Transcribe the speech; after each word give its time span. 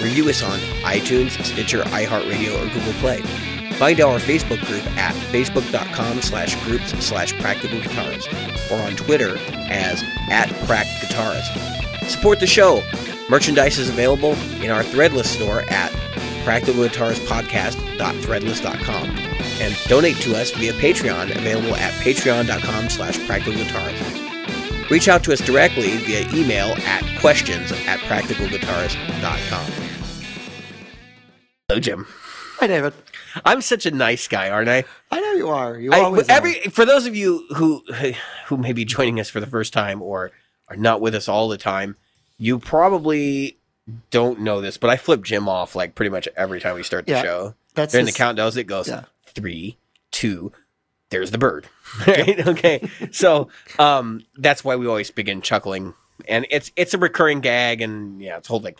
Review 0.00 0.28
us 0.28 0.42
on 0.42 0.58
iTunes, 0.82 1.32
Stitcher, 1.44 1.82
iHeartRadio, 1.82 2.56
or 2.56 2.66
Google 2.72 2.92
Play. 2.94 3.20
Find 3.78 4.00
our 4.00 4.18
Facebook 4.18 4.64
group 4.66 4.84
at 4.96 5.14
facebook.com 5.32 6.22
slash 6.22 6.60
groups 6.64 6.90
slash 7.04 7.32
practical 7.40 7.78
guitarist 7.78 8.28
or 8.70 8.82
on 8.82 8.96
Twitter 8.96 9.36
as 9.70 10.02
at 10.30 10.48
cracked 10.66 10.90
guitarist. 11.00 12.08
Support 12.08 12.40
the 12.40 12.46
show. 12.46 12.82
Merchandise 13.28 13.78
is 13.78 13.88
available 13.88 14.32
in 14.62 14.70
our 14.70 14.82
Threadless 14.82 15.26
store 15.26 15.62
at 15.70 15.92
practicalguitaristpodcast.threadless.com 16.44 19.10
and 19.60 19.76
donate 19.86 20.16
to 20.16 20.34
us 20.34 20.50
via 20.52 20.72
Patreon 20.72 21.36
available 21.36 21.76
at 21.76 21.92
patreon.com 22.02 22.88
slash 22.88 23.18
practicalguitarist. 23.18 24.90
Reach 24.90 25.08
out 25.08 25.22
to 25.24 25.32
us 25.32 25.40
directly 25.40 25.96
via 25.98 26.26
email 26.32 26.74
at 26.78 27.04
questions 27.20 27.70
at 27.72 27.98
practicalguitarist.com. 28.00 29.87
Hello, 31.70 31.80
Jim. 31.80 32.06
Hi, 32.60 32.66
David. 32.66 32.94
I'm 33.44 33.60
such 33.60 33.84
a 33.84 33.90
nice 33.90 34.26
guy, 34.26 34.48
aren't 34.48 34.70
I? 34.70 34.84
I 35.10 35.20
know 35.20 35.32
you 35.32 35.48
are. 35.50 35.76
You 35.78 35.92
I- 35.92 36.00
always 36.00 36.26
every 36.30 36.64
are. 36.64 36.70
for 36.70 36.86
those 36.86 37.04
of 37.04 37.14
you 37.14 37.44
who 37.56 37.84
who 38.46 38.56
may 38.56 38.72
be 38.72 38.86
joining 38.86 39.20
us 39.20 39.28
for 39.28 39.38
the 39.38 39.46
first 39.46 39.74
time 39.74 40.00
or 40.00 40.30
are 40.70 40.76
not 40.76 41.02
with 41.02 41.14
us 41.14 41.28
all 41.28 41.46
the 41.46 41.58
time, 41.58 41.96
you 42.38 42.58
probably 42.58 43.58
don't 44.10 44.40
know 44.40 44.62
this, 44.62 44.78
but 44.78 44.88
I 44.88 44.96
flip 44.96 45.22
Jim 45.22 45.46
off 45.46 45.76
like 45.76 45.94
pretty 45.94 46.08
much 46.08 46.26
every 46.38 46.58
time 46.58 46.74
we 46.74 46.82
start 46.82 47.04
the 47.04 47.12
Yeah. 47.12 47.22
show. 47.22 47.54
That's 47.74 47.92
During 47.92 48.06
the 48.06 48.12
his- 48.12 48.18
countdowns, 48.18 48.56
it 48.56 48.64
goes 48.64 48.88
yeah. 48.88 49.04
three, 49.26 49.76
two. 50.10 50.50
There's 51.10 51.32
the 51.32 51.38
bird. 51.38 51.66
Right? 52.06 52.46
okay. 52.48 52.88
So 53.12 53.48
um, 53.78 54.24
that's 54.38 54.64
why 54.64 54.76
we 54.76 54.86
always 54.86 55.10
begin 55.10 55.42
chuckling, 55.42 55.92
and 56.26 56.46
it's 56.50 56.72
it's 56.76 56.94
a 56.94 56.98
recurring 56.98 57.40
gag, 57.40 57.82
and 57.82 58.22
yeah, 58.22 58.38
it's 58.38 58.48
a 58.48 58.52
whole 58.52 58.60
thing. 58.60 58.74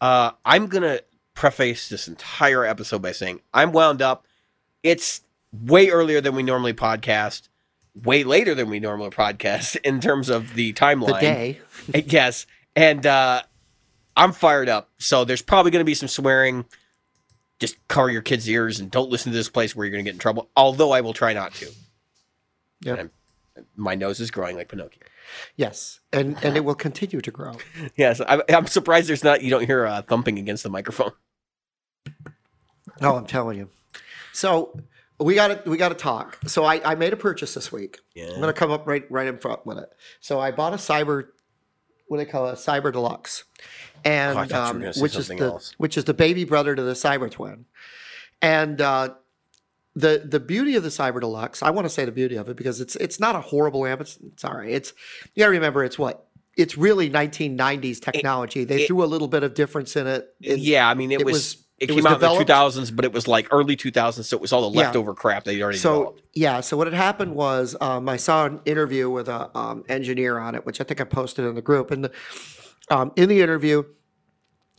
Uh, 0.00 0.32
I'm 0.44 0.66
gonna 0.66 0.98
preface 1.34 1.88
this 1.88 2.08
entire 2.08 2.64
episode 2.64 3.02
by 3.02 3.12
saying 3.12 3.40
I'm 3.52 3.72
wound 3.72 4.00
up. 4.02 4.26
It's 4.82 5.22
way 5.52 5.90
earlier 5.90 6.20
than 6.20 6.34
we 6.34 6.42
normally 6.42 6.72
podcast, 6.74 7.48
way 7.94 8.24
later 8.24 8.54
than 8.54 8.70
we 8.70 8.80
normally 8.80 9.10
podcast 9.10 9.76
in 9.84 10.00
terms 10.00 10.28
of 10.28 10.54
the 10.54 10.72
timeline. 10.72 11.14
the 11.14 11.20
day. 11.20 11.60
Yes, 12.06 12.46
and 12.74 13.04
uh, 13.04 13.42
I'm 14.16 14.32
fired 14.32 14.68
up. 14.68 14.90
So 14.98 15.24
there's 15.24 15.42
probably 15.42 15.70
going 15.70 15.80
to 15.80 15.84
be 15.84 15.94
some 15.94 16.08
swearing. 16.08 16.64
Just 17.60 17.76
cover 17.88 18.10
your 18.10 18.22
kids' 18.22 18.48
ears 18.48 18.80
and 18.80 18.90
don't 18.90 19.10
listen 19.10 19.30
to 19.32 19.36
this 19.38 19.48
place 19.48 19.76
where 19.76 19.86
you're 19.86 19.92
going 19.92 20.04
to 20.04 20.08
get 20.08 20.14
in 20.14 20.18
trouble. 20.20 20.50
Although 20.56 20.92
I 20.92 21.02
will 21.02 21.12
try 21.12 21.32
not 21.32 21.54
to. 21.54 21.70
Yeah. 22.80 22.94
And 22.94 23.10
my 23.76 23.94
nose 23.94 24.18
is 24.18 24.30
growing 24.30 24.56
like 24.56 24.68
Pinocchio. 24.68 25.02
Yes, 25.56 26.00
and 26.12 26.36
and 26.42 26.56
it 26.56 26.64
will 26.64 26.74
continue 26.74 27.20
to 27.20 27.30
grow. 27.30 27.56
Yes, 27.96 28.20
I, 28.20 28.42
I'm 28.48 28.66
surprised 28.66 29.08
there's 29.08 29.24
not. 29.24 29.42
You 29.42 29.50
don't 29.50 29.64
hear 29.66 29.86
uh, 29.86 30.02
thumping 30.02 30.38
against 30.38 30.62
the 30.64 30.70
microphone. 30.70 31.12
Oh, 33.00 33.16
I'm 33.16 33.26
telling 33.26 33.58
you. 33.58 33.68
So 34.32 34.78
we 35.18 35.34
got 35.34 35.64
to 35.64 35.70
we 35.70 35.76
got 35.76 35.88
to 35.90 35.94
talk. 35.94 36.38
So 36.46 36.64
I, 36.64 36.80
I 36.92 36.94
made 36.94 37.12
a 37.12 37.16
purchase 37.16 37.54
this 37.54 37.70
week. 37.72 37.98
Yeah. 38.14 38.30
I'm 38.34 38.40
gonna 38.40 38.52
come 38.52 38.70
up 38.70 38.86
right 38.86 39.04
right 39.10 39.26
in 39.26 39.38
front 39.38 39.64
with 39.66 39.78
it. 39.78 39.90
So 40.20 40.40
I 40.40 40.50
bought 40.50 40.72
a 40.72 40.76
cyber, 40.76 41.26
what 42.08 42.18
do 42.18 42.24
they 42.24 42.30
call 42.30 42.48
it, 42.48 42.52
a 42.52 42.56
cyber 42.56 42.92
deluxe, 42.92 43.44
and 44.04 44.36
Oh, 44.36 44.42
I 44.42 44.46
thought 44.46 44.50
you 44.50 44.56
were 44.56 44.70
um, 44.70 44.80
gonna 44.80 44.92
say 44.94 45.02
which 45.02 45.16
is 45.16 45.26
something 45.26 45.38
the 45.44 45.52
else. 45.52 45.74
which 45.78 45.96
is 45.96 46.04
the 46.04 46.14
baby 46.14 46.44
brother 46.44 46.74
to 46.74 46.82
the 46.82 46.92
cyber 46.94 47.30
twin, 47.30 47.64
and 48.42 48.80
uh, 48.80 49.10
the 49.96 50.22
the 50.24 50.40
beauty 50.40 50.76
of 50.76 50.82
the 50.82 50.88
cyber 50.88 51.20
deluxe. 51.20 51.62
I 51.62 51.70
want 51.70 51.84
to 51.86 51.90
say 51.90 52.04
the 52.04 52.12
beauty 52.12 52.36
of 52.36 52.48
it 52.48 52.56
because 52.56 52.80
it's 52.80 52.96
it's 52.96 53.18
not 53.20 53.34
a 53.36 53.40
horrible 53.40 53.86
amp. 53.86 54.02
It's, 54.02 54.18
sorry. 54.36 54.72
It's 54.72 54.92
you 55.34 55.40
got 55.40 55.46
to 55.46 55.52
remember 55.52 55.84
it's 55.84 55.98
what. 55.98 56.26
It's 56.56 56.78
really 56.78 57.10
1990s 57.10 58.00
technology. 58.00 58.62
they 58.62 58.82
it- 58.82 58.86
threw 58.86 59.02
a 59.02 59.06
little 59.06 59.26
bit 59.26 59.42
of 59.42 59.54
difference 59.54 59.96
in 59.96 60.06
it. 60.06 60.32
in- 60.40 60.60
yeah, 60.60 60.88
I 60.88 60.94
mean, 60.94 61.10
it, 61.10 61.18
it 61.20 61.24
was, 61.26 61.32
was- 61.34 61.63
it, 61.78 61.90
it 61.90 61.94
came 61.94 62.06
out 62.06 62.14
developed- 62.20 62.40
in 62.40 62.46
the 62.46 62.52
2000s, 62.52 62.90
but 62.94 63.04
it 63.04 63.12
was 63.12 63.26
like 63.26 63.48
early 63.50 63.76
2000s, 63.76 64.24
so 64.28 64.36
it 64.36 64.40
was 64.40 64.52
all 64.52 64.70
the 64.70 64.78
Yeah. 64.78 64.84
leftover 64.86 65.14
crap 65.14 65.44
that 65.44 65.54
you 65.54 65.62
already 65.62 65.78
So 65.78 65.90
developed. 65.96 66.22
yeah, 66.34 66.60
so 66.60 66.76
what 66.76 66.86
had 66.86 66.94
happened 66.94 67.34
was 67.34 67.76
um, 67.80 68.08
I 68.08 68.16
saw 68.16 68.46
an 68.46 68.60
interview 68.64 69.10
with 69.10 69.28
a 69.28 69.56
um, 69.58 69.84
engineer 69.88 70.38
on 70.38 70.54
it, 70.54 70.64
which 70.64 70.80
I 70.80 70.84
think 70.84 71.00
I 71.00 71.04
posted 71.04 71.44
in 71.44 71.54
the 71.54 71.62
group. 71.62 71.90
And 71.90 72.04
the, 72.04 72.12
um, 72.90 73.12
in 73.16 73.28
the 73.28 73.40
interview, 73.40 73.82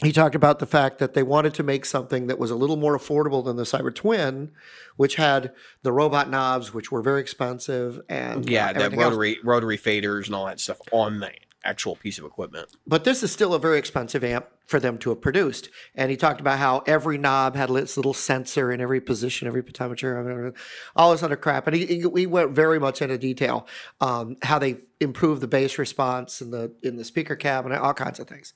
he 0.04 0.12
talked 0.12 0.36
about 0.36 0.60
the 0.60 0.66
fact 0.66 1.00
that 1.00 1.14
they 1.14 1.24
wanted 1.24 1.54
to 1.56 1.64
make 1.64 1.86
something 1.86 2.28
that 2.28 2.38
was 2.38 2.52
a 2.52 2.56
little 2.56 2.76
more 2.76 2.98
affordable 2.98 3.44
than 3.44 3.56
the 3.56 3.64
Cyber 3.64 3.94
Twin, 3.94 4.52
which 4.98 5.16
had 5.16 5.54
the 5.84 5.92
robot 5.94 6.30
knobs, 6.30 6.74
which 6.74 6.92
were 6.92 7.02
very 7.02 7.22
expensive, 7.22 8.02
and 8.10 8.46
uh, 8.46 8.52
Yeah, 8.52 8.74
the 8.74 8.84
else. 8.86 8.96
rotary 8.96 9.38
rotary 9.44 9.78
faders 9.78 10.26
and 10.28 10.36
all 10.36 10.46
that 10.48 10.60
stuff 10.60 10.78
on 10.92 11.20
the 11.20 11.32
actual 11.66 11.96
piece 11.96 12.18
of 12.18 12.26
equipment. 12.26 12.70
But 12.88 13.04
this 13.04 13.24
is 13.24 13.32
still 13.32 13.54
a 13.54 13.60
very 13.60 13.78
expensive 13.78 14.24
amp 14.24 14.48
for 14.66 14.80
them 14.80 14.98
to 15.00 15.10
have 15.10 15.22
produced. 15.22 15.70
And 15.94 16.10
he 16.10 16.18
talked 16.18 16.42
about 16.42 16.58
how 16.58 16.84
every 16.88 17.18
knob 17.18 17.56
had 17.56 17.70
its 17.70 17.98
little 17.98 18.14
sensor 18.14 18.72
in 18.72 18.82
every 18.82 19.00
position, 19.00 19.48
every 19.48 19.64
potentiometer, 19.64 20.56
all 20.96 21.12
this 21.12 21.24
other 21.24 21.36
crap. 21.36 21.68
And 21.68 21.76
he, 21.76 21.86
he, 22.16 22.26
went 22.26 22.52
very 22.52 22.80
much 22.80 23.02
into 23.02 23.18
detail 23.18 23.68
um, 24.02 24.38
how 24.42 24.60
they 24.60 24.78
improved 25.00 25.42
the 25.42 25.48
bass 25.48 25.78
response 25.78 26.42
in 26.42 26.52
the 26.52 26.74
in 26.82 26.96
the 26.96 27.04
speaker 27.04 27.36
cabinet, 27.36 27.80
all 27.80 27.94
kinds 27.94 28.20
of 28.20 28.28
things. 28.28 28.54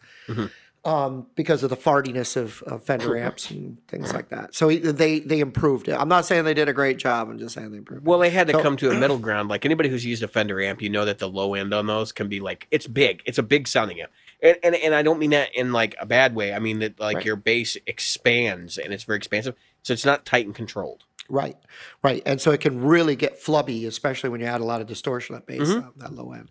Um, 0.86 1.28
because 1.36 1.62
of 1.62 1.70
the 1.70 1.76
fartiness 1.76 2.38
of, 2.38 2.62
of 2.64 2.84
Fender 2.86 3.18
amps 3.18 3.52
and 3.52 3.86
things 3.90 4.14
like 4.14 4.30
that. 4.30 4.56
So 4.56 4.70
he, 4.70 4.78
they 4.78 5.20
they 5.20 5.42
improved 5.42 5.90
it. 5.90 5.94
I'm 6.00 6.08
not 6.08 6.26
saying 6.26 6.46
they 6.46 6.54
did 6.54 6.70
a 6.70 6.74
great 6.74 6.98
job. 6.98 7.30
I'm 7.30 7.38
just 7.38 7.54
saying 7.54 7.72
they 7.72 7.80
improved. 7.80 8.04
it. 8.04 8.08
Well, 8.08 8.18
they 8.20 8.30
had 8.30 8.48
to 8.48 8.54
So- 8.54 8.62
come 8.64 8.78
to 8.78 8.90
a 8.90 8.94
middle 9.00 9.20
ground. 9.20 9.50
Like 9.50 9.66
anybody 9.66 9.90
who's 9.90 10.06
used 10.06 10.24
a 10.24 10.28
Fender 10.30 10.62
amp, 10.62 10.82
you 10.82 10.90
know 10.90 11.04
that 11.04 11.20
the 11.20 11.28
low 11.28 11.54
end 11.54 11.74
on 11.74 11.86
those 11.88 12.14
can 12.14 12.30
be 12.30 12.40
like 12.40 12.66
it's 12.72 12.88
big. 12.88 13.22
It's 13.26 13.38
a 13.38 13.44
big 13.44 13.68
sounding 13.68 14.00
amp, 14.00 14.12
and 14.42 14.56
and, 14.64 14.74
and 14.74 14.96
I 14.96 15.02
don't 15.02 15.20
mean 15.20 15.32
that 15.32 15.54
in 15.54 15.74
like 15.74 15.96
a 16.00 16.06
bad 16.06 16.34
way. 16.34 16.54
I 16.54 16.60
mean 16.60 16.80
that 16.80 16.98
like 16.98 17.18
Right. 17.18 17.26
your 17.26 17.36
bass 17.36 17.76
expands 17.86 18.78
and 18.78 18.94
it's 18.94 19.04
very 19.04 19.18
expansive, 19.18 19.56
so 19.84 19.92
it's 19.92 20.06
not 20.06 20.26
tight 20.26 20.46
and 20.46 20.56
controlled. 20.56 21.04
Right, 21.32 21.58
right, 22.02 22.24
and 22.26 22.40
so 22.42 22.52
it 22.52 22.60
can 22.62 22.82
really 22.82 23.16
get 23.16 23.40
flubby, 23.40 23.86
especially 23.86 24.30
when 24.32 24.40
you 24.42 24.48
add 24.48 24.62
a 24.62 24.64
lot 24.64 24.82
of 24.82 24.88
distortion 24.88 25.36
at 25.36 25.46
bass 25.46 25.68
Mhm. 25.68 25.88
uh, 25.88 25.92
that 25.98 26.14
low 26.16 26.32
end. 26.32 26.50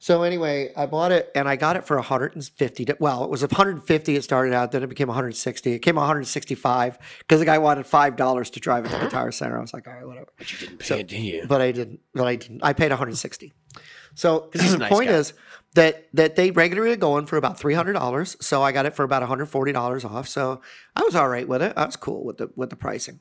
So 0.00 0.22
anyway, 0.22 0.72
I 0.76 0.86
bought 0.86 1.10
it 1.10 1.30
and 1.34 1.48
I 1.48 1.56
got 1.56 1.74
it 1.76 1.84
for 1.84 1.96
150. 1.96 2.86
Well, 3.00 3.24
it 3.24 3.30
was 3.30 3.42
150. 3.42 4.14
It 4.16 4.22
started 4.22 4.54
out, 4.54 4.70
then 4.70 4.84
it 4.84 4.88
became 4.88 5.08
160. 5.08 5.72
It 5.72 5.80
came 5.80 5.96
165 5.96 6.98
because 7.18 7.40
the 7.40 7.44
guy 7.46 7.58
wanted 7.58 7.84
five 7.84 8.14
dollars 8.16 8.50
to 8.50 8.60
drive 8.60 8.84
it 8.86 8.90
to 8.90 8.98
the 8.98 9.08
tire 9.10 9.32
Center. 9.32 9.58
I 9.58 9.60
was 9.60 9.74
like, 9.74 9.88
all 9.88 9.94
right, 9.94 10.06
whatever. 10.06 10.28
But 10.38 10.52
you 10.52 10.58
didn't 10.58 10.78
pay 10.78 10.86
So- 10.86 10.96
it, 10.98 11.08
did 11.08 11.20
you? 11.20 11.44
But 11.48 11.60
I 11.60 11.72
didn't. 11.72 12.00
But 12.14 12.28
I 12.28 12.36
didn't. 12.36 12.60
I 12.62 12.72
paid 12.74 12.90
160. 12.90 13.52
So 14.14 14.50
the 14.52 14.78
nice 14.78 14.88
point 14.88 15.08
guy. 15.08 15.14
is 15.16 15.32
that 15.74 16.06
that 16.14 16.36
they 16.36 16.52
regularly 16.52 16.96
go 16.96 17.18
in 17.18 17.26
for 17.26 17.36
about 17.36 17.58
three 17.58 17.74
hundred 17.74 17.94
dollars. 17.94 18.36
So 18.40 18.62
I 18.62 18.70
got 18.70 18.86
it 18.86 18.94
for 18.94 19.02
about 19.02 19.22
140 19.22 19.72
dollars 19.72 20.04
off. 20.04 20.28
So 20.28 20.60
I 20.94 21.02
was 21.02 21.16
all 21.16 21.28
right 21.28 21.46
with 21.48 21.60
it. 21.62 21.72
I 21.76 21.84
was 21.86 21.96
cool 21.96 22.24
with 22.24 22.38
the 22.38 22.50
with 22.54 22.70
the 22.70 22.76
pricing. 22.76 23.18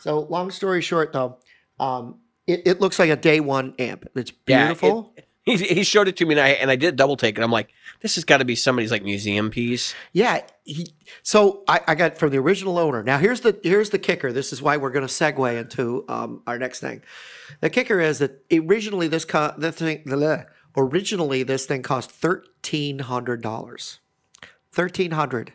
So 0.00 0.18
long 0.20 0.50
story 0.50 0.82
short, 0.82 1.12
though, 1.12 1.38
um, 1.78 2.18
it, 2.48 2.62
it 2.66 2.80
looks 2.80 2.98
like 2.98 3.10
a 3.10 3.16
day 3.16 3.38
one 3.38 3.74
amp. 3.78 4.06
It's 4.16 4.32
Yeah, 4.48 4.64
it- 4.64 4.66
beautiful. 4.80 5.14
He, 5.46 5.56
he 5.56 5.84
showed 5.84 6.08
it 6.08 6.16
to 6.16 6.26
me, 6.26 6.34
and 6.34 6.40
I 6.40 6.48
and 6.48 6.70
I 6.70 6.76
did 6.76 6.94
a 6.94 6.96
double 6.96 7.16
take, 7.16 7.38
and 7.38 7.44
I'm 7.44 7.52
like, 7.52 7.70
this 8.02 8.16
has 8.16 8.24
got 8.24 8.38
to 8.38 8.44
be 8.44 8.56
somebody's 8.56 8.90
like 8.90 9.04
museum 9.04 9.48
piece. 9.48 9.94
Yeah. 10.12 10.42
He, 10.64 10.92
so 11.22 11.62
I, 11.68 11.80
I 11.86 11.94
got 11.94 12.18
from 12.18 12.30
the 12.30 12.38
original 12.38 12.78
owner. 12.78 13.02
Now 13.02 13.18
here's 13.18 13.40
the 13.40 13.58
here's 13.62 13.90
the 13.90 13.98
kicker. 13.98 14.32
This 14.32 14.52
is 14.52 14.60
why 14.60 14.76
we're 14.76 14.90
going 14.90 15.06
to 15.06 15.12
segue 15.12 15.58
into 15.58 16.04
um, 16.08 16.42
our 16.46 16.58
next 16.58 16.80
thing. 16.80 17.02
The 17.60 17.70
kicker 17.70 18.00
is 18.00 18.18
that 18.18 18.44
originally 18.52 19.08
this 19.08 19.24
co- 19.24 19.54
the 19.56 19.70
thing 19.72 20.02
bleh, 20.04 20.44
originally 20.76 21.44
this 21.44 21.64
thing 21.64 21.82
cost 21.82 22.10
thirteen 22.10 22.98
hundred 22.98 23.40
dollars. 23.40 24.00
Thirteen 24.72 25.12
hundred. 25.12 25.52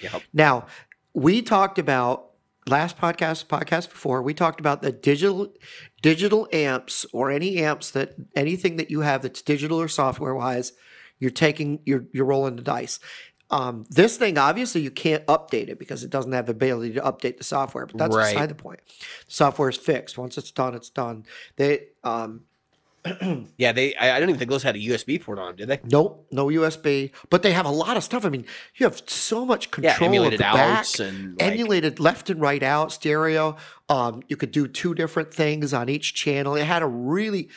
Yep. 0.00 0.22
Now 0.32 0.66
we 1.12 1.42
talked 1.42 1.78
about 1.78 2.30
last 2.66 2.98
podcast, 2.98 3.46
podcast 3.46 3.90
before, 3.90 4.22
we 4.22 4.34
talked 4.34 4.60
about 4.60 4.82
the 4.82 4.90
digital 4.90 5.52
digital 6.04 6.46
amps 6.52 7.06
or 7.14 7.30
any 7.30 7.56
amps 7.64 7.90
that 7.92 8.14
anything 8.36 8.76
that 8.76 8.90
you 8.90 9.00
have 9.00 9.22
that's 9.22 9.40
digital 9.40 9.80
or 9.80 9.88
software 9.88 10.34
wise, 10.34 10.74
you're 11.18 11.30
taking 11.30 11.80
you're 11.86 12.04
you're 12.12 12.26
rolling 12.26 12.56
the 12.56 12.62
dice. 12.62 13.00
Um, 13.50 13.86
this 13.88 14.18
thing 14.18 14.36
obviously 14.36 14.82
you 14.82 14.90
can't 14.90 15.24
update 15.26 15.68
it 15.68 15.78
because 15.78 16.04
it 16.04 16.10
doesn't 16.10 16.32
have 16.32 16.44
the 16.44 16.52
ability 16.52 16.92
to 16.94 17.00
update 17.00 17.38
the 17.38 17.44
software, 17.44 17.86
but 17.86 17.96
that's 17.96 18.14
Right. 18.14 18.34
beside 18.34 18.50
the 18.50 18.54
point. 18.54 18.80
The 19.28 19.32
software 19.32 19.70
is 19.70 19.78
fixed. 19.78 20.18
Once 20.18 20.36
it's 20.36 20.50
done, 20.50 20.74
it's 20.74 20.90
done. 20.90 21.24
They 21.56 21.86
um, 22.02 22.42
Yeah, 23.58 23.72
they. 23.72 23.94
I, 23.96 24.16
I 24.16 24.20
don't 24.20 24.28
even 24.30 24.38
think 24.38 24.50
those 24.50 24.62
had 24.62 24.76
a 24.76 24.78
USB 24.78 25.20
port 25.22 25.38
on 25.38 25.48
them, 25.48 25.56
did 25.56 25.68
they? 25.68 25.80
Nope, 25.84 26.26
no 26.30 26.46
USB. 26.46 27.10
But 27.30 27.42
they 27.42 27.52
have 27.52 27.66
a 27.66 27.70
lot 27.70 27.96
of 27.96 28.02
stuff. 28.04 28.24
I 28.24 28.30
mean, 28.30 28.46
you 28.76 28.86
have 28.86 29.02
so 29.06 29.44
much 29.44 29.66
Yeah, 29.78 29.92
control 29.92 30.08
emulated 30.08 30.40
of 30.40 30.52
the 30.52 30.58
back, 30.58 30.86
and 31.00 31.38
like, 31.40 31.52
emulated 31.52 32.00
left 32.00 32.30
and 32.30 32.40
right 32.40 32.62
out 32.62 32.92
stereo. 32.92 33.56
Um, 33.88 34.22
you 34.28 34.36
could 34.36 34.50
do 34.52 34.66
two 34.66 34.94
different 34.94 35.32
things 35.34 35.74
on 35.74 35.88
each 35.88 36.14
channel. 36.14 36.54
It 36.56 36.64
had 36.64 36.82
a 36.82 36.86
really 36.86 37.48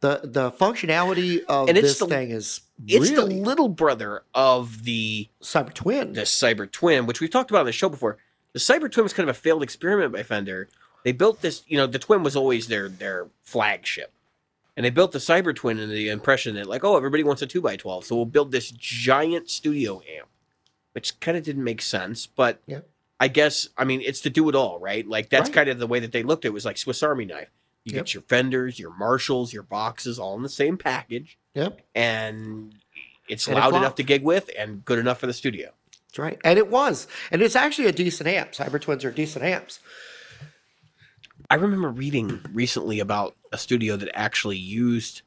the 0.00 0.20
the 0.24 0.50
functionality 0.50 1.44
of 1.48 1.68
And 1.68 1.78
it's 1.78 1.88
this 1.88 1.98
the- 2.00 2.06
thing 2.06 2.30
is 2.30 2.60
it's 2.86 3.10
really 3.10 3.34
the 3.38 3.40
little 3.44 3.68
brother 3.68 4.22
of 4.34 4.84
the 4.84 5.28
Cyber 5.42 5.72
Twin. 5.74 6.12
the 6.12 6.22
Cyber 6.22 6.70
Twin, 6.70 7.06
which 7.06 7.20
we've 7.20 7.30
talked 7.30 7.50
about 7.50 7.60
on 7.60 7.66
the 7.66 7.72
show 7.72 7.88
before. 7.88 8.18
The 8.52 8.58
Cyber 8.60 8.90
Twin 8.90 9.04
was 9.04 9.12
kind 9.12 9.28
of 9.28 9.36
a 9.36 9.38
failed 9.38 9.62
experiment 9.62 10.12
by 10.12 10.22
Fender. 10.22 10.68
They 11.04 11.12
built 11.12 11.40
this, 11.42 11.62
you 11.68 11.76
know, 11.76 11.86
the 11.86 11.98
Twin 11.98 12.22
was 12.22 12.34
always 12.36 12.66
their 12.68 12.88
their 12.88 13.28
flagship, 13.44 14.12
and 14.78 14.84
they 14.84 14.90
built 14.90 15.10
the 15.10 15.18
Cyber 15.18 15.52
Twin 15.54 15.78
in 15.80 15.90
the 15.90 16.08
impression 16.08 16.54
that 16.54 16.68
like, 16.68 16.84
oh, 16.84 16.96
everybody 16.96 17.24
wants 17.24 17.42
a 17.42 17.46
two 17.48 17.68
x 17.68 17.82
twelve, 17.82 18.04
so 18.04 18.14
we'll 18.14 18.24
build 18.26 18.52
this 18.52 18.70
giant 18.70 19.50
studio 19.50 20.00
amp, 20.16 20.28
which 20.92 21.18
kind 21.18 21.36
of 21.36 21.42
didn't 21.42 21.64
make 21.64 21.82
sense, 21.82 22.26
but 22.26 22.62
Yeah. 22.66 22.80
I 23.20 23.26
guess 23.26 23.68
I 23.76 23.82
mean 23.84 24.00
it's 24.00 24.20
to 24.20 24.30
do 24.30 24.48
it 24.48 24.54
all, 24.54 24.78
right? 24.78 25.04
Like 25.06 25.28
that's 25.30 25.48
Right. 25.48 25.54
kind 25.56 25.68
of 25.68 25.80
the 25.80 25.88
way 25.88 25.98
that 25.98 26.12
they 26.12 26.22
looked 26.22 26.44
at 26.44 26.50
it 26.50 26.52
was 26.54 26.64
like 26.64 26.78
Swiss 26.78 27.02
Army 27.02 27.24
knife. 27.24 27.50
You 27.84 27.94
Yep. 27.94 28.04
get 28.04 28.14
your 28.14 28.22
Fenders, 28.22 28.78
your 28.78 28.94
Marshalls, 28.96 29.52
your 29.52 29.64
boxes, 29.64 30.18
all 30.20 30.36
in 30.36 30.42
the 30.42 30.48
same 30.48 30.76
package, 30.78 31.36
Yep, 31.54 31.80
and 31.96 32.74
it's 33.28 33.48
And 33.48 33.56
it 33.58 33.60
loud 33.60 33.74
enough 33.74 33.96
to 33.96 34.02
gig 34.04 34.22
with 34.22 34.48
and 34.56 34.84
good 34.84 34.98
enough 35.00 35.18
for 35.18 35.26
the 35.26 35.32
studio. 35.32 35.72
that's 36.08 36.18
right. 36.20 36.38
And 36.44 36.58
it 36.58 36.68
was, 36.68 37.06
and 37.30 37.42
it's 37.42 37.56
actually 37.56 37.88
a 37.88 37.92
decent 37.92 38.28
amp. 38.28 38.52
Cyber 38.52 38.80
Twins 38.80 39.04
are 39.04 39.10
decent 39.10 39.44
amps. 39.44 39.80
I 41.50 41.54
remember 41.54 41.88
reading 41.88 42.40
recently 42.52 43.00
about 43.00 43.36
a 43.52 43.58
studio 43.58 43.96
that 43.96 44.10
actually 44.14 44.58
used, 44.58 45.22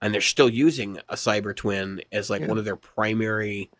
and 0.00 0.14
they're 0.14 0.20
still 0.20 0.48
using 0.48 0.98
a 1.08 1.14
Cyber 1.14 1.54
Twin 1.54 2.00
as 2.10 2.30
like 2.30 2.40
Yeah. 2.42 2.48
one 2.48 2.58
of 2.58 2.64
their 2.64 2.76
primary 2.76 3.70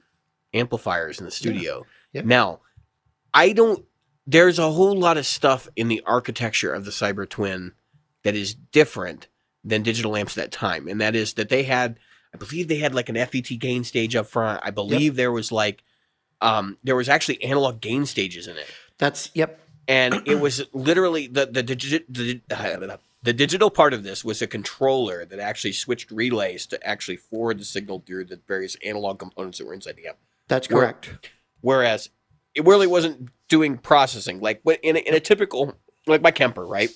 amplifiers 0.52 1.18
in 1.18 1.24
the 1.24 1.30
studio. 1.30 1.86
Yeah. 2.12 2.22
Now, 2.24 2.60
I 3.32 3.52
don't. 3.52 3.84
There's 4.26 4.58
a 4.58 4.70
whole 4.70 4.96
lot 4.98 5.16
of 5.16 5.26
stuff 5.26 5.68
in 5.76 5.88
the 5.88 6.02
architecture 6.04 6.74
of 6.74 6.84
the 6.84 6.90
Cyber 6.90 7.26
Twin 7.28 7.72
that 8.24 8.34
is 8.34 8.54
different 8.54 9.28
than 9.64 9.82
digital 9.82 10.16
amps 10.16 10.36
at 10.36 10.44
that 10.44 10.52
time, 10.52 10.88
and 10.88 11.00
that 11.00 11.14
is 11.16 11.34
that 11.34 11.48
they 11.48 11.62
had, 11.62 11.98
I 12.34 12.38
believe 12.38 12.68
they 12.68 12.76
had 12.76 12.94
like 12.94 13.08
an 13.08 13.16
FET 13.16 13.58
gain 13.58 13.84
stage 13.84 14.14
up 14.14 14.26
front. 14.26 14.60
I 14.62 14.70
believe 14.70 15.16
there 15.16 15.32
was 15.32 15.50
like, 15.50 15.82
um, 16.42 16.76
there 16.84 16.96
was 16.96 17.08
actually 17.08 17.42
analog 17.42 17.80
gain 17.80 18.04
stages 18.06 18.46
in 18.46 18.56
it 18.56 18.66
That's 18.98 19.30
yep. 19.34 19.60
And 19.88 20.22
it 20.26 20.38
was 20.38 20.62
literally 20.72 21.26
the 21.26 21.46
the, 21.46 21.64
digi- 21.64 22.04
the 22.08 22.98
the 23.22 23.32
digital 23.32 23.70
part 23.70 23.92
of 23.94 24.04
this 24.04 24.24
was 24.24 24.40
a 24.40 24.46
controller 24.46 25.24
that 25.24 25.40
actually 25.40 25.72
switched 25.72 26.10
relays 26.12 26.66
to 26.66 26.86
actually 26.86 27.16
forward 27.16 27.58
the 27.58 27.64
signal 27.64 28.02
through 28.06 28.26
the 28.26 28.38
various 28.46 28.76
analog 28.84 29.18
components 29.18 29.58
that 29.58 29.66
were 29.66 29.74
inside 29.74 29.96
the 29.96 30.06
amp. 30.06 30.18
That's 30.46 30.68
Where- 30.70 30.82
correct. 30.82 31.30
Whereas 31.60 32.10
it 32.54 32.64
really 32.64 32.86
wasn't 32.86 33.30
doing 33.48 33.78
processing 33.78 34.40
like 34.40 34.60
in 34.82 34.96
a, 34.96 35.00
in 35.00 35.14
a 35.14 35.20
typical 35.20 35.74
like 36.06 36.22
my 36.22 36.30
Kemper, 36.30 36.64
right? 36.64 36.90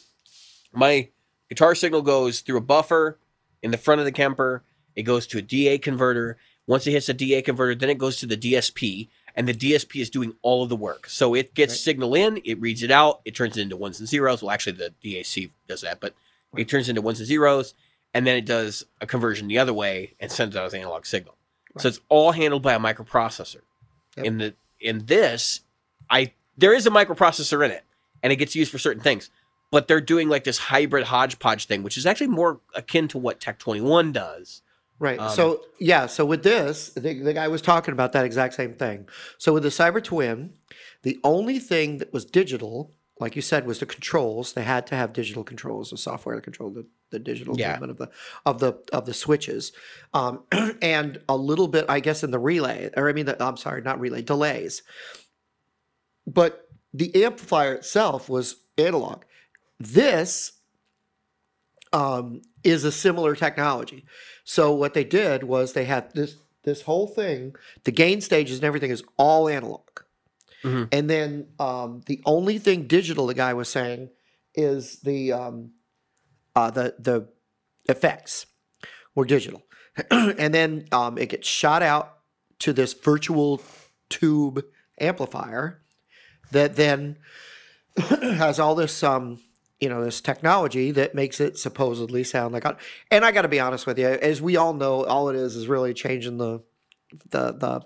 My 0.72 1.08
guitar 1.48 1.74
signal 1.74 2.02
goes 2.02 2.40
through 2.40 2.58
a 2.58 2.62
buffer 2.62 3.18
in 3.62 3.70
the 3.72 3.76
front 3.78 4.00
of 4.00 4.04
the 4.04 4.12
Kemper. 4.12 4.62
It 4.94 5.02
goes 5.02 5.26
to 5.28 5.38
a 5.38 5.42
DA 5.42 5.78
converter. 5.78 6.36
Once 6.66 6.86
it 6.86 6.92
hits 6.92 7.06
the 7.06 7.14
DA 7.14 7.42
converter, 7.42 7.74
then 7.74 7.90
it 7.90 7.98
goes 7.98 8.18
to 8.18 8.26
the 8.26 8.36
DSP, 8.36 9.08
and 9.34 9.48
the 9.48 9.54
DSP 9.54 10.00
is 10.00 10.10
doing 10.10 10.34
all 10.42 10.62
of 10.62 10.68
the 10.68 10.76
work. 10.76 11.08
So 11.08 11.34
it 11.34 11.54
gets 11.54 11.72
Right. 11.72 11.78
signal 11.80 12.14
in, 12.14 12.40
it 12.44 12.60
reads 12.60 12.82
it 12.82 12.90
out, 12.90 13.20
it 13.24 13.34
turns 13.34 13.56
it 13.56 13.62
into 13.62 13.76
ones 13.76 13.98
and 13.98 14.08
zeros. 14.08 14.42
Well, 14.42 14.50
actually, 14.50 14.72
the 14.72 14.92
DAC 15.02 15.50
does 15.68 15.80
that, 15.82 16.00
but 16.00 16.14
it 16.56 16.68
turns 16.68 16.88
into 16.88 17.00
ones 17.02 17.18
and 17.18 17.26
zeros, 17.26 17.74
and 18.12 18.26
then 18.26 18.36
it 18.36 18.44
does 18.44 18.84
a 19.00 19.06
conversion 19.06 19.48
the 19.48 19.58
other 19.58 19.72
way 19.72 20.14
and 20.20 20.30
sends 20.30 20.54
out 20.56 20.66
as 20.66 20.74
analog 20.74 21.06
signal. 21.06 21.34
So 21.78 21.88
it's 21.88 22.00
all 22.10 22.32
handled 22.32 22.62
by 22.62 22.74
a 22.74 22.78
microprocessor. 22.78 23.62
Yep. 24.16 24.26
In 24.26 24.38
the 24.38 24.54
in 24.80 25.06
this, 25.06 25.60
I 26.10 26.32
there 26.58 26.74
is 26.74 26.86
a 26.86 26.90
microprocessor 26.90 27.64
in 27.64 27.70
it, 27.70 27.84
and 28.22 28.32
it 28.32 28.36
gets 28.36 28.54
used 28.54 28.70
for 28.70 28.78
certain 28.78 29.02
things. 29.02 29.30
But 29.70 29.88
they're 29.88 30.02
doing 30.02 30.28
like 30.28 30.44
this 30.44 30.58
hybrid 30.58 31.04
hodgepodge 31.04 31.64
thing, 31.64 31.82
which 31.82 31.96
is 31.96 32.04
actually 32.04 32.26
more 32.26 32.60
akin 32.74 33.08
to 33.08 33.16
what 33.18 33.40
Tech 33.40 33.58
Twenty 33.58 33.80
One 33.80 34.12
does. 34.12 34.60
Right. 35.02 35.18
Um, 35.18 35.30
so 35.30 35.64
yeah. 35.80 36.06
So 36.06 36.24
with 36.24 36.44
this, 36.44 36.90
the, 36.90 37.20
the 37.20 37.32
guy 37.32 37.48
was 37.48 37.60
talking 37.60 37.90
about 37.90 38.12
that 38.12 38.24
exact 38.24 38.54
same 38.54 38.72
thing. 38.72 39.08
So 39.36 39.52
with 39.52 39.64
the 39.64 39.68
Cyber 39.68 40.02
Twin, 40.02 40.52
the 41.02 41.18
only 41.24 41.58
thing 41.58 41.98
that 41.98 42.12
was 42.12 42.24
digital, 42.24 42.94
like 43.18 43.34
you 43.34 43.42
said, 43.42 43.66
was 43.66 43.80
the 43.80 43.86
controls. 43.86 44.52
They 44.52 44.62
had 44.62 44.86
to 44.86 44.94
have 44.94 45.12
digital 45.12 45.42
controls, 45.42 45.90
the 45.90 45.96
software 45.96 46.36
to 46.36 46.40
control 46.40 46.70
the, 46.70 46.86
the 47.10 47.18
digital 47.18 47.58
Yeah. 47.58 47.72
movement 47.72 47.90
of 47.90 47.98
the 47.98 48.10
of 48.46 48.60
the 48.60 48.74
of 48.92 49.06
the 49.06 49.12
switches, 49.12 49.72
um, 50.14 50.44
and 50.80 51.20
a 51.28 51.36
little 51.36 51.66
bit, 51.66 51.86
I 51.88 51.98
guess, 51.98 52.22
in 52.22 52.30
the 52.30 52.38
relay, 52.38 52.88
or 52.96 53.08
I 53.08 53.12
mean, 53.12 53.26
the, 53.26 53.44
I'm 53.44 53.56
sorry, 53.56 53.82
not 53.82 53.98
relay, 53.98 54.22
delays. 54.22 54.84
But 56.28 56.68
the 56.94 57.24
amplifier 57.24 57.74
itself 57.74 58.28
was 58.28 58.54
analog. 58.78 59.24
This 59.80 60.52
um, 61.92 62.42
is 62.62 62.84
a 62.84 62.92
similar 62.92 63.34
technology. 63.34 64.04
So 64.44 64.72
what 64.72 64.94
they 64.94 65.04
did 65.04 65.44
was 65.44 65.72
they 65.72 65.84
had 65.84 66.12
this 66.14 66.36
this 66.64 66.82
whole 66.82 67.08
thing, 67.08 67.54
the 67.84 67.90
gain 67.90 68.20
stages 68.20 68.58
and 68.58 68.64
everything 68.64 68.90
is 68.90 69.02
all 69.16 69.48
analog. 69.48 69.82
Mhm. 70.62 70.88
And 70.92 71.10
then 71.10 71.48
um, 71.58 72.02
the 72.06 72.20
only 72.24 72.58
thing 72.58 72.86
digital 72.86 73.26
the 73.26 73.34
guy 73.34 73.52
was 73.52 73.68
saying 73.68 74.10
is 74.54 75.00
the 75.00 75.32
um, 75.32 75.72
uh, 76.54 76.70
the 76.70 76.94
the 76.98 77.28
effects 77.88 78.46
were 79.14 79.24
digital, 79.24 79.62
and 80.10 80.54
then 80.54 80.86
um, 80.92 81.18
it 81.18 81.30
gets 81.30 81.48
shot 81.48 81.82
out 81.82 82.18
to 82.60 82.72
this 82.72 82.92
virtual 82.92 83.60
tube 84.08 84.64
amplifier 85.00 85.82
that 86.52 86.76
then 86.76 87.18
has 87.96 88.60
all 88.60 88.74
this 88.74 89.02
um, 89.02 89.40
you 89.82 89.88
know 89.88 90.02
this 90.04 90.20
technology 90.20 90.92
that 90.92 91.14
makes 91.14 91.40
it 91.40 91.58
supposedly 91.58 92.22
sound 92.22 92.54
like 92.54 92.64
and 93.10 93.24
i 93.24 93.32
got 93.32 93.42
to 93.42 93.48
be 93.48 93.60
honest 93.60 93.84
with 93.86 93.98
you 93.98 94.06
as 94.06 94.40
we 94.40 94.56
all 94.56 94.72
know 94.72 95.04
all 95.04 95.28
it 95.28 95.36
is 95.36 95.56
is 95.56 95.66
really 95.66 95.92
changing 95.92 96.38
the 96.38 96.62
the 97.30 97.52
the 97.52 97.82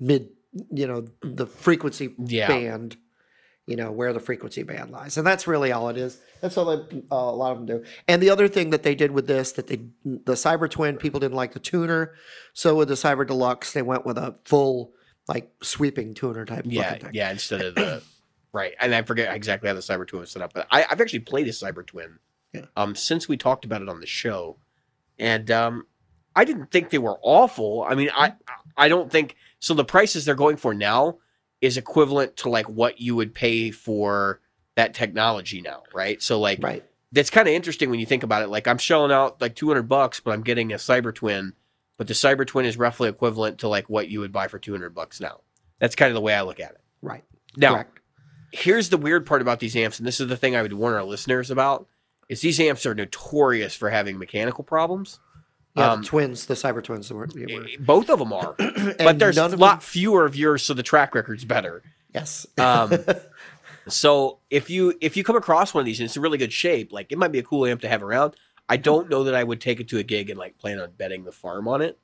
mid 0.00 0.30
you 0.72 0.86
know 0.86 1.06
the 1.22 1.46
frequency 1.46 2.14
Yeah. 2.18 2.48
band 2.48 2.96
you 3.66 3.76
know 3.76 3.90
where 3.92 4.14
the 4.14 4.20
frequency 4.20 4.62
band 4.62 4.90
lies 4.90 5.18
and 5.18 5.26
that's 5.26 5.46
really 5.46 5.70
all 5.70 5.90
it 5.90 5.98
is 5.98 6.18
that's 6.40 6.56
all 6.56 6.64
that, 6.74 6.90
uh, 7.12 7.14
a 7.14 7.36
lot 7.42 7.52
of 7.52 7.58
them 7.58 7.66
do 7.66 7.84
and 8.08 8.22
the 8.22 8.30
other 8.30 8.48
thing 8.48 8.70
that 8.70 8.82
they 8.82 8.94
did 8.94 9.10
with 9.10 9.26
this 9.26 9.52
that 9.52 9.66
they 9.66 9.76
the 10.04 10.32
cyber 10.32 10.68
twin 10.70 10.96
people 10.96 11.20
didn't 11.20 11.36
like 11.36 11.52
the 11.52 11.58
tuner 11.60 12.14
so 12.54 12.74
with 12.74 12.88
the 12.88 12.94
cyber 12.94 13.26
deluxe 13.26 13.72
they 13.74 13.82
went 13.82 14.06
with 14.06 14.16
a 14.16 14.34
full 14.46 14.92
like 15.28 15.52
sweeping 15.62 16.14
tuner 16.14 16.46
type 16.46 16.64
Yeah, 16.66 16.94
thing. 16.96 17.10
yeah. 17.12 17.30
Instead 17.30 17.60
of 17.60 17.74
the 17.74 18.02
right, 18.58 18.74
and 18.80 18.94
I 18.94 19.02
forget 19.02 19.34
exactly 19.34 19.68
how 19.68 19.74
the 19.74 19.80
Cyber 19.80 20.06
Twin 20.06 20.20
was 20.20 20.30
set 20.30 20.42
up, 20.42 20.52
but 20.52 20.66
I, 20.70 20.86
I've 20.90 21.00
actually 21.00 21.20
played 21.20 21.48
a 21.48 21.52
Cyber 21.52 21.86
Twin. 21.86 22.18
Yeah. 22.52 22.64
Um, 22.76 22.94
since 22.94 23.28
we 23.28 23.36
talked 23.36 23.64
about 23.64 23.82
it 23.82 23.88
on 23.88 24.00
the 24.00 24.06
show, 24.06 24.56
and 25.18 25.50
um, 25.50 25.86
I 26.34 26.44
didn't 26.44 26.70
think 26.70 26.90
they 26.90 26.98
were 26.98 27.18
awful. 27.22 27.84
I 27.86 27.94
mean, 27.94 28.10
I 28.14 28.32
I 28.76 28.88
don't 28.88 29.10
think 29.10 29.36
so. 29.60 29.74
The 29.74 29.84
prices 29.84 30.24
they're 30.24 30.34
going 30.34 30.56
for 30.56 30.72
now 30.72 31.18
is 31.60 31.76
equivalent 31.76 32.36
to 32.38 32.48
like 32.48 32.68
what 32.68 33.00
you 33.00 33.16
would 33.16 33.34
pay 33.34 33.70
for 33.70 34.40
that 34.76 34.94
technology 34.94 35.60
now, 35.60 35.82
right? 35.92 36.22
So 36.22 36.40
like 36.40 36.60
right 36.62 36.84
that's 37.12 37.30
kind 37.30 37.48
of 37.48 37.54
interesting 37.54 37.90
when 37.90 38.00
you 38.00 38.06
think 38.06 38.22
about 38.22 38.42
it. 38.42 38.48
Like 38.48 38.68
I'm 38.68 38.78
shelling 38.78 39.12
out 39.12 39.40
like 39.40 39.54
200 39.54 39.82
bucks, 39.84 40.20
but 40.20 40.32
I'm 40.32 40.42
getting 40.42 40.72
a 40.72 40.76
Cyber 40.76 41.14
Twin, 41.14 41.54
but 41.96 42.06
the 42.06 42.14
Cyber 42.14 42.46
Twin 42.46 42.66
is 42.66 42.76
roughly 42.76 43.08
equivalent 43.08 43.58
to 43.58 43.68
like 43.68 43.88
what 43.88 44.08
you 44.08 44.20
would 44.20 44.32
buy 44.32 44.48
for 44.48 44.58
200 44.58 44.94
bucks 44.94 45.20
now. 45.20 45.40
That's 45.78 45.94
kind 45.94 46.10
of 46.10 46.14
the 46.14 46.20
way 46.20 46.34
I 46.34 46.42
look 46.42 46.60
at 46.60 46.72
it. 46.72 46.80
right 47.02 47.24
Now, 47.56 47.74
correct 47.74 47.97
here's 48.52 48.88
the 48.88 48.96
weird 48.96 49.26
part 49.26 49.42
about 49.42 49.60
these 49.60 49.76
amps, 49.76 49.98
and 49.98 50.06
this 50.06 50.20
is 50.20 50.28
the 50.28 50.36
thing 50.36 50.56
I 50.56 50.62
would 50.62 50.72
warn 50.72 50.94
our 50.94 51.04
listeners 51.04 51.50
about: 51.50 51.86
is 52.28 52.40
these 52.40 52.58
amps 52.60 52.84
are 52.86 52.94
notorious 52.94 53.74
for 53.74 53.90
having 53.90 54.18
mechanical 54.18 54.64
problems. 54.64 55.18
yeah 55.76 55.92
um, 55.92 56.00
the 56.02 56.06
twins 56.08 56.46
the 56.46 56.54
cyber 56.54 56.82
twins 56.82 57.12
were, 57.12 57.28
were 57.34 57.64
Eh, 57.66 57.76
Both 57.80 58.08
of 58.10 58.18
them 58.18 58.32
are, 58.32 58.54
but 58.98 59.18
there's 59.18 59.36
a 59.38 59.48
lot 59.56 59.74
them- 59.74 59.80
fewer 59.80 60.24
of 60.24 60.34
yours, 60.36 60.62
so 60.62 60.74
the 60.74 60.82
track 60.82 61.14
record's 61.14 61.44
better. 61.44 61.82
yes 62.14 62.46
Um, 62.58 62.92
So 63.88 64.38
if 64.50 64.68
you 64.68 64.94
if 65.00 65.16
you 65.16 65.24
come 65.24 65.36
across 65.36 65.72
one 65.72 65.80
of 65.80 65.86
these 65.86 65.98
and 65.98 66.04
it's 66.06 66.16
in 66.16 66.22
really 66.22 66.36
good 66.38 66.52
shape, 66.52 66.92
like 66.92 67.10
it 67.10 67.16
might 67.16 67.32
be 67.32 67.38
a 67.38 67.42
cool 67.42 67.64
amp 67.66 67.80
to 67.82 67.88
have 67.88 68.02
around. 68.02 68.34
I 68.68 68.76
don't 68.76 69.08
know 69.08 69.24
that 69.24 69.34
I 69.34 69.42
would 69.42 69.62
take 69.62 69.80
it 69.80 69.88
to 69.88 69.98
a 69.98 70.02
gig 70.02 70.28
and 70.28 70.38
like 70.38 70.58
plan 70.58 70.78
on 70.78 70.90
betting 70.90 71.24
the 71.24 71.32
farm 71.32 71.66
on 71.66 71.80
it. 71.80 71.98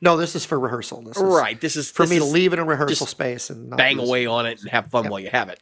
no 0.00 0.16
this 0.16 0.34
is 0.34 0.44
for 0.44 0.58
rehearsal 0.58 1.00
this 1.02 1.16
is 1.16 1.22
Right. 1.22 1.60
This 1.60 1.76
is 1.76 1.92
for 1.92 2.02
this 2.06 2.10
me 2.10 2.18
to 2.18 2.24
leave 2.24 2.52
it 2.52 2.58
in 2.58 2.66
rehearsal 2.66 3.06
space 3.06 3.50
and 3.50 3.70
not 3.70 3.76
bang 3.76 4.00
away 4.00 4.26
on 4.26 4.46
it 4.46 4.60
and 4.60 4.68
have 4.70 4.88
fun 4.88 5.04
Yep. 5.04 5.10
while 5.12 5.20
you 5.20 5.30
have 5.30 5.48
it. 5.48 5.60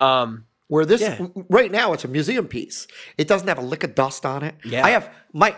Um, 0.00 0.44
Where 0.68 0.86
this 0.86 1.00
Yeah. 1.02 1.26
right 1.50 1.70
now, 1.70 1.92
it's 1.92 2.04
a 2.04 2.08
museum 2.08 2.48
piece. 2.48 2.86
It 3.18 3.28
doesn't 3.28 3.46
have 3.48 3.58
a 3.58 3.62
lick 3.62 3.84
of 3.84 3.94
dust 3.94 4.24
on 4.24 4.42
it. 4.42 4.54
Yeah. 4.64 4.84
I 4.84 4.90
have 4.90 5.10
my 5.32 5.54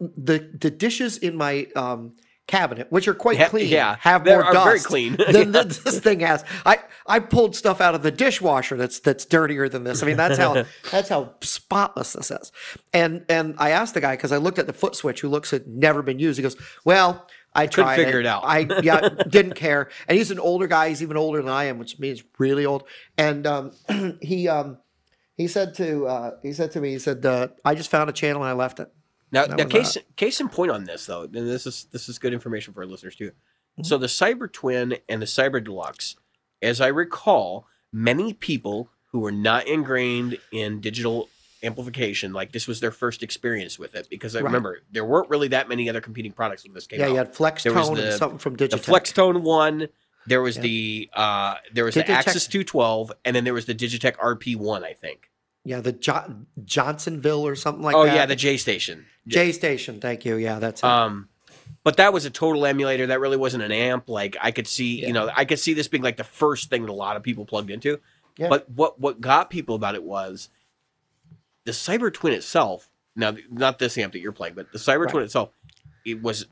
the 0.00 0.50
the 0.58 0.70
dishes 0.70 1.16
in 1.18 1.36
my 1.36 1.66
um, 1.76 2.12
cabinet, 2.46 2.86
which 2.90 3.06
are 3.08 3.14
quite 3.14 3.38
Yeah, 3.38 3.48
clean, 3.48 3.68
yeah. 3.68 3.96
have 4.00 4.24
They 4.24 4.32
more 4.32 4.44
are 4.44 4.52
dust 4.52 4.64
very 4.66 4.80
clean. 4.80 5.16
than 5.16 5.52
th- 5.54 5.78
this 5.80 6.00
thing 6.00 6.20
has. 6.20 6.44
I 6.66 6.78
I 7.06 7.20
pulled 7.20 7.56
stuff 7.56 7.80
out 7.80 7.94
of 7.94 8.02
the 8.02 8.10
dishwasher 8.10 8.76
that's 8.76 9.00
that's 9.00 9.24
dirtier 9.24 9.68
than 9.68 9.84
this. 9.84 10.02
I 10.02 10.06
mean, 10.06 10.16
that's 10.18 10.36
how 10.38 10.64
that's 10.90 11.08
how 11.08 11.34
spotless 11.40 12.12
this 12.12 12.30
is. 12.30 12.52
And 12.92 13.24
and 13.28 13.54
I 13.58 13.70
asked 13.70 13.94
the 13.94 14.00
guy 14.00 14.14
because 14.16 14.30
I 14.32 14.36
looked 14.36 14.58
at 14.58 14.66
the 14.66 14.72
foot 14.74 14.94
switch, 14.94 15.20
who 15.22 15.28
looks 15.28 15.50
had 15.50 15.66
never 15.66 16.02
been 16.02 16.18
used. 16.18 16.36
He 16.38 16.42
goes, 16.42 16.56
"Well." 16.84 17.26
I 17.52 17.66
tried 17.66 17.96
figure 17.96 18.20
it 18.20 18.26
out. 18.26 18.42
I 18.44 18.66
yeah 18.82 19.08
didn't 19.28 19.54
care, 19.54 19.88
and 20.08 20.16
he's 20.16 20.30
an 20.30 20.38
older 20.38 20.66
guy. 20.66 20.88
He's 20.88 21.02
even 21.02 21.16
older 21.16 21.42
than 21.42 21.50
I 21.50 21.64
am, 21.64 21.78
which 21.78 21.98
means 21.98 22.22
really 22.38 22.64
old. 22.64 22.84
And 23.18 23.46
um, 23.46 23.72
he 24.22 24.48
um, 24.48 24.78
he 25.36 25.48
said 25.48 25.74
to 25.76 26.06
uh, 26.06 26.30
he 26.42 26.52
said 26.52 26.70
to 26.72 26.80
me, 26.80 26.90
he 26.90 26.98
said, 26.98 27.24
uh, 27.24 27.48
"I 27.64 27.74
just 27.74 27.90
found 27.90 28.08
a 28.10 28.12
channel 28.12 28.42
and 28.42 28.50
I 28.50 28.52
left 28.52 28.80
it." 28.80 28.92
Now, 29.32 29.44
now 29.44 29.64
case 29.64 29.96
case 30.16 30.40
in 30.40 30.48
point 30.48 30.70
on 30.70 30.84
this 30.84 31.06
though, 31.06 31.22
and 31.22 31.34
this 31.34 31.66
is 31.66 31.86
this 31.92 32.08
is 32.08 32.18
good 32.18 32.32
information 32.32 32.74
for 32.74 32.80
our 32.80 32.86
listeners 32.86 33.16
too. 33.16 33.30
Mm-hmm. 33.30 33.84
So 33.84 33.98
the 33.98 34.06
Cyber 34.06 34.52
Twin 34.52 34.96
and 35.08 35.22
the 35.22 35.26
Cyber 35.26 35.62
Deluxe, 35.62 36.16
as 36.62 36.80
I 36.80 36.88
recall, 36.88 37.66
many 37.92 38.32
people 38.32 38.90
who 39.06 39.20
were 39.20 39.32
not 39.32 39.66
ingrained 39.66 40.38
in 40.52 40.80
digital 40.80 41.28
amplification, 41.62 42.32
like 42.32 42.52
this 42.52 42.66
was 42.66 42.80
their 42.80 42.90
first 42.90 43.22
experience 43.22 43.78
with 43.78 43.94
it, 43.94 44.08
because 44.10 44.34
I 44.34 44.38
Right. 44.40 44.44
remember 44.46 44.80
there 44.90 45.04
weren't 45.04 45.28
really 45.30 45.48
that 45.48 45.68
many 45.68 45.88
other 45.88 46.00
competing 46.00 46.32
products 46.32 46.64
when 46.64 46.72
this 46.74 46.86
came 46.86 47.00
Yeah, 47.00 47.06
out. 47.06 47.10
you 47.12 47.16
had 47.16 47.34
Flex 47.34 47.62
There 47.64 47.72
was 47.72 47.88
Tone 47.88 47.96
the- 47.96 48.10
and 48.10 48.18
something 48.18 48.38
from 48.38 48.54
the 48.56 48.68
Digitech. 48.68 48.84
Flextone 48.84 49.40
one, 49.42 49.88
there 50.26 50.42
was 50.42 50.56
Yeah. 50.56 50.62
the 50.62 51.10
uh 51.14 51.54
there 51.72 51.84
was 51.84 51.94
the 51.94 52.02
Digitech- 52.02 52.08
Axis 52.08 52.46
212, 52.46 53.12
and 53.24 53.34
then 53.36 53.44
there 53.44 53.54
was 53.54 53.66
the 53.66 53.74
Digitech 53.74 54.16
RP 54.18 54.56
one, 54.56 54.84
I 54.84 54.92
think. 54.94 55.30
yeah, 55.64 55.80
the 55.80 55.92
jo- 55.92 56.46
Johnsonville 56.64 57.46
or 57.46 57.54
something 57.54 57.82
like 57.84 57.94
oh 57.94 58.04
that. 58.06 58.12
Oh 58.12 58.14
yeah, 58.14 58.26
the 58.26 58.36
J 58.36 58.56
Station. 58.56 59.06
J 59.26 59.52
Station. 59.52 60.00
Thank 60.00 60.24
you. 60.24 60.36
Yeah, 60.36 60.58
that's 60.58 60.80
it. 60.82 60.86
Um, 60.86 61.28
but 61.84 61.96
that 61.98 62.12
was 62.14 62.24
a 62.24 62.30
total 62.30 62.64
emulator. 62.66 63.06
That 63.06 63.20
really 63.20 63.36
wasn't 63.36 63.62
an 63.64 63.72
amp. 63.72 64.08
Like 64.08 64.36
I 64.40 64.50
could 64.52 64.66
see, 64.66 65.00
Yeah. 65.02 65.08
you 65.08 65.12
know, 65.12 65.30
I 65.36 65.44
could 65.44 65.58
see 65.58 65.74
this 65.74 65.88
being 65.88 66.02
like 66.02 66.16
the 66.16 66.24
first 66.24 66.70
thing 66.70 66.82
that 66.82 66.90
a 66.90 66.94
lot 66.94 67.16
of 67.16 67.22
people 67.22 67.44
plugged 67.44 67.70
into. 67.70 68.00
Yeah. 68.38 68.48
But 68.48 68.70
what 68.70 68.98
what 69.00 69.20
got 69.20 69.50
people 69.50 69.74
about 69.74 69.94
it 69.94 70.02
was 70.02 70.48
the 71.64 71.72
Cyber 71.72 72.12
Twin 72.12 72.32
itself. 72.32 72.88
Now, 73.16 73.34
not 73.50 73.78
this 73.78 73.98
amp 73.98 74.12
that 74.12 74.20
you're 74.20 74.32
playing, 74.32 74.54
but 74.54 74.72
the 74.72 74.78
Cyber 74.78 75.04
Right. 75.04 75.10
Twin 75.10 75.24
itself, 75.24 75.50
it 76.04 76.22
was 76.22 76.46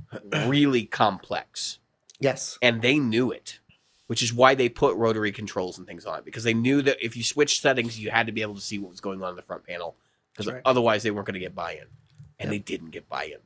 really 0.47 0.85
complex, 0.85 1.79
yes. 2.21 2.59
and 2.61 2.83
they 2.83 2.99
knew 2.99 3.31
it, 3.31 3.61
which 4.09 4.23
is 4.23 4.35
why 4.35 4.55
they 4.55 4.69
put 4.69 4.97
rotary 4.97 5.33
controls 5.33 5.79
and 5.79 5.87
things 5.87 6.05
on 6.05 6.19
it 6.19 6.25
because 6.25 6.45
they 6.45 6.55
knew 6.55 6.83
that 6.83 7.03
if 7.03 7.17
you 7.17 7.23
switched 7.23 7.63
settings, 7.63 7.99
you 7.99 8.11
had 8.11 8.27
to 8.27 8.33
be 8.33 8.43
able 8.43 8.55
to 8.57 8.61
see 8.61 8.79
what 8.79 8.91
was 8.91 9.01
going 9.01 9.23
on 9.23 9.31
in 9.31 9.37
the 9.37 9.43
front 9.43 9.65
panel 9.65 9.97
because 10.33 10.53
right. 10.53 10.63
otherwise 10.65 11.03
they 11.03 11.11
weren't 11.11 11.27
going 11.27 11.35
to 11.35 11.41
get 11.41 11.55
buy-in, 11.55 11.87
and 12.39 12.47
Yep. 12.47 12.51
they 12.51 12.59
didn't 12.59 12.91
get 12.91 13.09
buy-in. 13.09 13.39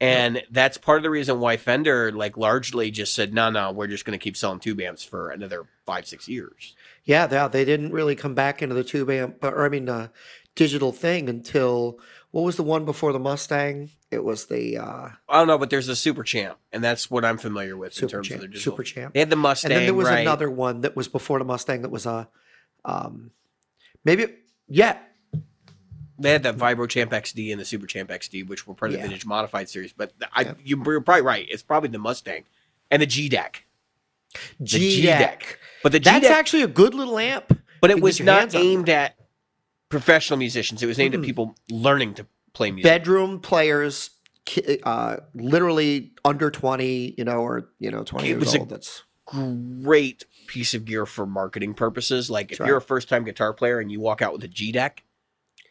And 0.00 0.42
that's 0.50 0.78
part 0.78 0.96
of 0.96 1.04
the 1.04 1.10
reason 1.10 1.38
why 1.38 1.56
Fender, 1.56 2.10
like, 2.10 2.36
largely 2.36 2.90
just 2.90 3.14
said, 3.14 3.32
"No, 3.32 3.50
no, 3.50 3.70
we're 3.70 3.86
just 3.86 4.04
going 4.04 4.18
to 4.18 4.22
keep 4.22 4.36
selling 4.36 4.58
tube 4.58 4.80
amps 4.80 5.04
for 5.04 5.30
another 5.30 5.66
five, 5.86 6.08
six 6.08 6.26
years." 6.26 6.74
Yeah, 7.04 7.28
they, 7.28 7.46
they 7.52 7.64
didn't 7.64 7.92
really 7.92 8.16
come 8.16 8.34
back 8.34 8.62
into 8.62 8.74
the 8.74 8.82
tube 8.82 9.10
amp, 9.10 9.44
or 9.44 9.64
I 9.64 9.68
mean, 9.68 9.88
uh, 9.88 10.08
digital 10.54 10.92
thing 10.92 11.28
until 11.28 11.98
what 12.30 12.42
was 12.42 12.56
the 12.56 12.62
one 12.62 12.84
before 12.84 13.12
the 13.12 13.18
Mustang? 13.18 13.90
It 14.10 14.22
was 14.24 14.46
the 14.46 14.78
uh, 14.78 15.08
I 15.28 15.38
don't 15.38 15.46
know, 15.46 15.58
but 15.58 15.70
there's 15.70 15.86
the 15.86 15.96
Super 15.96 16.22
Champ, 16.22 16.58
and 16.72 16.82
that's 16.84 17.10
what 17.10 17.24
I'm 17.24 17.38
familiar 17.38 17.76
with 17.76 18.00
in 18.02 18.08
terms 18.08 18.28
Champ. 18.28 18.36
of 18.36 18.40
their 18.42 18.48
digital. 18.48 18.72
Super 18.72 18.82
Champ. 18.82 19.14
They 19.14 19.20
had 19.20 19.30
the 19.30 19.36
Mustang, 19.36 19.70
and 19.72 19.78
then 19.80 19.86
there 19.86 19.94
was 19.94 20.08
right? 20.08 20.20
another 20.20 20.50
one 20.50 20.82
that 20.82 20.94
was 20.96 21.08
before 21.08 21.38
the 21.38 21.44
Mustang 21.44 21.82
that 21.82 21.90
was 21.90 22.04
a, 22.06 22.28
um, 22.84 23.30
maybe 24.04 24.26
yeah, 24.68 24.98
They 26.18 26.30
had 26.30 26.42
the 26.42 26.52
Vibro 26.52 26.88
Champ 26.88 27.10
XD 27.10 27.52
and 27.52 27.60
the 27.60 27.64
Super 27.64 27.86
Champ 27.86 28.10
XD, 28.10 28.46
which 28.48 28.66
were 28.66 28.74
part 28.74 28.90
of 28.90 28.96
Yeah. 28.96 29.02
the 29.02 29.08
Vintage 29.08 29.26
Modified 29.26 29.68
series. 29.68 29.92
But 29.92 30.12
I, 30.32 30.42
Yeah. 30.42 30.54
you, 30.62 30.82
you're 30.86 31.00
probably 31.00 31.22
right. 31.22 31.46
It's 31.50 31.62
probably 31.62 31.88
the 31.88 31.98
Mustang 31.98 32.44
and 32.90 33.00
the 33.02 33.06
G-DEC. 33.06 33.64
G 34.62 35.00
G-DEC. 35.02 35.42
But 35.82 35.92
the 35.92 35.98
G 36.00 36.04
That's 36.10 36.26
actually 36.26 36.62
a 36.62 36.66
good 36.68 36.94
little 36.94 37.18
amp. 37.18 37.58
but 37.80 37.90
it 37.90 38.00
was 38.00 38.20
not 38.20 38.54
aimed 38.54 38.88
at 38.88 39.16
professional 39.92 40.38
musicians. 40.38 40.82
It 40.82 40.86
was 40.86 40.98
aimed 40.98 41.14
Mm-mm. 41.14 41.18
at 41.20 41.24
people 41.24 41.54
learning 41.70 42.14
to 42.14 42.26
play 42.52 42.70
music. 42.72 42.90
Bedroom 42.90 43.38
players, 43.40 44.10
uh, 44.82 45.18
literally 45.34 46.12
under 46.24 46.50
twenty, 46.50 47.14
you 47.16 47.24
know, 47.24 47.38
or 47.38 47.68
you 47.78 47.90
know, 47.90 48.02
twenty 48.02 48.26
It 48.28 48.30
years 48.30 48.40
was 48.40 48.54
a- 48.54 48.58
old. 48.60 48.68
That's 48.70 49.02
Great 49.24 50.24
piece 50.48 50.74
of 50.74 50.84
gear 50.84 51.06
for 51.06 51.24
marketing 51.24 51.72
purposes. 51.74 52.28
Like 52.28 52.52
if 52.52 52.58
That's 52.58 52.68
you're 52.68 52.76
a 52.78 52.82
first 52.82 53.08
time 53.08 53.24
guitar 53.24 53.52
player 53.54 53.78
and 53.78 53.90
you 53.90 54.00
walk 54.00 54.20
out 54.20 54.32
with 54.34 54.42
a 54.44 54.48
G-DEC, 54.48 54.98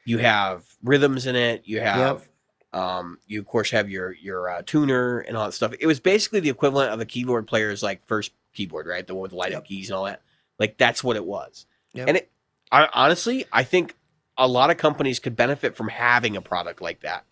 you 0.06 0.18
have 0.20 0.64
rhythms 0.82 1.28
in 1.28 1.36
it. 1.36 1.64
You 1.66 1.82
have 1.82 2.28
Um, 2.74 3.20
you 3.28 3.40
of 3.40 3.46
course 3.46 3.70
have 3.72 3.90
your 3.90 4.14
your 4.14 4.50
uh, 4.50 4.62
tuner 4.66 5.20
and 5.20 5.36
all 5.38 5.46
that 5.46 5.52
stuff. 5.52 5.74
It 5.80 5.86
was 5.86 6.00
basically 6.00 6.40
the 6.40 6.50
equivalent 6.50 6.92
of 6.94 7.02
a 7.02 7.06
keyboard 7.06 7.46
player's 7.48 7.84
like 7.84 8.06
first 8.08 8.32
keyboard, 8.54 8.88
right? 8.88 9.06
The 9.06 9.14
one 9.14 9.24
with 9.24 9.32
the 9.32 9.38
light 9.38 9.52
up 9.54 9.64
Yep. 9.64 9.66
keys 9.66 9.90
and 9.90 9.98
all 9.98 10.06
that. 10.06 10.22
Like 10.58 10.78
that's 10.78 11.04
what 11.04 11.16
it 11.18 11.26
was. 11.26 11.66
Yep. 11.94 12.08
And 12.08 12.18
it, 12.18 12.32
I, 12.72 12.88
honestly, 12.94 13.46
I 13.52 13.64
think 13.64 13.96
a 14.38 14.48
lot 14.48 14.70
of 14.70 14.78
companies 14.78 15.20
could 15.20 15.36
benefit 15.36 15.76
from 15.76 15.88
having 15.90 16.36
a 16.38 16.42
product 16.42 16.82
like 16.82 17.02
that. 17.02 17.26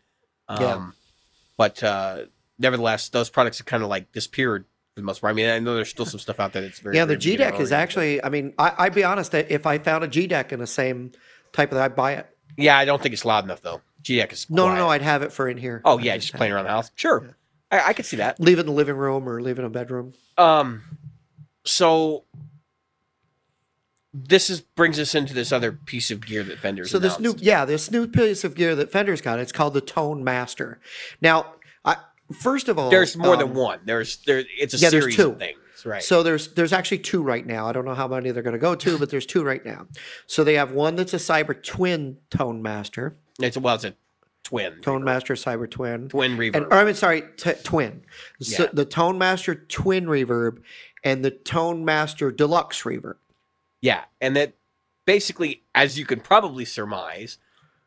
Um, 0.47 0.61
Yeah. 0.61 0.89
But 1.57 1.83
uh, 1.83 2.25
nevertheless, 2.57 3.09
those 3.09 3.29
products 3.29 3.57
have 3.57 3.65
kind 3.67 3.83
of 3.83 3.89
like 3.89 4.11
disappeared 4.13 4.65
for 4.95 5.01
the 5.01 5.05
most 5.05 5.19
part. 5.21 5.31
I 5.31 5.33
mean, 5.35 5.49
I 5.49 5.59
know 5.59 5.75
there's 5.75 5.89
still 5.89 6.05
some 6.05 6.19
stuff 6.19 6.39
out 6.39 6.53
there 6.53 6.61
that's 6.61 6.79
very 6.79 6.95
yeah. 6.95 7.05
The 7.05 7.17
G-DEC 7.17 7.59
is 7.59 7.71
actually. 7.73 8.23
I 8.23 8.29
mean, 8.29 8.53
I, 8.57 8.73
I'd 8.77 8.93
be 8.95 9.03
honest. 9.03 9.33
If 9.33 9.65
I 9.65 9.77
found 9.77 10.03
a 10.03 10.07
G-DEC 10.07 10.51
in 10.53 10.59
the 10.59 10.67
same 10.67 11.11
type 11.51 11.71
of, 11.73 11.77
I'd 11.79 11.95
buy 11.95 12.13
it. 12.13 12.27
Yeah, 12.57 12.77
I 12.77 12.85
don't 12.85 13.01
think 13.01 13.13
it's 13.13 13.25
loud 13.25 13.43
enough 13.43 13.61
though. 13.61 13.81
G-DEC 14.03 14.31
is 14.31 14.49
No, 14.49 14.63
no, 14.63 14.69
quiet. 14.69 14.79
no. 14.79 14.89
I'd 14.89 15.01
have 15.01 15.21
it 15.21 15.33
for 15.33 15.49
in 15.49 15.57
here. 15.57 15.81
Oh 15.83 15.97
yeah, 15.99 16.15
just 16.15 16.31
have 16.31 16.37
playing 16.39 16.53
around 16.53 16.63
the 16.63 16.69
house. 16.71 16.91
Sure, 16.95 17.35
I, 17.69 17.89
I 17.89 17.93
could 17.93 18.05
see 18.05 18.17
that. 18.17 18.39
Leave 18.39 18.57
it 18.57 18.61
in 18.61 18.67
the 18.67 18.71
living 18.71 18.95
room 18.95 19.27
or 19.27 19.41
leave 19.41 19.57
it 19.59 19.61
in 19.61 19.65
a 19.65 19.69
bedroom. 19.69 20.13
Um, 20.37 20.83
so 21.65 22.23
this 24.13 24.49
is 24.49 24.61
brings 24.61 24.99
us 24.99 25.13
into 25.13 25.33
this 25.33 25.51
other 25.51 25.71
piece 25.71 26.09
of 26.11 26.25
gear 26.25 26.43
that 26.43 26.57
Fender's 26.59 26.89
So 26.89 26.97
this 26.99 27.19
new, 27.19 27.35
yeah, 27.37 27.65
this 27.65 27.91
new 27.91 28.07
piece 28.07 28.43
of 28.43 28.55
gear 28.55 28.75
that 28.75 28.91
Fender's 28.91 29.21
got, 29.21 29.39
it's 29.39 29.51
called 29.51 29.73
the 29.73 29.81
Tone 29.81 30.23
Master. 30.23 30.79
Now, 31.21 31.53
I, 31.85 31.97
first 32.41 32.69
of 32.69 32.79
all, 32.79 32.89
There's 32.89 33.15
more 33.15 33.37
than 33.37 33.49
um, 33.49 33.53
one. 33.55 33.79
There's 33.85 34.17
there. 34.25 34.43
It's 34.59 34.73
a 34.73 34.77
yeah, 34.77 34.89
series 34.89 35.15
two. 35.15 35.31
of 35.31 35.37
things, 35.39 35.57
right? 35.85 36.01
So 36.03 36.23
there's 36.23 36.53
there's 36.55 36.73
actually 36.73 36.99
two 36.99 37.21
right 37.21 37.45
now. 37.45 37.67
I 37.67 37.71
don't 37.71 37.85
know 37.85 37.93
how 37.93 38.07
many 38.07 38.31
they're 38.31 38.41
going 38.43 38.53
to 38.53 38.59
go 38.59 38.73
to, 38.75 38.97
but 38.97 39.11
there's 39.11 39.27
two 39.27 39.43
right 39.43 39.63
now. 39.63 39.85
So 40.25 40.43
they 40.43 40.55
have 40.55 40.71
one 40.71 40.95
that's 40.95 41.13
a 41.13 41.17
Cyber 41.17 41.61
Twin 41.61 42.17
Tone 42.31 42.61
Master, 42.63 43.15
it's 43.39 43.57
well, 43.57 43.75
it's 43.75 43.83
a 43.83 43.93
twin, 44.43 44.81
Tone 44.81 45.01
reverb. 45.01 45.05
Master 45.05 45.33
Cyber 45.35 45.69
Twin, 45.69 46.09
twin 46.09 46.35
reverb. 46.35 46.55
and 46.55 46.65
or 46.65 46.73
I 46.73 46.83
mean, 46.83 46.95
sorry, 46.95 47.23
t- 47.37 47.53
Twin. 47.63 48.01
So 48.41 48.63
Yeah. 48.63 48.69
the 48.73 48.85
Tone 48.85 49.19
Master 49.19 49.53
Twin 49.53 50.07
Reverb 50.07 50.63
and 51.03 51.23
the 51.23 51.29
Tone 51.31 51.85
Master 51.85 52.31
Deluxe 52.31 52.81
Reverb. 52.81 53.15
Yeah, 53.81 54.03
and 54.21 54.35
that 54.35 54.53
basically, 55.05 55.63
as 55.73 55.97
you 55.97 56.05
can 56.05 56.19
probably 56.19 56.65
surmise, 56.65 57.37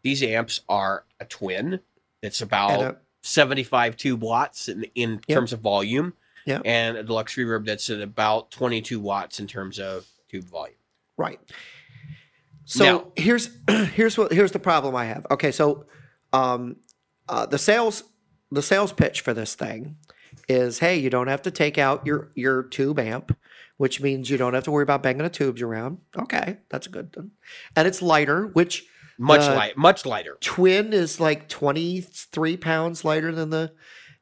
these 0.03 0.23
amps 0.23 0.61
are 0.69 1.05
a 1.21 1.25
twin. 1.25 1.81
It's 2.23 2.41
about 2.41 2.81
a, 2.83 2.97
75 3.23 3.97
tube 3.97 4.23
watts 4.23 4.69
in, 4.69 4.85
in 4.95 5.21
Yep. 5.29 5.37
terms 5.37 5.53
of 5.53 5.61
volume, 5.61 6.15
Yep. 6.47 6.63
and 6.65 6.97
a 6.97 7.03
deluxe 7.05 7.37
reverb 7.37 7.67
that's 7.67 7.89
at 7.91 8.01
about 8.01 8.51
22 8.51 8.99
watts 8.99 9.39
in 9.39 9.47
terms 9.47 9.79
of 9.79 10.07
tube 10.29 10.45
volume. 10.45 10.77
Right. 11.17 11.39
So 12.65 12.85
Now- 12.85 13.13
here's 13.17 13.51
here's 13.95 14.17
what 14.19 14.33
here's 14.33 14.53
the 14.53 14.59
problem 14.59 14.95
I 14.97 15.05
have. 15.07 15.27
Okay, 15.31 15.53
so 15.53 15.87
um, 16.33 16.77
uh, 17.29 17.47
the 17.47 17.59
sales 17.59 18.05
the 18.51 18.63
sales 18.63 18.93
pitch 18.93 19.21
for 19.21 19.33
this 19.35 19.55
thing 19.55 19.97
is, 20.49 20.79
hey, 20.81 20.97
you 20.99 21.11
don't 21.11 21.29
have 21.29 21.43
to 21.43 21.51
take 21.51 21.79
out 21.79 22.07
your 22.07 22.31
your 22.35 22.63
tube 22.65 22.99
amp, 22.99 23.37
which 23.83 24.01
means 24.01 24.31
you 24.31 24.37
don't 24.37 24.55
have 24.55 24.63
to 24.63 24.71
worry 24.71 24.85
about 24.85 25.03
banging 25.03 25.25
the 25.25 25.29
tubes 25.29 25.61
around. 25.61 25.99
Okay, 26.17 26.59
that's 26.71 26.87
a 26.87 26.91
good 26.91 27.13
thing. 27.13 27.33
And 27.75 27.89
it's 27.89 28.01
lighter, 28.01 28.47
which 28.53 28.85
Much 29.19 29.41
The- 29.41 29.55
light, 29.57 29.77
much 29.77 30.07
lighter. 30.07 30.39
twin 30.41 30.93
is 30.93 31.19
like 31.19 31.49
twenty 31.49 32.01
three 32.01 32.57
pounds 32.57 33.05
lighter 33.05 33.33
than 33.33 33.51
the 33.51 33.73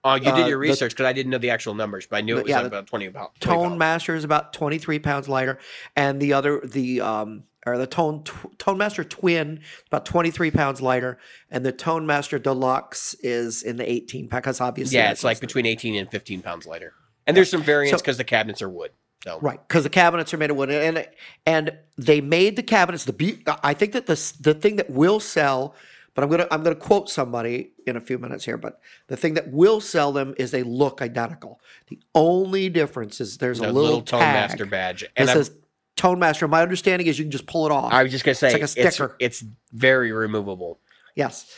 Oh, 0.03 0.15
you 0.15 0.23
did 0.23 0.45
Uh, 0.45 0.47
your 0.47 0.57
research 0.57 0.93
because 0.93 1.05
I 1.05 1.13
didn't 1.13 1.31
know 1.31 1.37
the 1.39 1.51
actual 1.51 1.75
numbers, 1.75 2.07
but 2.07 2.17
I 2.17 2.21
knew 2.23 2.39
it 2.39 2.45
was 2.45 2.49
yeah, 2.51 2.57
like 2.61 2.69
about 2.69 2.87
20 2.87 3.05
about 3.05 3.39
Tone 3.39 3.69
pounds. 3.69 3.79
Master 3.79 4.15
is 4.15 4.25
about 4.25 4.55
23 4.55 4.99
pounds 4.99 5.29
lighter, 5.29 5.59
and 5.95 6.21
the 6.23 6.33
other 6.33 6.61
the 6.65 7.03
um 7.03 7.45
or 7.67 7.77
the 7.77 7.87
Tone 7.87 8.25
tw- 8.25 8.59
Tone 8.59 8.79
Master 8.79 9.05
Twin 9.05 9.61
about 9.89 10.07
23 10.07 10.51
pounds 10.51 10.81
lighter, 10.81 11.19
and 11.51 11.67
the 11.67 11.73
Tone 11.73 12.07
Master 12.07 12.39
Deluxe 12.39 13.15
is 13.23 13.63
in 13.63 13.77
the 13.77 13.91
18 13.91 14.29
pound 14.31 14.43
because 14.43 14.59
obviously 14.63 14.97
Yeah, 14.97 15.11
it's 15.11 15.23
like 15.23 15.39
between 15.39 15.67
18 15.67 15.95
and 15.97 16.11
15 16.11 16.41
pounds 16.41 16.65
lighter. 16.67 16.95
And 17.27 17.37
there's 17.37 17.51
some 17.51 17.63
variants 17.63 17.93
So- 17.99 18.03
because 18.03 18.17
the 18.17 18.25
cabinets 18.25 18.63
are 18.63 18.71
wood. 18.71 18.93
So 19.25 19.39
right 19.41 19.61
because 19.69 19.85
the 19.85 19.91
cabinets 19.91 20.33
are 20.33 20.39
made 20.39 20.51
of 20.51 20.57
wood, 20.57 20.71
and 20.71 21.07
and 21.45 21.77
they 21.99 22.21
made 22.21 22.57
the 22.57 22.63
cabinets. 22.63 23.05
The 23.05 23.13
be- 23.13 23.43
I 23.63 23.75
think 23.75 23.93
that 23.93 24.07
the 24.07 24.33
the 24.41 24.55
thing 24.55 24.77
that 24.77 24.91
will 24.91 25.21
sell. 25.21 25.75
But 26.15 26.25
I'm 26.25 26.31
gonna 26.31 26.49
I'm 26.51 26.63
gonna 26.63 26.75
quote 26.75 27.09
somebody 27.09 27.73
in 27.87 27.97
a 27.97 28.01
few 28.01 28.19
minutes 28.19 28.45
here. 28.45 28.57
But 28.57 28.81
the 29.07 29.17
thing 29.17 29.35
that 29.35 29.53
will 29.53 29.81
sell 29.81 30.11
them 30.11 30.35
is 30.39 30.51
they 30.51 30.63
look 30.65 31.03
identical. 31.03 31.61
The 31.89 32.01
only 32.15 32.69
difference 32.69 33.21
is 33.21 33.39
there's 33.39 33.61
the 33.61 33.67
a 33.67 33.73
little, 33.73 33.83
little, 33.83 34.03
Tone 34.03 34.21
Master 34.21 34.67
badge. 34.67 35.03
that 35.03 35.11
I'm, 35.17 35.27
says 35.29 35.53
Tone 35.97 36.19
Master. 36.19 36.49
My 36.49 36.63
understanding 36.63 37.07
is 37.07 37.19
you 37.19 37.25
can 37.27 37.31
just 37.31 37.47
pull 37.47 37.67
it 37.67 37.73
off. 37.73 37.93
I 37.93 38.03
was 38.03 38.11
just 38.11 38.25
gonna 38.25 38.35
say 38.35 38.49
it's 38.49 38.55
like 38.55 38.63
a 38.63 38.87
it's, 38.87 38.97
sticker. 38.97 39.17
it's 39.21 39.45
very 39.73 40.13
removable. 40.13 40.81
yes, 41.15 41.55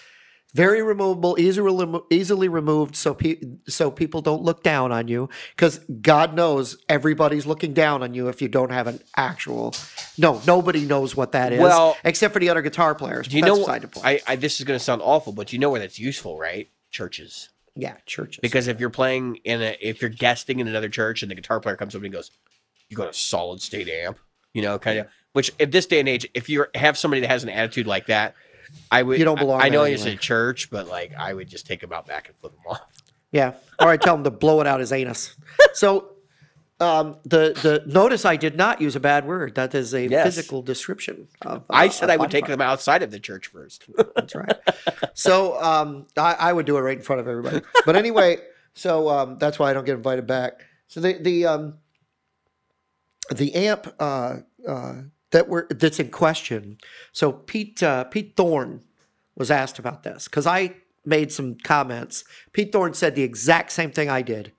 very 0.55 0.83
removable, 0.83 1.37
easily 1.39 2.03
easily 2.11 2.49
removed, 2.49 2.95
so 2.95 3.15
pe- 3.15 3.41
so 3.69 3.91
people 3.91 4.21
don't 4.21 4.43
look 4.43 4.63
down 4.63 4.93
on 4.93 5.09
you. 5.09 5.29
Because 5.57 5.79
God 6.01 6.35
knows 6.35 6.77
everybody's 6.89 7.47
looking 7.47 7.73
down 7.73 8.03
on 8.03 8.13
you 8.15 8.29
if 8.29 8.43
you 8.43 8.49
don't 8.49 8.71
have 8.71 8.87
an 8.87 9.01
actual. 9.17 9.75
No, 10.19 10.41
nobody 10.47 10.85
knows 10.85 11.17
what 11.17 11.33
that 11.33 11.53
is. 11.53 11.61
Well- 11.61 11.97
except 12.05 12.35
for 12.35 12.41
the 12.41 12.51
other 12.51 12.63
guitar 12.63 12.95
players. 12.95 13.29
Do 13.29 13.37
you 13.37 13.43
know? 13.43 13.57
that's 13.57 13.67
beside 13.67 13.83
the 13.83 13.89
point. 13.89 14.07
I, 14.07 14.21
I 14.27 14.37
this 14.37 14.61
is 14.61 14.65
gonna 14.65 14.79
sound 14.79 15.01
awful, 15.03 15.33
but 15.33 15.53
you 15.53 15.59
know 15.59 15.71
where 15.71 15.81
that's 15.81 15.99
useful, 15.99 16.39
right? 16.39 16.69
Churches. 16.91 17.49
yeah, 17.75 17.97
churches. 18.05 18.41
Because 18.43 18.69
if 18.69 18.79
you're 18.79 18.91
playing 18.91 19.37
in 19.45 19.63
a, 19.63 19.77
if 19.81 20.03
you're 20.03 20.11
guesting 20.11 20.61
in 20.61 20.69
another 20.69 20.91
church 20.91 21.23
and 21.23 21.31
the 21.31 21.35
guitar 21.35 21.59
player 21.61 21.77
comes 21.77 21.95
up 21.97 22.03
and 22.03 22.13
goes, 22.13 22.31
"You 22.91 22.97
got 22.99 23.09
a 23.09 23.15
solid 23.15 23.63
state 23.63 23.89
amp," 23.89 24.19
you 24.53 24.61
know, 24.61 24.79
kind 24.79 24.99
of. 24.99 25.07
Which, 25.33 25.51
in 25.59 25.71
this 25.71 25.87
day 25.87 25.99
and 25.99 26.11
age, 26.11 26.29
if 26.35 26.51
you 26.51 26.67
have 26.75 26.99
somebody 26.99 27.23
that 27.23 27.31
has 27.31 27.43
an 27.43 27.49
attitude 27.49 27.87
like 27.87 28.09
that, 28.09 28.35
I 28.91 29.03
would. 29.03 29.19
You 29.19 29.25
don't 29.25 29.39
belong 29.39 29.61
I, 29.63 29.67
I 29.67 29.69
know 29.71 29.85
there 29.85 29.93
it's 29.93 30.03
a 30.03 30.07
anyway. 30.09 30.19
church, 30.19 30.71
but 30.71 30.87
like, 30.89 31.15
I 31.19 31.33
would 31.33 31.49
just 31.49 31.67
take 31.67 31.83
him 31.83 31.93
out 31.93 32.07
back 32.07 32.29
and 32.29 32.37
flip 32.39 32.53
him 32.53 32.67
off. 32.67 32.81
Yeah. 33.31 33.55
Or 33.81 33.89
I 33.89 33.97
tell 33.97 34.15
him 34.15 34.25
to 34.25 34.31
blow 34.31 34.61
it 34.61 34.67
out 34.67 34.81
his 34.81 34.93
anus. 34.93 35.35
So 35.75 36.11
um, 36.81 37.17
the 37.25 37.53
the 37.63 37.83
notice 37.87 38.25
I 38.25 38.37
did 38.37 38.57
not 38.57 38.81
use 38.81 38.95
a 38.97 39.01
bad 39.01 39.27
word. 39.27 39.55
That 39.55 39.75
is 39.75 39.95
a 39.95 40.07
Yes. 40.09 40.27
physical 40.27 40.61
description 40.63 41.29
of. 41.41 41.59
uh, 41.59 41.61
I 41.71 41.89
said 41.89 42.11
I 42.11 42.17
would 42.17 42.31
take 42.31 42.45
part. 42.45 42.51
them 42.59 42.61
outside 42.61 43.03
of 43.03 43.11
the 43.11 43.19
church 43.21 43.47
first. 43.47 43.87
That's 44.17 44.35
right. 44.35 44.53
So 45.15 45.61
um, 45.63 46.07
I, 46.17 46.35
I 46.35 46.53
would 46.53 46.67
do 46.67 46.77
it 46.77 46.81
right 46.81 46.97
in 46.99 47.03
front 47.03 47.21
of 47.21 47.29
everybody. 47.29 47.63
But 47.87 47.97
anyway, 47.97 48.39
so 48.75 49.09
um, 49.09 49.39
that's 49.39 49.59
why 49.59 49.71
I 49.71 49.73
don't 49.73 49.85
get 49.87 49.95
invited 49.97 50.27
back. 50.27 50.61
So 50.89 51.01
the 51.01 51.15
the 51.15 51.47
um, 51.47 51.75
the 53.35 53.55
amp 53.55 53.95
uh, 53.99 54.37
uh, 54.69 54.95
that 55.33 55.49
were 55.49 55.67
that's 55.71 55.99
in 55.99 56.11
question. 56.11 56.79
So 57.13 57.33
Pete 57.33 57.83
uh, 57.83 58.05
Pete 58.05 58.35
Thorne 58.37 58.83
was 59.37 59.51
asked 59.51 59.79
about 59.79 60.03
this 60.05 60.29
because 60.29 60.47
I 60.47 60.77
made 61.05 61.33
some 61.33 61.57
comments. 61.57 62.25
Pete 62.53 62.71
Thorne 62.73 62.95
said 62.95 63.15
the 63.15 63.23
exact 63.23 63.73
same 63.73 63.91
thing 63.91 64.09
I 64.09 64.23
did. 64.23 64.53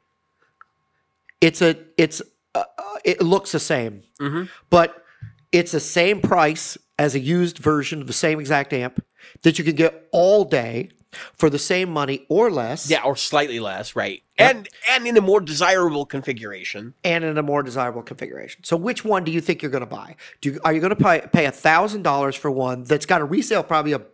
It's 1.41 1.61
a 1.61 1.77
it's 1.97 2.21
uh, 2.55 2.63
uh, 2.77 2.97
it 3.03 3.21
looks 3.21 3.51
the 3.51 3.59
same, 3.59 4.03
Mhm. 4.19 4.49
but 4.69 5.03
it's 5.51 5.71
the 5.71 5.79
same 5.79 6.21
price 6.21 6.77
as 6.99 7.15
a 7.15 7.19
used 7.19 7.57
version 7.57 8.01
of 8.01 8.07
the 8.07 8.13
same 8.13 8.39
exact 8.39 8.73
amp 8.73 9.03
that 9.43 9.57
you 9.57 9.63
can 9.63 9.75
get 9.75 10.07
all 10.11 10.45
day 10.45 10.89
for 11.33 11.49
the 11.49 11.59
same 11.59 11.89
money 11.89 12.25
or 12.29 12.51
less. 12.51 12.89
yeah, 12.89 13.03
or 13.03 13.15
slightly 13.15 13.59
less, 13.59 13.95
right? 13.95 14.23
And 14.37 14.67
and 14.89 15.07
in 15.07 15.15
a 15.15 15.21
more 15.21 15.39
desirable 15.41 16.05
configuration. 16.05 16.93
and 17.03 17.23
in 17.23 17.37
a 17.37 17.43
more 17.43 17.63
desirable 17.63 18.01
configuration. 18.01 18.63
So, 18.63 18.75
which 18.75 19.05
one 19.05 19.23
do 19.23 19.31
you 19.31 19.41
think 19.41 19.61
you're 19.61 19.71
going 19.71 19.81
to 19.81 19.85
buy? 19.85 20.15
Do 20.41 20.51
you, 20.51 20.59
are 20.63 20.73
you 20.73 20.79
going 20.79 20.95
to 20.95 21.03
pay 21.03 21.21
pay 21.31 21.45
a 21.45 21.51
thousand 21.51 22.01
dollars 22.01 22.35
for 22.35 22.49
one 22.49 22.83
that's 22.83 23.05
got 23.05 23.21
a 23.21 23.25
resale 23.25 23.63
probably 23.63 23.91
of 23.91 24.05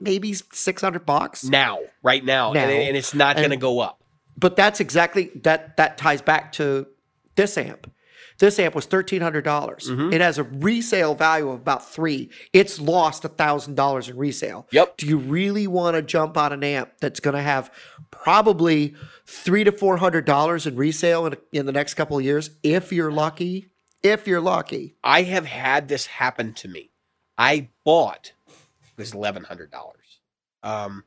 maybe 0.00 0.34
six 0.34 0.80
hundred 0.80 1.04
bucks? 1.04 1.44
now, 1.44 1.80
right 2.02 2.24
now, 2.24 2.52
Now. 2.52 2.62
And, 2.62 2.70
and 2.70 2.96
it's 2.96 3.14
not 3.14 3.36
going 3.36 3.50
to 3.50 3.56
go 3.56 3.80
up. 3.80 4.00
But 4.36 4.54
that's 4.54 4.78
exactly 4.80 5.30
that. 5.42 5.76
That 5.76 5.98
ties 5.98 6.22
back 6.22 6.52
to 6.52 6.86
this 7.34 7.58
amp. 7.58 7.90
This 8.38 8.58
amp 8.58 8.74
was 8.74 8.86
thirteen 8.86 9.20
hundred 9.20 9.42
dollars. 9.42 9.88
Mm-hmm. 9.90 10.12
It 10.12 10.20
has 10.20 10.38
a 10.38 10.44
resale 10.44 11.14
value 11.14 11.48
of 11.48 11.60
about 11.60 11.88
three. 11.88 12.30
It's 12.52 12.80
lost 12.80 13.24
a 13.24 13.28
thousand 13.28 13.74
dollars 13.74 14.08
in 14.08 14.16
resale. 14.16 14.66
Yep. 14.70 14.96
Do 14.96 15.06
you 15.06 15.18
really 15.18 15.66
want 15.66 15.96
to 15.96 16.02
jump 16.02 16.36
on 16.36 16.52
an 16.52 16.62
amp 16.62 16.92
that's 17.00 17.20
going 17.20 17.34
to 17.34 17.42
have 17.42 17.72
probably 18.10 18.94
three 19.26 19.64
to 19.64 19.72
four 19.72 19.96
hundred 19.96 20.24
dollars 20.24 20.66
in 20.66 20.76
resale 20.76 21.26
in, 21.26 21.36
in 21.52 21.66
the 21.66 21.72
next 21.72 21.94
couple 21.94 22.16
of 22.16 22.24
years, 22.24 22.50
if 22.62 22.92
you're 22.92 23.10
lucky? 23.10 23.70
If 24.02 24.28
you're 24.28 24.40
lucky. 24.40 24.94
I 25.02 25.22
have 25.22 25.44
had 25.44 25.88
this 25.88 26.06
happen 26.06 26.54
to 26.54 26.68
me. 26.68 26.90
I 27.36 27.70
bought 27.84 28.32
it 28.46 28.54
was 28.96 29.12
eleven 29.14 29.42
hundred 29.42 29.72
dollars. 29.72 30.20
Um, 30.62 31.02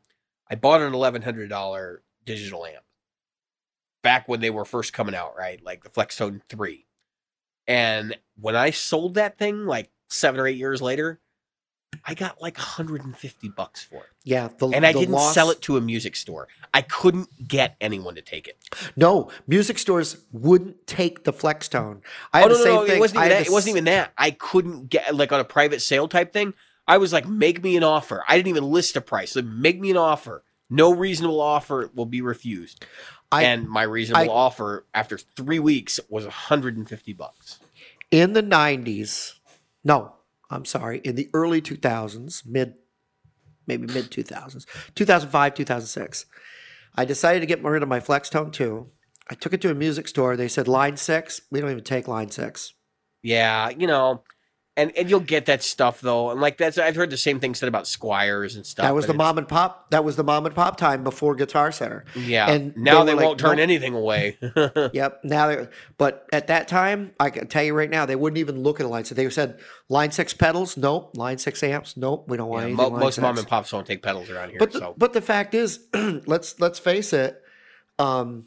I 0.50 0.56
bought 0.56 0.82
an 0.82 0.94
eleven 0.94 1.22
hundred 1.22 1.50
dollar 1.50 2.04
digital 2.26 2.66
amp 2.66 2.84
back 4.02 4.28
when 4.28 4.42
they 4.42 4.50
were 4.50 4.66
first 4.66 4.92
coming 4.92 5.16
out, 5.16 5.38
right? 5.38 5.64
Like 5.64 5.84
the 5.84 5.90
Flextone 5.90 6.42
three. 6.50 6.88
And 7.68 8.18
when 8.40 8.56
I 8.56 8.72
sold 8.72 9.16
that 9.16 9.38
thing, 9.38 9.66
like 9.66 9.90
seven 10.10 10.40
or 10.40 10.48
eight 10.48 10.58
years 10.58 10.82
later, 10.82 11.20
I 12.06 12.14
got 12.14 12.42
like 12.42 12.58
150 12.58 13.50
bucks 13.50 13.84
for 13.84 13.98
it. 13.98 14.10
Yeah, 14.24 14.50
the, 14.58 14.68
And 14.70 14.86
I 14.86 14.94
didn't 14.94 15.12
loss- 15.14 15.34
sell 15.34 15.50
it 15.52 15.62
to 15.64 15.78
a 15.78 15.82
music 15.82 16.16
store. 16.16 16.48
I 16.74 16.82
couldn't 16.82 17.48
get 17.48 17.76
anyone 17.82 18.16
to 18.16 18.22
take 18.22 18.48
it. 18.48 18.58
No, 18.96 19.30
music 19.48 19.78
stores 19.78 20.18
wouldn't 20.32 20.88
take 20.88 21.24
the 21.26 21.34
Flextone. 21.34 22.02
I 22.34 22.40
Oh 22.40 22.44
had 22.44 22.52
no, 22.52 22.58
the 22.58 22.66
no, 22.66 22.86
thing. 22.86 22.96
It 22.98 23.00
wasn't 23.00 23.18
even 23.26 23.30
that. 23.30 23.46
It 23.48 23.52
wasn't 23.52 23.74
even 23.76 23.84
that. 23.86 24.14
I 24.18 24.32
couldn't 24.32 24.90
get 24.90 25.14
like 25.16 25.32
on 25.32 25.40
a 25.40 25.46
private 25.46 25.82
sale 25.82 26.08
type 26.08 26.32
thing. 26.34 26.54
I 26.88 26.98
was 26.98 27.14
like, 27.14 27.28
make 27.28 27.62
me 27.64 27.78
an 27.78 27.84
offer. 27.84 28.24
I 28.28 28.36
didn't 28.38 28.48
even 28.50 28.64
list 28.72 28.96
a 28.96 29.02
price. 29.02 29.36
Like, 29.36 29.46
make 29.46 29.80
me 29.80 29.92
an 29.92 29.98
offer. 29.98 30.44
No 30.70 30.94
reasonable 30.94 31.40
offer 31.42 31.92
will 31.94 32.06
be 32.06 32.22
refused. 32.22 32.86
I- 33.32 33.44
and 33.44 33.68
my 33.70 33.84
reasonable 33.84 34.32
I- 34.32 34.34
offer 34.34 34.86
after 34.94 35.18
three 35.18 35.60
weeks 35.60 36.00
was 36.10 36.26
150 36.26 37.14
bucks. 37.14 37.60
in 38.12 38.34
the 38.34 38.44
90s 38.44 39.36
no 39.86 40.14
i'm 40.50 40.66
sorry 40.66 41.00
in 41.00 41.16
the 41.16 41.30
early 41.34 41.62
2000s 41.62 42.46
mid 42.46 42.74
maybe 43.68 43.88
mid 43.88 44.12
2000s 44.12 44.66
2005 44.96 45.54
2006 45.56 46.26
i 46.96 47.06
decided 47.06 47.40
to 47.40 47.46
get 47.46 47.64
rid 47.64 47.82
of 47.84 47.88
my 47.90 48.00
flextone 48.02 48.52
2 48.52 48.90
i 49.30 49.34
took 49.36 49.54
it 49.54 49.62
to 49.62 49.72
a 49.72 49.74
music 49.74 50.08
store. 50.10 50.36
They 50.36 50.50
said 50.50 50.68
line 50.68 50.98
6 50.98 51.42
we 51.52 51.62
don't 51.62 51.72
even 51.72 51.84
take 51.86 52.08
line 52.08 52.30
6 52.30 52.74
Yeah, 53.24 53.70
you 53.70 53.88
know, 53.88 54.24
and 54.78 54.96
and 54.98 55.10
you'll 55.10 55.20
get 55.20 55.48
that 55.48 55.62
stuff 55.64 56.00
though. 56.00 56.32
And 56.32 56.40
like 56.40 56.58
that's 56.58 56.78
I've 56.78 56.96
heard 56.96 57.10
the 57.10 57.18
same 57.18 57.40
thing 57.40 57.54
said 57.56 57.68
about 57.68 57.84
Squiers 57.84 58.56
and 58.56 58.66
stuff. 58.66 58.84
that 58.86 58.96
was 58.96 59.06
the 59.06 59.14
mom 59.14 59.38
and 59.38 59.48
pop 59.48 59.90
that 59.92 60.04
was 60.06 60.16
the 60.16 60.24
mom 60.24 60.46
and 60.46 60.56
pop 60.56 60.78
time 60.78 61.04
before 61.04 61.36
guitar 61.36 61.72
center 61.74 62.06
Yeah, 62.16 62.50
and 62.50 62.76
now 62.78 63.04
they 63.04 63.12
they, 63.12 63.16
like, 63.18 63.26
won't 63.26 63.40
turn 63.40 63.58
"Nope." 63.58 63.64
anything 63.64 63.94
away. 63.94 64.38
Yep. 64.94 65.22
Now, 65.26 65.48
they 65.48 65.68
but 65.98 66.26
at 66.32 66.48
that 66.48 66.68
time, 66.68 67.12
I 67.20 67.30
can 67.32 67.48
tell 67.48 67.64
you 67.64 67.74
right 67.74 67.90
now, 67.90 68.06
they 68.06 68.16
wouldn't 68.16 68.38
even 68.38 68.62
look 68.64 68.80
at 68.80 68.86
a 68.86 68.90
line 68.90 69.04
six. 69.04 69.18
They 69.18 69.30
said 69.30 69.60
line 69.90 70.12
six 70.12 70.34
pedals, 70.34 70.78
nope. 70.78 71.16
Line 71.18 71.38
six 71.38 71.62
amps, 71.64 71.98
nope. 71.98 72.30
We 72.30 72.38
don't 72.38 72.48
want 72.50 72.62
Yeah, 72.62 72.68
anything 72.70 72.94
mo- 72.94 73.00
most 73.00 73.20
mom 73.20 73.38
and 73.38 73.48
pops 73.48 73.72
don't 73.72 73.86
take 73.86 74.02
pedals 74.02 74.30
around 74.30 74.50
here. 74.52 74.60
But 74.60 74.72
the, 74.72 74.80
so 74.80 74.94
but 74.98 75.12
the 75.14 75.22
fact 75.22 75.54
is, 75.54 75.82
let's 75.94 76.60
let's 76.60 76.80
face 76.80 77.12
it, 77.14 77.42
um, 78.00 78.46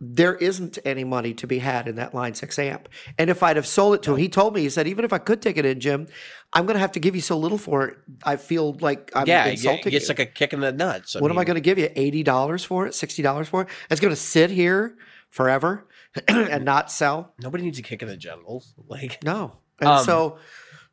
there 0.00 0.34
isn't 0.34 0.78
any 0.84 1.04
money 1.04 1.32
to 1.34 1.46
be 1.46 1.58
had 1.58 1.88
in 1.88 1.96
that 1.96 2.14
line 2.14 2.34
six 2.34 2.58
amp. 2.58 2.88
And 3.18 3.30
if 3.30 3.42
I'd 3.42 3.56
have 3.56 3.66
sold 3.66 3.94
it 3.94 4.02
to 4.04 4.12
him, 4.12 4.18
he 4.18 4.28
told 4.28 4.54
me 4.54 4.60
he 4.62 4.68
said 4.68 4.86
even 4.86 5.04
if 5.04 5.12
I 5.12 5.18
could 5.18 5.40
take 5.40 5.56
it 5.56 5.64
in, 5.64 5.80
Jim, 5.80 6.06
I'm 6.52 6.66
going 6.66 6.74
to 6.74 6.80
have 6.80 6.92
to 6.92 7.00
give 7.00 7.14
you 7.14 7.22
so 7.22 7.38
little 7.38 7.58
for 7.58 7.86
it. 7.86 7.98
I 8.22 8.36
feel 8.36 8.74
like 8.80 9.10
I'm 9.14 9.26
yeah, 9.26 9.46
insulting 9.46 9.92
you. 9.92 10.00
like 10.08 10.18
a 10.18 10.26
kick 10.26 10.52
in 10.52 10.60
the 10.60 10.72
nuts. 10.72 11.14
what 11.18 11.30
am 11.30 11.38
I 11.38 11.44
going 11.44 11.56
to 11.56 11.60
give 11.60 11.78
you? 11.78 11.88
Eighty 11.96 12.22
dollars 12.22 12.64
for 12.64 12.86
it? 12.86 12.94
Sixty 12.94 13.22
dollars 13.22 13.48
for 13.48 13.62
it? 13.62 13.68
It's 13.90 14.00
going 14.00 14.12
to 14.12 14.20
sit 14.20 14.50
here 14.50 14.96
forever 15.30 15.86
and 16.28 16.64
not 16.64 16.90
sell. 16.90 17.34
Nobody 17.40 17.64
needs 17.64 17.78
a 17.78 17.82
kick 17.82 18.02
in 18.02 18.08
the 18.08 18.16
genitals. 18.16 18.74
Like 18.88 19.22
No. 19.24 19.58
And 19.80 19.88
Um, 19.88 20.04
so 20.04 20.38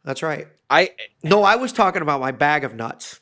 that's 0.03 0.23
right. 0.23 0.47
I 0.69 0.91
No, 1.23 1.43
I 1.43 1.55
was 1.55 1.71
talking 1.71 2.01
about 2.01 2.19
my 2.19 2.31
bag 2.31 2.63
of 2.63 2.75
nuts. 2.75 3.19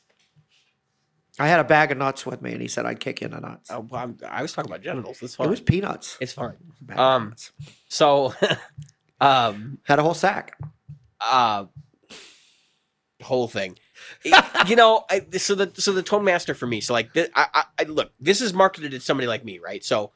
I 1.38 1.48
had 1.48 1.60
a 1.60 1.64
bag 1.64 1.90
of 1.92 1.98
nuts 1.98 2.26
with 2.26 2.42
me, 2.42 2.52
and 2.52 2.60
he 2.60 2.68
said 2.68 2.84
I'd 2.86 3.00
kick 3.00 3.22
in 3.22 3.30
the 3.30 3.40
nuts. 3.40 3.70
I, 3.70 3.76
I'm- 3.76 4.18
I 4.28 4.42
was 4.42 4.52
talking 4.52 4.70
about 4.70 4.82
genitals. 4.82 5.18
That's 5.20 5.34
it 5.38 5.48
was 5.48 5.60
peanuts. 5.60 6.18
it's 6.20 6.32
fine. 6.32 6.54
Bag 6.80 6.98
of 6.98 7.00
um, 7.02 7.28
nuts. 7.30 7.52
So, 7.88 8.34
um, 9.20 9.78
Had 9.84 9.98
a 9.98 10.02
whole 10.02 10.14
sack. 10.14 10.58
uh, 11.20 11.64
whole 13.22 13.48
thing. 13.48 13.78
You 14.66 14.76
know, 14.76 15.04
I, 15.10 15.24
so 15.38 15.54
the 15.54 15.70
so 15.80 15.92
the 15.92 16.02
tone 16.02 16.24
master 16.24 16.54
for 16.54 16.66
me. 16.66 16.80
So 16.80 16.92
like, 16.92 17.12
thi- 17.12 17.28
I, 17.34 17.46
I, 17.54 17.64
I 17.80 17.82
look. 17.84 18.12
This 18.20 18.40
is 18.40 18.52
marketed 18.52 18.90
to 18.92 19.00
somebody 19.00 19.26
like 19.26 19.44
me, 19.44 19.58
right? 19.58 19.84
So. 19.84 20.12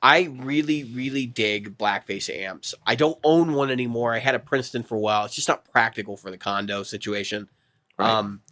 I 0.00 0.28
really, 0.36 0.84
really 0.84 1.26
dig 1.26 1.76
blackface 1.76 2.32
amps. 2.32 2.72
I 2.86 2.94
don't 2.94 3.18
own 3.24 3.54
one 3.54 3.68
anymore. 3.68 4.14
I 4.14 4.20
had 4.20 4.36
a 4.36 4.38
Princeton 4.38 4.84
for 4.84 4.94
a 4.94 5.00
while. 5.00 5.24
It's 5.24 5.34
just 5.34 5.48
not 5.48 5.64
practical 5.72 6.16
for 6.16 6.30
the 6.30 6.38
condo 6.38 6.84
situation. 6.84 7.48
Right. 7.98 8.08
Um, 8.08 8.42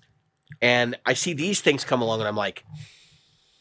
and 0.61 0.97
I 1.05 1.15
see 1.15 1.33
these 1.33 1.61
things 1.61 1.85
come 1.85 2.03
along, 2.03 2.21
and 2.21 2.29
I'm 2.29 2.37
like, 2.37 2.65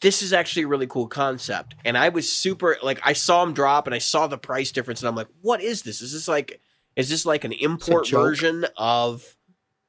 this 0.00 0.22
is 0.22 0.32
actually 0.32 0.64
a 0.64 0.68
really 0.68 0.86
cool 0.86 1.08
concept. 1.08 1.74
And 1.84 1.96
I 1.96 2.10
was 2.10 2.30
super 2.30 2.76
like, 2.82 3.00
I 3.04 3.12
saw 3.12 3.44
them 3.44 3.54
drop, 3.54 3.86
and 3.86 3.94
I 3.94 3.98
saw 3.98 4.26
the 4.26 4.38
price 4.38 4.72
difference, 4.72 5.00
and 5.00 5.08
I'm 5.08 5.16
like, 5.16 5.28
what 5.42 5.62
is 5.62 5.82
this? 5.82 6.00
Is 6.00 6.12
this 6.12 6.28
like, 6.28 6.60
is 6.96 7.08
this 7.08 7.26
like 7.26 7.44
an 7.44 7.52
import 7.52 8.08
version 8.08 8.66
of 8.76 9.36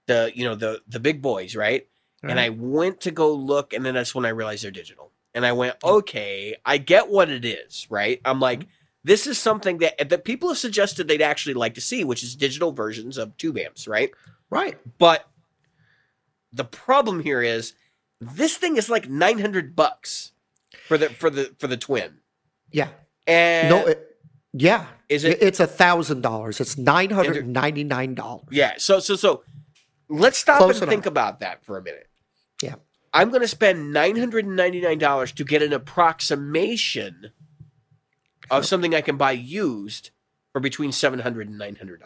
the, 0.08 0.32
you 0.34 0.46
know, 0.46 0.56
the 0.56 0.82
the 0.88 1.00
big 1.00 1.22
boys, 1.22 1.56
right? 1.56 1.88
And 2.24 2.40
I 2.40 2.50
went 2.50 3.02
to 3.02 3.12
go 3.12 3.32
look, 3.34 3.74
and 3.74 3.86
then 3.86 3.94
that's 3.94 4.14
when 4.14 4.26
I 4.26 4.30
realized 4.30 4.64
they're 4.64 4.72
digital. 4.72 5.12
And 5.34 5.46
I 5.46 5.54
went, 5.54 5.76
okay, 5.84 6.56
I 6.66 6.78
get 6.78 7.10
what 7.10 7.30
it 7.30 7.46
is, 7.46 7.88
right? 7.90 8.20
I'm 8.26 8.40
like, 8.40 8.66
this 9.04 9.28
is 9.28 9.38
something 9.38 9.78
that 9.78 10.10
that 10.10 10.26
people 10.26 10.50
have 10.50 10.58
suggested 10.58 11.08
they'd 11.08 11.22
actually 11.22 11.54
like 11.54 11.76
to 11.76 11.82
see, 11.82 12.04
which 12.04 12.24
is 12.24 12.36
digital 12.36 12.72
versions 12.72 13.18
of 13.18 13.38
tube 13.38 13.58
amps, 13.58 13.88
right? 13.88 14.12
right. 14.50 14.78
But 14.98 15.26
the 16.54 16.64
problem 16.66 17.22
here 17.22 17.42
is 17.42 17.74
this 18.22 18.58
thing 18.58 18.78
is 18.78 18.90
like 18.90 19.10
900 19.10 19.76
bucks 19.76 20.32
for 20.88 20.98
the 20.98 21.10
for 21.10 21.30
the 21.30 21.54
for 21.60 21.68
the 21.68 21.78
twin. 21.78 22.18
Yeah. 22.72 22.90
And 23.26 23.70
no, 23.70 23.86
it, 23.88 24.18
Yeah. 24.54 24.86
Is 25.10 25.24
it- 25.24 25.42
It's 25.42 25.60
a 25.60 25.68
thousand 25.68 26.22
dollars. 26.22 26.60
It's 26.60 26.78
nine 26.78 27.10
hundred 27.12 27.38
and 27.38 27.54
ninety 27.54 27.84
nine 27.84 28.16
dollars. 28.16 28.48
Yeah. 28.52 28.74
So 28.78 29.00
so 29.00 29.16
so 29.16 29.44
let's 30.10 30.38
stop 30.38 30.58
Close 30.60 30.76
and 30.76 30.84
enough. 30.84 30.90
think 30.90 31.06
about 31.06 31.40
that 31.40 31.64
for 31.66 31.78
a 31.78 31.82
minute. 31.84 32.08
Yeah. 32.62 32.76
I'm 33.14 33.30
going 33.30 33.42
to 33.42 33.48
spend 33.48 33.96
$999 33.96 35.34
to 35.36 35.44
get 35.44 35.62
an 35.64 35.74
approximation 35.74 37.32
of 38.52 38.66
something 38.66 38.94
I 38.94 39.02
can 39.02 39.18
buy 39.18 39.32
used 39.32 40.12
for 40.52 40.60
between 40.60 40.92
$700 40.92 41.42
and 41.42 41.60
$900. 41.60 41.98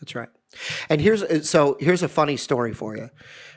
That's 0.00 0.14
right. 0.14 0.28
And 0.90 1.00
here's 1.00 1.48
so 1.48 1.76
here's 1.80 2.02
a 2.02 2.08
funny 2.08 2.36
story 2.36 2.72
for 2.74 2.96
you. 2.96 3.10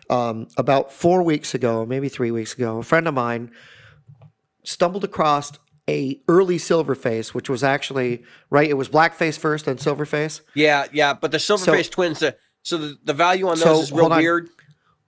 Um, 0.09 0.47
about 0.57 0.91
four 0.91 1.21
weeks 1.21 1.53
ago, 1.53 1.85
maybe 1.85 2.09
three 2.09 2.31
weeks 2.31 2.53
ago, 2.55 2.79
a 2.79 2.83
friend 2.83 3.07
of 3.07 3.13
mine 3.13 3.51
stumbled 4.63 5.03
across 5.03 5.51
a 5.87 6.19
early 6.27 6.57
Silverface, 6.57 7.29
which 7.33 7.49
was 7.49 7.63
actually 7.63 8.23
right. 8.49 8.69
It 8.69 8.73
was 8.75 8.89
Blackface 8.89 9.37
first, 9.37 9.65
then 9.65 9.77
Silverface. 9.77 10.41
Yeah, 10.55 10.85
yeah, 10.91 11.13
but 11.13 11.31
the 11.31 11.37
Silverface 11.37 11.85
So- 11.85 11.91
twins, 11.91 12.23
uh, 12.23 12.31
so 12.63 12.77
the, 12.77 12.97
the 13.03 13.13
value 13.13 13.47
on 13.47 13.55
those 13.57 13.63
So, 13.63 13.81
is 13.81 13.91
real 13.91 14.09
weird. 14.09 14.49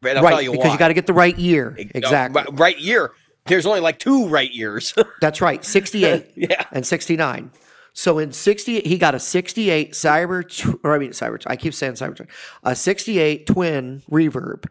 And 0.03 0.17
I'll 0.17 0.23
right, 0.23 0.31
tell 0.31 0.41
you 0.41 0.51
because 0.51 0.65
why. 0.67 0.73
you 0.73 0.79
got 0.79 0.87
to 0.87 0.93
get 0.95 1.05
the 1.07 1.13
right 1.13 1.37
year. 1.37 1.75
Uh, 1.79 1.83
Exactly. 1.95 2.41
right- 2.41 2.59
right 2.59 2.79
year. 2.79 3.11
There's 3.45 3.65
only 3.65 3.79
like 3.79 3.97
two 3.99 4.27
right 4.27 4.51
years. 4.51 4.93
That's 5.21 5.41
right. 5.41 5.63
Sixty 5.65 6.05
eight. 6.05 6.27
yeah. 6.35 6.65
and 6.71 6.85
69. 6.85 7.51
So 7.93 8.19
in 8.19 8.31
60, 8.31 8.81
he 8.81 8.97
got 8.97 9.15
a 9.15 9.19
68 9.19 9.91
Cyber, 9.91 10.47
tw- 10.47 10.79
or 10.83 10.93
I 10.95 10.99
mean 10.99 11.09
Cyber, 11.11 11.41
I 11.47 11.55
keep 11.57 11.73
saying 11.73 11.93
Cyber, 11.93 12.25
a 12.63 12.73
68 12.75 13.45
twin 13.47 14.01
reverb, 14.09 14.65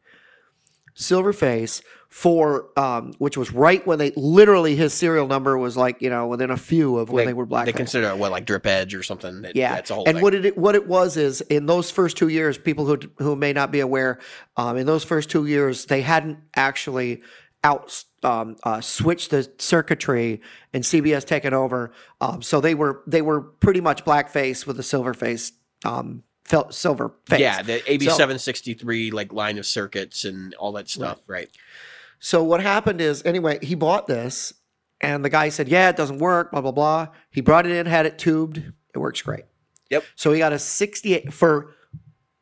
Silverface 0.96 1.82
for, 2.10 2.68
um, 2.76 3.12
which 3.18 3.36
was 3.36 3.52
right 3.52 3.86
when 3.86 3.98
they 3.98 4.10
literally 4.16 4.74
his 4.74 4.92
serial 4.92 5.28
number 5.28 5.56
was 5.56 5.76
like 5.76 6.02
you 6.02 6.10
know 6.10 6.26
within 6.26 6.50
a 6.50 6.56
few 6.56 6.98
of 6.98 7.10
when 7.10 7.26
they, 7.26 7.32
were 7.32 7.46
black. 7.46 7.66
They 7.66 7.72
consider 7.72 8.08
it 8.08 8.18
what 8.18 8.32
like 8.32 8.44
drip 8.44 8.66
edge 8.66 8.94
or 8.94 9.02
something. 9.02 9.42
That, 9.42 9.54
Yeah, 9.54 9.74
that's 9.74 9.90
a 9.90 9.94
whole 9.94 10.04
and 10.06 10.16
thing. 10.16 10.22
what 10.22 10.34
it 10.34 10.58
what 10.58 10.74
it 10.74 10.88
was 10.88 11.16
is 11.16 11.40
in 11.42 11.66
those 11.66 11.90
first 11.90 12.16
two 12.16 12.28
years, 12.28 12.58
people 12.58 12.84
who 12.84 12.98
who 13.18 13.36
may 13.36 13.52
not 13.52 13.70
be 13.70 13.80
aware, 13.80 14.18
um, 14.56 14.76
in 14.76 14.86
those 14.86 15.04
first 15.04 15.30
two 15.30 15.46
years, 15.46 15.86
they 15.86 16.02
hadn't 16.02 16.38
actually 16.56 17.22
out 17.62 18.04
um, 18.22 18.56
uh, 18.64 18.80
switched 18.80 19.30
the 19.30 19.48
circuitry 19.58 20.40
and 20.72 20.82
CBS 20.82 21.24
taken 21.24 21.54
over, 21.54 21.92
um, 22.20 22.42
so 22.42 22.60
they 22.60 22.74
were 22.74 23.02
they 23.06 23.22
were 23.22 23.40
pretty 23.40 23.80
much 23.80 24.04
blackface 24.04 24.66
with 24.66 24.80
a 24.80 24.82
silver 24.82 25.14
face, 25.14 25.52
um, 25.84 26.24
silver 26.70 27.12
face. 27.26 27.40
yeah, 27.40 27.62
the 27.62 27.82
AB 27.90 28.06
So- 28.06 28.16
seven 28.16 28.38
sixty 28.38 28.74
three 28.74 29.10
like 29.10 29.32
line 29.32 29.58
of 29.58 29.66
circuits 29.66 30.24
and 30.24 30.54
all 30.54 30.72
that 30.72 30.88
stuff, 30.88 31.20
right? 31.26 31.48
So 32.18 32.42
what 32.42 32.60
happened 32.60 33.00
is, 33.00 33.22
anyway, 33.24 33.58
he 33.62 33.74
bought 33.74 34.06
this, 34.06 34.52
and 35.00 35.24
the 35.24 35.30
guy 35.30 35.48
said, 35.48 35.68
"Yeah, 35.68 35.88
it 35.88 35.96
doesn't 35.96 36.18
work." 36.18 36.50
Blah 36.52 36.60
blah 36.60 36.72
blah. 36.72 37.08
He 37.30 37.40
brought 37.40 37.66
it 37.66 37.72
in, 37.72 37.86
had 37.86 38.04
it 38.06 38.18
tubed. 38.18 38.58
It 38.94 38.98
works 38.98 39.22
great. 39.22 39.44
Yep. 39.90 40.04
So 40.16 40.32
he 40.32 40.38
got 40.38 40.52
a 40.52 40.58
sixty-eight 40.58 41.32
for 41.32 41.74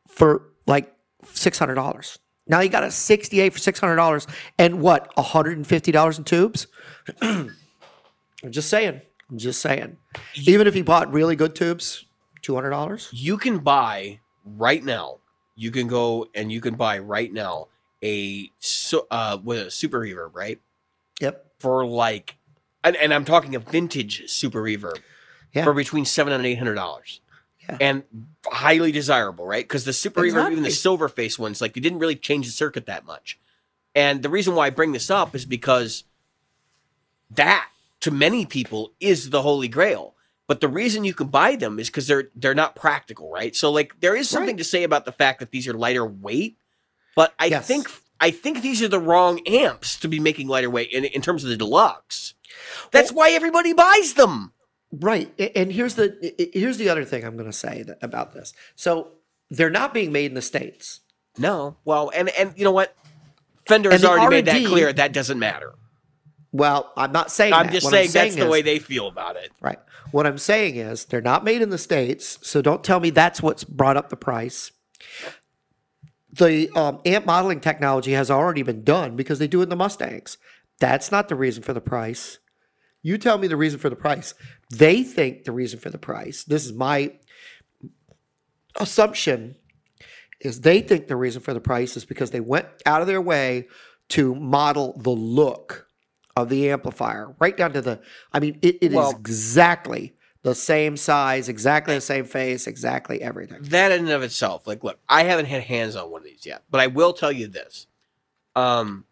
for 0.07 0.49
like 0.67 0.93
six 1.31 1.57
hundred 1.57 1.75
dollars. 1.75 2.19
Now 2.47 2.59
he 2.61 2.67
got 2.67 2.83
a 2.83 2.91
sixty-eight 2.91 3.53
for 3.53 3.59
six 3.59 3.79
hundred 3.79 3.95
dollars, 3.95 4.27
and 4.57 4.81
what? 4.81 5.15
One 5.15 5.25
hundred 5.25 5.57
and 5.57 5.65
fifty 5.65 5.91
dollars 5.91 6.17
in 6.17 6.23
tubes. 6.25 6.67
I'm 7.21 7.55
just 8.51 8.69
saying. 8.69 9.01
I'm 9.29 9.37
just 9.37 9.61
saying. 9.61 9.97
Even 10.45 10.65
if 10.67 10.73
he 10.73 10.81
bought 10.81 11.11
really 11.13 11.35
good 11.35 11.55
tubes, 11.55 12.05
two 12.49 12.55
hundred 12.55 12.71
dollars. 12.71 13.09
You 13.11 13.37
can 13.37 13.59
buy 13.59 14.21
right 14.43 14.83
now. 14.83 15.19
You 15.55 15.69
can 15.69 15.85
go 15.85 16.27
and 16.33 16.51
you 16.51 16.61
can 16.61 16.73
buy 16.73 16.97
right 16.97 17.31
now 17.31 17.67
a 18.03 18.49
so 18.57 19.05
uh 19.11 19.37
with 19.43 19.67
a 19.67 19.71
super 19.71 19.99
reverb, 19.99 20.31
right? 20.33 20.59
Yep. 21.21 21.45
For 21.59 21.85
like, 21.85 22.37
and, 22.83 22.95
and 22.95 23.13
I'm 23.13 23.23
talking 23.23 23.53
a 23.53 23.59
vintage 23.59 24.27
super 24.31 24.63
reverb 24.63 24.97
Yeah. 25.53 25.63
for 25.63 25.73
between 25.73 26.05
seven 26.05 26.33
and 26.33 26.43
eight 26.43 26.57
hundred 26.57 26.73
dollars. 26.73 27.21
Yeah. 27.69 27.77
And 27.79 28.03
highly 28.47 28.91
desirable, 28.91 29.45
right? 29.45 29.63
Because 29.63 29.85
the 29.85 29.93
super 29.93 30.21
reverb, 30.21 30.51
even 30.51 30.63
the 30.63 30.71
silver 30.71 31.07
face 31.07 31.37
ones, 31.37 31.61
like 31.61 31.75
they 31.75 31.81
didn't 31.81 31.99
really 31.99 32.15
change 32.15 32.47
the 32.47 32.51
circuit 32.51 32.87
that 32.87 33.05
much. 33.05 33.37
And 33.93 34.23
the 34.23 34.29
reason 34.29 34.55
why 34.55 34.65
I 34.65 34.69
bring 34.71 34.91
this 34.93 35.11
up 35.11 35.35
is 35.35 35.45
because 35.45 36.03
that 37.29 37.69
to 37.99 38.09
many 38.09 38.47
people 38.47 38.93
is 38.99 39.29
the 39.29 39.43
holy 39.43 39.67
grail. 39.67 40.15
But 40.49 40.61
the 40.61 40.67
reason 40.67 41.03
you 41.03 41.13
can 41.13 41.27
buy 41.27 41.55
them 41.55 41.77
is 41.79 41.89
because 41.89 42.07
they're 42.07 42.29
they're 42.35 42.55
not 42.55 42.75
practical, 42.75 43.29
right? 43.31 43.55
So 43.55 43.71
like 43.71 43.99
there 44.01 44.15
is 44.15 44.27
something 44.27 44.55
Right. 44.55 44.57
to 44.57 44.63
say 44.63 44.81
about 44.83 45.05
the 45.05 45.11
fact 45.11 45.39
that 45.41 45.51
these 45.51 45.67
are 45.67 45.73
lighter 45.73 46.03
weight, 46.05 46.57
but 47.15 47.35
I 47.37 47.45
Yes. 47.45 47.67
think 47.67 47.87
I 48.19 48.31
think 48.31 48.63
these 48.63 48.81
are 48.81 48.87
the 48.87 48.99
wrong 48.99 49.39
amps 49.47 49.95
to 49.99 50.07
be 50.07 50.19
making 50.19 50.47
lighter 50.47 50.69
weight 50.71 50.89
in, 50.91 51.05
in 51.05 51.21
terms 51.21 51.43
of 51.43 51.51
the 51.51 51.55
deluxe. 51.55 52.33
That's 52.91 53.11
why 53.11 53.29
everybody 53.29 53.73
buys 53.73 54.15
them. 54.15 54.53
Right. 54.91 55.31
And 55.55 55.71
here's 55.71 55.93
the 55.93 56.33
here's 56.51 56.77
the 56.77 56.89
other 56.89 57.05
thing 57.05 57.23
I'm 57.23 57.37
going 57.37 57.45
to 57.51 57.53
say 57.55 57.83
that, 57.83 57.99
about 58.01 58.33
this. 58.33 58.51
So 58.75 59.11
they're 59.51 59.69
not 59.69 59.93
being 59.93 60.11
made 60.11 60.25
in 60.31 60.33
the 60.33 60.41
states. 60.41 61.01
No, 61.37 61.77
well, 61.85 62.11
and 62.15 62.27
and 62.29 62.53
you 62.57 62.63
know 62.63 62.71
what? 62.71 62.95
Fender 63.67 63.91
has 63.91 64.03
already 64.03 64.27
made 64.37 64.45
that 64.45 64.55
R&D 64.55 64.65
clear. 64.65 64.91
That 64.91 65.13
doesn't 65.13 65.37
matter. 65.37 65.75
Well, 66.51 66.91
I'm 66.97 67.11
not 67.11 67.31
saying 67.31 67.53
I'm 67.53 67.67
that. 67.67 67.71
just 67.71 67.85
What 67.85 67.91
saying 67.91 68.09
that's 68.11 68.35
the 68.35 68.47
way 68.47 68.63
they 68.63 68.79
feel 68.79 69.07
about 69.07 69.35
it. 69.35 69.51
Right. 69.61 69.77
What 70.11 70.25
I'm 70.25 70.37
saying 70.37 70.75
is 70.75 71.05
they're 71.05 71.21
not 71.21 71.43
made 71.43 71.61
in 71.61 71.69
the 71.69 71.77
states, 71.77 72.39
so 72.41 72.61
don't 72.61 72.83
tell 72.83 72.99
me 72.99 73.09
that's 73.09 73.41
what's 73.41 73.63
brought 73.63 73.97
up 73.97 74.09
the 74.09 74.15
price. 74.15 74.71
The 76.31 76.69
um, 76.75 76.99
amp 77.05 77.25
modeling 77.25 77.59
technology 77.59 78.13
has 78.13 78.29
already 78.29 78.61
been 78.61 78.83
done 78.83 79.15
because 79.15 79.39
they 79.39 79.47
do 79.47 79.61
it 79.61 79.63
in 79.63 79.69
the 79.69 79.75
Mustangs. 79.75 80.37
That's 80.79 81.11
not 81.11 81.27
the 81.27 81.35
reason 81.35 81.63
for 81.63 81.73
the 81.73 81.81
price. 81.81 82.39
You 83.01 83.17
tell 83.17 83.37
me 83.37 83.47
the 83.47 83.57
reason 83.57 83.79
for 83.79 83.89
the 83.89 83.95
price. 83.95 84.33
They 84.69 85.03
think 85.03 85.43
the 85.43 85.51
reason 85.51 85.79
for 85.79 85.89
the 85.89 85.97
price. 85.97 86.43
This 86.43 86.65
is 86.65 86.73
my 86.73 87.13
assumption 88.75 89.55
is 90.39 90.61
they 90.61 90.81
think 90.81 91.07
the 91.07 91.15
reason 91.15 91.41
for 91.41 91.53
the 91.53 91.59
price 91.59 91.97
is 91.97 92.05
because 92.05 92.31
they 92.31 92.39
went 92.39 92.67
out 92.85 93.01
of 93.01 93.07
their 93.07 93.21
way 93.21 93.67
to 94.09 94.35
model 94.35 94.97
the 94.97 95.09
look 95.09 95.88
of 96.43 96.49
the 96.49 96.69
amplifier 96.69 97.33
right 97.39 97.55
down 97.57 97.73
to 97.73 97.81
the 97.81 97.99
i 98.33 98.39
mean 98.39 98.57
it, 98.61 98.75
it 98.81 98.91
is 98.91 98.95
Well- 98.95 99.11
exactly 99.11 100.13
the 100.41 100.55
same 100.55 100.95
size 100.97 101.49
exactly 101.49 101.95
the 101.95 102.01
same 102.01 102.25
face 102.25 102.65
exactly 102.67 103.21
everything 103.21 103.61
That 103.63 103.91
in 103.91 103.99
and 104.01 104.09
of 104.09 104.23
itself, 104.23 104.65
like, 104.67 104.83
look, 104.83 104.97
I 105.09 105.23
haven't 105.23 105.47
had 105.47 105.63
hands 105.63 105.95
on 105.97 106.09
one 106.11 106.21
of 106.21 106.25
these 106.25 106.45
yet, 106.45 106.63
but 106.71 106.79
I 106.79 106.87
will 106.87 107.11
tell 107.11 107.31
you 107.31 107.47
this. 107.47 107.87
Um, 108.55 109.03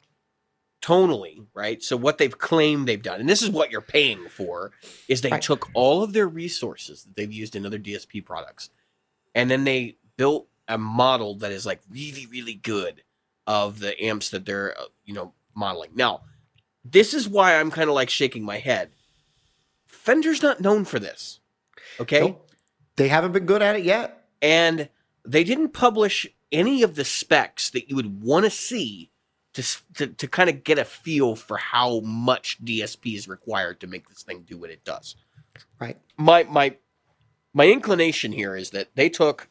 tonally, 0.81 1.45
right? 1.53 1.81
So 1.83 1.97
what 1.97 2.17
they've 2.17 2.37
claimed 2.37 2.87
they've 2.87 3.01
done, 3.01 3.19
and 3.19 3.27
this 3.27 3.41
is 3.41 3.49
what 3.49 3.71
you're 3.71 3.81
paying 3.81 4.29
for, 4.29 4.71
is 5.07 5.21
they 5.21 5.29
Right. 5.31 5.41
took 5.41 5.69
all 5.73 6.03
of 6.03 6.13
their 6.13 6.27
resources 6.27 7.03
that 7.03 7.15
they've 7.15 7.31
used 7.33 7.55
in 7.55 7.65
other 7.65 7.79
DSP 7.79 8.21
products, 8.21 8.69
and 9.35 9.49
then 9.51 9.63
they 9.65 9.97
built 10.15 10.47
a 10.67 10.77
model 10.77 11.35
that 11.39 11.51
is 11.51 11.65
like 11.65 11.81
really, 11.89 12.25
really 12.27 12.53
good 12.53 13.03
of 13.47 13.79
the 13.79 13.99
amps 14.01 14.29
that 14.29 14.45
they're, 14.45 14.79
uh, 14.79 14.85
you 15.05 15.13
know, 15.13 15.33
modeling. 15.55 15.91
Now, 15.95 16.21
this 16.91 17.13
is 17.13 17.27
why 17.27 17.55
I'm 17.59 17.71
kind 17.71 17.89
of 17.89 17.95
like 17.95 18.09
shaking 18.09 18.43
my 18.43 18.57
head. 18.59 18.91
Fender's 19.85 20.43
not 20.43 20.61
known 20.61 20.85
for 20.85 20.99
this. 20.99 21.39
Okay. 21.99 22.19
Nope. 22.21 22.49
they 22.95 23.07
haven't 23.07 23.31
been 23.31 23.45
good 23.45 23.61
at 23.61 23.75
it 23.75 23.83
yet 23.83 24.25
and 24.41 24.89
they 25.25 25.43
didn't 25.43 25.69
publish 25.69 26.27
any 26.51 26.83
of 26.83 26.95
the 26.95 27.03
specs 27.05 27.69
that 27.71 27.89
you 27.89 27.95
would 27.95 28.21
want 28.21 28.45
to 28.45 28.49
see 28.49 29.11
to, 29.53 29.63
to 29.95 30.07
to 30.07 30.27
kind 30.27 30.49
of 30.49 30.63
get 30.63 30.77
a 30.77 30.85
feel 30.85 31.35
for 31.35 31.57
how 31.57 31.99
much 32.01 32.63
DSP 32.63 33.15
is 33.15 33.27
required 33.27 33.79
to 33.79 33.87
make 33.87 34.07
this 34.07 34.21
thing 34.21 34.43
do 34.47 34.57
what 34.57 34.69
it 34.69 34.83
does. 34.85 35.15
right 35.79 35.97
My 36.17 36.43
my 36.43 36.77
my 37.53 37.67
inclination 37.67 38.31
here 38.31 38.55
is 38.55 38.69
that 38.69 38.89
they 38.95 39.09
took 39.09 39.49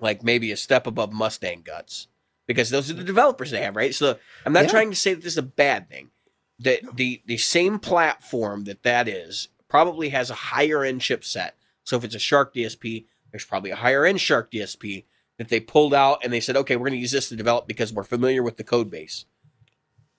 like 0.00 0.22
maybe 0.22 0.52
a 0.52 0.56
step 0.56 0.86
above 0.86 1.12
Mustang 1.12 1.62
guts 1.62 2.06
because 2.50 2.70
those 2.70 2.90
are 2.90 2.94
the 2.94 3.04
developers 3.04 3.52
they 3.52 3.62
have, 3.62 3.76
right? 3.76 3.94
So 3.94 4.18
I'm 4.44 4.52
not 4.52 4.64
Yeah. 4.64 4.70
trying 4.70 4.90
to 4.90 4.96
say 4.96 5.14
that 5.14 5.22
this 5.22 5.34
is 5.34 5.38
a 5.38 5.42
bad 5.42 5.88
thing. 5.88 6.10
That 6.58 6.80
the 6.96 7.22
the 7.24 7.38
same 7.38 7.78
platform 7.78 8.64
that 8.64 8.82
that 8.82 9.06
is 9.06 9.50
probably 9.68 10.08
has 10.08 10.30
a 10.30 10.34
higher 10.34 10.82
end 10.82 11.00
chipset. 11.00 11.52
So 11.84 11.96
if 11.96 12.02
it's 12.02 12.16
a 12.16 12.18
SHARC 12.18 12.52
DSP, 12.52 13.06
there's 13.30 13.44
probably 13.44 13.70
a 13.70 13.76
higher 13.76 14.04
end 14.04 14.18
SHARC 14.18 14.50
DSP 14.50 15.04
that 15.38 15.48
they 15.48 15.60
pulled 15.60 15.94
out 15.94 16.18
and 16.24 16.32
they 16.32 16.40
said, 16.40 16.56
okay, 16.56 16.74
we're 16.74 16.88
going 16.88 16.98
to 16.98 17.00
use 17.00 17.12
this 17.12 17.28
to 17.28 17.36
develop 17.36 17.68
because 17.68 17.92
we're 17.92 18.02
familiar 18.02 18.42
with 18.42 18.56
the 18.56 18.64
code 18.64 18.90
base. 18.90 19.26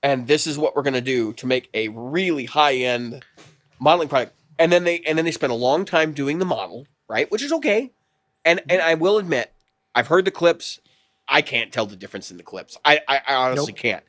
And 0.01 0.25
this 0.27 0.47
is 0.47 0.57
what 0.57 0.73
we're 0.73 0.83
going 0.83 0.93
to 0.93 1.01
do 1.01 1.33
to 1.33 1.45
make 1.45 1.69
a 1.73 1.89
really 1.89 2.45
high 2.45 2.75
end 2.75 3.25
modeling 3.77 4.07
product. 4.07 4.33
And 4.57 4.71
then 4.71 4.85
they 4.85 4.99
and 5.01 5.17
then 5.17 5.25
they 5.25 5.31
spent 5.31 5.51
a 5.51 5.55
long 5.67 5.83
time 5.83 6.13
doing 6.13 6.39
the 6.39 6.45
model, 6.45 6.87
right? 7.09 7.29
Which 7.29 7.43
is 7.43 7.51
okay. 7.51 7.91
And 8.45 8.61
and 8.61 8.79
mm-hmm. 8.79 8.89
I 8.89 8.93
will 8.93 9.17
admit, 9.17 9.51
I've 9.93 10.07
heard 10.07 10.23
the 10.23 10.31
clips. 10.31 10.79
I 11.31 11.41
can't 11.41 11.71
tell 11.71 11.85
the 11.87 11.95
difference 11.95 12.29
in 12.29 12.37
the 12.37 12.43
clips. 12.43 12.77
I 12.85 12.99
I, 13.07 13.21
I 13.27 13.33
honestly 13.35 13.71
Nope. 13.73 13.79
can't. 13.79 14.03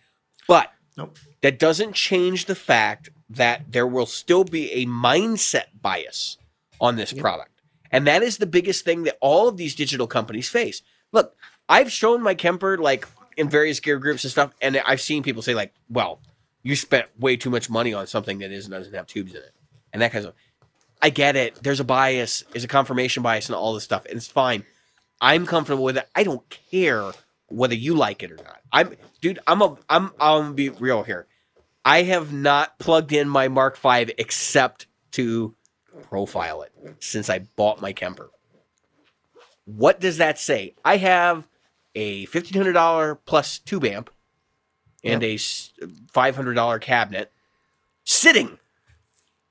But 0.48 0.72
Nope. 0.96 1.16
that 1.40 1.58
doesn't 1.58 1.94
change 1.94 2.44
the 2.46 2.54
fact 2.54 3.08
that 3.30 3.72
there 3.72 3.86
will 3.86 4.06
still 4.06 4.44
be 4.44 4.70
a 4.72 4.86
mindset 4.86 5.66
bias 5.80 6.36
on 6.80 6.96
this 6.96 7.12
Yep. 7.12 7.20
product. 7.22 7.48
And 7.90 8.06
that 8.06 8.22
is 8.22 8.38
the 8.38 8.46
biggest 8.46 8.84
thing 8.84 9.04
that 9.04 9.16
all 9.20 9.48
of 9.48 9.56
these 9.56 9.74
digital 9.74 10.06
companies 10.06 10.48
face. 10.48 10.82
Look, 11.12 11.36
I've 11.68 11.92
shown 11.92 12.22
my 12.22 12.34
Kemper 12.34 12.76
like 12.78 13.06
in 13.36 13.48
various 13.48 13.80
gear 13.80 13.98
groups 13.98 14.24
and 14.24 14.30
stuff, 14.30 14.52
and 14.60 14.76
I've 14.86 15.00
seen 15.00 15.22
people 15.22 15.42
say, 15.42 15.54
like, 15.54 15.72
well, 15.88 16.20
you 16.62 16.76
spent 16.76 17.06
way 17.18 17.36
too 17.36 17.50
much 17.50 17.70
money 17.70 17.92
on 17.94 18.06
something 18.06 18.38
that 18.38 18.50
isn't 18.52 18.70
doesn't 18.70 18.92
have 18.94 19.06
tubes 19.06 19.32
in 19.32 19.38
it. 19.42 19.52
And 19.92 20.02
that 20.02 20.12
kind 20.12 20.26
of 20.26 20.34
I 21.00 21.10
get 21.10 21.34
it. 21.36 21.56
There's 21.62 21.80
a 21.80 21.84
bias, 21.84 22.44
there's 22.52 22.64
a 22.64 22.68
confirmation 22.68 23.22
bias, 23.22 23.46
and 23.48 23.56
all 23.56 23.74
this 23.74 23.84
stuff, 23.84 24.04
and 24.06 24.16
it's 24.16 24.26
fine. 24.28 24.64
I'm 25.22 25.46
comfortable 25.46 25.84
with 25.84 25.96
it. 25.96 26.08
I 26.16 26.24
don't 26.24 26.42
care 26.70 27.12
whether 27.46 27.74
you 27.74 27.94
like 27.94 28.22
it 28.24 28.32
or 28.32 28.36
not. 28.36 28.60
I'm, 28.72 28.96
dude. 29.20 29.38
I'm 29.46 29.62
a. 29.62 29.78
I'm. 29.88 30.10
I'm 30.20 30.42
gonna 30.42 30.54
be 30.54 30.68
real 30.70 31.04
here. 31.04 31.26
I 31.84 32.02
have 32.02 32.32
not 32.32 32.78
plugged 32.78 33.12
in 33.12 33.28
my 33.28 33.48
Mark 33.48 33.78
V 33.78 34.12
except 34.18 34.86
to 35.12 35.54
profile 36.02 36.62
it 36.62 36.72
since 36.98 37.30
I 37.30 37.40
bought 37.56 37.80
my 37.80 37.92
Kemper. 37.92 38.30
What 39.64 40.00
does 40.00 40.18
that 40.18 40.38
say? 40.38 40.74
I 40.84 40.96
have 40.96 41.46
a 41.94 42.26
fifteen 42.26 42.60
hundred 42.60 42.72
dollar 42.72 43.14
plus 43.14 43.58
tube 43.58 43.84
amp 43.84 44.10
and 45.04 45.22
a 45.22 45.38
five 46.12 46.34
hundred 46.34 46.54
dollar 46.54 46.78
cabinet 46.80 47.30
sitting. 48.04 48.58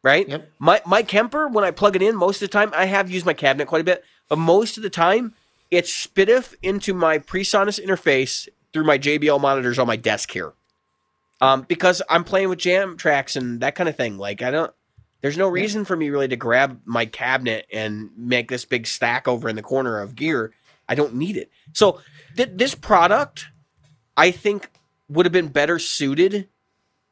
Right. 0.03 0.27
Yep. 0.27 0.51
My 0.59 0.81
my 0.85 1.03
Kemper 1.03 1.47
when 1.47 1.63
I 1.63 1.71
plug 1.71 1.95
it 1.95 2.01
in, 2.01 2.15
most 2.15 2.41
of 2.41 2.49
the 2.49 2.51
time 2.51 2.71
I 2.75 2.85
have 2.85 3.09
used 3.09 3.25
my 3.25 3.33
cabinet 3.33 3.67
quite 3.67 3.81
a 3.81 3.85
bit, 3.85 4.03
but 4.27 4.37
most 4.37 4.75
of 4.75 4.83
the 4.83 4.89
time 4.89 5.35
it's 5.71 6.05
S/PDIF 6.05 6.55
into 6.61 6.93
my 6.93 7.17
PreSonus 7.17 7.83
interface 7.83 8.47
through 8.73 8.83
my 8.83 8.97
JBL 8.97 9.39
monitors 9.41 9.79
on 9.79 9.87
my 9.87 9.95
desk 9.95 10.31
here. 10.31 10.53
Um, 11.39 11.63
because 11.67 12.03
I'm 12.07 12.23
playing 12.23 12.49
with 12.49 12.59
jam 12.59 12.97
tracks 12.97 13.35
and 13.35 13.61
that 13.61 13.73
kind 13.73 13.89
of 13.89 13.95
thing. 13.95 14.17
Like 14.17 14.43
I 14.43 14.51
don't 14.51 14.71
there's 15.21 15.37
no 15.37 15.47
reason 15.47 15.85
for 15.85 15.95
me 15.95 16.09
really 16.09 16.27
to 16.27 16.35
grab 16.35 16.81
my 16.85 17.05
cabinet 17.05 17.67
and 17.71 18.09
make 18.17 18.49
this 18.49 18.65
big 18.65 18.87
stack 18.87 19.27
over 19.27 19.47
in 19.47 19.55
the 19.55 19.61
corner 19.61 19.99
of 19.99 20.15
gear. 20.15 20.51
I 20.89 20.95
don't 20.95 21.15
need 21.15 21.37
it. 21.37 21.51
So 21.73 22.01
th- 22.35 22.49
this 22.53 22.75
product, 22.75 23.47
I 24.17 24.31
think, 24.31 24.69
would 25.07 25.25
have 25.25 25.33
been 25.33 25.49
better 25.49 25.77
suited 25.77 26.49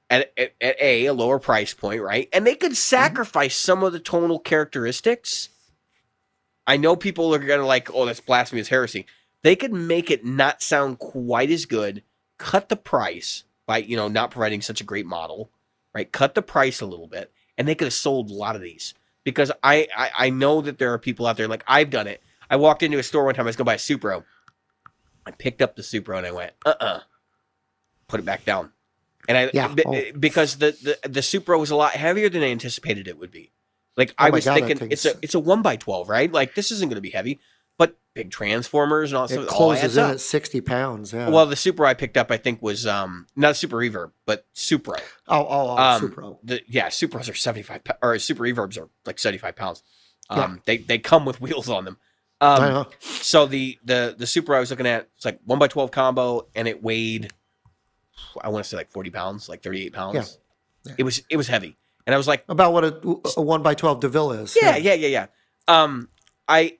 at, 0.09 0.33
at, 0.37 0.53
at 0.59 0.75
a 0.81 1.05
a 1.05 1.13
lower 1.13 1.39
price 1.39 1.73
point, 1.73 2.01
right? 2.01 2.27
And 2.33 2.45
they 2.47 2.55
could 2.55 2.75
sacrifice 2.75 3.55
some 3.55 3.83
of 3.83 3.93
the 3.93 3.99
tonal 3.99 4.39
characteristics. 4.39 5.49
I 6.69 6.77
know 6.77 6.95
people 6.95 7.33
are 7.33 7.39
gonna 7.39 7.65
like, 7.65 7.93
oh, 7.93 8.05
that's 8.05 8.19
blasphemous 8.21 8.67
heresy. 8.69 9.05
They 9.41 9.55
could 9.55 9.73
make 9.73 10.11
it 10.11 10.23
not 10.23 10.61
sound 10.61 10.99
quite 10.99 11.49
as 11.49 11.65
good, 11.65 12.03
cut 12.37 12.69
the 12.69 12.75
price 12.75 13.43
by 13.65 13.79
you 13.79 13.97
know 13.97 14.07
not 14.07 14.31
providing 14.31 14.61
such 14.61 14.79
a 14.79 14.83
great 14.83 15.05
model, 15.05 15.49
right? 15.93 16.11
Cut 16.11 16.35
the 16.35 16.41
price 16.41 16.79
a 16.79 16.85
little 16.85 17.07
bit, 17.07 17.31
and 17.57 17.67
they 17.67 17.75
could 17.75 17.85
have 17.87 17.93
sold 17.93 18.29
a 18.29 18.33
lot 18.33 18.55
of 18.55 18.61
these 18.61 18.93
because 19.23 19.51
I, 19.63 19.87
I 19.97 20.11
I 20.17 20.29
know 20.29 20.61
that 20.61 20.77
there 20.77 20.93
are 20.93 20.99
people 20.99 21.25
out 21.25 21.37
there 21.37 21.47
like 21.47 21.63
I've 21.67 21.89
done 21.89 22.07
it. 22.07 22.21
I 22.49 22.55
walked 22.57 22.83
into 22.83 22.99
a 22.99 23.03
store 23.03 23.25
one 23.25 23.33
time. 23.35 23.45
I 23.45 23.49
was 23.49 23.55
going 23.55 23.65
to 23.65 23.69
buy 23.69 23.73
a 23.75 23.77
Supro. 23.77 24.23
I 25.25 25.31
picked 25.31 25.61
up 25.61 25.75
the 25.75 25.81
Supro 25.83 26.17
and 26.17 26.25
I 26.25 26.31
went, 26.31 26.53
uh 26.65 26.73
uh 26.79 26.99
put 28.07 28.19
it 28.19 28.25
back 28.25 28.43
down. 28.45 28.71
And 29.27 29.37
I 29.37 29.51
Yeah. 29.53 29.67
be- 29.67 29.83
Oh. 29.85 30.01
because 30.19 30.57
the, 30.57 30.71
the 31.03 31.09
the 31.09 31.19
Supro 31.19 31.59
was 31.59 31.69
a 31.71 31.75
lot 31.75 31.91
heavier 31.93 32.29
than 32.29 32.41
I 32.41 32.47
anticipated 32.51 33.07
it 33.07 33.19
would 33.19 33.31
be. 33.31 33.51
Like 33.99 34.09
Oh 34.17 34.25
I 34.25 34.29
was 34.31 34.45
God, 34.45 34.55
thinking, 34.65 34.89
it's 34.91 35.05
a 35.05 35.13
it's 35.21 35.35
a 35.35 35.39
one 35.39 35.61
by 35.61 35.75
twelve, 35.75 36.09
right? 36.09 36.31
Like 36.31 36.55
this 36.55 36.71
isn't 36.71 36.89
going 36.89 36.95
to 36.95 37.01
be 37.01 37.09
heavy, 37.11 37.39
but 37.77 37.95
big 38.15 38.31
transformers 38.31 39.11
and 39.11 39.17
all 39.19 39.25
It 39.25 39.29
stuff. 39.29 39.49
all 39.51 39.57
closes 39.57 39.83
adds 39.83 39.97
in 39.97 40.03
up. 40.05 40.11
at 40.13 40.19
60 40.19 40.61
pounds. 40.61 41.13
Yeah. 41.13 41.29
Well, 41.29 41.45
the 41.45 41.55
Super 41.55 41.85
I 41.85 41.93
picked 41.93 42.17
up, 42.17 42.31
I 42.31 42.37
think 42.37 42.61
was 42.61 42.87
um 42.87 43.27
not 43.35 43.51
a 43.51 43.53
Super 43.53 43.77
Reverb, 43.77 44.11
but 44.25 44.45
Supro. 44.55 44.99
oh, 45.27 45.45
oh, 45.47 45.47
oh, 45.47 45.77
um, 45.77 46.01
Supro. 46.09 46.37
The 46.43 46.61
yeah, 46.67 46.87
Supros 46.87 47.29
are 47.29 47.35
seventy 47.35 47.61
five 47.63 47.81
or 48.01 48.17
Super 48.19 48.43
Reverbs 48.43 48.77
are 48.81 48.89
like 49.05 49.19
seventy 49.19 49.37
five 49.37 49.55
pounds. 49.55 49.83
Um, 50.29 50.39
Yeah. 50.39 50.55
they 50.65 50.77
they 50.77 50.97
come 50.97 51.25
with 51.25 51.39
wheels 51.45 51.69
on 51.69 51.85
them. 51.85 51.97
Um, 52.41 52.61
know. 52.61 52.87
so 53.01 53.45
the 53.47 53.77
the 53.83 54.15
the 54.17 54.25
Super 54.25 54.55
I 54.55 54.61
was 54.61 54.69
looking 54.71 54.87
at, 54.87 55.09
it's 55.17 55.25
like 55.25 55.39
one 55.43 55.59
by 55.59 55.67
twelve 55.67 55.91
combo, 55.91 56.47
and 56.55 56.69
it 56.69 56.81
weighed, 56.81 57.31
I 58.41 58.47
want 58.47 58.63
to 58.63 58.69
say 58.69 58.77
like 58.77 58.91
forty 58.91 59.09
pounds, 59.09 59.49
like 59.49 59.61
thirty 59.61 59.85
eight 59.85 59.93
pounds. 59.93 60.37
Yeah. 60.85 60.93
It 60.97 61.03
was 61.03 61.21
it 61.29 61.35
was 61.35 61.49
heavy, 61.49 61.75
and 62.09 62.15
I 62.15 62.17
was 62.17 62.27
like, 62.27 62.43
About 62.49 62.73
what 62.73 62.83
a, 62.83 63.19
a 63.37 63.41
1 63.41 63.61
by 63.61 63.75
12 63.75 63.99
DeVille 63.99 64.31
is. 64.31 64.57
yeah, 64.59 64.75
yeah, 64.77 64.95
yeah, 64.95 65.07
yeah. 65.07 65.25
Um, 65.67 66.09
I 66.47 66.77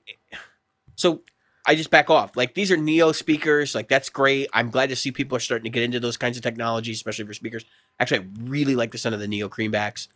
so 0.96 1.22
I 1.64 1.76
just 1.76 1.90
back 1.90 2.10
off. 2.10 2.36
Like 2.36 2.54
these 2.54 2.72
are 2.72 2.76
Neo 2.76 3.12
speakers, 3.12 3.76
like 3.76 3.88
that's 3.88 4.08
great. 4.08 4.48
I'm 4.52 4.70
glad 4.70 4.88
to 4.88 4.96
see 4.96 5.12
people 5.12 5.36
are 5.36 5.40
starting 5.40 5.64
to 5.64 5.70
get 5.70 5.84
into 5.84 6.00
those 6.00 6.16
kinds 6.16 6.36
of 6.36 6.42
technologies, 6.42 6.96
especially 6.96 7.26
for 7.26 7.34
speakers. 7.34 7.64
Actually, 8.00 8.20
I 8.20 8.24
really 8.40 8.74
like 8.74 8.90
the 8.90 8.98
sound 8.98 9.14
of 9.14 9.20
the 9.20 9.28
Neo 9.28 9.48
creambacks. 9.48 10.08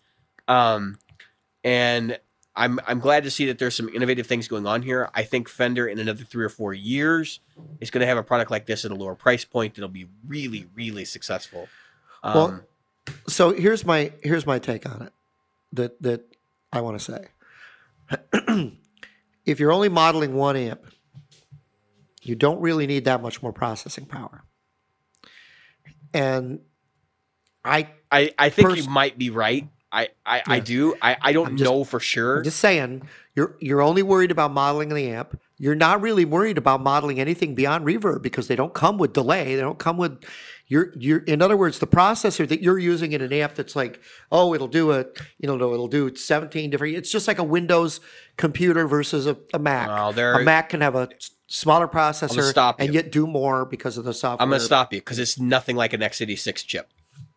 Um, 0.48 0.98
and 1.62 2.18
I'm 2.56 2.80
I'm 2.86 2.98
glad 2.98 3.22
to 3.22 3.30
see 3.30 3.46
that 3.46 3.58
there's 3.60 3.76
some 3.76 3.88
innovative 3.90 4.26
things 4.26 4.48
going 4.48 4.66
on 4.66 4.82
here. 4.82 5.10
I 5.14 5.22
think 5.22 5.48
Fender 5.48 5.86
in 5.86 6.00
another 6.00 6.24
three 6.24 6.44
or 6.44 6.48
four 6.48 6.74
years 6.74 7.38
is 7.80 7.92
going 7.92 8.00
to 8.00 8.06
have 8.08 8.18
a 8.18 8.24
product 8.24 8.50
like 8.50 8.66
this 8.66 8.84
at 8.84 8.90
a 8.90 8.94
lower 8.96 9.14
price 9.14 9.44
point 9.44 9.74
that'll 9.76 9.88
be 9.88 10.06
really, 10.26 10.66
really 10.74 11.04
successful. 11.04 11.68
Um, 12.24 12.34
Well, 12.34 12.60
So 13.28 13.52
here's 13.52 13.84
my 13.84 14.12
here's 14.22 14.46
my 14.46 14.58
take 14.58 14.88
on 14.88 15.02
it 15.02 15.12
that 15.72 16.00
that 16.02 16.22
I 16.72 16.80
want 16.80 16.98
to 17.00 17.04
say. 18.32 18.72
if 19.46 19.60
you're 19.60 19.72
only 19.72 19.88
modeling 19.88 20.34
one 20.34 20.56
amp, 20.56 20.84
you 22.22 22.34
don't 22.34 22.60
really 22.60 22.86
need 22.86 23.04
that 23.06 23.22
much 23.22 23.42
more 23.42 23.52
processing 23.52 24.06
power. 24.06 24.44
And 26.12 26.60
I 27.64 27.88
I, 28.10 28.32
I 28.38 28.48
think 28.50 28.68
pers- 28.68 28.84
you 28.84 28.90
might 28.90 29.18
be 29.18 29.30
right. 29.30 29.68
I, 29.90 30.08
I, 30.26 30.42
I 30.46 30.58
do. 30.58 30.96
I, 31.00 31.16
I 31.22 31.32
don't 31.32 31.56
just- 31.56 31.70
know 31.70 31.84
for 31.84 32.00
sure. 32.00 32.38
I'm 32.38 32.44
just 32.44 32.58
saying, 32.58 33.08
you're 33.36 33.56
you're 33.60 33.80
only 33.80 34.02
worried 34.02 34.32
about 34.32 34.52
modeling 34.52 34.88
the 34.88 35.08
amp. 35.10 35.40
You're 35.56 35.76
not 35.76 36.00
really 36.00 36.24
worried 36.24 36.58
about 36.58 36.82
modeling 36.82 37.20
anything 37.20 37.54
beyond 37.54 37.86
reverb 37.86 38.22
because 38.22 38.48
they 38.48 38.56
don't 38.56 38.74
come 38.74 38.98
with 38.98 39.12
delay. 39.12 39.54
They 39.54 39.60
don't 39.60 39.78
come 39.78 39.96
with 39.96 40.24
you're 40.66 40.92
you're 40.96 41.18
in 41.20 41.42
other 41.42 41.56
words, 41.56 41.78
the 41.78 41.86
processor 41.86 42.48
that 42.48 42.62
you're 42.62 42.78
using 42.78 43.12
in 43.12 43.20
an 43.20 43.32
app 43.32 43.54
that's 43.54 43.76
like, 43.76 44.00
oh, 44.32 44.54
it'll 44.54 44.68
do 44.68 44.92
a 44.92 45.04
you 45.38 45.46
know, 45.46 45.54
it'll 45.54 45.88
do 45.88 46.14
17 46.14 46.70
different 46.70 46.96
it's 46.96 47.10
just 47.10 47.28
like 47.28 47.38
a 47.38 47.44
Windows 47.44 48.00
computer 48.36 48.86
versus 48.86 49.26
a, 49.26 49.36
a 49.52 49.58
Mac. 49.58 49.88
Well, 49.88 50.18
a 50.18 50.42
Mac 50.42 50.70
can 50.70 50.80
have 50.80 50.94
a 50.94 51.08
smaller 51.46 51.86
processor 51.86 52.74
and 52.78 52.94
yet 52.94 53.12
do 53.12 53.26
more 53.26 53.64
because 53.64 53.98
of 53.98 54.04
the 54.04 54.14
software. 54.14 54.42
I'm 54.42 54.50
gonna 54.50 54.60
stop 54.60 54.92
you 54.92 55.00
because 55.00 55.18
it's 55.18 55.38
nothing 55.38 55.76
like 55.76 55.92
an 55.92 56.00
x86 56.00 56.66
chip. 56.66 56.88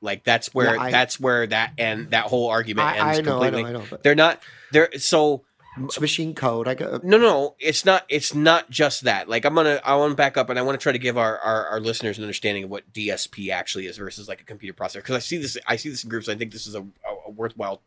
Like 0.02 0.24
that's 0.24 0.54
where 0.54 0.76
Yeah, 0.76 0.82
I- 0.82 0.92
that's 0.92 1.20
where 1.20 1.48
that 1.48 1.74
and 1.78 2.12
that 2.12 2.26
whole 2.26 2.50
argument 2.50 2.88
I, 2.88 2.98
ends 2.98 3.20
I 3.20 3.22
know, 3.22 3.42
I 3.42 3.50
completely. 3.50 3.74
know, 3.74 3.80
know, 3.80 3.98
They're 4.04 4.16
not. 4.16 4.42
They're 4.72 4.90
so 5.00 5.44
machine 5.78 6.36
code. 6.36 6.68
I 6.68 6.76
got 6.76 7.04
no, 7.04 7.18
no. 7.18 7.56
It's 7.60 7.86
not. 7.86 8.06
It's 8.10 8.34
not 8.34 8.70
just 8.70 9.04
that. 9.04 9.30
Like 9.30 9.46
I'm 9.46 9.56
gonna. 9.56 9.80
I 9.84 9.96
want 9.96 10.12
to 10.12 10.16
back 10.16 10.38
up 10.38 10.50
and 10.50 10.58
I 10.58 10.62
want 10.62 10.80
to 10.80 10.84
try 10.84 10.92
to 10.92 11.00
give 11.00 11.18
our, 11.18 11.38
our 11.40 11.66
our 11.68 11.80
listeners 11.80 12.18
an 12.18 12.24
understanding 12.24 12.66
of 12.66 12.70
what 12.70 12.92
DSP 12.94 13.50
actually 13.52 13.86
is 13.88 13.98
versus 13.98 14.28
like 14.28 14.42
a 14.42 14.44
computer 14.44 14.74
processor. 14.74 14.96
Because 14.96 15.16
I 15.16 15.20
see 15.20 15.38
this. 15.38 15.58
I 15.68 15.76
see 15.76 15.90
this 15.90 16.04
in 16.04 16.10
groups. 16.10 16.30
I 16.30 16.36
think 16.36 16.52
this 16.52 16.68
is 16.68 16.76
a, 16.76 16.82
a 16.82 17.32
worthwhile 17.32 17.82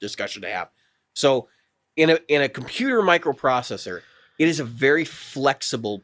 discussion 0.00 0.42
to 0.42 0.48
have. 0.48 0.68
So 1.14 1.48
in 1.96 2.10
a 2.10 2.18
in 2.28 2.42
a 2.42 2.48
computer 2.48 3.00
microprocessor, 3.02 4.02
it 4.38 4.48
is 4.48 4.60
a 4.60 4.64
very 4.64 5.04
flexible 5.04 6.02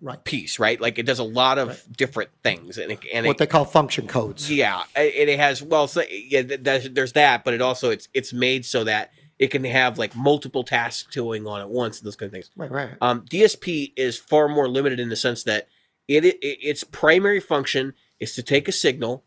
right. 0.00 0.22
piece, 0.24 0.58
right? 0.58 0.80
Like 0.80 0.98
it 0.98 1.06
does 1.06 1.18
a 1.18 1.24
lot 1.24 1.58
of 1.58 1.68
Right. 1.68 1.96
different 1.96 2.30
things, 2.42 2.78
and 2.78 2.92
it, 2.92 3.00
and 3.12 3.26
What 3.26 3.36
it, 3.36 3.38
they 3.38 3.46
call 3.46 3.64
function 3.64 4.06
codes. 4.06 4.50
yeah, 4.50 4.82
it, 4.96 5.28
it 5.28 5.38
has 5.38 5.62
well, 5.62 5.86
so, 5.86 6.02
yeah, 6.10 6.42
there's, 6.42 6.90
there's 6.90 7.12
that, 7.12 7.44
but 7.44 7.54
it 7.54 7.60
also 7.62 7.90
it's 7.90 8.08
it's 8.14 8.32
made 8.32 8.64
so 8.64 8.84
that 8.84 9.12
it 9.40 9.50
can 9.50 9.64
have 9.64 9.98
like 9.98 10.14
multiple 10.14 10.62
tasks 10.62 11.14
going 11.16 11.46
on 11.46 11.62
at 11.62 11.70
once 11.70 11.98
and 11.98 12.06
those 12.06 12.14
kind 12.14 12.28
of 12.28 12.32
things. 12.34 12.50
Right, 12.54 12.70
right. 12.70 12.90
Um, 13.00 13.22
DSP 13.22 13.94
is 13.96 14.18
far 14.18 14.48
more 14.48 14.68
limited 14.68 15.00
in 15.00 15.08
the 15.08 15.16
sense 15.16 15.42
that 15.44 15.66
it, 16.06 16.26
it 16.26 16.36
its 16.36 16.84
primary 16.84 17.40
function 17.40 17.94
is 18.20 18.34
to 18.34 18.42
take 18.42 18.68
a 18.68 18.72
signal, 18.72 19.24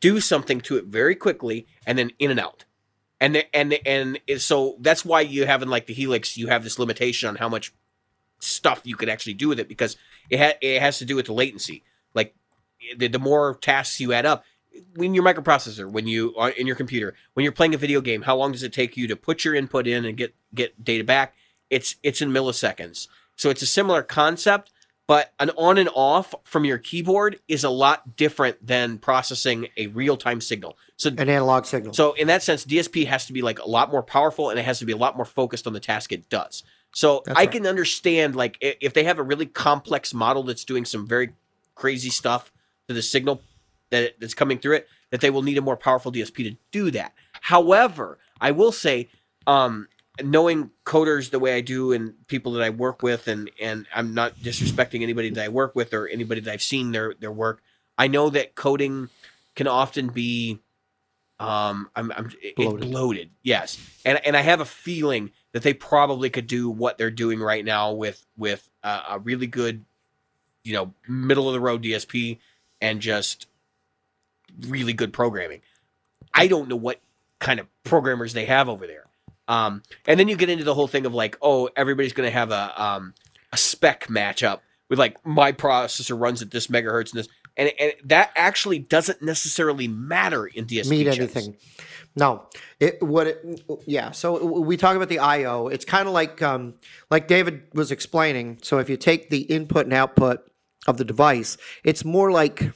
do 0.00 0.18
something 0.18 0.60
to 0.62 0.76
it 0.76 0.86
very 0.86 1.14
quickly, 1.14 1.68
and 1.86 1.96
then 1.96 2.10
in 2.18 2.32
and 2.32 2.40
out. 2.40 2.64
And 3.20 3.36
the, 3.36 3.56
and 3.56 3.70
the, 3.70 3.86
and 3.86 4.18
it, 4.26 4.40
so 4.40 4.76
that's 4.80 5.04
why 5.04 5.20
you 5.20 5.46
have 5.46 5.62
in 5.62 5.70
like 5.70 5.86
the 5.86 5.94
Helix, 5.94 6.36
you 6.36 6.48
have 6.48 6.64
this 6.64 6.80
limitation 6.80 7.28
on 7.28 7.36
how 7.36 7.48
much 7.48 7.72
stuff 8.40 8.80
you 8.82 8.96
could 8.96 9.08
actually 9.08 9.34
do 9.34 9.48
with 9.48 9.60
it 9.60 9.68
because 9.68 9.96
it 10.28 10.40
ha- 10.40 10.58
it 10.60 10.82
has 10.82 10.98
to 10.98 11.04
do 11.04 11.14
with 11.14 11.26
the 11.26 11.32
latency. 11.32 11.84
Like 12.14 12.34
the, 12.96 13.06
the 13.06 13.20
more 13.20 13.54
tasks 13.54 14.00
you 14.00 14.12
add 14.12 14.26
up, 14.26 14.44
when 14.96 15.14
your 15.14 15.24
microprocessor, 15.24 15.90
when 15.90 16.06
you 16.06 16.34
are 16.36 16.50
in 16.50 16.66
your 16.66 16.76
computer, 16.76 17.14
when 17.34 17.44
you're 17.44 17.52
playing 17.52 17.74
a 17.74 17.78
video 17.78 18.00
game, 18.00 18.22
how 18.22 18.36
long 18.36 18.52
does 18.52 18.62
it 18.62 18.72
take 18.72 18.96
you 18.96 19.06
to 19.08 19.16
put 19.16 19.44
your 19.44 19.54
input 19.54 19.86
in 19.86 20.04
and 20.04 20.16
get 20.16 20.34
get 20.54 20.84
data 20.84 21.04
back? 21.04 21.34
It's 21.70 21.96
it's 22.02 22.20
in 22.20 22.30
milliseconds. 22.30 23.08
So 23.36 23.50
it's 23.50 23.62
a 23.62 23.66
similar 23.66 24.02
concept, 24.02 24.70
but 25.06 25.32
an 25.40 25.50
on 25.56 25.78
and 25.78 25.88
off 25.94 26.34
from 26.44 26.64
your 26.64 26.78
keyboard 26.78 27.40
is 27.48 27.64
a 27.64 27.70
lot 27.70 28.16
different 28.16 28.64
than 28.64 28.98
processing 28.98 29.68
a 29.76 29.86
real 29.88 30.16
time 30.16 30.40
signal. 30.40 30.76
So 30.96 31.10
An 31.10 31.28
analog 31.28 31.64
signal. 31.64 31.94
so 31.94 32.12
in 32.12 32.26
that 32.28 32.42
sense, 32.42 32.64
DSP 32.64 33.06
has 33.06 33.26
to 33.26 33.32
be 33.32 33.42
like 33.42 33.58
a 33.58 33.68
lot 33.68 33.90
more 33.90 34.02
powerful 34.02 34.50
and 34.50 34.58
it 34.58 34.64
has 34.64 34.78
to 34.80 34.84
be 34.84 34.92
a 34.92 34.96
lot 34.96 35.16
more 35.16 35.24
focused 35.24 35.66
on 35.66 35.72
the 35.72 35.80
task 35.80 36.12
it 36.12 36.28
does. 36.28 36.62
So 36.94 37.22
That's 37.24 37.38
I 37.38 37.42
right. 37.42 37.50
can 37.50 37.66
understand 37.66 38.36
like 38.36 38.58
if 38.60 38.92
they 38.92 39.04
have 39.04 39.18
a 39.18 39.22
really 39.22 39.46
complex 39.46 40.12
model 40.12 40.42
that's 40.42 40.64
doing 40.64 40.84
some 40.84 41.06
very 41.08 41.32
crazy 41.74 42.10
stuff 42.10 42.52
to 42.88 42.94
the 42.94 43.02
signal 43.02 43.40
that 43.92 44.18
that's 44.18 44.34
coming 44.34 44.58
through 44.58 44.76
it, 44.76 44.88
that 45.10 45.20
they 45.20 45.30
will 45.30 45.42
need 45.42 45.58
a 45.58 45.62
more 45.62 45.76
powerful 45.76 46.10
DSP 46.10 46.50
to 46.50 46.56
do 46.72 46.90
that. 46.90 47.14
However, 47.42 48.18
I 48.40 48.50
will 48.50 48.72
say, 48.72 49.08
um, 49.46 49.86
knowing 50.22 50.70
coders 50.84 51.30
the 51.30 51.38
way 51.38 51.56
I 51.56 51.60
do 51.60 51.92
and 51.92 52.14
people 52.26 52.52
that 52.52 52.62
I 52.62 52.70
work 52.70 53.02
with, 53.02 53.28
and 53.28 53.50
and 53.60 53.86
I'm 53.94 54.14
not 54.14 54.34
disrespecting 54.40 55.02
anybody 55.02 55.30
that 55.30 55.44
I 55.44 55.48
work 55.48 55.76
with 55.76 55.94
or 55.94 56.08
anybody 56.08 56.40
that 56.40 56.52
I've 56.52 56.62
seen 56.62 56.90
their 56.92 57.14
their 57.14 57.30
work. 57.32 57.62
I 57.96 58.08
know 58.08 58.30
that 58.30 58.54
coding 58.56 59.08
can 59.54 59.68
often 59.68 60.08
be 60.08 60.58
Um, 61.38 61.90
I'm, 61.96 62.12
I'm 62.12 62.30
Bloated. 62.56 62.90
Bloated. 62.90 63.30
Yes, 63.42 63.78
and 64.04 64.24
and 64.24 64.36
I 64.36 64.42
have 64.42 64.60
a 64.60 64.64
feeling 64.64 65.30
that 65.52 65.62
they 65.62 65.74
probably 65.74 66.30
could 66.30 66.46
do 66.46 66.70
what 66.70 66.98
they're 66.98 67.10
doing 67.10 67.40
right 67.40 67.64
now 67.64 67.92
with 67.92 68.24
with 68.36 68.70
uh, 68.82 69.02
a 69.10 69.18
really 69.18 69.46
good, 69.46 69.84
you 70.64 70.72
know, 70.72 70.94
middle 71.08 71.48
of 71.48 71.54
the 71.54 71.60
road 71.60 71.82
DSP 71.82 72.38
and 72.80 73.00
just 73.00 73.46
really 74.60 74.92
good 74.92 75.12
programming. 75.12 75.60
I 76.34 76.46
don't 76.46 76.68
know 76.68 76.76
what 76.76 77.00
kind 77.38 77.60
of 77.60 77.66
programmers 77.84 78.32
they 78.32 78.46
have 78.46 78.68
over 78.68 78.86
there. 78.86 79.06
Um, 79.48 79.82
and 80.06 80.18
then 80.18 80.28
you 80.28 80.36
get 80.36 80.48
into 80.48 80.64
the 80.64 80.74
whole 80.74 80.88
thing 80.88 81.04
of 81.04 81.12
like, 81.12 81.36
oh, 81.42 81.68
everybody's 81.76 82.12
going 82.12 82.28
to 82.28 82.32
have 82.32 82.50
a 82.50 82.82
um, 82.82 83.14
a 83.52 83.56
spec 83.56 84.06
matchup 84.06 84.60
with 84.88 84.98
like 84.98 85.24
my 85.26 85.52
processor 85.52 86.18
runs 86.18 86.42
at 86.42 86.50
this 86.50 86.68
megahertz 86.68 87.12
and 87.12 87.18
this, 87.18 87.28
and, 87.56 87.70
and 87.78 87.92
that 88.04 88.30
actually 88.36 88.78
doesn't 88.78 89.20
necessarily 89.20 89.88
matter 89.88 90.46
in 90.46 90.66
DSP. 90.66 90.88
mean 90.88 91.04
chips. 91.06 91.18
anything. 91.18 91.56
No, 92.14 92.46
it 92.78 93.02
what 93.02 93.26
it 93.26 93.62
yeah. 93.86 94.10
So 94.10 94.44
we 94.60 94.76
talk 94.76 94.96
about 94.96 95.08
the 95.08 95.18
I/O. 95.18 95.68
It's 95.68 95.84
kind 95.84 96.06
of 96.06 96.14
like 96.14 96.40
um, 96.42 96.74
like 97.10 97.26
David 97.26 97.62
was 97.74 97.90
explaining. 97.90 98.58
So 98.62 98.78
if 98.78 98.88
you 98.88 98.96
take 98.96 99.30
the 99.30 99.40
input 99.40 99.86
and 99.86 99.94
output 99.94 100.40
of 100.86 100.98
the 100.98 101.04
device, 101.04 101.56
it's 101.84 102.04
more 102.04 102.30
like 102.30 102.72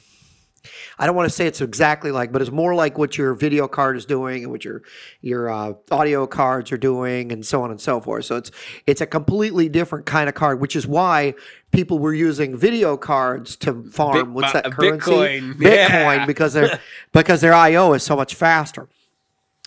I 0.99 1.05
don't 1.05 1.15
want 1.15 1.29
to 1.29 1.35
say 1.35 1.47
it's 1.47 1.61
exactly 1.61 2.11
like, 2.11 2.31
but 2.31 2.41
it's 2.41 2.51
more 2.51 2.75
like 2.75 2.97
what 2.97 3.17
your 3.17 3.33
video 3.33 3.67
card 3.67 3.97
is 3.97 4.05
doing 4.05 4.43
and 4.43 4.51
what 4.51 4.63
your 4.65 4.83
your 5.21 5.49
uh, 5.49 5.73
audio 5.91 6.27
cards 6.27 6.71
are 6.71 6.77
doing, 6.77 7.31
and 7.31 7.45
so 7.45 7.61
on 7.63 7.71
and 7.71 7.79
so 7.81 7.99
forth. 8.01 8.25
So 8.25 8.35
it's 8.37 8.51
it's 8.85 9.01
a 9.01 9.05
completely 9.05 9.69
different 9.69 10.05
kind 10.05 10.29
of 10.29 10.35
card, 10.35 10.59
which 10.59 10.75
is 10.75 10.87
why 10.87 11.33
people 11.71 11.99
were 11.99 12.13
using 12.13 12.55
video 12.57 12.97
cards 12.97 13.55
to 13.57 13.83
farm. 13.91 14.13
Bit- 14.17 14.27
what's 14.29 14.53
that 14.53 14.71
currency? 14.71 15.11
Bitcoin. 15.11 15.53
Bitcoin, 15.53 15.61
Yeah. 15.61 16.25
because 16.25 16.53
their 16.53 16.79
because 17.11 17.41
their 17.41 17.53
I/O 17.53 17.93
is 17.93 18.03
so 18.03 18.15
much 18.15 18.35
faster. 18.35 18.87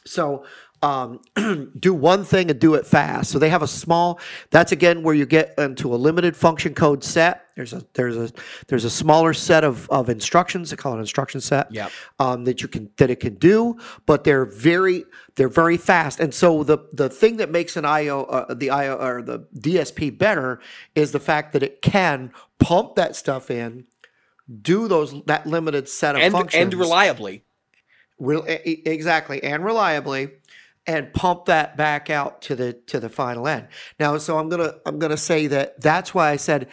So 0.07 0.45
um, 0.83 1.21
do 1.79 1.93
one 1.93 2.25
thing 2.25 2.51
and 2.51 2.59
do 2.59 2.75
it 2.75 2.87
fast. 2.87 3.31
So 3.31 3.39
they 3.39 3.51
have 3.51 3.63
a 3.63 3.67
small. 3.67 4.19
That's 4.51 4.73
again 4.73 5.03
where 5.03 5.15
you 5.15 5.27
get 5.27 5.55
into 5.59 5.95
a 5.95 5.97
limited 5.97 6.37
function 6.37 6.75
code 6.75 7.05
set. 7.05 7.47
There's 7.55 7.73
a 7.73 7.85
there's 7.93 8.17
a 8.17 8.31
there's 8.69 8.85
a 8.85 8.91
smaller 8.91 9.35
set 9.35 9.65
of, 9.65 9.89
of 9.91 10.09
instructions. 10.09 10.71
They 10.71 10.77
call 10.77 10.93
it 10.93 10.97
an 10.97 11.01
instruction 11.01 11.41
set. 11.41 11.71
Yep. 11.73 11.91
Um, 12.19 12.45
that 12.45 12.63
you 12.63 12.69
can 12.69 12.91
that 12.97 13.11
it 13.11 13.21
can 13.21 13.35
do, 13.35 13.79
but 14.07 14.25
they're 14.25 14.47
very 14.47 15.05
they're 15.35 15.49
very 15.49 15.77
fast. 15.77 16.21
And 16.21 16.33
so 16.33 16.65
the 16.65 16.79
the 16.93 17.11
thing 17.11 17.37
that 17.37 17.51
makes 17.51 17.77
an 17.77 17.85
IO 17.85 18.25
uh, 18.25 18.55
the 18.55 18.71
IO 18.71 18.97
or 18.97 19.23
the 19.23 19.41
DSP 19.59 20.17
better 20.17 20.61
is 20.95 21.13
the 21.13 21.21
fact 21.21 21.53
that 21.53 21.63
it 21.63 21.83
can 21.83 22.33
pump 22.59 22.95
that 22.95 23.17
stuff 23.17 23.51
in, 23.51 23.85
do 24.63 24.89
those 24.89 25.23
that 25.25 25.47
limited 25.47 25.89
set 25.89 26.15
of 26.15 26.23
and 26.23 26.33
functions 26.33 26.63
and 26.63 26.75
reliably. 26.75 27.45
Real, 28.19 28.45
e- 28.47 28.59
e- 28.67 28.83
exactly, 28.85 29.43
and 29.43 29.65
reliably, 29.65 30.31
and 30.87 31.13
pump 31.13 31.47
that 31.47 31.77
back 31.77 32.11
out 32.11 32.43
to 32.43 32.57
the 32.57 32.73
to 32.73 33.01
the 33.01 33.09
final 33.09 33.47
end. 33.47 33.69
Now, 33.99 34.19
so 34.19 34.39
I'm 34.39 34.49
gonna 34.49 34.75
I'm 34.87 34.99
gonna 34.99 35.17
say 35.17 35.47
that 35.49 35.81
that's 35.81 36.15
why 36.15 36.31
I 36.31 36.37
said 36.37 36.69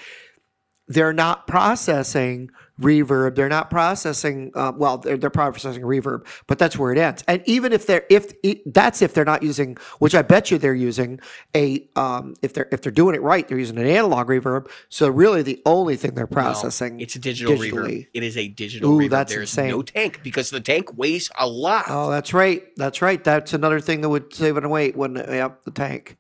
they're 0.88 1.13
not 1.13 1.47
processing 1.47 2.50
reverb. 2.80 3.36
They're 3.36 3.50
not 3.50 3.69
processing. 3.69 4.52
Uh, 4.54 4.71
well, 4.76 5.00
they're, 5.00 5.17
they're 5.17 5.30
processing 5.30 5.82
reverb, 5.82 6.26
but 6.47 6.60
that's 6.60 6.78
where 6.78 6.91
it 6.91 6.97
ends. 6.97 7.23
And 7.28 7.41
even 7.45 7.73
if 7.73 7.88
they're 7.88 8.06
if 8.10 8.32
e- 8.43 8.62
that's 8.67 9.02
if 9.02 9.13
they're 9.13 9.26
not 9.26 9.43
using, 9.43 9.78
which 10.00 10.13
I 10.15 10.21
bet 10.21 10.52
you 10.52 10.58
they're 10.58 10.76
using 10.76 11.19
a 11.56 11.88
um, 11.95 12.36
if 12.41 12.54
they're 12.54 12.69
if 12.71 12.82
they're 12.82 12.91
doing 12.91 13.15
it 13.15 13.21
right, 13.21 13.47
they're 13.47 13.58
using 13.58 13.78
an 13.78 13.88
analog 13.88 14.28
reverb. 14.28 14.69
So 14.89 15.10
really, 15.10 15.41
the 15.41 15.62
only 15.65 15.95
thing 15.95 16.13
they're 16.13 16.28
No, 16.30 16.34
processing 16.34 17.00
it's 17.02 17.15
a 17.15 17.19
digital 17.19 17.56
reverb. 17.56 18.08
It 18.13 18.23
is 18.23 18.38
a 18.38 18.47
digital 18.47 18.91
Ooh, 18.93 19.00
reverb. 19.00 19.10
that's 19.10 19.34
There's 19.34 19.52
insane. 19.52 19.71
no 19.71 19.82
tank 19.82 20.21
because 20.23 20.52
the 20.52 20.62
tank 20.62 20.95
weighs 20.97 21.30
a 21.38 21.47
lot. 21.47 21.86
Oh, 21.89 22.10
that's 22.12 22.34
right. 22.34 22.63
That's 22.78 23.02
right. 23.02 23.23
That's 23.23 23.54
another 23.54 23.80
thing 23.80 24.02
that 24.02 24.10
would 24.10 24.34
save 24.34 24.56
it 24.58 24.69
weight, 24.69 24.95
wouldn't 24.95 25.19
it? 25.19 25.30
Yep, 25.30 25.63
the 25.65 25.71
tank. 25.71 26.15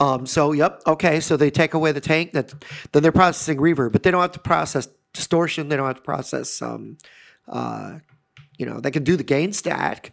Um, 0.00 0.26
so, 0.26 0.52
yep. 0.52 0.82
Okay. 0.86 1.20
So 1.20 1.36
they 1.36 1.50
take 1.50 1.74
away 1.74 1.92
the 1.92 2.00
tank. 2.00 2.32
That 2.32 2.52
then 2.92 3.02
they're 3.02 3.12
processing 3.12 3.58
reverb, 3.58 3.92
but 3.92 4.02
they 4.02 4.10
don't 4.10 4.22
have 4.22 4.32
to 4.32 4.38
process 4.40 4.88
distortion. 5.12 5.68
They 5.68 5.76
don't 5.76 5.86
have 5.86 5.96
to 5.96 6.02
process. 6.02 6.60
Um, 6.62 6.98
uh, 7.48 7.98
you 8.58 8.66
know, 8.66 8.80
they 8.80 8.90
can 8.90 9.04
do 9.04 9.16
the 9.16 9.24
gain 9.24 9.52
stack 9.52 10.12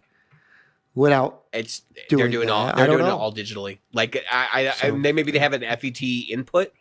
without. 0.95 1.43
It's 1.53 1.81
they're 2.09 2.17
doing 2.19 2.31
doing 2.31 2.49
all 2.49 2.73
they're 2.75 2.87
doing 2.87 3.05
it 3.05 3.09
all 3.09 3.33
digitally. 3.33 3.79
Like 3.93 4.23
I, 4.31 4.71
I, 4.81 4.87
I 4.87 4.91
they 4.91 5.11
maybe 5.11 5.31
they 5.31 5.39
have 5.39 5.53
an 5.53 5.61
FET 5.61 6.01
input, 6.01 6.71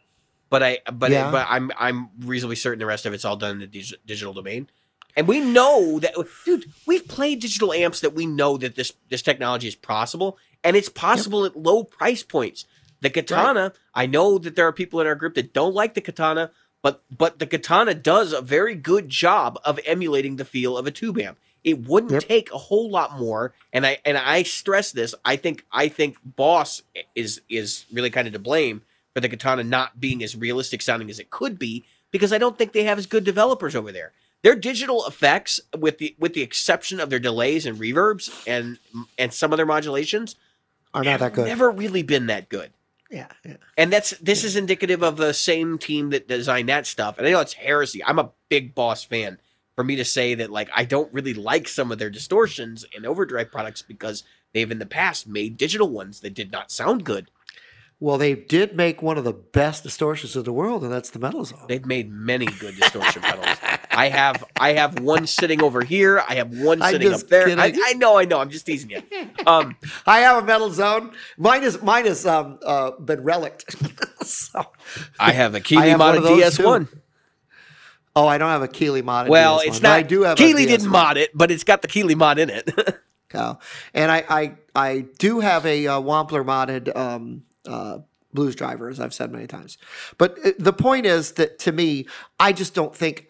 but 0.48 0.62
I 0.62 0.78
but 0.92 1.11
Yeah. 1.11 1.30
but 1.30 1.46
I'm 1.48 1.70
I'm 1.78 2.11
reasonably 2.20 2.56
certain 2.56 2.78
the 2.78 2.87
rest 2.87 3.06
of 3.06 3.12
it's 3.12 3.24
all 3.24 3.37
done 3.37 3.52
in 3.52 3.59
the 3.61 3.66
dig- 3.66 3.98
digital 4.06 4.33
domain. 4.33 4.68
And 5.16 5.26
we 5.26 5.40
know 5.40 5.98
that, 5.98 6.14
dude. 6.44 6.66
We've 6.87 7.06
played 7.06 7.40
digital 7.40 7.72
amps 7.72 8.00
that 8.00 8.14
we 8.14 8.26
know 8.26 8.56
that 8.59 8.76
this 8.76 8.92
this 9.09 9.22
technology 9.22 9.66
is 9.66 9.74
possible, 9.74 10.38
and 10.64 10.77
it's 10.77 10.88
possible 10.88 11.44
at 11.44 11.57
low 11.57 11.85
price 11.85 12.23
points. 12.23 12.64
The 13.01 13.11
katana, 13.11 13.73
I 13.94 14.07
know 14.07 14.38
that 14.38 14.57
there 14.57 14.66
are 14.66 14.73
people 14.73 15.01
in 15.01 15.07
our 15.07 15.14
group 15.14 15.35
that 15.35 15.53
don't 15.55 15.75
like 15.75 15.94
the 15.94 16.01
katana, 16.01 16.51
but 16.83 17.03
but 17.16 17.38
the 17.38 17.46
katana 17.46 17.94
does 17.94 18.33
a 18.33 18.40
very 18.42 18.75
good 18.75 19.09
job 19.09 19.59
of 19.64 19.81
emulating 19.87 20.37
the 20.37 20.44
feel 20.44 20.77
of 20.77 20.87
a 20.87 20.90
tube 20.90 21.18
amp. 21.18 21.38
It 21.64 21.87
wouldn't 21.87 22.12
Yep. 22.12 22.25
take 22.29 22.53
a 22.53 22.59
whole 22.59 22.90
lot 22.90 23.18
more, 23.18 23.53
and 23.73 23.87
I 23.87 23.99
and 24.05 24.16
I 24.18 24.42
stress 24.42 24.92
this. 24.92 25.14
I 25.25 25.37
think 25.37 25.64
I 25.73 25.88
think 25.88 26.16
Boss 26.25 26.83
is 27.14 27.40
is 27.49 27.85
really 27.92 28.11
kind 28.11 28.27
of 28.27 28.33
to 28.35 28.38
blame 28.38 28.83
for 29.14 29.20
the 29.20 29.29
katana 29.29 29.64
not 29.64 29.99
being 30.01 30.23
as 30.23 30.37
realistic 30.37 30.81
sounding 30.83 31.11
as 31.11 31.18
it 31.18 31.31
could 31.31 31.59
be 31.59 31.85
because 32.11 32.33
I 32.33 32.38
don't 32.38 32.57
think 32.57 32.73
they 32.73 32.85
have 32.85 32.99
as 32.99 33.07
good 33.07 33.25
developers 33.25 33.75
over 33.77 33.92
there. 33.92 34.12
Their 34.42 34.55
digital 34.57 35.07
effects, 35.07 35.61
with 35.77 35.99
the 35.99 36.14
with 36.18 36.33
the 36.35 36.42
exception 36.42 36.99
of 37.01 37.11
their 37.11 37.18
delays 37.18 37.66
and 37.66 37.79
reverbs 37.79 38.31
and 38.46 38.79
and 39.18 39.33
some 39.35 39.53
of 39.53 39.59
their 39.59 39.66
modulations, 39.66 40.37
Are 40.94 41.05
not 41.05 41.20
that 41.20 41.33
good. 41.33 41.46
Never 41.46 41.70
really 41.70 42.03
been 42.03 42.26
that 42.26 42.48
good. 42.48 42.72
yeah, 43.11 43.29
yeah. 43.44 43.57
And 43.76 43.92
that's 43.92 44.11
this 44.18 44.44
is 44.44 44.57
indicative 44.57 45.03
of 45.03 45.16
the 45.16 45.33
same 45.33 45.79
team 45.79 46.11
that 46.11 46.29
designed 46.29 46.68
that 46.68 46.87
stuff. 46.87 47.18
And 47.18 47.26
I 47.26 47.31
know 47.31 47.40
it's 47.40 47.55
heresy. 47.55 48.03
I'm 48.05 48.18
a 48.18 48.31
big 48.48 48.74
boss 48.74 49.05
fan. 49.05 49.38
For 49.76 49.85
me 49.85 49.96
to 49.96 50.05
say 50.05 50.35
that 50.35 50.50
like 50.50 50.68
I 50.74 50.85
don't 50.85 51.12
really 51.12 51.33
like 51.33 51.66
some 51.66 51.90
of 51.90 51.98
their 51.98 52.11
distortions 52.11 52.85
and 52.94 53.07
overdrive 53.07 53.50
products 53.50 53.81
because 53.81 54.24
they've 54.53 54.70
in 54.70 54.79
the 54.79 54.85
past 54.85 55.26
made 55.26 55.57
digital 55.57 55.88
ones 55.88 56.20
that 56.20 56.35
did 56.35 56.53
not 56.53 56.70
sound 56.70 57.05
good. 57.05 57.31
Well, 58.02 58.16
they 58.16 58.34
did 58.34 58.74
make 58.74 59.02
one 59.02 59.18
of 59.18 59.24
the 59.24 59.34
best 59.34 59.82
distortions 59.82 60.34
in 60.34 60.44
the 60.44 60.54
world, 60.54 60.82
and 60.82 60.90
that's 60.90 61.10
the 61.10 61.18
metal 61.18 61.44
zone. 61.44 61.66
They've 61.68 61.84
made 61.84 62.10
many 62.10 62.46
good 62.46 62.74
distortion 62.76 63.20
pedals. 63.20 63.46
I 63.90 64.08
have 64.08 64.42
I 64.58 64.72
have 64.72 65.00
one 65.00 65.26
sitting 65.26 65.62
over 65.62 65.82
here. 65.84 66.22
I 66.26 66.36
have 66.36 66.50
one 66.58 66.80
I'm 66.80 66.92
sitting 66.92 67.12
up 67.12 67.20
there. 67.28 67.48
I. 67.60 67.74
I 67.84 67.92
know, 67.94 68.16
I 68.16 68.24
know. 68.24 68.40
I'm 68.40 68.48
just 68.48 68.64
teasing 68.64 68.88
you. 68.88 69.02
Um, 69.46 69.76
I 70.06 70.20
have 70.20 70.42
a 70.42 70.46
metal 70.46 70.70
zone. 70.70 71.12
Mine 71.36 71.62
is 71.62 71.82
mine 71.82 72.06
has 72.06 72.24
um, 72.24 72.58
uh, 72.64 72.92
been 72.92 73.22
relicked. 73.22 73.76
so, 74.26 74.64
I 75.18 75.32
have 75.32 75.54
a 75.54 75.60
Keeley 75.60 75.90
modded 75.90 76.22
DS1. 76.22 76.88
oh, 78.16 78.26
I 78.26 78.38
don't 78.38 78.48
have 78.48 78.62
a 78.62 78.68
Keeley 78.68 79.02
mod. 79.02 79.28
Well, 79.28 79.58
DS1, 79.58 79.66
it's 79.66 79.82
not. 79.82 79.92
I 79.92 80.02
do 80.02 80.22
have. 80.22 80.38
Keeley 80.38 80.64
didn't 80.64 80.86
DS1. 80.86 80.90
mod 80.90 81.16
it, 81.18 81.30
but 81.34 81.50
it's 81.50 81.64
got 81.64 81.82
the 81.82 81.88
Keeley 81.88 82.14
mod 82.14 82.38
in 82.38 82.48
it. 82.48 82.70
Oh. 83.32 83.58
And 83.94 84.10
I, 84.10 84.24
I, 84.28 84.56
I 84.74 85.04
do 85.18 85.38
have 85.38 85.64
a 85.64 85.86
uh, 85.86 86.00
Wampler 86.00 86.44
modded 86.44 86.96
um, 86.96 87.44
uh, 87.66 87.99
blues 88.33 88.55
driver, 88.55 88.88
as 88.88 89.01
I've 89.01 89.14
said 89.14 89.33
many 89.33 89.46
times. 89.46 89.79
But 90.18 90.38
uh, 90.44 90.53
the 90.59 90.73
point 90.73 91.07
is 91.07 91.33
that 91.33 91.59
to 91.61 91.73
me, 91.73 92.07
I 92.38 92.53
just 92.53 92.75
don't 92.75 92.94
think. 92.94 93.29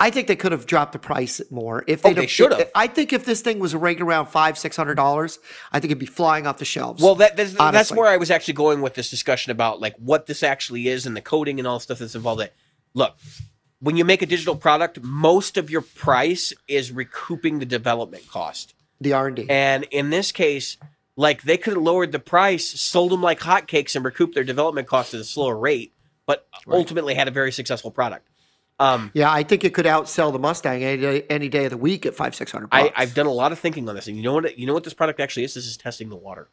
I 0.00 0.10
think 0.10 0.26
they 0.26 0.36
could 0.36 0.50
have 0.52 0.66
dropped 0.66 0.92
the 0.92 0.98
price 0.98 1.40
more 1.50 1.84
if 1.86 2.04
Oh, 2.04 2.12
they 2.12 2.26
should 2.26 2.52
have. 2.52 2.70
I 2.74 2.86
think 2.88 3.12
if 3.12 3.24
this 3.24 3.40
thing 3.40 3.60
was 3.60 3.74
ranked 3.74 4.02
around 4.02 4.26
five, 4.26 4.58
six 4.58 4.76
hundred 4.76 4.96
dollars, 4.96 5.38
I 5.72 5.78
think 5.80 5.90
it'd 5.90 5.98
be 6.00 6.06
flying 6.06 6.46
off 6.46 6.58
the 6.58 6.64
shelves. 6.64 7.02
Well, 7.02 7.14
that, 7.14 7.36
that's, 7.36 7.54
that's 7.54 7.92
where 7.92 8.08
I 8.08 8.16
was 8.16 8.30
actually 8.32 8.54
going 8.54 8.82
with 8.82 8.94
this 8.94 9.08
discussion 9.10 9.52
about 9.52 9.80
like 9.80 9.94
what 9.96 10.26
this 10.26 10.42
actually 10.42 10.88
is 10.88 11.06
and 11.06 11.16
the 11.16 11.22
coding 11.22 11.58
and 11.60 11.68
all 11.68 11.78
the 11.78 11.82
stuff 11.82 12.00
that's 12.00 12.16
involved. 12.16 12.40
In 12.40 12.46
it. 12.48 12.54
Look, 12.94 13.16
when 13.78 13.96
you 13.96 14.04
make 14.04 14.22
a 14.22 14.26
digital 14.26 14.56
product, 14.56 15.00
most 15.02 15.56
of 15.56 15.70
your 15.70 15.82
price 15.82 16.52
is 16.66 16.90
recouping 16.90 17.60
the 17.60 17.66
development 17.66 18.26
cost. 18.28 18.74
the 19.00 19.12
R 19.12 19.28
and 19.28 19.36
D. 19.36 19.46
And 19.48 19.84
in 19.84 20.10
this 20.10 20.32
case, 20.32 20.76
like 21.16 21.42
they 21.42 21.56
could 21.56 21.74
have 21.74 21.82
lowered 21.82 22.12
the 22.12 22.18
price, 22.18 22.66
sold 22.80 23.12
them 23.12 23.22
like 23.22 23.40
hotcakes, 23.40 23.94
and 23.94 24.04
recouped 24.04 24.34
their 24.34 24.44
development 24.44 24.86
costs 24.88 25.14
at 25.14 25.20
a 25.20 25.24
slower 25.24 25.56
rate, 25.56 25.92
but 26.26 26.46
ultimately 26.68 27.14
had 27.14 27.28
a 27.28 27.30
very 27.30 27.52
successful 27.52 27.90
product. 27.90 28.28
Um, 28.80 29.12
Yeah, 29.14 29.30
I 29.30 29.44
think 29.44 29.62
it 29.62 29.72
could 29.72 29.86
outsell 29.86 30.32
the 30.32 30.38
Mustang 30.40 30.82
any 30.82 31.00
day, 31.00 31.22
any 31.30 31.48
day 31.48 31.66
of 31.66 31.70
the 31.70 31.76
week 31.76 32.04
at 32.06 32.14
five, 32.16 32.34
six 32.34 32.50
hundred. 32.50 32.70
I, 32.72 32.92
I've 32.96 33.14
done 33.14 33.26
a 33.26 33.32
lot 33.32 33.52
of 33.52 33.58
thinking 33.60 33.88
on 33.88 33.94
this, 33.94 34.08
and 34.08 34.16
you 34.16 34.22
know 34.24 34.34
what? 34.34 34.58
You 34.58 34.66
know 34.66 34.74
what 34.74 34.82
this 34.84 34.94
product 34.94 35.20
actually 35.20 35.44
is. 35.44 35.54
This 35.54 35.66
is 35.66 35.76
testing 35.76 36.08
the 36.08 36.16
water. 36.16 36.48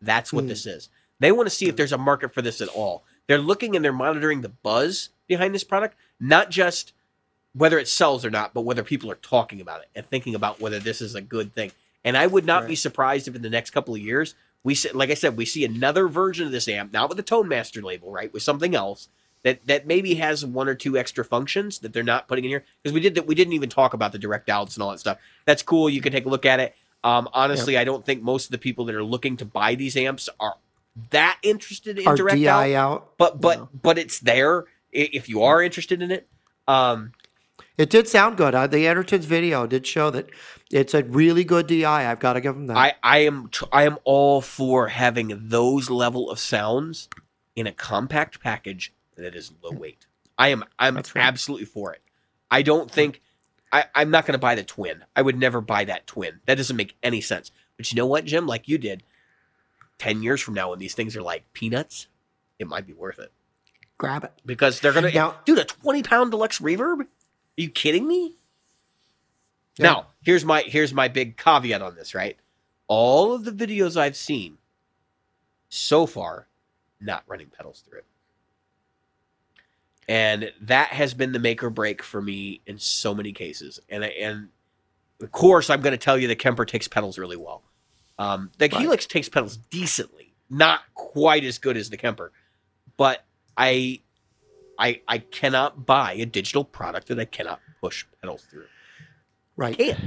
That's 0.00 0.32
what 0.32 0.42
Hmm. 0.42 0.48
this 0.48 0.66
is. 0.66 0.88
They 1.20 1.32
want 1.32 1.46
to 1.48 1.54
see 1.54 1.66
if 1.68 1.76
there's 1.76 1.92
a 1.92 1.98
market 1.98 2.32
for 2.32 2.42
this 2.42 2.60
at 2.60 2.68
all. 2.68 3.04
They're 3.26 3.38
looking 3.38 3.74
and 3.76 3.84
they're 3.84 3.92
monitoring 3.92 4.40
the 4.40 4.48
buzz 4.48 5.10
behind 5.26 5.54
this 5.54 5.64
product, 5.64 5.96
not 6.18 6.50
just 6.50 6.92
whether 7.52 7.78
it 7.78 7.88
sells 7.88 8.24
or 8.24 8.30
not, 8.30 8.54
but 8.54 8.62
whether 8.62 8.82
people 8.84 9.10
are 9.10 9.16
talking 9.16 9.60
about 9.60 9.80
it 9.80 9.88
and 9.94 10.06
thinking 10.08 10.34
about 10.34 10.60
whether 10.60 10.78
this 10.78 11.00
is 11.00 11.14
a 11.14 11.20
good 11.20 11.52
thing. 11.54 11.72
And 12.08 12.16
I 12.16 12.26
would 12.26 12.46
not 12.46 12.66
be 12.66 12.74
surprised 12.74 13.28
if 13.28 13.36
in 13.36 13.42
the 13.42 13.50
next 13.50 13.70
couple 13.70 13.94
of 13.94 14.00
years 14.00 14.34
we 14.64 14.74
see, 14.74 14.90
like 14.92 15.10
I 15.10 15.14
said, 15.14 15.36
we 15.36 15.44
see 15.44 15.62
another 15.66 16.08
version 16.08 16.46
of 16.46 16.52
this 16.52 16.66
amp, 16.66 16.90
not 16.90 17.10
with 17.10 17.18
the 17.18 17.22
Tone 17.22 17.48
Master 17.48 17.82
label, 17.82 18.10
right, 18.10 18.32
with 18.32 18.42
something 18.42 18.74
else 18.74 19.08
that 19.42 19.64
that 19.66 19.86
maybe 19.86 20.14
has 20.14 20.42
one 20.44 20.68
or 20.68 20.74
two 20.74 20.96
extra 20.96 21.22
functions 21.22 21.80
that 21.80 21.92
they're 21.92 22.02
not 22.02 22.26
putting 22.26 22.44
in 22.44 22.50
here 22.50 22.64
because 22.82 22.94
we 22.94 23.00
did 23.00 23.14
that. 23.16 23.26
We 23.26 23.34
didn't 23.34 23.52
even 23.52 23.68
talk 23.68 23.92
about 23.92 24.12
the 24.12 24.18
direct 24.18 24.48
outs 24.48 24.74
and 24.74 24.82
all 24.82 24.90
that 24.90 25.00
stuff. 25.00 25.18
That's 25.44 25.62
cool. 25.62 25.90
You 25.90 26.00
can 26.00 26.10
take 26.12 26.24
a 26.24 26.30
look 26.30 26.46
at 26.46 26.60
it. 26.60 26.74
Um, 27.04 27.28
honestly, 27.34 27.76
I 27.76 27.84
don't 27.84 28.04
think 28.06 28.22
most 28.22 28.46
of 28.46 28.52
the 28.52 28.58
people 28.58 28.86
that 28.86 28.94
are 28.94 29.04
looking 29.04 29.36
to 29.36 29.44
buy 29.44 29.74
these 29.74 29.94
amps 29.96 30.30
are 30.40 30.54
that 31.10 31.38
interested 31.42 31.98
in 31.98 32.08
Our 32.08 32.16
direct 32.16 32.40
DI 32.40 32.72
out. 32.74 32.92
out. 32.92 33.18
But 33.18 33.40
but 33.40 33.58
No. 33.58 33.68
but 33.82 33.98
it's 33.98 34.18
there 34.18 34.64
if 34.92 35.28
you 35.28 35.42
are 35.42 35.62
interested 35.62 36.00
in 36.00 36.10
it. 36.10 36.26
Um, 36.66 37.12
It 37.78 37.90
did 37.90 38.08
sound 38.08 38.36
good. 38.36 38.54
Uh, 38.54 38.66
the 38.66 38.84
Andertons 38.86 39.24
video 39.24 39.66
did 39.66 39.86
show 39.86 40.10
that 40.10 40.28
it's 40.70 40.94
a 40.94 41.04
really 41.04 41.44
good 41.44 41.68
DI. 41.68 41.84
I've 41.84 42.18
got 42.18 42.32
to 42.34 42.40
give 42.40 42.54
them 42.54 42.66
that. 42.66 42.76
I 42.76 42.94
I 43.02 43.18
am 43.18 43.48
tr- 43.48 43.66
I 43.72 43.84
am 43.84 43.98
all 44.04 44.40
for 44.40 44.88
having 44.88 45.32
those 45.48 45.88
level 45.88 46.28
of 46.28 46.38
sounds 46.40 47.08
in 47.54 47.66
a 47.68 47.72
compact 47.72 48.40
package 48.40 48.92
that 49.16 49.34
is 49.36 49.52
low 49.62 49.70
weight. 49.70 50.06
I 50.36 50.48
am 50.48 50.64
I'm 50.78 50.96
right. 50.96 51.12
absolutely 51.16 51.66
for 51.66 51.92
it. 51.92 52.02
I 52.50 52.62
don't 52.62 52.90
think 52.90 53.22
I, 53.72 53.84
I'm 53.94 54.10
not 54.10 54.24
going 54.26 54.32
to 54.32 54.38
buy 54.38 54.54
the 54.56 54.64
twin. 54.64 55.04
I 55.14 55.22
would 55.22 55.38
never 55.38 55.60
buy 55.60 55.84
that 55.84 56.06
twin. 56.06 56.40
That 56.46 56.56
doesn't 56.56 56.76
make 56.76 56.96
any 57.02 57.20
sense. 57.20 57.52
But 57.76 57.92
you 57.92 57.96
know 57.96 58.06
what, 58.06 58.24
Jim? 58.24 58.46
Like 58.46 58.66
you 58.66 58.78
did, 58.78 59.04
ten 59.98 60.22
years 60.22 60.40
from 60.40 60.54
now, 60.54 60.70
when 60.70 60.78
these 60.80 60.94
things 60.94 61.16
are 61.16 61.22
like 61.22 61.52
peanuts, 61.52 62.08
it 62.58 62.66
might 62.66 62.86
be 62.88 62.92
worth 62.92 63.18
it 63.20 63.30
Grab 63.98 64.24
it. 64.24 64.32
because 64.44 64.80
they're 64.80 64.92
gonna. 64.92 65.12
Now- 65.12 65.36
dude, 65.44 65.58
a 65.58 65.64
twenty 65.64 66.02
pound 66.02 66.32
deluxe 66.32 66.58
reverb? 66.58 67.06
Are 67.58 67.60
you 67.62 67.70
kidding 67.70 68.06
me? 68.06 68.34
Yeah. 69.76 69.86
Now, 69.86 70.06
here's 70.22 70.44
my 70.44 70.62
here's 70.62 70.94
my 70.94 71.08
big 71.08 71.36
caveat 71.36 71.82
on 71.82 71.96
this, 71.96 72.14
right? 72.14 72.36
All 72.86 73.34
of 73.34 73.44
the 73.44 73.50
videos 73.52 73.96
I've 73.96 74.16
seen 74.16 74.58
so 75.68 76.06
far, 76.06 76.46
not 77.00 77.24
running 77.26 77.48
pedals 77.48 77.82
through 77.86 77.98
it. 77.98 78.04
And 80.08 80.52
that 80.62 80.88
has 80.88 81.12
been 81.12 81.32
the 81.32 81.38
make 81.38 81.62
or 81.62 81.68
break 81.70 82.02
for 82.02 82.22
me 82.22 82.62
in 82.66 82.78
so 82.78 83.14
many 83.14 83.32
cases. 83.32 83.78
And 83.90 84.04
I- 84.04 84.08
and 84.08 84.48
of 85.20 85.32
course, 85.32 85.68
I'm 85.68 85.82
going 85.82 85.92
to 85.92 85.98
tell 85.98 86.16
you 86.16 86.28
the 86.28 86.36
Kemper 86.36 86.64
takes 86.64 86.88
pedals 86.88 87.18
really 87.18 87.36
well. 87.36 87.62
Um, 88.18 88.50
the 88.58 88.68
Right. 88.72 88.80
Helix 88.80 89.04
takes 89.04 89.28
pedals 89.28 89.56
decently, 89.56 90.32
not 90.48 90.82
quite 90.94 91.44
as 91.44 91.58
good 91.58 91.76
as 91.76 91.90
the 91.90 91.96
Kemper, 91.98 92.32
but 92.96 93.24
I, 93.56 94.00
I, 94.78 95.00
I 95.08 95.18
cannot 95.18 95.86
buy 95.86 96.12
a 96.14 96.26
digital 96.26 96.64
product 96.64 97.08
that 97.08 97.18
I 97.18 97.24
cannot 97.24 97.60
push 97.80 98.04
pedals 98.20 98.42
through. 98.42 98.66
Right. 99.56 99.76
Can't. 99.76 99.98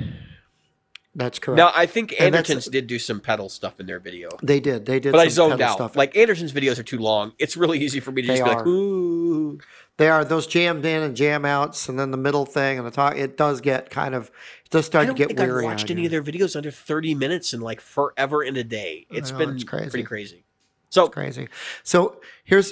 That's 1.14 1.40
correct. 1.40 1.58
Now, 1.58 1.74
I 1.76 1.88
think 1.88 2.16
And 2.18 2.34
Andertons 2.34 2.72
did 2.72 2.88
do 2.88 2.98
some 2.98 3.20
pedal 3.20 3.50
stuff 3.50 3.82
in 3.82 3.86
their 3.86 4.00
video, 4.00 4.30
they 4.42 4.62
did. 4.62 4.86
They 4.86 4.98
did. 5.02 5.12
but 5.12 5.20
I 5.20 5.28
zoned 5.28 5.52
pedal 5.60 5.66
out. 5.66 5.74
Stuff. 5.76 5.96
Like 5.98 6.14
Andertons' 6.14 6.54
videos 6.54 6.80
are 6.80 6.84
too 6.84 7.00
long. 7.00 7.34
It's 7.38 7.58
really 7.58 7.80
easy 7.82 8.00
for 8.00 8.14
me 8.14 8.22
to 8.22 8.30
They 8.30 8.38
just 8.38 8.50
be 8.50 8.56
like, 8.56 8.66
ooh. 8.66 9.60
they 9.98 10.08
are 10.08 10.24
those 10.24 10.48
jammed 10.48 10.86
in 10.86 11.04
and 11.04 11.14
jam 11.14 11.44
outs, 11.44 11.90
and 11.90 12.00
then 12.00 12.12
the 12.12 12.18
middle 12.18 12.46
thing 12.46 12.78
and 12.78 12.88
the 12.88 12.92
talk. 12.92 13.18
It 13.18 13.36
does 13.36 13.60
get 13.60 13.90
kind 13.90 14.16
of. 14.16 14.28
It 14.64 14.70
does 14.70 14.86
start 14.86 15.08
to 15.08 15.14
get 15.14 15.28
think 15.28 15.42
I've 15.42 15.50
weary. 15.50 15.66
watched 15.66 15.92
any 15.92 16.04
you. 16.04 16.08
of 16.08 16.12
their 16.12 16.24
videos 16.24 16.56
under 16.56 16.72
30 16.72 17.14
minutes 17.16 17.54
in 17.54 17.60
like 17.60 17.82
forever 17.82 18.42
in 18.42 18.56
a 18.56 18.64
day. 18.64 19.06
I 19.12 19.18
It's 19.18 19.34
know, 19.34 19.38
been 19.40 19.56
it's 19.56 19.66
crazy. 19.66 19.90
pretty 19.90 20.06
crazy. 20.06 20.46
So 20.92 21.10
crazy. 21.10 21.50
So 21.84 22.22
here's 22.46 22.72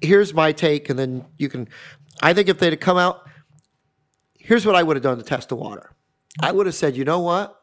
here's 0.00 0.34
my 0.34 0.52
take, 0.52 0.90
and 0.90 0.98
then 0.98 1.24
you 1.38 1.48
can. 1.48 1.68
I 2.22 2.34
think 2.34 2.48
if 2.48 2.58
they'd 2.58 2.72
have 2.72 2.80
come 2.80 2.98
out, 2.98 3.28
here's 4.38 4.66
what 4.66 4.74
I 4.74 4.82
would 4.82 4.96
have 4.96 5.02
done 5.02 5.18
to 5.18 5.24
test 5.24 5.48
the 5.48 5.56
water. 5.56 5.90
I 6.40 6.52
would 6.52 6.66
have 6.66 6.74
said, 6.74 6.96
you 6.96 7.04
know 7.04 7.20
what? 7.20 7.60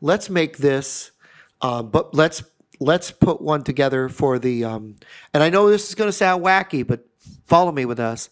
Let's 0.00 0.28
make 0.28 0.58
this, 0.58 1.12
um, 1.60 1.90
but 1.90 2.14
let's 2.14 2.42
let's 2.80 3.10
put 3.10 3.40
one 3.40 3.62
together 3.62 4.08
for 4.08 4.38
the. 4.38 4.64
Um, 4.64 4.96
and 5.32 5.42
I 5.42 5.50
know 5.50 5.70
this 5.70 5.88
is 5.88 5.94
going 5.94 6.08
to 6.08 6.12
sound 6.12 6.44
wacky, 6.44 6.86
but 6.86 7.06
follow 7.46 7.72
me 7.72 7.84
with 7.84 8.00
us. 8.00 8.30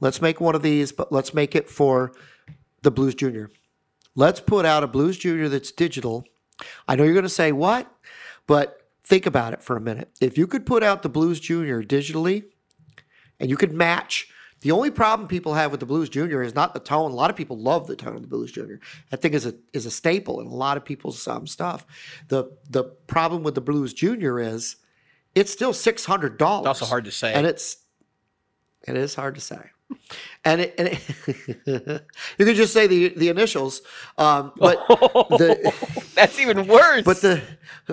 Let's 0.00 0.22
make 0.22 0.40
one 0.40 0.54
of 0.54 0.62
these, 0.62 0.92
but 0.92 1.12
let's 1.12 1.34
make 1.34 1.54
it 1.54 1.68
for 1.68 2.12
the 2.82 2.90
Blues 2.90 3.14
Junior. 3.14 3.50
Let's 4.14 4.40
put 4.40 4.64
out 4.64 4.82
a 4.82 4.86
Blues 4.86 5.18
Junior 5.18 5.48
that's 5.48 5.72
digital. 5.72 6.24
I 6.88 6.96
know 6.96 7.04
you're 7.04 7.14
going 7.14 7.22
to 7.22 7.28
say 7.28 7.52
what, 7.52 7.92
but 8.46 8.80
think 9.04 9.26
about 9.26 9.52
it 9.52 9.62
for 9.62 9.76
a 9.76 9.80
minute. 9.80 10.10
If 10.20 10.38
you 10.38 10.46
could 10.46 10.66
put 10.66 10.82
out 10.82 11.02
the 11.02 11.08
Blues 11.08 11.38
Junior 11.38 11.82
digitally 11.82 12.44
and 13.40 13.50
you 13.50 13.56
could 13.56 13.72
match, 13.72 14.28
the 14.60 14.70
only 14.72 14.90
problem 14.90 15.26
people 15.26 15.54
have 15.54 15.70
with 15.70 15.80
the 15.80 15.86
Blues 15.86 16.08
Junior 16.10 16.42
is 16.42 16.54
not 16.54 16.74
the 16.74 16.80
tone. 16.80 17.10
A 17.10 17.14
lot 17.14 17.30
of 17.30 17.36
people 17.36 17.58
love 17.58 17.86
the 17.86 17.96
tone 17.96 18.14
of 18.14 18.20
the 18.22 18.28
Blues 18.28 18.52
Junior. 18.52 18.78
That 19.10 19.22
thing 19.22 19.32
is 19.34 19.46
a 19.46 19.54
is 19.72 19.86
a 19.86 19.90
staple 19.90 20.40
in 20.40 20.46
a 20.46 20.54
lot 20.54 20.76
of 20.76 20.84
people's 20.84 21.26
um, 21.26 21.46
stuff. 21.46 21.86
The 22.28 22.52
the 22.68 22.84
problem 22.84 23.42
with 23.42 23.54
the 23.54 23.62
Blues 23.62 23.94
Junior 23.94 24.38
is 24.38 24.76
it's 25.34 25.50
still 25.50 25.72
six 25.72 26.04
hundred 26.04 26.36
dollars. 26.36 26.68
it's 26.70 26.82
also 26.82 26.90
hard 26.90 27.06
to 27.06 27.10
say. 27.10 27.32
and 27.32 27.46
it's 27.46 27.78
it 28.86 28.96
is 28.96 29.14
hard 29.14 29.34
to 29.36 29.40
say. 29.40 29.70
And 30.44 30.60
it, 30.60 30.74
and 30.78 30.88
it 30.88 32.02
you 32.38 32.44
could 32.44 32.56
just 32.56 32.72
say 32.72 32.86
the 32.86 33.08
the 33.16 33.28
initials, 33.28 33.82
um, 34.18 34.52
but 34.56 34.78
the 34.88 35.72
That's 36.14 36.38
even 36.38 36.66
worse. 36.66 37.02
but 37.02 37.20
the 37.22 37.42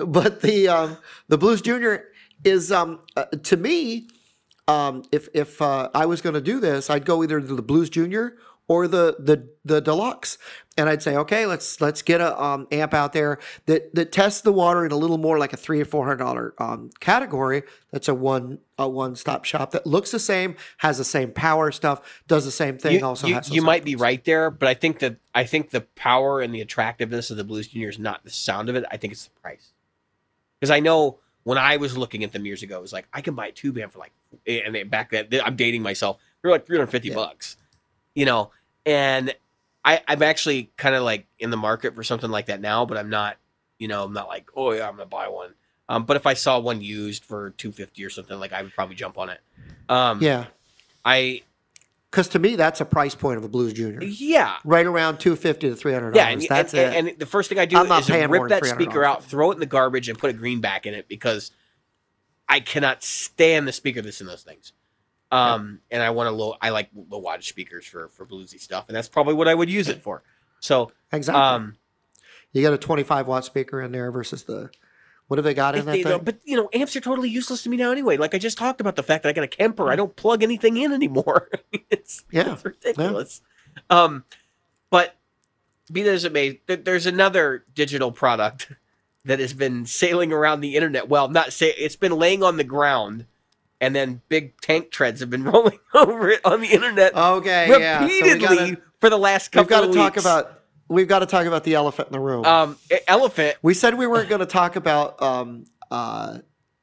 but 0.06 0.42
the 0.42 0.68
um, 0.68 0.96
the 1.28 1.38
Blues 1.38 1.62
Junior 1.62 2.04
is 2.44 2.70
um, 2.70 3.00
uh, 3.16 3.24
to 3.24 3.56
me 3.56 4.08
um, 4.68 5.02
if 5.10 5.28
if 5.34 5.60
uh, 5.60 5.88
I 5.94 6.06
was 6.06 6.20
going 6.20 6.34
to 6.34 6.40
do 6.40 6.60
this, 6.60 6.90
I'd 6.90 7.04
go 7.04 7.22
either 7.22 7.40
to 7.40 7.54
the 7.54 7.62
Blues 7.62 7.90
Junior 7.90 8.36
or 8.68 8.86
the 8.86 9.16
the 9.18 9.48
the 9.64 9.80
deluxe, 9.80 10.36
and 10.76 10.90
I'd 10.90 11.02
say, 11.02 11.16
okay, 11.16 11.46
let's 11.46 11.80
let's 11.80 12.02
get 12.02 12.20
a 12.20 12.40
um, 12.40 12.68
amp 12.70 12.92
out 12.92 13.14
there 13.14 13.38
that 13.64 13.94
that 13.94 14.12
tests 14.12 14.42
the 14.42 14.52
water 14.52 14.84
in 14.84 14.92
a 14.92 14.96
little 14.96 15.16
more 15.16 15.38
like 15.38 15.54
a 15.54 15.56
three 15.56 15.80
or 15.80 15.86
four 15.86 16.04
hundred 16.04 16.18
dollar 16.18 16.54
um, 16.58 16.90
category. 17.00 17.62
That's 17.90 18.08
a 18.08 18.14
one 18.14 18.58
a 18.76 18.86
one 18.86 19.16
stop 19.16 19.46
shop 19.46 19.70
that 19.70 19.86
looks 19.86 20.10
the 20.10 20.18
same, 20.18 20.54
has 20.76 20.98
the 20.98 21.04
same 21.04 21.32
power 21.32 21.72
stuff, 21.72 22.22
does 22.28 22.44
the 22.44 22.50
same 22.50 22.76
thing. 22.76 22.98
you, 22.98 23.06
also, 23.06 23.26
you, 23.26 23.34
has 23.34 23.50
you 23.50 23.62
might 23.62 23.84
be 23.84 23.96
right 23.96 24.22
there, 24.24 24.50
but 24.50 24.68
I 24.68 24.74
think 24.74 24.98
that 24.98 25.16
I 25.34 25.44
think 25.44 25.70
the 25.70 25.80
power 25.80 26.42
and 26.42 26.54
the 26.54 26.60
attractiveness 26.60 27.30
of 27.30 27.38
the 27.38 27.44
Blues 27.44 27.68
Junior 27.68 27.88
is 27.88 27.98
not 27.98 28.22
the 28.22 28.30
sound 28.30 28.68
of 28.68 28.76
it. 28.76 28.84
I 28.90 28.98
think 28.98 29.14
it's 29.14 29.24
the 29.24 29.40
price. 29.40 29.72
Because 30.60 30.70
I 30.70 30.80
know 30.80 31.20
when 31.44 31.56
I 31.56 31.78
was 31.78 31.96
looking 31.96 32.24
at 32.24 32.32
them 32.32 32.44
years 32.44 32.62
ago, 32.62 32.76
it 32.76 32.82
was 32.82 32.92
like 32.92 33.08
I 33.14 33.22
can 33.22 33.34
buy 33.34 33.46
a 33.46 33.52
tube 33.52 33.78
amp 33.78 33.92
for 33.92 33.98
like, 34.00 34.12
and 34.46 34.74
they, 34.74 34.82
back 34.82 35.10
then 35.10 35.26
I'm 35.44 35.56
dating 35.56 35.82
myself. 35.82 36.18
They're 36.42 36.50
like 36.50 36.66
350 36.66 37.08
Yeah. 37.08 37.14
bucks, 37.14 37.56
you 38.14 38.24
know. 38.24 38.50
And 38.86 39.34
I, 39.84 40.00
I'm 40.08 40.22
actually 40.22 40.70
kind 40.76 40.94
of 40.94 41.02
like 41.02 41.26
in 41.38 41.50
the 41.50 41.56
market 41.56 41.94
for 41.94 42.02
something 42.02 42.30
like 42.30 42.46
that 42.46 42.60
now, 42.60 42.84
but 42.86 42.96
I'm 42.98 43.10
not, 43.10 43.36
you 43.78 43.88
know, 43.88 44.04
I'm 44.04 44.12
not 44.12 44.28
like, 44.28 44.48
oh 44.56 44.72
yeah, 44.72 44.86
I'm 44.88 44.94
gonna 44.96 45.06
buy 45.06 45.28
one. 45.28 45.54
Um, 45.88 46.04
but 46.04 46.16
if 46.16 46.26
I 46.26 46.34
saw 46.34 46.58
one 46.58 46.80
used 46.82 47.24
for 47.24 47.50
250 47.50 48.04
or 48.04 48.10
something, 48.10 48.38
like 48.38 48.52
I 48.52 48.62
would 48.62 48.74
probably 48.74 48.94
jump 48.94 49.16
on 49.18 49.30
it. 49.30 49.40
Um, 49.88 50.22
Yeah, 50.22 50.46
I 51.04 51.42
because 52.10 52.28
to 52.28 52.38
me 52.38 52.56
that's 52.56 52.80
a 52.80 52.84
price 52.86 53.14
point 53.14 53.36
of 53.38 53.44
a 53.44 53.48
Blues 53.48 53.72
Junior. 53.74 54.02
yeah, 54.02 54.56
right 54.64 54.84
around 54.86 55.18
two 55.18 55.36
fifty 55.36 55.68
to 55.68 55.76
three 55.76 55.92
hundred 55.92 56.14
Yeah, 56.16 56.28
and, 56.28 56.42
That's 56.48 56.72
and, 56.74 56.94
it. 56.94 57.10
and 57.10 57.18
the 57.18 57.26
first 57.26 57.48
thing 57.48 57.58
I 57.58 57.64
do 57.66 57.76
I'm 57.78 57.84
is 58.00 58.08
rip 58.10 58.48
that 58.48 58.64
speaker 58.66 59.04
out, 59.04 59.24
throw 59.24 59.50
it 59.50 59.54
in 59.54 59.60
the 59.60 59.66
garbage, 59.66 60.08
and 60.08 60.18
put 60.18 60.30
a 60.30 60.32
greenback 60.34 60.86
in 60.86 60.94
it 60.94 61.08
because 61.08 61.50
I 62.48 62.60
cannot 62.60 63.02
stand 63.02 63.68
the 63.68 63.72
speaker 63.72 64.02
that's 64.02 64.20
in 64.20 64.26
those 64.26 64.42
things. 64.42 64.72
Um, 65.30 65.80
and 65.90 66.02
I 66.02 66.10
want 66.10 66.28
to 66.28 66.30
low. 66.30 66.56
I 66.60 66.70
like 66.70 66.88
low 66.94 67.22
wattage 67.22 67.44
speakers 67.44 67.84
for 67.84 68.08
for 68.08 68.24
bluesy 68.24 68.58
stuff, 68.58 68.86
and 68.88 68.96
that's 68.96 69.08
probably 69.08 69.34
what 69.34 69.46
I 69.46 69.54
would 69.54 69.68
use 69.68 69.88
it 69.88 70.02
for. 70.02 70.22
So, 70.60 70.90
exactly. 71.12 71.42
um, 71.42 71.76
you 72.52 72.62
got 72.62 72.72
a 72.72 72.78
twenty-five 72.78 73.26
watt 73.26 73.44
speaker 73.44 73.82
in 73.82 73.92
there 73.92 74.10
versus 74.10 74.44
the 74.44 74.70
what 75.26 75.36
have 75.36 75.44
they 75.44 75.52
got 75.52 75.76
in 75.76 75.84
that 75.84 75.92
they, 75.92 76.02
thing? 76.02 76.20
but 76.24 76.38
you 76.44 76.56
know, 76.56 76.70
amps 76.72 76.96
are 76.96 77.00
totally 77.00 77.28
useless 77.28 77.62
to 77.62 77.68
me 77.68 77.76
now 77.76 77.92
anyway. 77.92 78.16
Like 78.16 78.34
I 78.34 78.38
just 78.38 78.56
talked 78.56 78.80
about 78.80 78.96
the 78.96 79.02
fact 79.02 79.22
that 79.22 79.28
I 79.28 79.32
got 79.34 79.44
a 79.44 79.48
Kemper, 79.48 79.90
I 79.90 79.96
don't 79.96 80.16
plug 80.16 80.42
anything 80.42 80.78
in 80.78 80.92
anymore. 80.92 81.50
it's 81.90 82.24
Yeah, 82.30 82.54
it's 82.54 82.64
ridiculous. 82.64 83.42
Um, 83.90 84.24
but 84.88 85.14
be 85.92 86.02
that 86.02 86.14
as 86.14 86.24
it 86.24 86.32
may, 86.32 86.60
there's 86.66 87.04
another 87.04 87.64
digital 87.74 88.10
product 88.10 88.72
that 89.24 89.40
has 89.40 89.52
been 89.52 89.86
sailing 89.86 90.32
around 90.32 90.60
the 90.60 90.76
internet. 90.76 91.08
Well, 91.08 91.28
not 91.28 91.52
say 91.52 91.68
it's 91.70 91.96
been 91.96 92.12
laying 92.12 92.42
on 92.42 92.56
the 92.56 92.64
ground, 92.64 93.26
and 93.80 93.94
then 93.94 94.22
big 94.28 94.60
tank 94.60 94.90
treads 94.90 95.20
have 95.20 95.30
been 95.30 95.44
rolling 95.52 95.78
over 95.94 96.30
it 96.30 96.40
on 96.44 96.60
the 96.60 96.68
internet 96.68 97.14
okay, 97.14 97.68
yeah. 97.68 98.00
So 98.00 98.04
repeatedly 98.04 98.56
gotta, 98.56 98.78
for 99.00 99.10
the 99.10 99.18
last 99.18 99.52
couple. 99.52 99.64
we've 99.64 99.68
got 99.68 99.86
to 99.86 99.92
talk 99.92 100.16
about 100.16 100.62
we've 100.88 101.08
got 101.08 101.20
to 101.20 101.26
talk 101.26 101.46
about 101.46 101.64
the 101.64 101.74
elephant 101.74 102.08
in 102.08 102.12
the 102.12 102.20
room. 102.20 102.44
um 102.44 102.76
elephant. 103.06 103.56
we 103.62 103.74
said 103.74 103.94
we 103.94 104.06
weren't 104.06 104.28
going 104.28 104.40
to 104.40 104.46
talk 104.46 104.76
about 104.76 105.20
um, 105.22 105.64
uh, 105.90 106.38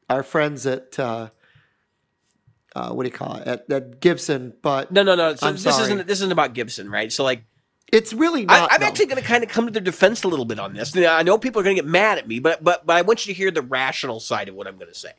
our 0.09 0.23
friends 0.23 0.65
at 0.65 0.97
uh, 0.99 1.29
uh, 2.75 2.91
what 2.91 3.03
do 3.03 3.09
you 3.09 3.15
call 3.15 3.37
it 3.37 3.47
at, 3.47 3.71
at 3.71 3.99
Gibson, 3.99 4.53
but 4.61 4.91
No, 4.91 5.03
no, 5.03 5.15
no. 5.15 5.35
So 5.35 5.47
I'm 5.47 5.53
this 5.53 5.63
sorry. 5.63 5.83
isn't 5.83 6.07
this 6.07 6.19
isn't 6.19 6.31
about 6.31 6.53
Gibson, 6.53 6.89
right? 6.89 7.11
So 7.11 7.23
like. 7.23 7.43
It's 7.95 8.13
really 8.13 8.41
I, 8.41 8.59
not. 8.59 8.71
I'm 8.73 8.81
though. 8.81 8.87
actually 8.87 9.05
going 9.05 9.21
to 9.21 9.27
kind 9.27 9.43
of 9.43 9.49
come 9.49 9.65
to 9.65 9.71
their 9.71 9.81
defense 9.81 10.23
a 10.23 10.27
little 10.27 10.45
bit 10.45 10.59
on 10.59 10.73
this. 10.73 10.93
Now, 10.93 11.15
I 11.15 11.23
know 11.23 11.37
people 11.37 11.61
are 11.61 11.63
going 11.63 11.77
to 11.77 11.81
get 11.81 11.89
mad 11.89 12.17
at 12.17 12.27
me, 12.27 12.39
but 12.39 12.63
but 12.63 12.85
but 12.85 12.97
I 12.97 13.01
want 13.01 13.25
you 13.25 13.33
to 13.33 13.37
hear 13.37 13.51
the 13.51 13.61
rational 13.61 14.19
side 14.19 14.49
of 14.49 14.55
what 14.55 14.67
I'm 14.67 14.77
going 14.77 14.91
to 14.91 14.99
say. 14.99 15.13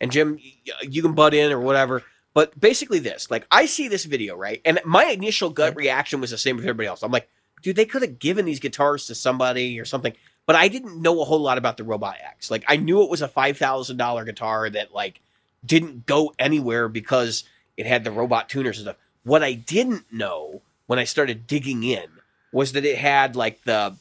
And 0.00 0.10
Jim, 0.10 0.38
you 0.82 1.02
can 1.02 1.12
butt 1.12 1.34
in 1.34 1.52
or 1.52 1.60
whatever. 1.60 2.02
But 2.32 2.58
basically, 2.58 3.00
this 3.00 3.30
like 3.30 3.46
I 3.50 3.66
see 3.66 3.88
this 3.88 4.04
video 4.04 4.36
right, 4.36 4.60
and 4.64 4.80
my 4.84 5.04
initial 5.04 5.50
gut 5.50 5.76
reaction 5.76 6.20
was 6.20 6.30
the 6.30 6.38
same 6.38 6.56
with 6.56 6.64
everybody 6.64 6.86
else. 6.86 7.02
I'm 7.02 7.12
like, 7.12 7.28
dude, 7.62 7.76
they 7.76 7.84
could 7.84 8.02
have 8.02 8.18
given 8.18 8.46
these 8.46 8.60
guitars 8.60 9.06
to 9.06 9.14
somebody 9.14 9.78
or 9.78 9.84
something. 9.84 10.14
But 10.46 10.56
I 10.56 10.68
didn't 10.68 11.00
know 11.00 11.20
a 11.20 11.24
whole 11.24 11.40
lot 11.40 11.58
about 11.58 11.76
the 11.76 11.84
Robot 11.84 12.16
X. 12.24 12.50
Like 12.50 12.64
I 12.66 12.76
knew 12.76 13.02
it 13.02 13.10
was 13.10 13.22
a 13.22 13.28
five 13.28 13.58
thousand 13.58 13.98
dollar 13.98 14.24
guitar 14.24 14.70
that 14.70 14.94
like 14.94 15.20
didn't 15.64 16.06
go 16.06 16.32
anywhere 16.38 16.88
because 16.88 17.44
it 17.76 17.86
had 17.86 18.04
the 18.04 18.10
robot 18.10 18.48
tuners 18.48 18.78
and 18.78 18.84
stuff. 18.86 18.96
What 19.22 19.42
I 19.42 19.52
didn't 19.52 20.12
know 20.12 20.62
when 20.90 20.98
I 20.98 21.04
started 21.04 21.46
digging 21.46 21.84
in 21.84 22.08
was 22.50 22.72
that 22.72 22.84
it 22.84 22.98
had 22.98 23.36
like 23.36 23.62
the 23.62 23.94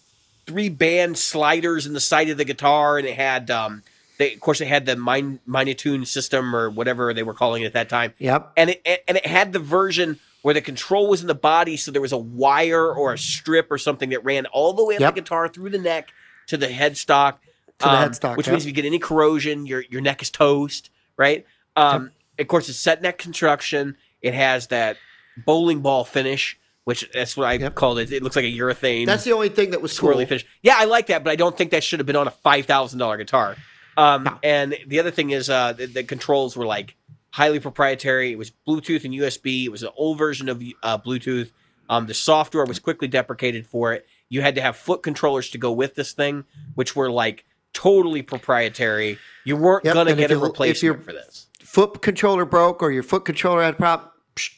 three 0.48 0.70
band 0.70 1.20
sliders 1.20 1.86
in 1.86 1.94
the 1.94 2.00
side 2.00 2.30
of 2.30 2.38
the 2.40 2.46
guitar, 2.46 2.98
and 2.98 3.06
it 3.06 3.16
had 3.16 3.52
um, 3.52 3.84
they 4.18 4.34
of 4.34 4.40
course 4.40 4.60
it 4.60 4.68
had 4.68 4.88
the 4.88 4.96
Min- 4.96 5.40
Minitune 5.48 6.08
system 6.08 6.56
or 6.56 6.72
whatever 6.72 7.14
they 7.14 7.22
were 7.22 7.36
calling 7.36 7.62
it 7.62 7.68
at 7.68 7.74
that 7.74 7.90
time, 7.90 8.16
Yep. 8.18 8.54
and 8.58 8.72
it 8.72 9.04
and 9.08 9.18
it 9.18 9.28
had 9.28 9.54
the 9.54 9.60
version 9.60 10.20
where 10.42 10.56
the 10.56 10.62
control 10.62 11.08
was 11.08 11.22
in 11.22 11.28
the 11.28 11.36
body, 11.36 11.78
so 11.78 11.92
there 11.92 12.02
was 12.02 12.12
a 12.12 12.18
wire 12.18 12.92
or 12.92 13.14
a 13.14 13.20
strip 13.20 13.72
or 13.72 13.78
something 13.78 14.10
that 14.10 14.26
ran 14.26 14.48
all 14.48 14.74
the 14.74 14.84
way 14.84 14.96
up 14.96 15.02
Yep. 15.02 15.14
the 15.14 15.22
guitar 15.22 15.48
through 15.48 15.70
the 15.70 15.78
neck 15.78 16.12
to 16.48 16.58
the 16.58 16.70
headstock. 16.70 17.34
To 17.78 17.86
the 17.86 17.92
headstock, 17.92 18.36
which 18.36 18.48
yep. 18.48 18.54
means 18.54 18.64
if 18.64 18.68
you 18.68 18.74
get 18.74 18.86
any 18.86 18.98
corrosion, 18.98 19.68
your 19.68 19.84
your 19.92 20.02
neck 20.02 20.24
is 20.24 20.32
toast, 20.32 20.90
right? 21.18 21.46
Um, 21.76 22.10
Of 22.40 22.48
course, 22.48 22.68
it's 22.68 22.80
set 22.80 23.04
neck 23.04 23.20
construction. 23.20 23.96
It 24.24 24.34
has 24.34 24.68
that 24.68 24.98
bowling 25.46 25.82
ball 25.82 26.04
finish, 26.04 26.58
which 26.90 27.08
that's 27.14 27.38
what 27.38 27.48
I 27.48 27.54
Yep. 27.54 27.76
called 27.76 28.00
it. 28.00 28.12
It 28.12 28.24
looks 28.24 28.36
like 28.36 28.46
a 28.46 28.52
urethane 28.52 29.06
That's 29.06 29.24
the 29.24 29.32
only 29.34 29.50
thing 29.50 29.70
that 29.72 29.82
was 29.82 29.92
swirly 29.98 30.14
cool. 30.22 30.26
finish. 30.26 30.46
Yeah, 30.64 30.74
I 30.78 30.86
like 30.86 31.06
that, 31.08 31.24
but 31.24 31.30
I 31.32 31.36
don't 31.36 31.56
think 31.56 31.70
that 31.72 31.84
should 31.84 32.00
have 32.00 32.08
been 32.08 32.16
on 32.16 32.28
a 32.28 32.32
five 32.32 32.66
thousand 32.66 32.98
dollar 32.98 33.18
guitar. 33.18 33.56
Um, 33.96 34.24
No. 34.24 34.40
And 34.44 34.76
the 34.88 35.00
other 35.00 35.12
thing 35.12 35.30
is, 35.30 35.50
uh, 35.50 35.74
the, 35.74 35.86
the 35.86 36.04
controls 36.04 36.58
were 36.58 36.66
like 36.66 36.96
highly 37.32 37.60
proprietary. 37.60 38.32
It 38.32 38.38
was 38.40 38.52
Bluetooth 38.68 39.06
and 39.06 39.14
USB. 39.14 39.66
It 39.66 39.70
was 39.70 39.84
an 39.84 39.90
old 39.96 40.18
version 40.18 40.50
of 40.50 40.64
uh, 40.82 40.98
Bluetooth. 40.98 41.52
Um, 41.90 42.08
the 42.08 42.14
software 42.16 42.66
was 42.66 42.80
quickly 42.80 43.08
deprecated 43.08 43.68
for 43.68 43.94
it. 43.94 44.08
You 44.30 44.42
had 44.42 44.56
to 44.56 44.62
have 44.62 44.76
foot 44.76 45.04
controllers 45.04 45.50
to 45.52 45.58
go 45.58 45.72
with 45.72 45.94
this 45.96 46.12
thing, 46.14 46.44
which 46.76 46.96
were 46.96 47.12
like 47.12 47.46
totally 47.74 48.22
proprietary. 48.24 49.18
You 49.44 49.58
weren't 49.58 49.86
Yep, 49.86 49.94
gonna 49.94 50.16
get 50.16 50.32
a 50.32 50.38
replacement 50.38 51.04
for 51.04 51.14
this. 51.14 51.48
Foot 51.60 52.02
controller 52.02 52.46
broke 52.46 52.82
or 52.82 52.92
your 52.92 53.04
foot 53.04 53.26
controller 53.26 53.62
had 53.64 53.76
a 53.76 53.78
problem. 53.78 54.10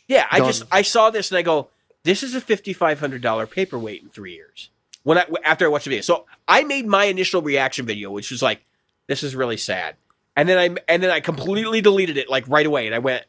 Yeah, 0.08 0.28
I 0.32 0.40
Done. 0.40 0.48
just 0.48 0.64
I 0.72 0.82
saw 0.84 1.10
this 1.10 1.32
and 1.32 1.38
I 1.38 1.42
go, 1.42 1.70
this 2.04 2.24
is 2.24 2.36
a 2.36 2.42
fifty 2.42 2.74
five 2.74 3.00
hundred 3.00 3.22
dollar 3.22 3.48
paperweight 3.48 4.04
in 4.04 4.10
three 4.10 4.34
years. 4.34 4.70
When 5.04 5.18
I 5.18 5.26
after 5.44 5.66
I 5.66 5.70
watched 5.70 5.86
the 5.86 5.92
video, 5.92 6.02
so 6.02 6.26
I 6.48 6.64
made 6.64 6.86
my 6.86 7.06
initial 7.06 7.42
reaction 7.42 7.86
video, 7.86 8.12
which 8.12 8.32
was 8.32 8.42
like, 8.42 8.64
this 9.08 9.24
is 9.24 9.36
really 9.36 9.58
sad, 9.58 9.96
and 10.36 10.48
then 10.48 10.58
I 10.58 10.76
and 10.88 11.02
then 11.02 11.10
I 11.10 11.20
completely 11.20 11.82
deleted 11.82 12.18
it 12.18 12.30
like 12.30 12.48
right 12.48 12.66
away, 12.66 12.86
and 12.86 12.96
I 12.96 13.00
went, 13.00 13.26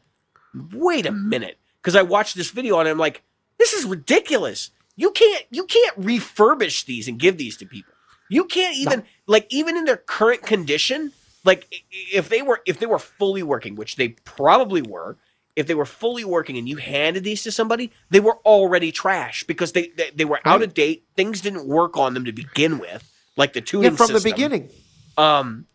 wait 0.73 1.05
a 1.05 1.11
minute, 1.11 1.57
because 1.81 1.95
I 1.95 2.03
watched 2.03 2.35
this 2.35 2.51
video 2.51 2.79
and 2.79 2.87
I'm 2.87 2.97
like, 2.97 3.23
this 3.57 3.73
is 3.73 3.85
ridiculous. 3.85 4.71
You 4.95 5.11
can't 5.11 5.45
you 5.49 5.65
can't 5.65 5.99
refurbish 5.99 6.85
these 6.85 7.07
and 7.07 7.17
give 7.17 7.37
these 7.37 7.57
to 7.57 7.65
people. 7.65 7.93
You 8.29 8.45
can't 8.45 8.77
even 8.77 9.03
like 9.25 9.47
even 9.49 9.77
in 9.77 9.85
their 9.85 9.97
current 9.97 10.43
condition, 10.43 11.11
like 11.43 11.67
if 11.91 12.29
they 12.29 12.41
were 12.41 12.61
if 12.65 12.79
they 12.79 12.85
were 12.85 12.99
fully 12.99 13.43
working, 13.43 13.75
which 13.75 13.95
they 13.95 14.09
probably 14.09 14.81
were, 14.81 15.17
if 15.55 15.67
they 15.67 15.75
were 15.75 15.85
fully 15.85 16.25
working 16.25 16.57
and 16.57 16.67
you 16.67 16.77
handed 16.77 17.23
these 17.23 17.43
to 17.43 17.51
somebody, 17.51 17.91
they 18.09 18.19
were 18.19 18.37
already 18.45 18.91
trash 18.91 19.43
because 19.43 19.71
they 19.73 19.87
they, 19.89 20.09
they 20.15 20.25
were 20.25 20.39
out 20.45 20.61
of 20.63 20.73
date. 20.73 21.05
Things 21.15 21.41
didn't 21.41 21.67
work 21.67 21.97
on 21.97 22.13
them 22.13 22.25
to 22.25 22.31
begin 22.31 22.79
with, 22.79 23.09
like 23.37 23.53
the 23.53 23.61
tuning 23.61 23.91
Yeah, 23.91 23.97
from 23.97 24.13
the 24.13 24.21
beginning. 24.21 24.69
Um, 25.17 25.67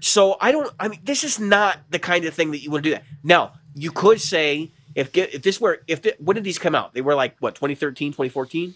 so 0.00 0.36
I 0.40 0.52
don't. 0.52 0.72
I 0.78 0.88
mean, 0.88 1.00
this 1.04 1.24
is 1.24 1.38
not 1.38 1.78
the 1.90 1.98
kind 1.98 2.24
of 2.24 2.34
thing 2.34 2.50
that 2.52 2.58
you 2.58 2.70
want 2.70 2.84
to 2.84 2.90
do. 2.90 2.94
That 2.94 3.04
now 3.22 3.52
you 3.74 3.90
could 3.90 4.20
say 4.20 4.72
if 4.94 5.14
if 5.16 5.42
this 5.42 5.60
were 5.60 5.82
if 5.86 6.02
the, 6.02 6.14
when 6.18 6.34
did 6.34 6.44
these 6.44 6.58
come 6.58 6.74
out? 6.74 6.94
They 6.94 7.00
were 7.02 7.14
like 7.14 7.36
what 7.40 7.54
2013, 7.54 8.12
2014. 8.12 8.74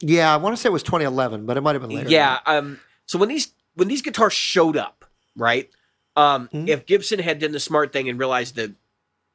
Yeah, 0.00 0.32
I 0.32 0.36
want 0.36 0.54
to 0.56 0.60
say 0.62 0.68
it 0.68 0.72
was 0.72 0.84
2011, 0.84 1.44
but 1.44 1.56
it 1.56 1.60
might 1.60 1.74
have 1.74 1.82
been 1.82 1.90
later. 1.90 2.08
Yeah. 2.08 2.38
Um. 2.46 2.78
So 3.06 3.18
when 3.18 3.28
these 3.28 3.52
when 3.74 3.88
these 3.88 4.02
guitars 4.02 4.32
showed 4.32 4.76
up, 4.76 5.04
right? 5.36 5.68
Um. 6.16 6.48
Mhm. 6.52 6.68
If 6.68 6.86
Gibson 6.86 7.18
had 7.18 7.38
done 7.40 7.52
the 7.52 7.60
smart 7.60 7.92
thing 7.92 8.08
and 8.08 8.18
realized 8.18 8.54
the 8.54 8.74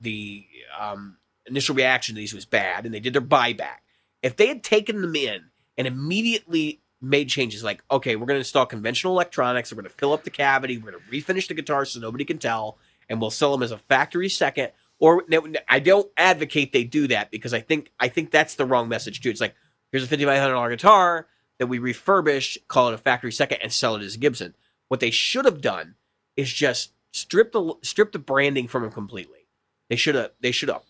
the 0.03 0.45
um 0.79 1.17
initial 1.45 1.75
reaction 1.75 2.15
to 2.15 2.19
these 2.19 2.33
was 2.33 2.45
bad, 2.45 2.85
and 2.85 2.93
they 2.93 2.99
did 2.99 3.13
their 3.13 3.21
buyback, 3.21 3.79
if 4.21 4.35
they 4.35 4.47
had 4.47 4.63
taken 4.63 5.01
them 5.01 5.15
in 5.15 5.41
and 5.77 5.87
immediately 5.87 6.81
made 7.01 7.27
changes 7.27 7.63
like, 7.63 7.83
okay, 7.91 8.15
we're 8.15 8.25
going 8.25 8.35
to 8.35 8.41
install 8.41 8.65
conventional 8.65 9.13
electronics, 9.13 9.71
we're 9.71 9.81
going 9.81 9.91
to 9.91 9.97
fill 9.97 10.13
up 10.13 10.23
the 10.23 10.29
cavity, 10.29 10.77
we're 10.77 10.91
going 10.91 11.03
to 11.03 11.11
refinish 11.11 11.47
the 11.49 11.53
guitar 11.53 11.83
so 11.83 11.99
nobody 11.99 12.23
can 12.23 12.37
tell, 12.37 12.77
and 13.09 13.19
we'll 13.19 13.29
sell 13.29 13.51
them 13.51 13.61
as 13.61 13.71
a 13.71 13.77
factory 13.77 14.29
second. 14.29 14.71
Or 14.99 15.25
I 15.67 15.79
don't 15.79 16.09
advocate 16.15 16.71
they 16.71 16.85
do 16.85 17.07
that 17.07 17.29
because 17.29 17.53
I 17.53 17.59
think 17.59 17.91
I 17.99 18.07
think 18.07 18.31
that's 18.31 18.55
the 18.55 18.65
wrong 18.65 18.87
message 18.87 19.19
too. 19.19 19.29
It's 19.29 19.41
like 19.41 19.55
here's 19.91 20.03
a 20.03 20.07
fifty 20.07 20.23
five 20.23 20.39
hundred 20.39 20.53
dollar 20.53 20.69
guitar 20.69 21.27
that 21.59 21.67
we 21.67 21.79
refurbish, 21.79 22.57
call 22.69 22.87
it 22.87 22.93
a 22.93 22.97
factory 22.97 23.31
second, 23.31 23.57
and 23.61 23.73
sell 23.73 23.95
it 23.95 24.03
as 24.03 24.15
a 24.15 24.17
Gibson. 24.17 24.55
What 24.87 25.01
they 25.01 25.11
should 25.11 25.43
have 25.43 25.59
done 25.59 25.95
is 26.37 26.53
just 26.53 26.93
strip 27.11 27.51
the 27.51 27.73
strip 27.81 28.13
the 28.13 28.19
branding 28.19 28.69
from 28.69 28.83
them 28.83 28.91
completely. 28.91 29.42
They 29.89 29.95
should 29.95 30.15
have 30.15 30.31
they 30.41 30.51
should 30.51 30.69
have 30.69 30.81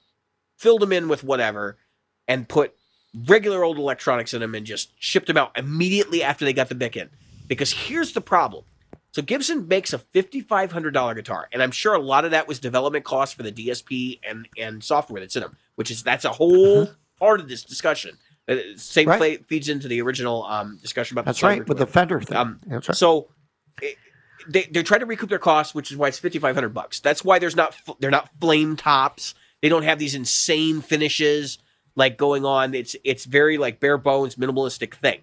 filled 0.58 0.82
them 0.82 0.94
in 0.94 1.08
with 1.10 1.24
whatever 1.24 1.78
and 2.28 2.48
put 2.48 2.74
regular 3.28 3.64
old 3.64 3.78
electronics 3.78 4.34
in 4.34 4.42
them 4.42 4.56
and 4.56 4.66
just 4.66 4.92
shipped 4.98 5.28
them 5.28 5.38
out 5.38 5.52
immediately 5.58 6.24
after 6.24 6.46
they 6.46 6.54
got 6.54 6.70
the 6.70 6.76
bic 6.76 6.96
in. 6.98 7.10
Because 7.48 7.72
here's 7.72 8.14
the 8.14 8.22
problem. 8.22 8.64
So 9.12 9.22
Gibson 9.22 9.68
makes 9.68 9.94
a 9.94 10.00
fifty-five 10.00 10.72
hundred 10.72 10.92
dollar 10.94 11.14
guitar, 11.14 11.48
and 11.52 11.62
I'm 11.62 11.70
sure 11.72 11.94
a 11.94 12.00
lot 12.00 12.26
of 12.26 12.32
that 12.32 12.48
was 12.48 12.60
development 12.60 13.06
costs 13.06 13.36
for 13.36 13.44
the 13.44 13.52
DSP 13.52 14.20
and 14.28 14.48
and 14.58 14.84
software 14.84 15.20
that's 15.20 15.36
in 15.36 15.44
them, 15.44 15.56
which 15.76 15.92
is 15.92 16.02
that's 16.02 16.26
a 16.26 16.30
whole 16.32 16.90
part 17.20 17.40
of 17.40 17.48
this 17.48 17.64
discussion. 17.64 18.18
Uh, 18.48 18.56
Same 18.76 19.08
Uh-huh. 19.08 19.20
Right. 19.20 19.38
fla- 19.40 19.46
feeds 19.48 19.70
into 19.70 19.88
the 19.88 20.02
original 20.02 20.44
um, 20.46 20.80
discussion 20.82 21.14
about 21.16 21.26
That's 21.26 21.42
the 21.42 21.48
right, 21.48 21.68
with 21.68 21.78
the 21.78 21.86
Fender 21.88 22.20
thing. 22.22 22.36
Um, 22.38 22.60
That's 22.66 22.90
right. 22.90 22.96
so 22.98 23.30
it, 23.82 23.98
they 24.48 24.64
they're 24.64 24.84
trying 24.84 25.02
to 25.02 25.06
recoup 25.06 25.30
their 25.30 25.40
costs, 25.40 25.76
which 25.76 25.92
is 25.92 25.98
why 25.98 26.08
it's 26.08 26.20
fifty 26.20 26.40
five 26.40 26.56
hundred 26.56 26.74
bucks. 26.74 27.00
That's 27.00 27.24
why 27.24 27.40
there's 27.40 27.56
not 27.56 27.76
they're 28.00 28.12
not 28.12 28.30
flame 28.40 28.76
tops. 28.76 29.36
They 29.62 29.70
don't 29.70 29.84
have 29.84 30.00
these 30.00 30.16
insane 30.16 30.82
finishes 30.82 31.58
like 31.96 32.18
going 32.18 32.46
on. 32.46 32.74
It's 32.74 32.96
it's 33.04 33.26
very 33.26 33.58
like 33.58 33.80
bare 33.80 33.98
bones 33.98 34.36
minimalistic 34.36 34.96
thing. 34.96 35.22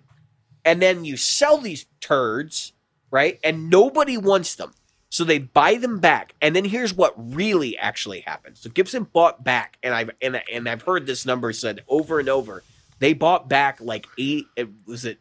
And 0.64 0.81
then 0.81 1.05
you 1.05 1.16
sell 1.16 1.59
these 1.59 1.87
turds, 2.01 2.73
right? 3.11 3.39
And 3.43 3.71
nobody 3.71 4.16
wants 4.18 4.55
them. 4.55 4.73
So 5.09 5.25
they 5.25 5.39
buy 5.39 5.75
them 5.75 5.99
back. 5.99 6.35
And 6.41 6.55
then 6.55 6.64
here's 6.64 6.95
what 6.95 7.14
really 7.16 7.77
actually 7.77 8.21
happened. 8.21 8.57
So 8.57 8.71
Gibson 8.71 9.05
bought 9.05 9.43
back 9.43 9.77
and 9.83 9.93
I've 9.93 10.11
and, 10.23 10.41
and 10.53 10.68
I've 10.68 10.83
heard 10.83 11.07
this 11.07 11.27
number 11.27 11.53
said 11.53 11.83
over 11.89 12.21
and 12.21 12.29
over. 12.29 12.62
They 13.01 13.14
bought 13.14 13.49
back 13.49 13.81
like 13.81 14.07
eight 14.18 14.47
was 14.87 15.05
it 15.05 15.18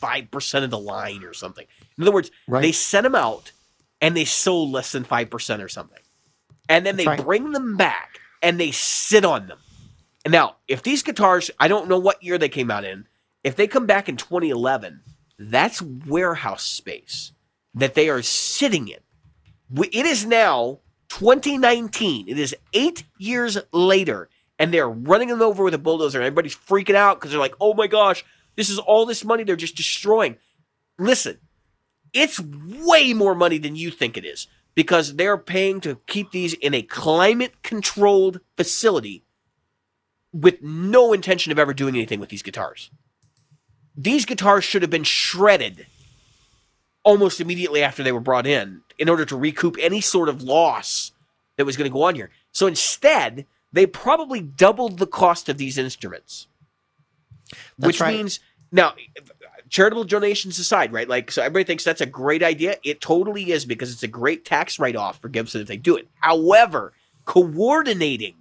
95% 0.00 0.64
of 0.64 0.70
the 0.70 0.78
line 0.78 1.24
or 1.24 1.34
something. 1.34 1.66
In 1.96 2.04
other 2.04 2.12
words, 2.12 2.30
Right. 2.46 2.62
they 2.62 2.72
sent 2.72 3.04
them 3.04 3.14
out 3.14 3.52
and 4.00 4.16
they 4.16 4.24
sold 4.24 4.70
less 4.70 4.92
than 4.92 5.04
5% 5.04 5.62
or 5.62 5.68
something. 5.68 6.00
And 6.68 6.84
then 6.84 6.96
they 6.96 7.06
right. 7.06 7.24
bring 7.24 7.52
them 7.52 7.76
back 7.76 8.20
and 8.42 8.60
they 8.60 8.70
sit 8.70 9.24
on 9.24 9.46
them. 9.46 9.58
And 10.24 10.32
now, 10.32 10.56
if 10.66 10.82
these 10.82 11.02
guitars, 11.02 11.50
I 11.58 11.68
don't 11.68 11.88
know 11.88 11.98
what 11.98 12.22
year 12.22 12.38
they 12.38 12.48
came 12.48 12.70
out 12.70 12.84
in, 12.84 13.06
if 13.42 13.56
they 13.56 13.66
come 13.66 13.86
back 13.86 14.08
in 14.08 14.16
2011, 14.16 15.00
that's 15.38 15.80
warehouse 15.80 16.64
space 16.64 17.32
that 17.74 17.94
they 17.94 18.08
are 18.08 18.22
sitting 18.22 18.88
in. 18.88 18.98
It 19.92 20.06
is 20.06 20.26
now 20.26 20.80
2019. 21.08 22.28
It 22.28 22.38
is 22.38 22.54
eight 22.72 23.04
years 23.18 23.58
later, 23.72 24.28
and 24.58 24.72
they're 24.74 24.88
running 24.88 25.28
them 25.28 25.42
over 25.42 25.64
with 25.64 25.74
a 25.74 25.78
bulldozer, 25.78 26.18
and 26.18 26.26
everybody's 26.26 26.56
freaking 26.56 26.94
out 26.94 27.18
because 27.18 27.30
they're 27.30 27.40
like, 27.40 27.54
oh 27.60 27.74
my 27.74 27.86
gosh, 27.86 28.24
this 28.58 28.70
is 28.70 28.80
all 28.80 29.06
this 29.06 29.24
money 29.24 29.44
they're 29.44 29.54
just 29.54 29.76
destroying. 29.76 30.36
Listen, 30.98 31.38
it's 32.12 32.40
way 32.40 33.14
more 33.14 33.36
money 33.36 33.56
than 33.56 33.76
you 33.76 33.88
think 33.92 34.16
it 34.16 34.24
is 34.24 34.48
because 34.74 35.14
they're 35.14 35.38
paying 35.38 35.80
to 35.82 36.00
keep 36.08 36.32
these 36.32 36.54
in 36.54 36.74
a 36.74 36.82
climate 36.82 37.62
controlled 37.62 38.40
facility 38.56 39.22
with 40.32 40.60
no 40.60 41.12
intention 41.12 41.52
of 41.52 41.58
ever 41.60 41.72
doing 41.72 41.94
anything 41.94 42.18
with 42.18 42.30
these 42.30 42.42
guitars. 42.42 42.90
These 43.96 44.24
guitars 44.24 44.64
should 44.64 44.82
have 44.82 44.90
been 44.90 45.04
shredded 45.04 45.86
almost 47.04 47.40
immediately 47.40 47.84
after 47.84 48.02
they 48.02 48.10
were 48.10 48.18
brought 48.18 48.46
in 48.46 48.80
in 48.98 49.08
order 49.08 49.24
to 49.24 49.36
recoup 49.36 49.76
any 49.80 50.00
sort 50.00 50.28
of 50.28 50.42
loss 50.42 51.12
that 51.56 51.64
was 51.64 51.76
going 51.76 51.88
to 51.88 51.94
go 51.94 52.02
on 52.02 52.16
here. 52.16 52.30
So 52.50 52.66
instead, 52.66 53.46
they 53.72 53.86
probably 53.86 54.40
doubled 54.40 54.98
the 54.98 55.06
cost 55.06 55.48
of 55.48 55.58
these 55.58 55.78
instruments. 55.78 56.48
That's 57.78 57.86
which 57.86 58.00
right. 58.00 58.16
means 58.16 58.40
now 58.72 58.94
charitable 59.70 60.04
donations 60.04 60.58
aside, 60.58 60.92
right? 60.92 61.08
Like 61.08 61.30
so 61.30 61.42
everybody 61.42 61.64
thinks 61.64 61.84
that's 61.84 62.00
a 62.00 62.06
great 62.06 62.42
idea. 62.42 62.76
It 62.82 63.00
totally 63.00 63.50
is 63.52 63.64
because 63.64 63.92
it's 63.92 64.02
a 64.02 64.08
great 64.08 64.44
tax 64.44 64.78
write-off 64.78 65.20
for 65.20 65.28
Gibson 65.28 65.60
if 65.60 65.68
they 65.68 65.76
do 65.76 65.96
it. 65.96 66.08
However, 66.20 66.92
coordinating 67.24 68.34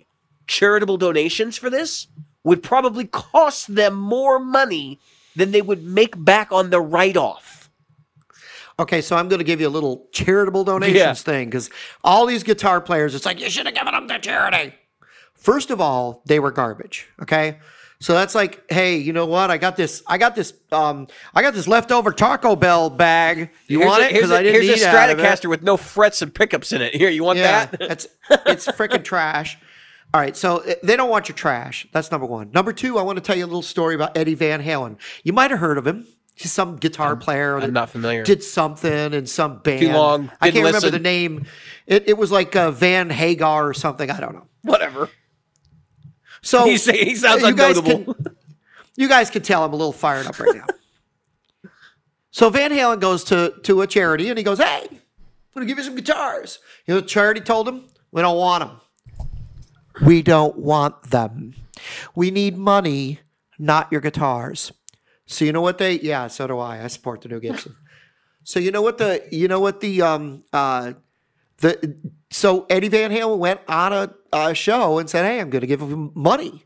charitable 0.47 0.97
donations 0.97 1.57
for 1.57 1.69
this 1.69 2.07
would 2.43 2.63
probably 2.63 3.05
cost 3.05 3.73
them 3.75 3.95
more 3.95 4.39
money 4.39 4.99
than 5.35 5.51
they 5.51 5.61
would 5.61 5.83
make 5.83 6.23
back 6.23 6.51
on 6.51 6.69
the 6.69 6.79
write-off. 6.79 7.69
Okay, 8.79 9.01
so 9.01 9.15
I'm 9.15 9.27
going 9.27 9.39
to 9.39 9.43
give 9.45 9.59
you 9.59 9.67
a 9.67 9.69
little 9.69 10.07
charitable 10.11 10.63
donations 10.63 10.95
Yeah. 10.95 11.13
thing 11.13 11.47
because 11.49 11.69
all 12.03 12.25
these 12.25 12.43
guitar 12.43 12.79
players, 12.79 13.15
it's 13.15 13.25
like 13.25 13.41
you 13.41 13.49
should 13.49 13.65
have 13.65 13.75
given 13.75 13.93
them 13.93 14.07
to 14.07 14.19
charity. 14.19 14.75
First 15.33 15.71
of 15.71 15.81
all, 15.81 16.21
they 16.25 16.39
were 16.39 16.51
garbage. 16.51 17.07
Okay, 17.21 17.57
so 17.99 18.13
that's 18.13 18.35
like, 18.35 18.63
hey, 18.71 18.97
you 18.97 19.11
know 19.13 19.25
what? 19.25 19.49
I 19.49 19.57
got 19.57 19.75
this. 19.75 20.03
I 20.07 20.17
got 20.17 20.35
this. 20.35 20.53
Um, 20.71 21.07
I 21.33 21.41
got 21.41 21.53
this 21.53 21.67
leftover 21.67 22.11
Taco 22.11 22.55
Bell 22.55 22.89
bag. 22.89 23.49
You 23.67 23.79
Here's 23.79 23.89
want 23.89 24.03
it? 24.03 24.11
Here's 24.11 24.21
Because 24.23 24.31
a, 24.31 24.35
I 24.37 24.43
didn't 24.43 24.61
here's 24.63 24.81
eat 24.81 24.83
a 24.83 24.89
out 24.89 25.09
of 25.09 25.19
it. 25.19 25.23
Stratocaster 25.23 25.49
with 25.49 25.63
no 25.63 25.77
frets 25.77 26.21
and 26.21 26.33
pickups 26.33 26.71
in 26.71 26.81
it. 26.81 26.93
Here, 26.95 27.09
you 27.09 27.23
want 27.23 27.39
Yeah, 27.39 27.65
that? 27.65 27.81
it's 27.81 28.07
it's 28.45 28.67
freaking 28.67 29.03
trash. 29.03 29.57
All 30.13 30.21
right, 30.21 30.37
so 30.37 30.57
uh, 30.63 30.75
they 30.83 30.95
don't 30.95 31.09
want 31.09 31.27
your 31.27 31.35
trash. 31.35 31.85
That's 31.91 32.11
number 32.11 32.25
one. 32.25 32.51
Number 32.51 32.71
two, 32.71 32.97
I 32.97 33.01
want 33.01 33.17
to 33.17 33.21
tell 33.21 33.35
you 33.35 33.43
a 33.43 33.47
little 33.47 33.61
story 33.61 33.93
about 33.95 34.17
Eddie 34.17 34.35
Van 34.35 34.63
Halen. 34.63 34.97
You 35.23 35.33
might 35.33 35.51
have 35.51 35.59
heard 35.59 35.77
of 35.77 35.85
him. 35.85 36.07
He's 36.35 36.51
some 36.53 36.75
guitar 36.77 37.15
player 37.15 37.59
that 37.59 37.65
I'm 37.65 37.73
not 37.73 37.89
familiar. 37.89 38.23
did 38.23 38.43
something 38.43 39.11
in 39.13 39.25
some 39.25 39.57
band. 39.57 39.79
Too 39.81 39.91
long, 39.91 40.31
I 40.39 40.51
can't 40.51 40.65
remember 40.65 40.91
the 40.91 40.99
name. 40.99 41.45
It, 41.87 42.07
it 42.09 42.17
was 42.17 42.31
like 42.31 42.55
uh, 42.55 42.69
Van 42.69 43.09
Hagar 43.09 43.67
or 43.67 43.73
something. 43.73 44.09
I 44.11 44.19
don't 44.19 44.33
know. 44.35 44.45
Whatever. 44.61 45.09
So 46.47 46.63
He 46.65 46.77
say- 46.77 47.03
he 47.03 47.15
sounds 47.15 47.43
you 47.43 47.53
guys. 47.53 47.77
Can, 47.81 48.15
you 48.95 49.09
guys 49.09 49.29
can 49.29 49.41
tell 49.41 49.65
I'm 49.65 49.73
a 49.73 49.75
little 49.75 49.91
fired 49.91 50.27
up 50.27 50.39
right 50.39 50.55
now. 50.55 51.69
so 52.31 52.49
Van 52.49 52.71
Halen 52.71 53.01
goes 53.01 53.25
to 53.25 53.53
to 53.63 53.81
a 53.81 53.87
charity 53.87 54.29
and 54.29 54.37
he 54.37 54.45
goes, 54.45 54.57
"Hey, 54.59 54.87
I'm 54.89 54.97
gonna 55.53 55.65
give 55.65 55.77
you 55.77 55.83
some 55.83 55.95
guitars." 55.95 56.59
You 56.85 56.93
know, 56.93 57.01
the 57.01 57.07
charity 57.07 57.41
told 57.41 57.67
him, 57.67 57.83
"We 58.13 58.21
don't 58.21 58.37
want 58.37 58.63
them. 58.63 59.27
We 60.05 60.21
don't 60.21 60.57
want 60.57 61.03
them. 61.11 61.53
We 62.15 62.31
need 62.31 62.57
money, 62.57 63.19
not 63.59 63.91
your 63.91 63.99
guitars." 63.99 64.71
So 65.25 65.43
you 65.43 65.51
know 65.51 65.61
what 65.61 65.79
they? 65.79 65.99
Yeah, 65.99 66.27
so 66.27 66.47
do 66.47 66.59
I. 66.59 66.81
I 66.81 66.87
support 66.87 67.19
the 67.21 67.27
new 67.27 67.41
Gibson. 67.41 67.75
so 68.45 68.57
you 68.61 68.71
know 68.71 68.81
what 68.81 68.97
the 68.99 69.21
you 69.31 69.49
know 69.49 69.59
what 69.59 69.81
the 69.81 70.01
um 70.01 70.43
uh 70.53 70.93
the 71.57 71.97
so 72.29 72.65
Eddie 72.69 72.89
Van 72.89 73.11
Halen 73.11 73.37
went 73.37 73.61
on 73.67 73.93
a, 73.93 74.13
a 74.33 74.53
show 74.53 74.97
and 74.99 75.09
said, 75.09 75.25
"Hey, 75.25 75.39
I'm 75.39 75.49
going 75.49 75.61
to 75.61 75.67
give 75.67 75.81
him 75.81 76.11
money," 76.15 76.65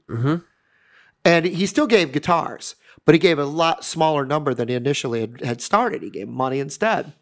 and 1.24 1.46
he 1.46 1.66
still 1.66 1.88
gave 1.88 2.12
guitars, 2.12 2.76
but 3.06 3.14
he 3.16 3.20
gave 3.20 3.38
a 3.40 3.46
lot 3.46 3.86
smaller 3.86 4.26
number 4.26 4.54
than 4.54 4.68
he 4.68 4.76
initially 4.76 5.22
had, 5.22 5.42
had 5.42 5.62
started. 5.62 6.02
He 6.02 6.10
gave 6.10 6.28
money 6.28 6.60
instead 6.60 7.14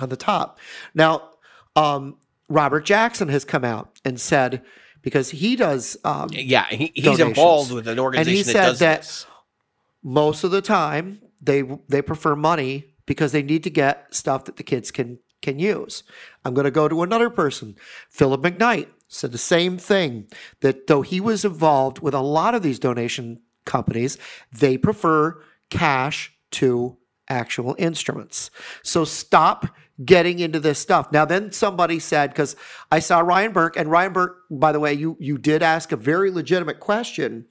on 0.00 0.08
the 0.10 0.16
top. 0.16 0.58
Now, 0.94 1.30
um, 1.76 2.18
Robert 2.48 2.84
Jackson 2.84 3.28
has 3.28 3.44
come 3.44 3.64
out 3.64 3.98
and 4.04 4.20
said 4.20 4.62
because 5.02 5.30
he 5.30 5.56
does 5.56 5.96
um, 6.04 6.28
Yeah, 6.32 6.66
he, 6.68 6.92
he's 6.94 7.04
Donations. 7.04 7.28
involved 7.30 7.72
with 7.72 7.88
an 7.88 7.98
organization 7.98 8.46
that 8.46 8.52
said 8.52 8.66
does 8.66 8.78
that- 8.80 9.00
this. 9.02 9.26
most 10.02 10.44
of 10.44 10.50
the 10.50 10.62
time 10.62 11.20
they 11.40 11.62
they 11.88 12.02
prefer 12.02 12.34
money 12.36 12.84
because 13.06 13.32
they 13.32 13.42
need 13.42 13.62
to 13.64 13.70
get 13.70 14.12
stuff 14.14 14.44
that 14.46 14.56
the 14.56 14.62
kids 14.62 14.90
can 14.90 15.18
can 15.42 15.58
use. 15.58 16.02
I'm 16.44 16.54
going 16.54 16.64
to 16.64 16.70
go 16.70 16.88
to 16.88 17.02
another 17.02 17.30
person. 17.30 17.76
Philip 18.10 18.42
McKnight 18.42 18.88
said 19.08 19.32
the 19.32 19.38
same 19.38 19.78
thing 19.78 20.26
that 20.60 20.86
though 20.86 21.02
he 21.02 21.20
was 21.20 21.44
involved 21.44 22.00
with 22.00 22.14
a 22.14 22.20
lot 22.20 22.54
of 22.54 22.62
these 22.62 22.78
donation 22.78 23.40
companies, 23.64 24.18
they 24.52 24.76
prefer 24.76 25.42
cash 25.70 26.32
to 26.50 26.96
actual 27.28 27.74
instruments. 27.78 28.50
So 28.82 29.04
stop 29.04 29.66
getting 30.04 30.38
into 30.38 30.60
this 30.60 30.78
stuff. 30.78 31.10
Now 31.12 31.24
then 31.24 31.52
somebody 31.52 31.98
said 31.98 32.34
cuz 32.34 32.56
I 32.90 33.00
saw 33.00 33.20
Ryan 33.20 33.52
Burke 33.52 33.76
and 33.76 33.90
Ryan 33.90 34.12
Burke 34.12 34.38
by 34.50 34.72
the 34.72 34.80
way 34.80 34.94
you 34.94 35.16
you 35.18 35.38
did 35.38 35.62
ask 35.62 35.92
a 35.92 35.96
very 35.96 36.30
legitimate 36.30 36.80
question 36.80 37.46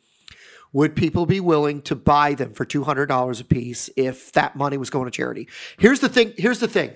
would 0.74 0.96
people 0.96 1.26
be 1.26 1.40
willing 1.40 1.82
to 1.82 1.96
buy 1.96 2.34
them 2.34 2.54
for 2.54 2.66
$200 2.66 3.42
a 3.42 3.44
piece 3.44 3.90
if 3.96 4.32
that 4.34 4.56
money 4.56 4.78
was 4.78 4.90
going 4.90 5.06
to 5.06 5.12
charity 5.12 5.48
here's 5.78 6.00
the 6.00 6.10
thing 6.10 6.34
here's 6.38 6.60
the 6.60 6.68
thing 6.68 6.94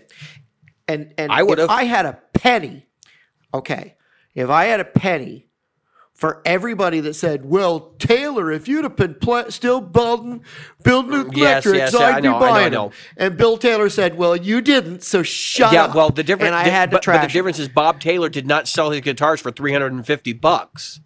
and 0.92 1.14
and 1.18 1.32
I 1.32 1.44
would've. 1.44 1.66
if 1.66 1.70
i 1.70 1.84
had 1.84 2.06
a 2.06 2.20
penny 2.34 2.86
okay 3.54 3.96
if 4.36 4.50
i 4.50 4.66
had 4.66 4.80
a 4.80 4.86
penny 4.86 5.48
for 6.14 6.40
everybody 6.46 7.00
that 7.00 7.16
said, 7.16 7.46
"Well, 7.46 7.96
Taylor, 7.98 8.52
if 8.52 8.68
you'd 8.68 8.84
have 8.84 8.96
been 8.96 9.16
pl- 9.16 9.50
still 9.50 9.82
building 9.82 10.44
building 10.84 11.32
Yes, 11.34 11.66
electrics, 11.66 11.94
yes, 11.94 11.96
I'd 11.96 12.14
I 12.18 12.22
be 12.22 12.28
know, 12.28 12.36
I 12.36 12.40
know, 12.40 12.46
I 12.46 12.50
buying 12.52 12.72
know. 12.74 12.90
them." 12.90 12.98
And 13.18 13.38
Bill 13.38 13.58
Taylor 13.58 13.90
said, 13.90 14.16
"Well, 14.20 14.36
you 14.36 14.62
didn't, 14.62 15.02
so 15.04 15.24
shut 15.24 15.74
yeah, 15.74 15.86
up." 15.86 15.90
Yeah, 15.90 15.96
well, 15.96 16.10
the 16.12 16.22
difference, 16.22 16.50
and 16.50 16.56
I 16.56 16.66
the- 16.66 16.70
had 16.70 16.92
to 16.92 16.98
but, 16.98 17.06
but 17.08 17.22
the 17.24 17.28
difference 17.28 17.58
is 17.58 17.70
Bob 17.70 18.00
Taylor 18.00 18.30
did 18.30 18.46
not 18.46 18.68
sell 18.68 18.92
his 18.92 19.02
guitars 19.02 19.42
for 19.42 19.50
350 19.50 20.34
bucks. 20.34 21.00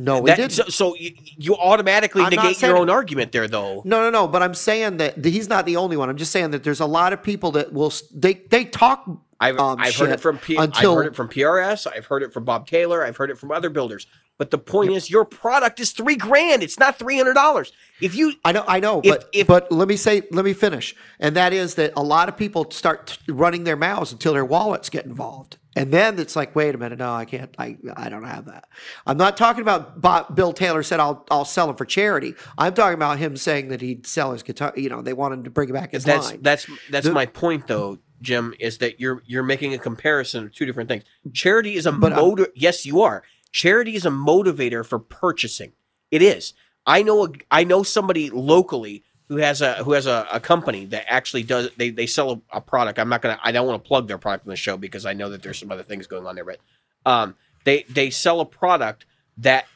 No, 0.00 0.20
we 0.20 0.30
That, 0.30 0.36
didn't. 0.36 0.52
so, 0.52 0.64
so 0.64 0.96
you, 0.96 1.12
you 1.36 1.56
automatically 1.56 2.22
I'm 2.22 2.30
negate 2.30 2.60
your 2.62 2.76
own 2.76 2.90
argument 2.90 3.32
there, 3.32 3.48
though. 3.48 3.82
No, 3.84 4.00
no, 4.00 4.10
no. 4.10 4.26
But 4.26 4.42
I'm 4.42 4.54
saying 4.54 4.96
that 4.98 5.24
he's 5.24 5.48
not 5.48 5.66
the 5.66 5.76
only 5.76 5.96
one. 5.96 6.08
I'm 6.08 6.16
just 6.16 6.32
saying 6.32 6.50
that 6.52 6.64
there's 6.64 6.80
a 6.80 6.86
lot 6.86 7.12
of 7.12 7.22
people 7.22 7.52
that 7.52 7.72
will 7.72 7.92
they 8.14 8.34
they 8.34 8.64
talk. 8.64 9.08
I've, 9.42 9.58
um, 9.58 9.78
I've 9.80 9.96
heard 9.96 10.10
it 10.10 10.20
from 10.20 10.38
P- 10.38 10.56
until 10.56 10.92
I've 10.92 10.96
heard 10.98 11.06
it 11.06 11.16
from 11.16 11.28
PRS. 11.28 11.86
I've 11.90 12.06
heard 12.06 12.22
it 12.22 12.32
from 12.32 12.44
Bob 12.44 12.66
Taylor. 12.66 13.04
I've 13.04 13.16
heard 13.16 13.30
it 13.30 13.38
from 13.38 13.50
other 13.50 13.70
builders. 13.70 14.06
But 14.40 14.50
the 14.50 14.56
point 14.56 14.90
is, 14.92 15.10
your 15.10 15.26
product 15.26 15.80
is 15.80 15.92
three 15.92 16.16
grand. 16.16 16.62
It's 16.62 16.78
not 16.78 16.98
three 16.98 17.18
hundred 17.18 17.34
dollars. 17.34 17.72
If 18.00 18.14
you 18.14 18.32
I 18.42 18.52
know, 18.52 18.64
I 18.66 18.80
know, 18.80 19.02
If- 19.04 19.10
but 19.10 19.28
if- 19.34 19.46
but 19.46 19.70
let 19.70 19.86
me 19.86 19.98
say, 19.98 20.22
let 20.30 20.46
me 20.46 20.54
finish, 20.54 20.96
and 21.18 21.36
that 21.36 21.52
is 21.52 21.74
that 21.74 21.92
a 21.94 22.02
lot 22.02 22.30
of 22.30 22.38
people 22.38 22.70
start 22.70 23.18
running 23.28 23.64
their 23.64 23.76
mouths 23.76 24.12
until 24.12 24.32
their 24.32 24.46
wallets 24.46 24.88
get 24.88 25.04
involved, 25.04 25.58
and 25.76 25.92
then 25.92 26.18
it's 26.18 26.36
like, 26.36 26.56
wait 26.56 26.74
a 26.74 26.78
minute, 26.78 27.00
no, 27.00 27.12
I 27.12 27.26
can't, 27.26 27.54
I 27.58 27.76
I 27.94 28.08
don't 28.08 28.24
have 28.24 28.46
that. 28.46 28.64
I'm 29.06 29.18
not 29.18 29.36
talking 29.36 29.60
about 29.60 30.00
Bob, 30.00 30.34
Bill 30.34 30.54
Taylor 30.54 30.82
said 30.82 31.00
I'll 31.00 31.26
I'll 31.30 31.44
sell 31.44 31.66
them 31.66 31.76
for 31.76 31.84
charity. 31.84 32.34
I'm 32.56 32.72
talking 32.72 32.94
about 32.94 33.18
him 33.18 33.36
saying 33.36 33.68
that 33.68 33.82
he'd 33.82 34.06
sell 34.06 34.32
his 34.32 34.42
guitar. 34.42 34.72
You 34.74 34.88
know, 34.88 35.02
they 35.02 35.12
want 35.12 35.34
him 35.34 35.44
to 35.44 35.50
bring 35.50 35.68
it 35.68 35.74
back 35.74 35.92
in 35.92 36.00
that's 36.00 36.30
line. 36.30 36.38
that's 36.40 36.66
that's 36.88 37.06
The- 37.08 37.12
my 37.12 37.26
point, 37.26 37.66
though, 37.66 37.98
Jim. 38.22 38.54
Is 38.58 38.78
that 38.78 39.00
you're 39.00 39.22
you're 39.26 39.42
making 39.42 39.74
a 39.74 39.78
comparison 39.78 40.44
of 40.46 40.54
two 40.54 40.64
different 40.64 40.88
things. 40.88 41.04
Charity 41.34 41.74
is 41.74 41.84
a 41.84 41.92
motor. 41.92 42.46
yes, 42.54 42.86
you 42.86 43.02
are. 43.02 43.22
Charity 43.52 43.94
is 43.94 44.06
a 44.06 44.10
motivator 44.10 44.84
for 44.84 44.98
purchasing. 44.98 45.72
It 46.10 46.22
is. 46.22 46.54
I 46.86 47.02
know. 47.02 47.26
A, 47.26 47.28
I 47.50 47.64
know 47.64 47.82
somebody 47.82 48.30
locally 48.30 49.04
who 49.28 49.36
has 49.36 49.60
a 49.60 49.74
who 49.84 49.92
has 49.92 50.06
a, 50.06 50.26
a 50.32 50.40
company 50.40 50.86
that 50.86 51.04
actually 51.08 51.42
does. 51.42 51.70
They 51.76 51.90
they 51.90 52.06
sell 52.06 52.32
a, 52.32 52.58
a 52.58 52.60
product. 52.60 52.98
I'm 52.98 53.08
not 53.08 53.22
gonna. 53.22 53.38
I 53.42 53.52
don't 53.52 53.66
want 53.66 53.82
to 53.82 53.86
plug 53.86 54.08
their 54.08 54.18
product 54.18 54.46
on 54.46 54.50
the 54.50 54.56
show 54.56 54.76
because 54.76 55.06
I 55.06 55.12
know 55.12 55.30
that 55.30 55.42
there's 55.42 55.58
some 55.58 55.70
other 55.70 55.82
things 55.82 56.06
going 56.06 56.26
on 56.26 56.34
there. 56.34 56.44
But 56.44 56.58
um, 57.06 57.36
they 57.64 57.84
they 57.88 58.10
sell 58.10 58.40
a 58.40 58.46
product 58.46 59.06
that 59.38 59.66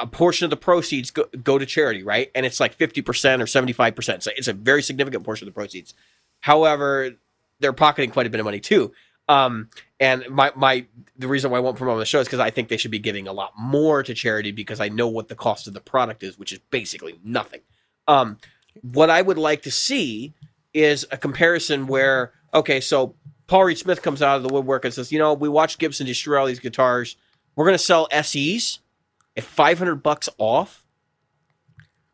a 0.00 0.06
portion 0.06 0.44
of 0.44 0.50
the 0.50 0.56
proceeds 0.56 1.10
go, 1.10 1.24
go 1.42 1.58
to 1.58 1.66
charity, 1.66 2.02
right? 2.02 2.30
And 2.34 2.46
it's 2.46 2.60
like 2.60 2.78
50% 2.78 3.02
or 3.40 3.44
75%. 3.44 4.22
So 4.22 4.30
it's 4.36 4.48
a 4.48 4.52
very 4.52 4.82
significant 4.82 5.24
portion 5.24 5.46
of 5.46 5.52
the 5.52 5.58
proceeds. 5.58 5.92
However, 6.40 7.10
they're 7.60 7.72
pocketing 7.72 8.10
quite 8.10 8.26
a 8.26 8.30
bit 8.30 8.40
of 8.40 8.44
money 8.44 8.60
too. 8.60 8.92
Um, 9.28 9.70
and 9.98 10.24
my, 10.30 10.52
my 10.54 10.86
the 11.18 11.28
reason 11.28 11.50
why 11.50 11.58
I 11.58 11.60
won't 11.60 11.76
promote 11.76 11.94
on 11.94 11.98
the 11.98 12.06
show 12.06 12.20
is 12.20 12.26
because 12.26 12.40
I 12.40 12.50
think 12.50 12.68
they 12.68 12.76
should 12.76 12.90
be 12.90 12.98
giving 12.98 13.26
a 13.26 13.32
lot 13.32 13.52
more 13.58 14.02
to 14.02 14.14
charity 14.14 14.52
because 14.52 14.80
I 14.80 14.88
know 14.88 15.08
what 15.08 15.28
the 15.28 15.34
cost 15.34 15.66
of 15.66 15.74
the 15.74 15.80
product 15.80 16.22
is, 16.22 16.38
which 16.38 16.52
is 16.52 16.60
basically 16.70 17.18
nothing. 17.24 17.60
Um, 18.06 18.38
what 18.82 19.10
I 19.10 19.22
would 19.22 19.38
like 19.38 19.62
to 19.62 19.70
see 19.70 20.34
is 20.74 21.06
a 21.10 21.16
comparison 21.16 21.86
where, 21.86 22.32
okay, 22.52 22.80
so 22.80 23.14
Paul 23.46 23.64
Reed 23.64 23.78
Smith 23.78 24.02
comes 24.02 24.22
out 24.22 24.36
of 24.36 24.42
the 24.42 24.52
woodwork 24.52 24.84
and 24.84 24.92
says, 24.92 25.10
you 25.10 25.18
know, 25.18 25.32
we 25.32 25.48
watched 25.48 25.78
Gibson 25.78 26.06
destroy 26.06 26.38
all 26.38 26.46
these 26.46 26.60
guitars. 26.60 27.16
We're 27.54 27.64
going 27.64 27.74
to 27.74 27.78
sell 27.78 28.08
SEs 28.22 28.80
at 29.36 29.44
500 29.44 29.96
bucks 29.96 30.28
off 30.38 30.84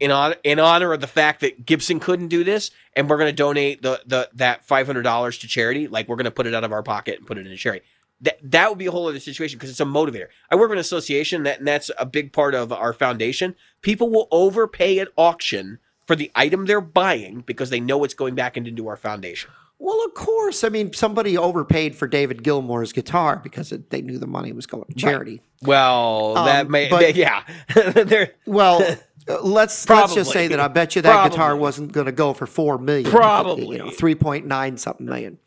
in 0.03 0.11
honor 0.11 0.37
in 0.43 0.59
honor 0.59 0.93
of 0.93 1.01
the 1.01 1.07
fact 1.07 1.41
that 1.41 1.65
Gibson 1.65 2.01
couldn't 2.01 2.29
do 2.29 2.45
this 2.45 2.71
and 2.95 3.09
we're 3.09 3.17
going 3.19 3.29
to 3.31 3.33
donate 3.37 3.83
the 3.83 4.01
the 4.07 4.29
that 4.35 4.67
$500 4.67 5.41
to 5.41 5.47
charity 5.49 5.87
like 5.89 6.09
we're 6.09 6.17
going 6.17 6.25
to 6.25 6.31
put 6.31 6.47
it 6.47 6.55
out 6.55 6.65
of 6.65 6.73
our 6.73 6.83
pocket 6.83 7.19
and 7.19 7.27
put 7.27 7.39
it 7.39 7.47
in 7.47 7.53
a 7.53 7.57
charity. 7.57 7.85
That 8.21 8.39
that 8.43 8.69
would 8.69 8.79
be 8.79 8.87
a 8.87 8.91
whole 8.91 9.09
other 9.09 9.21
situation 9.21 9.59
because 9.59 9.71
it's 9.71 9.81
a 9.81 9.85
motivator. 9.85 10.27
I 10.51 10.57
work 10.57 10.71
in 10.71 10.77
an 10.77 10.81
association 10.81 11.45
that 11.45 11.59
and 11.61 11.67
that's 11.69 11.91
a 11.99 12.05
big 12.07 12.33
part 12.33 12.55
of 12.55 12.73
our 12.73 12.93
foundation. 12.93 13.55
People 13.81 14.11
will 14.11 14.29
overpay 14.31 14.99
at 14.99 15.09
auction 15.17 15.79
for 16.07 16.17
the 16.17 16.31
item 16.35 16.67
they're 16.67 16.81
buying 16.81 17.41
because 17.47 17.71
they 17.71 17.81
know 17.81 18.03
it's 18.05 18.15
going 18.15 18.35
back 18.35 18.57
into 18.57 18.89
our 18.89 18.97
foundation. 18.97 19.51
Well, 19.79 20.05
of 20.05 20.15
course. 20.15 20.63
I 20.63 20.69
mean, 20.69 20.93
somebody 20.93 21.37
overpaid 21.37 21.97
for 21.97 22.07
David 22.07 22.45
Gilmour's 22.45 22.93
guitar 22.93 23.41
because 23.43 23.73
it, 23.73 23.91
they 23.91 24.01
knew 24.01 24.17
the 24.19 24.29
money 24.29 24.53
was 24.53 24.67
going 24.67 24.85
to 24.85 24.95
charity. 24.95 25.41
well 25.61 26.35
that 26.35 26.67
Um, 26.67 26.71
may 26.73 26.89
but- 26.89 27.17
yeah. 27.17 27.43
They're- 27.75 28.33
Well, 28.47 28.79
uh, 29.29 29.41
let's 29.43 29.89
let's 29.89 30.15
just 30.15 30.33
say 30.33 30.49
that 30.49 30.61
I 30.61 30.69
bet 30.69 30.97
you 30.97 31.03
that 31.03 31.31
guitar 31.31 31.57
wasn't 31.57 31.93
going 31.93 32.07
to 32.07 32.13
go 32.13 32.33
for 32.33 32.47
four 32.47 32.79
million. 32.79 33.11
Probably. 33.11 33.77
you 33.77 33.79
know, 33.79 33.91
three 33.91 34.15
point 34.15 34.47
nine 34.47 34.77
something 34.77 35.07
million. 35.07 35.39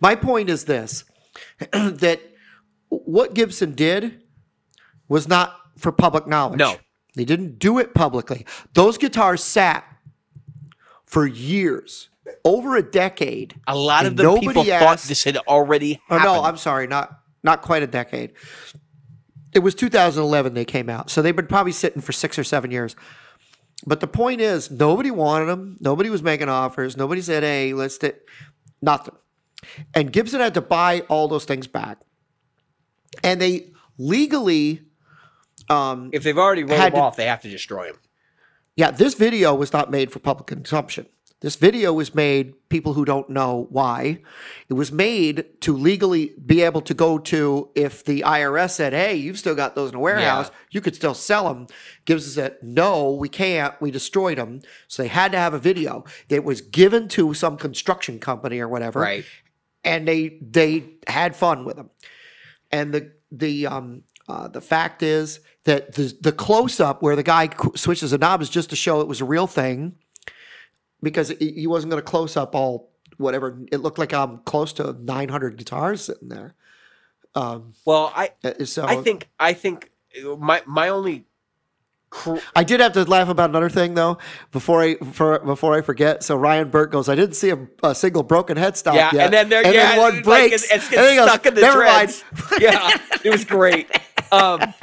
My 0.00 0.14
point 0.14 0.48
is 0.48 0.64
this: 0.64 1.04
that 1.72 2.20
what 2.88 3.34
Gibson 3.34 3.74
did 3.74 4.22
was 5.08 5.28
not 5.28 5.56
for 5.76 5.92
public 5.92 6.26
knowledge. 6.26 6.58
No. 6.58 6.76
they 7.14 7.24
didn't 7.24 7.58
do 7.58 7.78
it 7.78 7.94
publicly. 7.94 8.46
Those 8.74 8.98
guitars 8.98 9.42
sat 9.42 9.84
for 11.04 11.26
years, 11.26 12.08
over 12.44 12.76
a 12.76 12.82
decade. 12.82 13.54
a 13.66 13.76
lot 13.76 14.06
of 14.06 14.16
the 14.16 14.38
people 14.38 14.64
thought 14.64 14.98
this 14.98 15.24
had 15.24 15.36
already 15.36 16.00
Oh 16.10 16.18
happened 16.18 16.36
no, 16.36 16.44
I'm 16.44 16.56
sorry, 16.56 16.86
not 16.86 17.20
not 17.42 17.62
quite 17.62 17.82
a 17.82 17.86
decade. 17.86 18.32
It 19.56 19.62
was 19.62 19.74
2011 19.74 20.52
they 20.52 20.66
came 20.66 20.90
out, 20.90 21.08
so 21.08 21.22
they've 21.22 21.34
been 21.34 21.46
probably 21.46 21.72
sitting 21.72 22.02
for 22.02 22.12
six 22.12 22.38
or 22.38 22.44
seven 22.44 22.70
years. 22.70 22.94
But 23.86 24.00
the 24.00 24.06
point 24.06 24.42
is, 24.42 24.70
nobody 24.70 25.10
wanted 25.10 25.46
them. 25.46 25.78
Nobody 25.80 26.10
was 26.10 26.22
making 26.22 26.50
offers. 26.50 26.94
Nobody 26.94 27.22
said, 27.22 27.42
"Hey, 27.42 27.72
let's 27.72 27.96
do 27.96 28.12
nothing." 28.82 29.14
And 29.94 30.12
Gibson 30.12 30.40
had 30.40 30.52
to 30.54 30.60
buy 30.60 31.04
all 31.08 31.26
those 31.26 31.46
things 31.46 31.66
back, 31.66 32.02
and 33.24 33.40
they 33.40 33.72
legally, 33.96 34.82
um, 35.70 36.10
if 36.12 36.22
they've 36.22 36.36
already 36.36 36.60
had 36.60 36.92
them 36.92 36.92
to- 36.92 36.98
off, 36.98 37.16
they 37.16 37.24
have 37.24 37.40
to 37.40 37.48
destroy 37.48 37.86
them. 37.86 37.96
yeah, 38.76 38.90
this 38.90 39.14
video 39.14 39.54
was 39.54 39.72
not 39.72 39.90
made 39.90 40.12
for 40.12 40.18
public 40.18 40.48
consumption. 40.48 41.06
This 41.40 41.56
video 41.56 41.92
was 41.92 42.14
made, 42.14 42.54
people 42.70 42.94
who 42.94 43.04
don't 43.04 43.28
know 43.28 43.66
why, 43.68 44.22
it 44.70 44.72
was 44.72 44.90
made 44.90 45.60
to 45.60 45.76
legally 45.76 46.32
be 46.44 46.62
able 46.62 46.80
to 46.82 46.94
go 46.94 47.18
to, 47.18 47.68
if 47.74 48.02
the 48.04 48.22
IRS 48.22 48.70
said, 48.70 48.94
hey, 48.94 49.16
you've 49.16 49.38
still 49.38 49.54
got 49.54 49.74
those 49.74 49.90
in 49.90 49.96
a 49.96 50.00
warehouse, 50.00 50.50
you 50.70 50.80
could 50.80 50.94
still 50.94 51.12
sell 51.12 51.52
them. 51.52 51.66
Gibbs 52.06 52.34
said, 52.34 52.56
no, 52.62 53.10
we 53.12 53.28
can't. 53.28 53.78
We 53.82 53.90
destroyed 53.90 54.38
them. 54.38 54.62
So 54.88 55.02
they 55.02 55.08
had 55.08 55.30
to 55.32 55.38
have 55.38 55.52
a 55.52 55.58
video 55.58 56.04
that 56.28 56.42
was 56.42 56.62
given 56.62 57.06
to 57.08 57.34
some 57.34 57.58
construction 57.58 58.18
company 58.18 58.58
or 58.58 58.68
whatever. 58.68 59.00
Right. 59.00 59.26
And 59.84 60.08
they 60.08 60.38
they 60.40 60.84
had 61.06 61.36
fun 61.36 61.64
with 61.64 61.76
them. 61.76 61.90
And 62.72 62.92
the 62.92 63.12
the 63.30 63.66
um 63.66 64.02
uh, 64.28 64.48
the 64.48 64.60
fact 64.60 65.02
is 65.02 65.40
that 65.64 65.94
the 65.94 66.16
the 66.20 66.32
close 66.32 66.80
up 66.80 67.02
where 67.02 67.14
the 67.14 67.22
guy 67.22 67.50
switches 67.76 68.12
a 68.12 68.18
knob 68.18 68.42
is 68.42 68.50
just 68.50 68.70
to 68.70 68.76
show 68.76 69.00
it 69.00 69.06
was 69.06 69.20
a 69.20 69.24
real 69.24 69.46
thing, 69.46 69.94
because 71.02 71.30
he 71.38 71.66
wasn't 71.66 71.90
going 71.90 72.02
to 72.02 72.08
close 72.08 72.36
up 72.36 72.54
all 72.54 72.90
whatever. 73.16 73.58
It 73.72 73.78
looked 73.78 73.98
like 73.98 74.12
I'm 74.12 74.38
close 74.38 74.72
to 74.74 74.92
900 74.92 75.56
guitars 75.56 76.02
sitting 76.04 76.28
there. 76.28 76.54
Um, 77.34 77.74
Well, 77.84 78.12
I 78.14 78.30
uh, 78.44 78.64
so 78.64 78.86
I 78.86 78.96
think 78.96 79.28
I 79.38 79.52
think 79.52 79.90
my 80.38 80.62
my 80.66 80.88
only 80.88 81.26
cr- 82.08 82.38
I 82.54 82.64
did 82.64 82.80
have 82.80 82.94
to 82.94 83.04
laugh 83.04 83.28
about 83.28 83.50
another 83.50 83.68
thing 83.68 83.94
though 83.94 84.16
before 84.52 84.82
I 84.82 84.94
for, 84.96 85.38
before 85.40 85.76
I 85.76 85.82
forget. 85.82 86.22
So 86.22 86.36
Ryan 86.36 86.70
Burt 86.70 86.90
goes, 86.90 87.10
I 87.10 87.14
didn't 87.14 87.34
see 87.36 87.50
a, 87.50 87.58
a 87.82 87.94
single 87.94 88.22
broken 88.22 88.56
headstock 88.56 88.94
yeah, 88.94 89.10
yet. 89.12 89.24
and 89.26 89.34
then 89.34 89.48
there 89.50 89.64
and 89.66 89.74
yeah, 89.74 89.90
then 89.90 89.98
one 89.98 90.14
like, 90.14 90.24
breaks. 90.24 90.64
it's, 90.64 90.72
it's 90.72 90.92
and 90.96 91.10
he 91.10 91.16
goes, 91.16 91.46
in 91.46 91.54
the 91.54 91.60
Never 91.60 91.84
mind." 91.84 92.24
yeah, 92.58 92.96
it 93.22 93.30
was 93.30 93.44
great. 93.44 93.90
Um, 94.32 94.74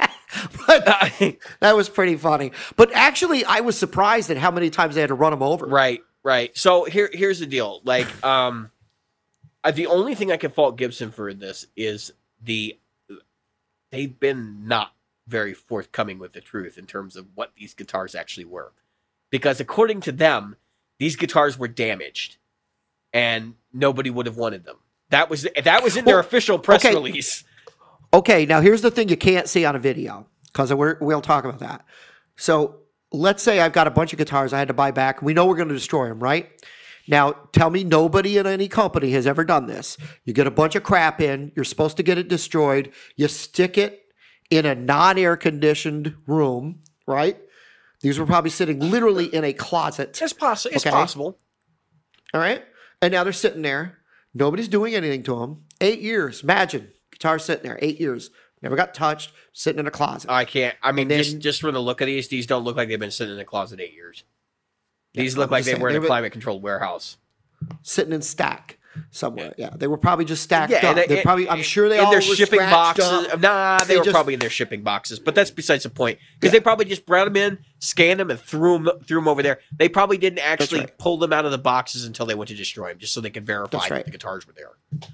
But 0.66 0.84
that 1.60 1.76
was 1.76 1.88
pretty 1.88 2.16
funny. 2.16 2.52
But 2.76 2.92
actually, 2.94 3.44
I 3.44 3.60
was 3.60 3.78
surprised 3.78 4.30
at 4.30 4.36
how 4.36 4.50
many 4.50 4.70
times 4.70 4.94
they 4.94 5.00
had 5.00 5.08
to 5.08 5.14
run 5.14 5.32
him 5.32 5.42
over. 5.42 5.66
Right, 5.66 6.02
right. 6.22 6.56
So 6.56 6.84
here, 6.84 7.10
here's 7.12 7.40
the 7.40 7.46
deal. 7.46 7.80
Like, 7.84 8.24
um, 8.24 8.70
uh, 9.62 9.70
the 9.70 9.86
only 9.86 10.14
thing 10.14 10.30
I 10.32 10.36
can 10.36 10.50
fault 10.50 10.76
Gibson 10.76 11.10
for 11.10 11.28
in 11.28 11.38
this 11.38 11.66
is 11.76 12.12
the 12.42 12.78
they've 13.90 14.18
been 14.18 14.66
not 14.66 14.92
very 15.26 15.54
forthcoming 15.54 16.18
with 16.18 16.32
the 16.32 16.40
truth 16.40 16.76
in 16.76 16.86
terms 16.86 17.16
of 17.16 17.26
what 17.34 17.52
these 17.56 17.72
guitars 17.74 18.14
actually 18.14 18.44
were, 18.44 18.72
because 19.30 19.60
according 19.60 20.00
to 20.02 20.12
them, 20.12 20.56
these 20.98 21.16
guitars 21.16 21.58
were 21.58 21.68
damaged, 21.68 22.36
and 23.12 23.54
nobody 23.72 24.10
would 24.10 24.26
have 24.26 24.36
wanted 24.36 24.64
them. 24.64 24.76
That 25.10 25.30
was 25.30 25.46
that 25.62 25.82
was 25.82 25.96
in 25.96 26.04
their 26.04 26.16
Well, 26.16 26.24
official 26.24 26.58
press 26.58 26.84
okay. 26.84 26.94
release. 26.94 27.44
Okay, 28.14 28.46
now 28.46 28.60
here's 28.60 28.80
the 28.80 28.92
thing 28.92 29.08
you 29.08 29.16
can't 29.16 29.48
see 29.48 29.64
on 29.64 29.74
a 29.74 29.78
video 29.80 30.28
because 30.46 30.72
we'll 30.72 31.20
talk 31.20 31.44
about 31.44 31.58
that. 31.58 31.84
So 32.36 32.76
let's 33.10 33.42
say 33.42 33.58
I've 33.58 33.72
got 33.72 33.88
a 33.88 33.90
bunch 33.90 34.12
of 34.12 34.18
guitars 34.20 34.52
I 34.52 34.60
had 34.60 34.68
to 34.68 34.74
buy 34.74 34.92
back. 34.92 35.20
We 35.20 35.34
know 35.34 35.46
we're 35.46 35.56
going 35.56 35.66
to 35.68 35.74
destroy 35.74 36.08
them, 36.08 36.20
right? 36.20 36.48
Now, 37.08 37.32
tell 37.52 37.70
me 37.70 37.82
nobody 37.82 38.38
in 38.38 38.46
any 38.46 38.68
company 38.68 39.10
has 39.10 39.26
ever 39.26 39.44
done 39.44 39.66
this. 39.66 39.98
You 40.24 40.32
get 40.32 40.46
a 40.46 40.52
bunch 40.52 40.76
of 40.76 40.84
crap 40.84 41.20
in, 41.20 41.50
you're 41.56 41.64
supposed 41.64 41.96
to 41.96 42.04
get 42.04 42.16
it 42.16 42.28
destroyed, 42.28 42.92
you 43.16 43.26
stick 43.26 43.76
it 43.76 44.06
in 44.48 44.64
a 44.64 44.76
non 44.76 45.18
air 45.18 45.36
conditioned 45.36 46.14
room, 46.28 46.82
right? 47.08 47.36
These 48.00 48.20
were 48.20 48.26
probably 48.26 48.50
sitting 48.50 48.78
literally 48.78 49.26
in 49.26 49.42
a 49.42 49.52
closet. 49.52 50.16
It's 50.22 50.32
possible. 50.32 50.76
It's 50.76 50.86
Okay. 50.86 50.94
possible. 50.94 51.40
All 52.32 52.40
right. 52.40 52.62
And 53.02 53.10
now 53.10 53.24
they're 53.24 53.32
sitting 53.32 53.62
there. 53.62 53.98
Nobody's 54.32 54.68
doing 54.68 54.94
anything 54.94 55.24
to 55.24 55.40
them. 55.40 55.64
Eight 55.80 56.00
years. 56.00 56.44
Imagine 56.44 56.92
guitar 57.14 57.38
sitting 57.38 57.64
there. 57.64 57.78
Eight 57.80 58.00
years. 58.00 58.30
Never 58.62 58.76
got 58.76 58.94
touched. 58.94 59.32
Sitting 59.52 59.78
in 59.80 59.86
a 59.86 59.90
closet. 59.90 60.30
I 60.30 60.44
can't. 60.44 60.74
I 60.82 60.92
mean, 60.92 61.10
And 61.10 61.22
just 61.22 61.38
just 61.38 61.60
from 61.60 61.74
the 61.74 61.80
look 61.82 62.00
of 62.00 62.06
these, 62.06 62.28
these 62.28 62.46
don't 62.46 62.64
look 62.64 62.76
like 62.76 62.88
they've 62.88 62.98
been 62.98 63.10
sitting 63.10 63.34
in 63.34 63.40
a 63.40 63.44
closet 63.44 63.80
eight 63.80 63.94
years. 63.94 64.24
These 65.12 65.34
I'm 65.34 65.40
look 65.40 65.50
like 65.50 65.64
they 65.64 65.72
saying, 65.72 65.82
were 65.82 65.88
in 65.88 65.94
they 65.94 65.98
a 65.98 66.00
were- 66.00 66.06
climate 66.06 66.32
controlled 66.32 66.62
warehouse. 66.62 67.16
sitting 67.82 68.12
in 68.12 68.20
stack 68.22 68.78
somewhere. 69.10 69.52
Yeah. 69.58 69.70
They 69.74 69.86
were 69.86 69.96
probably 69.98 70.24
just 70.24 70.42
stacked 70.42 70.70
Yeah, 70.72 70.90
up. 70.90 71.08
They 71.08 71.20
probably. 71.22 71.48
I'm 71.48 71.62
sure 71.62 71.88
they 71.88 71.98
in 71.98 72.04
all 72.04 72.10
their 72.10 72.20
shipping 72.22 72.58
boxes. 72.60 73.04
up. 73.04 73.40
Nah, 73.40 73.80
they, 73.80 73.86
They 73.94 73.98
were 73.98 74.04
just- 74.04 74.14
probably 74.14 74.34
in 74.34 74.40
their 74.40 74.50
shipping 74.50 74.82
boxes, 74.82 75.18
but 75.20 75.34
that's 75.34 75.50
besides 75.50 75.82
the 75.84 75.90
point 75.90 76.18
because 76.40 76.52
Yeah. 76.54 76.58
they 76.58 76.62
probably 76.62 76.86
just 76.86 77.04
brought 77.06 77.26
them 77.26 77.36
in, 77.36 77.58
scanned 77.80 78.20
them, 78.20 78.30
and 78.30 78.40
threw 78.40 78.78
them 78.78 78.90
threw 79.06 79.18
them 79.20 79.28
over 79.28 79.42
there. 79.42 79.60
They 79.76 79.88
probably 79.88 80.16
didn't 80.16 80.38
actually 80.40 80.80
right. 80.80 80.98
pull 80.98 81.18
them 81.18 81.32
out 81.32 81.44
of 81.44 81.50
the 81.50 81.58
boxes 81.58 82.04
until 82.06 82.24
they 82.26 82.34
went 82.34 82.48
to 82.48 82.54
destroy 82.56 82.88
them, 82.90 82.98
just 82.98 83.12
so 83.12 83.20
they 83.20 83.30
could 83.30 83.46
verify 83.46 83.78
That's 83.78 83.88
that 83.90 84.04
the 84.06 84.10
guitars 84.10 84.46
were 84.46 84.54
there. 84.54 85.10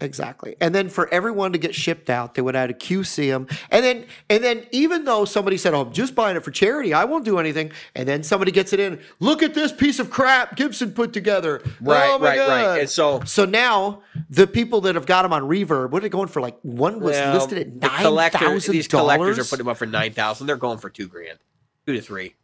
Exactly. 0.00 0.56
And 0.60 0.74
then 0.74 0.88
for 0.88 1.12
everyone 1.12 1.52
to 1.52 1.58
get 1.58 1.74
shipped 1.74 2.08
out, 2.08 2.34
they 2.34 2.42
would 2.42 2.54
have 2.54 2.68
to 2.68 2.74
QC 2.74 3.28
them. 3.28 3.46
And 3.70 3.84
then 3.84 4.06
and 4.30 4.42
then 4.42 4.66
even 4.70 5.04
though 5.04 5.24
somebody 5.24 5.56
said, 5.58 5.74
"Oh, 5.74 5.82
I'm 5.82 5.92
just 5.92 6.14
buying 6.14 6.36
it 6.36 6.44
for 6.44 6.50
charity. 6.50 6.94
I 6.94 7.04
won't 7.04 7.24
do 7.24 7.38
anything." 7.38 7.72
And 7.94 8.08
then 8.08 8.22
somebody 8.22 8.50
gets 8.50 8.72
it 8.72 8.80
in. 8.80 8.98
Look 9.18 9.42
at 9.42 9.52
this 9.54 9.72
piece 9.72 9.98
of 9.98 10.10
crap 10.10 10.56
Gibson 10.56 10.92
put 10.92 11.12
together. 11.12 11.62
Right, 11.80 12.10
oh 12.10 12.18
my 12.18 12.28
right, 12.28 12.38
right. 12.38 12.46
God. 12.62 12.78
And 12.80 12.88
so- 12.90 13.20
so 13.26 13.44
now 13.44 14.02
the 14.30 14.46
people 14.46 14.80
that 14.82 14.94
have 14.94 15.06
got 15.06 15.22
them 15.22 15.32
on 15.32 15.42
Reverb, 15.42 15.90
what 15.90 15.98
are 15.98 16.02
they 16.02 16.08
going 16.08 16.28
for? 16.28 16.40
Like 16.40 16.58
one 16.62 17.00
was 17.00 17.12
Well, 17.16 17.34
listed 17.34 17.58
at 17.58 17.68
nine 17.74 18.00
collector- 18.02 18.38
thousand 18.38 18.72
These 18.72 18.88
collectors 18.88 19.38
are 19.38 19.44
putting 19.44 19.58
them 19.58 19.68
up 19.68 19.76
for 19.76 19.86
nine 19.86 20.12
thousand. 20.12 20.46
They're 20.46 20.56
going 20.56 20.78
for 20.78 20.88
two 20.90 21.08
grand, 21.08 21.38
two 21.86 21.92
to 21.94 22.00
three. 22.00 22.34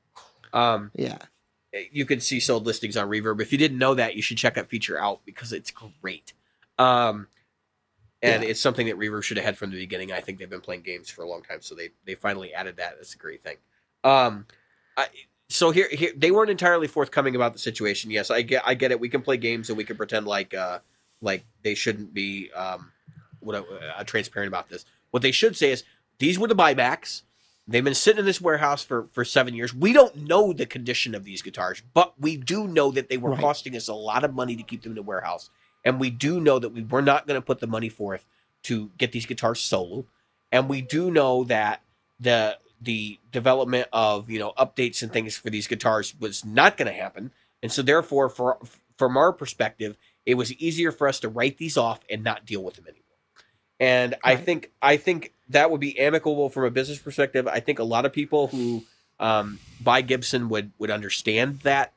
Um, 0.53 0.91
Yeah. 0.95 1.19
you 1.91 2.05
can 2.07 2.21
see 2.21 2.39
sold 2.41 2.67
listings 2.67 2.97
on 2.97 3.09
Reverb. 3.09 3.41
If 3.41 3.51
you 3.53 3.59
didn't 3.59 3.79
know 3.79 3.95
that, 3.95 4.15
you 4.15 4.23
should 4.23 4.37
check 4.39 4.55
that 4.55 4.69
feature 4.69 4.99
out 5.01 5.21
because 5.25 5.53
it's 5.53 5.71
great. 5.71 6.33
Um, 6.79 7.27
and 8.23 8.43
Yeah. 8.43 8.49
it's 8.51 8.61
something 8.61 8.87
that 8.87 8.97
Reverb 8.99 9.23
should 9.23 9.37
have 9.37 9.45
had 9.47 9.59
from 9.59 9.71
the 9.71 9.77
beginning. 9.77 10.13
I 10.13 10.21
think 10.21 10.39
they've 10.39 10.49
been 10.51 10.61
playing 10.61 10.83
games 10.83 11.11
for 11.11 11.23
a 11.23 11.29
long 11.29 11.43
time, 11.43 11.61
so 11.61 11.75
they 11.75 11.91
they 12.05 12.15
finally 12.15 12.53
added 12.55 12.77
that. 12.77 12.97
That's 12.97 13.15
a 13.15 13.19
great 13.19 13.43
thing. 13.43 13.57
Um, 14.05 14.47
I, 14.97 15.09
so 15.49 15.71
here, 15.71 15.89
here 15.91 16.13
they 16.17 16.31
weren't 16.31 16.51
entirely 16.51 16.87
forthcoming 16.89 17.37
about 17.37 17.53
the 17.53 17.59
situation. 17.59 18.11
Yes, 18.11 18.31
I 18.31 18.43
get 18.43 18.63
I 18.67 18.75
get 18.75 18.91
it. 18.91 18.99
We 19.01 19.09
can 19.09 19.23
play 19.23 19.37
games 19.37 19.69
and 19.69 19.77
we 19.77 19.85
can 19.85 19.97
pretend 19.97 20.27
like 20.27 20.55
uh 20.55 20.79
like 21.21 21.45
they 21.63 21.75
shouldn't 21.75 22.13
be 22.15 22.51
um 22.53 22.91
what 23.41 23.55
uh, 23.57 24.03
transparent 24.05 24.49
about 24.49 24.69
this. 24.69 24.85
What 25.11 25.23
they 25.23 25.31
should 25.33 25.57
say 25.57 25.71
is 25.71 25.85
these 26.19 26.39
were 26.39 26.49
the 26.49 26.57
buybacks. 26.57 27.23
They've 27.69 27.83
been 27.85 27.95
sitting 27.95 28.21
in 28.21 28.25
this 28.25 28.41
warehouse 28.41 28.83
for 28.85 29.09
for 29.13 29.25
seven 29.25 29.55
years. 29.55 29.75
We 29.75 29.93
don't 29.93 30.17
know 30.17 30.53
the 30.53 30.67
condition 30.67 31.15
of 31.15 31.25
these 31.25 31.43
guitars, 31.43 31.83
but 31.95 32.19
we 32.21 32.37
do 32.37 32.67
know 32.67 32.91
that 32.93 33.09
they 33.09 33.17
were 33.19 33.31
Right. 33.31 33.41
costing 33.41 33.77
us 33.77 33.89
a 33.89 33.95
lot 33.95 34.25
of 34.25 34.35
money 34.35 34.57
to 34.57 34.63
keep 34.63 34.83
them 34.83 34.93
in 34.93 34.97
the 34.97 35.03
warehouse, 35.03 35.51
and 35.87 36.01
we 36.01 36.11
do 36.11 36.41
know 36.41 36.59
that 36.59 36.71
we 36.71 36.83
were 36.83 37.01
not 37.01 37.27
going 37.27 37.41
to 37.41 37.47
put 37.47 37.61
the 37.61 37.67
money 37.67 37.89
forth 37.89 38.27
to 38.65 38.91
get 38.99 39.13
these 39.13 39.25
guitars 39.25 39.61
sold, 39.61 40.07
and 40.51 40.69
we 40.69 40.83
do 40.83 41.11
know 41.11 41.45
that 41.45 41.81
the 42.19 42.59
the 42.83 43.19
development 43.31 43.89
of 43.93 44.29
you 44.29 44.41
know 44.41 44.53
updates 44.59 45.03
and 45.03 45.13
things 45.13 45.37
for 45.37 45.49
these 45.49 45.69
guitars 45.69 46.15
was 46.19 46.45
not 46.45 46.77
going 46.77 46.93
to 46.93 47.01
happen, 47.01 47.31
and 47.63 47.71
so 47.71 47.83
therefore, 47.83 48.29
for 48.29 48.59
from 48.99 49.17
our 49.17 49.33
perspective, 49.33 49.97
it 50.27 50.35
was 50.35 50.53
easier 50.55 50.91
for 50.91 51.07
us 51.07 51.21
to 51.21 51.29
write 51.29 51.57
these 51.57 51.77
off 51.77 52.01
and 52.11 52.25
not 52.25 52.45
deal 52.45 52.63
with 52.65 52.75
them 52.75 52.87
anymore. 52.87 53.03
And 53.79 54.17
I 54.25 54.35
think 54.35 54.73
I 54.83 54.97
think 54.97 55.33
that 55.51 55.71
would 55.71 55.81
be 55.81 55.97
amicable 56.01 56.49
from 56.51 56.65
a 56.65 56.71
business 56.71 56.99
perspective. 56.99 57.47
I 57.47 57.61
think 57.61 57.79
a 57.79 57.85
lot 57.85 58.05
of 58.05 58.13
people 58.13 58.49
who 58.49 58.83
um, 59.21 59.61
buy 59.81 60.01
Gibson 60.01 60.49
would 60.49 60.73
would 60.79 60.91
understand 60.91 61.61
that 61.61 61.93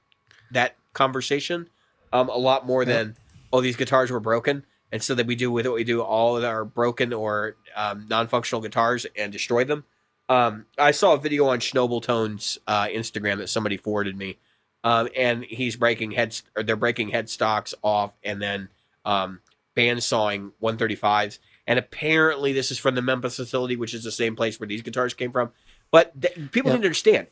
that 0.52 0.76
conversation 0.94 1.70
um, 2.14 2.30
a 2.30 2.38
lot 2.38 2.68
more 2.68 2.86
than 2.86 3.16
oh 3.52 3.62
these 3.62 3.76
guitars 3.76 4.12
were 4.12 4.20
broken, 4.20 4.66
and 4.92 5.02
so 5.04 5.16
that 5.16 5.26
we 5.28 5.36
do 5.36 5.52
with 5.52 5.66
what 5.66 5.76
we 5.76 5.84
do 5.84 6.02
all 6.02 6.38
of 6.38 6.44
our 6.44 6.66
broken 6.66 7.14
or 7.14 7.56
um, 7.76 8.08
non-functional 8.10 8.62
guitars 8.62 9.06
and 9.16 9.32
destroy 9.32 9.64
them. 9.64 9.86
Um, 10.28 10.66
I 10.78 10.92
saw 10.92 11.14
a 11.14 11.18
video 11.20 11.48
on 11.48 11.60
Schnobeltone's 11.60 12.60
uh, 12.68 12.86
Instagram 12.86 13.38
that 13.38 13.50
somebody 13.50 13.78
forwarded 13.78 14.16
me, 14.18 14.38
um, 14.84 15.10
and 15.18 15.44
he's 15.44 15.76
breaking 15.76 16.12
heads 16.12 16.44
or 16.56 16.64
they're 16.64 16.76
breaking 16.76 17.12
headstocks 17.12 17.74
off 17.84 18.14
and 18.24 18.42
then 18.42 18.70
um, 19.06 19.40
bandsawing 19.76 20.52
135s. 20.62 21.40
And 21.66 21.78
apparently, 21.78 22.52
this 22.54 22.72
is 22.72 22.80
from 22.80 22.96
the 22.96 23.02
Memphis 23.02 23.36
facility, 23.36 23.76
which 23.76 23.94
is 23.94 24.04
the 24.04 24.12
same 24.12 24.36
place 24.36 24.60
where 24.60 24.68
these 24.68 24.82
guitars 24.82 25.14
came 25.14 25.32
from. 25.32 25.52
But 25.92 26.20
th- 26.22 26.34
people 26.52 26.70
Yep. 26.72 26.78
need 26.78 26.82
to 26.82 26.88
understand 26.88 27.28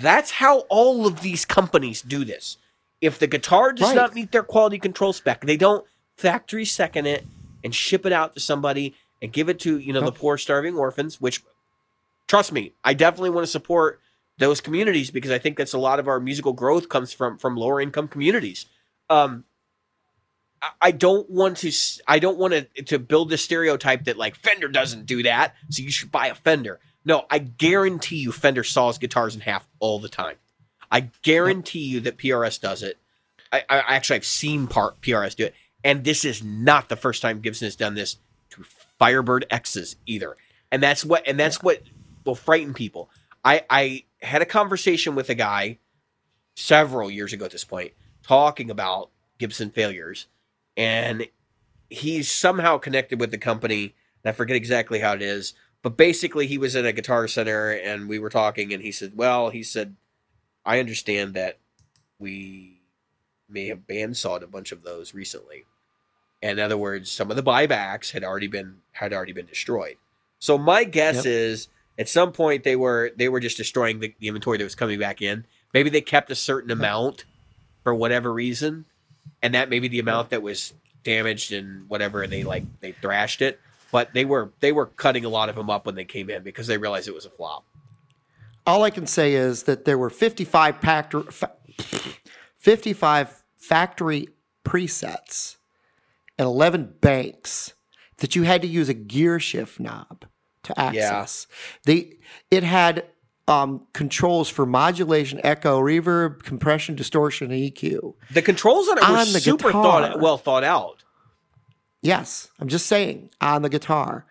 that's 0.00 0.32
how 0.32 0.60
all 0.68 1.06
of 1.06 1.20
these 1.22 1.44
companies 1.44 2.02
do 2.02 2.24
this. 2.24 2.56
If 3.00 3.18
the 3.18 3.26
guitar 3.26 3.72
does 3.72 3.88
Right. 3.88 3.96
not 3.96 4.14
meet 4.14 4.32
their 4.32 4.42
quality 4.42 4.78
control 4.78 5.12
spec, 5.12 5.42
they 5.42 5.56
don't 5.56 5.84
factory 6.16 6.64
second 6.64 7.06
it 7.06 7.26
and 7.62 7.74
ship 7.74 8.06
it 8.06 8.12
out 8.12 8.34
to 8.34 8.40
somebody 8.40 8.94
and 9.20 9.32
give 9.32 9.48
it 9.48 9.58
to 9.60 9.78
you 9.78 9.92
know 9.92 10.00
the 10.00 10.12
poor 10.12 10.38
starving 10.38 10.76
orphans. 10.76 11.20
Which, 11.20 11.42
trust 12.28 12.52
me, 12.52 12.72
I 12.84 12.94
definitely 12.94 13.30
want 13.30 13.44
to 13.46 13.50
support 13.50 14.00
those 14.38 14.60
communities 14.60 15.10
because 15.10 15.30
I 15.30 15.38
think 15.38 15.56
that's 15.56 15.74
a 15.74 15.78
lot 15.78 15.98
of 16.00 16.08
our 16.08 16.18
musical 16.20 16.52
growth 16.52 16.88
comes 16.88 17.12
from 17.12 17.38
from 17.38 17.56
lower 17.56 17.80
income 17.80 18.08
communities. 18.08 18.66
Um, 19.10 19.44
I- 20.80 20.92
don't 20.92 21.28
want 21.28 21.58
to. 21.58 21.68
s- 21.68 22.00
I 22.08 22.18
don't 22.18 22.38
want 22.38 22.54
to 22.54 22.82
to 22.84 22.98
build 22.98 23.28
this 23.28 23.44
stereotype 23.44 24.04
that 24.04 24.16
like 24.16 24.34
Fender 24.36 24.68
doesn't 24.68 25.04
do 25.04 25.22
that, 25.24 25.54
so 25.68 25.82
you 25.82 25.90
should 25.90 26.10
buy 26.10 26.28
a 26.28 26.34
Fender. 26.34 26.80
No, 27.04 27.26
I 27.30 27.38
guarantee 27.38 28.16
you, 28.16 28.32
Fender 28.32 28.64
saws 28.64 28.96
guitars 28.96 29.34
in 29.34 29.42
half 29.42 29.68
all 29.78 29.98
the 29.98 30.08
time. 30.08 30.36
I 30.94 31.10
guarantee 31.22 31.80
you 31.80 31.98
that 32.02 32.18
PRS 32.18 32.60
does 32.60 32.84
it. 32.84 32.98
I, 33.52 33.64
I 33.68 33.96
actually 33.96 34.14
I've 34.14 34.24
seen 34.24 34.68
part 34.68 35.00
PRS 35.00 35.34
do 35.34 35.46
it, 35.46 35.54
and 35.82 36.04
this 36.04 36.24
is 36.24 36.44
not 36.44 36.88
the 36.88 36.94
first 36.94 37.20
time 37.20 37.40
Gibson 37.40 37.66
has 37.66 37.74
done 37.74 37.94
this 37.94 38.18
to 38.50 38.62
Firebird 39.00 39.44
X's 39.50 39.96
either. 40.06 40.36
And 40.70 40.80
that's 40.80 41.04
what 41.04 41.26
and 41.26 41.38
that's 41.38 41.60
what 41.60 41.82
will 42.24 42.36
frighten 42.36 42.74
people. 42.74 43.10
I 43.44 43.64
I 43.68 44.04
had 44.22 44.40
a 44.40 44.46
conversation 44.46 45.16
with 45.16 45.28
a 45.28 45.34
guy 45.34 45.78
several 46.54 47.10
years 47.10 47.32
ago 47.32 47.44
at 47.44 47.50
this 47.50 47.64
point 47.64 47.90
talking 48.22 48.70
about 48.70 49.10
Gibson 49.38 49.70
failures, 49.70 50.28
and 50.76 51.26
he's 51.90 52.30
somehow 52.30 52.78
connected 52.78 53.18
with 53.18 53.32
the 53.32 53.38
company. 53.38 53.96
And 54.22 54.30
I 54.30 54.32
forget 54.32 54.56
exactly 54.56 55.00
how 55.00 55.14
it 55.14 55.22
is, 55.22 55.54
but 55.82 55.96
basically, 55.96 56.46
he 56.46 56.56
was 56.56 56.76
in 56.76 56.86
a 56.86 56.92
guitar 56.92 57.26
center, 57.26 57.72
and 57.72 58.08
we 58.08 58.20
were 58.20 58.30
talking, 58.30 58.72
and 58.72 58.80
he 58.80 58.92
said, 58.92 59.16
"Well, 59.16 59.50
he 59.50 59.64
said, 59.64 59.96
I 60.64 60.78
understand 60.80 61.34
that 61.34 61.58
we 62.18 62.80
may 63.48 63.66
have 63.68 63.86
bandsawed 63.86 64.42
a 64.42 64.46
bunch 64.46 64.72
of 64.72 64.82
those 64.82 65.14
recently." 65.14 65.64
In 66.42 66.58
other 66.58 66.76
words, 66.76 67.10
some 67.10 67.30
of 67.30 67.36
the 67.36 67.42
buybacks 67.42 68.10
had 68.10 68.22
already 68.24 68.48
been 68.48 68.78
had 68.92 69.12
already 69.12 69.32
been 69.32 69.46
destroyed. 69.46 69.96
So 70.38 70.58
my 70.58 70.84
guess 70.84 71.16
Yep. 71.16 71.26
is 71.26 71.68
at 71.98 72.08
some 72.08 72.32
point 72.32 72.64
they 72.64 72.76
were 72.76 73.12
they 73.16 73.28
were 73.28 73.40
just 73.40 73.56
destroying 73.56 74.00
the, 74.00 74.14
the 74.18 74.28
inventory 74.28 74.58
that 74.58 74.64
was 74.64 74.74
coming 74.74 74.98
back 74.98 75.22
in. 75.22 75.46
Maybe 75.72 75.90
they 75.90 76.00
kept 76.02 76.30
a 76.30 76.34
certain 76.34 76.70
amount 76.70 77.24
for 77.82 77.94
whatever 77.94 78.32
reason, 78.32 78.84
and 79.42 79.54
that 79.54 79.70
maybe 79.70 79.88
the 79.88 79.98
amount 80.00 80.30
that 80.30 80.42
was 80.42 80.74
damaged 81.02 81.52
and 81.52 81.88
whatever, 81.88 82.22
and 82.22 82.32
they 82.32 82.44
like 82.44 82.64
they 82.80 82.92
thrashed 82.92 83.42
it. 83.42 83.58
But 83.90 84.12
they 84.12 84.24
were 84.24 84.50
they 84.60 84.72
were 84.72 84.86
cutting 84.86 85.24
a 85.24 85.28
lot 85.28 85.48
of 85.48 85.56
them 85.56 85.70
up 85.70 85.86
when 85.86 85.94
they 85.94 86.04
came 86.04 86.28
in 86.28 86.42
because 86.42 86.66
they 86.66 86.78
realized 86.78 87.08
it 87.08 87.14
was 87.14 87.26
a 87.26 87.30
flop. 87.30 87.64
All 88.66 88.82
I 88.82 88.90
can 88.90 89.06
say 89.06 89.34
is 89.34 89.64
that 89.64 89.84
there 89.84 89.98
were 89.98 90.10
55 90.10 90.78
factor, 90.78 91.22
fa- 91.22 91.52
55 92.58 93.44
factory 93.56 94.28
presets 94.64 95.56
and 96.38 96.46
11 96.46 96.94
banks 97.00 97.74
that 98.18 98.34
you 98.34 98.42
had 98.44 98.62
to 98.62 98.68
use 98.68 98.88
a 98.88 98.94
gear 98.94 99.38
shift 99.38 99.78
knob 99.80 100.24
to 100.62 100.78
access. 100.80 101.46
They 101.84 102.18
it 102.50 102.62
had 102.62 103.04
um, 103.46 103.86
controls 103.92 104.48
for 104.48 104.64
modulation, 104.64 105.40
echo, 105.44 105.80
reverb, 105.80 106.42
compression, 106.42 106.94
distortion, 106.94 107.50
and 107.50 107.60
EQ. 107.60 108.14
The 108.32 108.40
controls 108.40 108.88
on 108.88 108.96
it 108.98 109.02
were 109.02 109.08
On 109.18 109.32
the 109.32 109.40
super 109.40 109.68
guitar. 109.68 109.82
thought 109.82 110.20
well 110.20 110.38
thought 110.38 110.64
out. 110.64 111.04
Yes, 112.00 112.48
I'm 112.58 112.68
just 112.68 112.86
saying 112.86 113.30
on 113.40 113.62
the 113.62 113.68
guitar, 113.68 114.26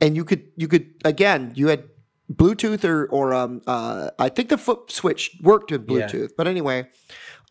and 0.00 0.16
you 0.16 0.24
could 0.24 0.44
you 0.56 0.68
could 0.68 0.94
again 1.04 1.52
you 1.54 1.68
had 1.68 1.84
Bluetooth 2.32 2.84
or 2.84 3.06
or 3.06 3.34
um 3.34 3.60
uh 3.66 4.10
I 4.18 4.28
think 4.28 4.48
the 4.48 4.58
foot 4.58 4.90
switch 4.90 5.36
worked 5.42 5.70
with 5.70 5.88
Yeah. 5.90 6.06
Bluetooth, 6.08 6.30
but 6.36 6.46
anyway, 6.48 6.88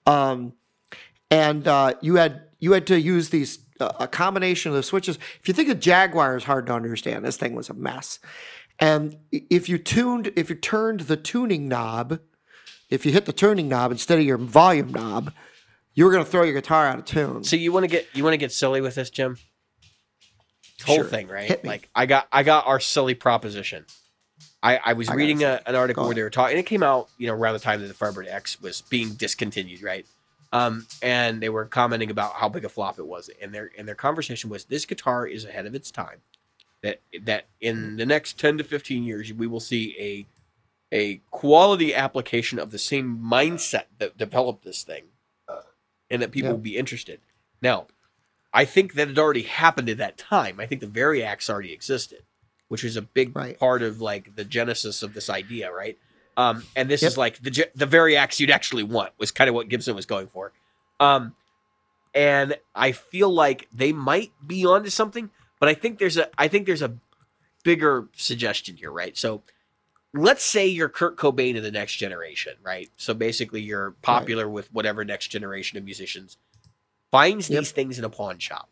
um, 0.05 0.53
and 1.29 1.67
uh, 1.67 1.93
you 2.01 2.15
had 2.15 2.43
you 2.59 2.71
had 2.73 2.87
to 2.87 2.99
use 2.99 3.29
these 3.29 3.59
uh, 3.79 3.91
a 3.99 4.07
combination 4.07 4.69
of 4.71 4.75
the 4.75 4.83
switches. 4.83 5.17
If 5.39 5.47
you 5.47 5.53
think 5.53 5.69
a 5.69 5.75
Jaguar 5.75 6.35
is 6.37 6.43
hard 6.45 6.65
to 6.67 6.73
understand, 6.73 7.23
this 7.25 7.37
thing 7.37 7.55
was 7.55 7.69
a 7.69 7.73
mess. 7.73 8.19
And 8.79 9.17
if 9.31 9.69
you 9.69 9.77
tuned 9.77 10.31
if 10.35 10.49
you 10.49 10.55
turned 10.55 11.01
the 11.01 11.17
tuning 11.17 11.67
knob, 11.67 12.19
if 12.89 13.05
you 13.05 13.11
hit 13.11 13.25
the 13.25 13.33
tuning 13.33 13.69
knob 13.69 13.91
instead 13.91 14.17
of 14.17 14.25
your 14.25 14.37
volume 14.39 14.91
knob, 14.91 15.31
you 15.93 16.05
were 16.05 16.11
going 16.11 16.25
to 16.25 16.29
throw 16.29 16.41
your 16.43 16.53
guitar 16.55 16.87
out 16.87 16.97
of 16.99 17.05
tune. 17.05 17.43
So 17.43 17.55
you 17.55 17.71
want 17.71 17.83
to 17.83 17.87
get 17.87 18.07
you 18.13 18.23
want 18.23 18.33
to 18.33 18.37
get 18.37 18.51
silly 18.51 18.81
with 18.81 18.95
this, 18.95 19.11
Jim? 19.11 19.37
Whole 20.85 20.97
Sure. 20.97 21.05
thing, 21.05 21.27
right? 21.27 21.63
Like 21.63 21.89
I 21.95 22.07
got 22.07 22.27
I 22.31 22.41
got 22.43 22.65
our 22.67 22.79
silly 22.79 23.13
proposition. 23.13 23.85
I, 24.63 24.79
I 24.83 24.93
was 24.93 25.09
I 25.09 25.15
reading 25.15 25.43
a, 25.43 25.61
an 25.65 25.75
article 25.75 26.05
where 26.05 26.15
they 26.15 26.23
were 26.23 26.29
talking, 26.29 26.53
and 26.53 26.59
it 26.59 26.65
came 26.65 26.81
out, 26.81 27.09
you 27.17 27.27
know, 27.27 27.33
around 27.33 27.53
the 27.53 27.59
time 27.59 27.81
that 27.81 27.87
the 27.87 27.93
Firebird 27.93 28.27
X 28.27 28.61
was 28.61 28.81
being 28.81 29.09
discontinued, 29.09 29.83
right? 29.83 30.05
Um, 30.53 30.87
and 31.01 31.41
they 31.41 31.49
were 31.49 31.65
commenting 31.65 32.09
about 32.09 32.33
how 32.33 32.47
big 32.47 32.63
a 32.63 32.69
flop 32.69 32.97
it 32.97 33.05
was, 33.05 33.29
and 33.41 33.53
their 33.53 33.71
and 33.77 33.87
their 33.87 33.95
conversation 33.95 34.49
was, 34.49 34.65
this 34.65 34.85
guitar 34.85 35.27
is 35.27 35.43
ahead 35.45 35.65
of 35.65 35.75
its 35.75 35.91
time. 35.91 36.21
That 36.81 37.01
that 37.23 37.45
in 37.59 37.97
the 37.97 38.05
next 38.05 38.39
ten 38.39 38.57
to 38.57 38.63
fifteen 38.63 39.03
years, 39.03 39.33
we 39.33 39.47
will 39.47 39.59
see 39.59 39.95
a 39.99 40.25
a 40.95 41.21
quality 41.31 41.93
application 41.93 42.57
of 42.59 42.71
the 42.71 42.77
same 42.77 43.17
mindset 43.17 43.85
that 43.97 44.17
developed 44.17 44.63
this 44.63 44.83
thing, 44.83 45.03
and 46.09 46.21
that 46.21 46.31
people 46.31 46.49
Yeah. 46.49 46.53
will 46.53 46.61
be 46.61 46.77
interested. 46.77 47.19
Now, 47.61 47.87
I 48.53 48.63
think 48.65 48.93
that 48.93 49.09
it 49.09 49.17
already 49.17 49.41
happened 49.43 49.89
at 49.89 49.97
that 49.97 50.17
time. 50.17 50.59
I 50.59 50.67
think 50.67 50.81
the 50.81 50.87
Variax 50.87 51.49
already 51.49 51.73
existed, 51.73 52.23
which 52.67 52.83
is 52.83 52.95
a 52.97 53.01
big 53.01 53.35
Right. 53.35 53.57
part 53.59 53.81
of 53.83 54.01
like 54.01 54.35
the 54.35 54.45
genesis 54.45 55.03
of 55.03 55.13
this 55.13 55.29
idea, 55.29 55.71
right? 55.71 55.97
Um, 56.37 56.63
and 56.75 56.89
this 56.89 57.01
Yep. 57.03 57.11
is 57.11 57.17
like 57.17 57.37
the 57.41 57.67
the 57.75 57.85
Variax 57.87 58.39
you'd 58.39 58.49
actually 58.49 58.83
want 58.83 59.13
was 59.17 59.31
kind 59.31 59.47
of 59.49 59.53
what 59.55 59.69
Gibson 59.69 59.95
was 59.95 60.05
going 60.05 60.27
for. 60.27 60.51
Um, 60.99 61.35
and 62.15 62.57
I 62.75 62.91
feel 62.91 63.29
like 63.29 63.67
they 63.73 63.91
might 63.91 64.31
be 64.45 64.65
onto 64.65 64.89
something, 64.89 65.29
but 65.59 65.69
I 65.69 65.73
think 65.73 65.99
there's 65.99 66.17
a 66.17 66.29
I 66.37 66.47
think 66.47 66.65
there's 66.65 66.81
a 66.81 66.95
bigger 67.63 68.07
suggestion 68.15 68.75
here, 68.77 68.91
right? 68.91 69.15
So 69.17 69.43
let's 70.13 70.43
say 70.43 70.67
you're 70.67 70.89
Kurt 70.89 71.17
Cobain 71.17 71.55
of 71.57 71.63
the 71.63 71.71
next 71.71 71.95
generation, 71.95 72.53
right? 72.63 72.89
So 72.97 73.13
basically 73.13 73.61
you're 73.61 73.91
popular 74.01 74.49
with 74.49 74.71
whatever 74.73 75.03
next 75.05 75.27
generation 75.29 75.77
of 75.77 75.83
musicians 75.83 76.37
finds 77.11 77.49
Yep. 77.49 77.59
these 77.61 77.71
things 77.71 77.97
in 77.99 78.05
a 78.05 78.09
pawn 78.09 78.37
shop, 78.39 78.69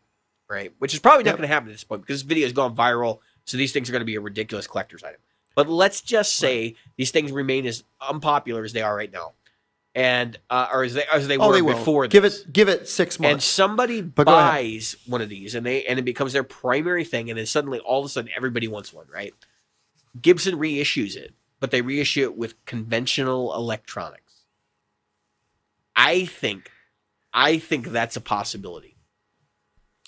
right? 0.48 0.72
Which 0.78 0.94
is 0.94 1.00
probably 1.00 1.24
not 1.24 1.30
Yep. 1.30 1.36
going 1.38 1.48
to 1.48 1.54
happen 1.54 1.68
at 1.68 1.72
this 1.74 1.84
point 1.84 2.02
because 2.02 2.20
this 2.20 2.28
video 2.28 2.44
has 2.46 2.52
gone 2.52 2.76
viral, 2.76 3.20
so 3.44 3.56
these 3.56 3.72
things 3.72 3.88
are 3.88 3.92
going 3.92 4.00
to 4.00 4.06
be 4.06 4.16
a 4.16 4.20
ridiculous 4.20 4.66
collector's 4.66 5.02
item. 5.02 5.20
But 5.54 5.68
let's 5.68 6.00
just 6.00 6.36
say 6.36 6.76
these 6.96 7.10
things 7.10 7.30
remain 7.30 7.66
as 7.66 7.84
unpopular 8.00 8.64
as 8.64 8.72
they 8.72 8.82
are 8.82 8.96
right 8.96 9.12
now, 9.12 9.32
and 9.94 10.38
uh, 10.48 10.68
or 10.72 10.84
as 10.84 10.94
they 10.94 11.04
as 11.12 11.28
they 11.28 11.36
oh, 11.36 11.48
were 11.48 11.54
they 11.54 11.62
will. 11.62 11.74
before. 11.74 12.06
give 12.06 12.22
this. 12.22 12.40
it 12.40 12.52
give 12.52 12.68
it 12.68 12.88
six 12.88 13.20
months, 13.20 13.32
And 13.32 13.42
somebody 13.42 14.00
But 14.00 14.24
buys 14.24 14.96
one 15.06 15.20
of 15.20 15.28
these, 15.28 15.54
and 15.54 15.66
they 15.66 15.84
and 15.84 15.98
it 15.98 16.04
becomes 16.04 16.32
their 16.32 16.44
primary 16.44 17.04
thing, 17.04 17.28
and 17.28 17.38
then 17.38 17.46
suddenly 17.46 17.80
all 17.80 18.00
of 18.00 18.06
a 18.06 18.08
sudden 18.08 18.30
everybody 18.34 18.66
wants 18.66 18.92
one, 18.92 19.06
right? 19.12 19.34
Gibson 20.20 20.56
reissues 20.58 21.16
it, 21.16 21.34
but 21.60 21.70
they 21.70 21.82
reissue 21.82 22.22
it 22.22 22.36
with 22.36 22.62
conventional 22.64 23.54
electronics. 23.54 24.44
I 25.94 26.24
think, 26.24 26.70
I 27.32 27.58
think 27.58 27.88
that's 27.88 28.16
a 28.16 28.20
possibility. 28.20 28.96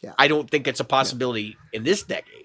Yeah. 0.02 0.12
I 0.18 0.28
don't 0.28 0.50
think 0.50 0.66
it's 0.66 0.80
a 0.80 0.84
possibility 0.84 1.56
in 1.72 1.84
this 1.84 2.02
decade. 2.02 2.43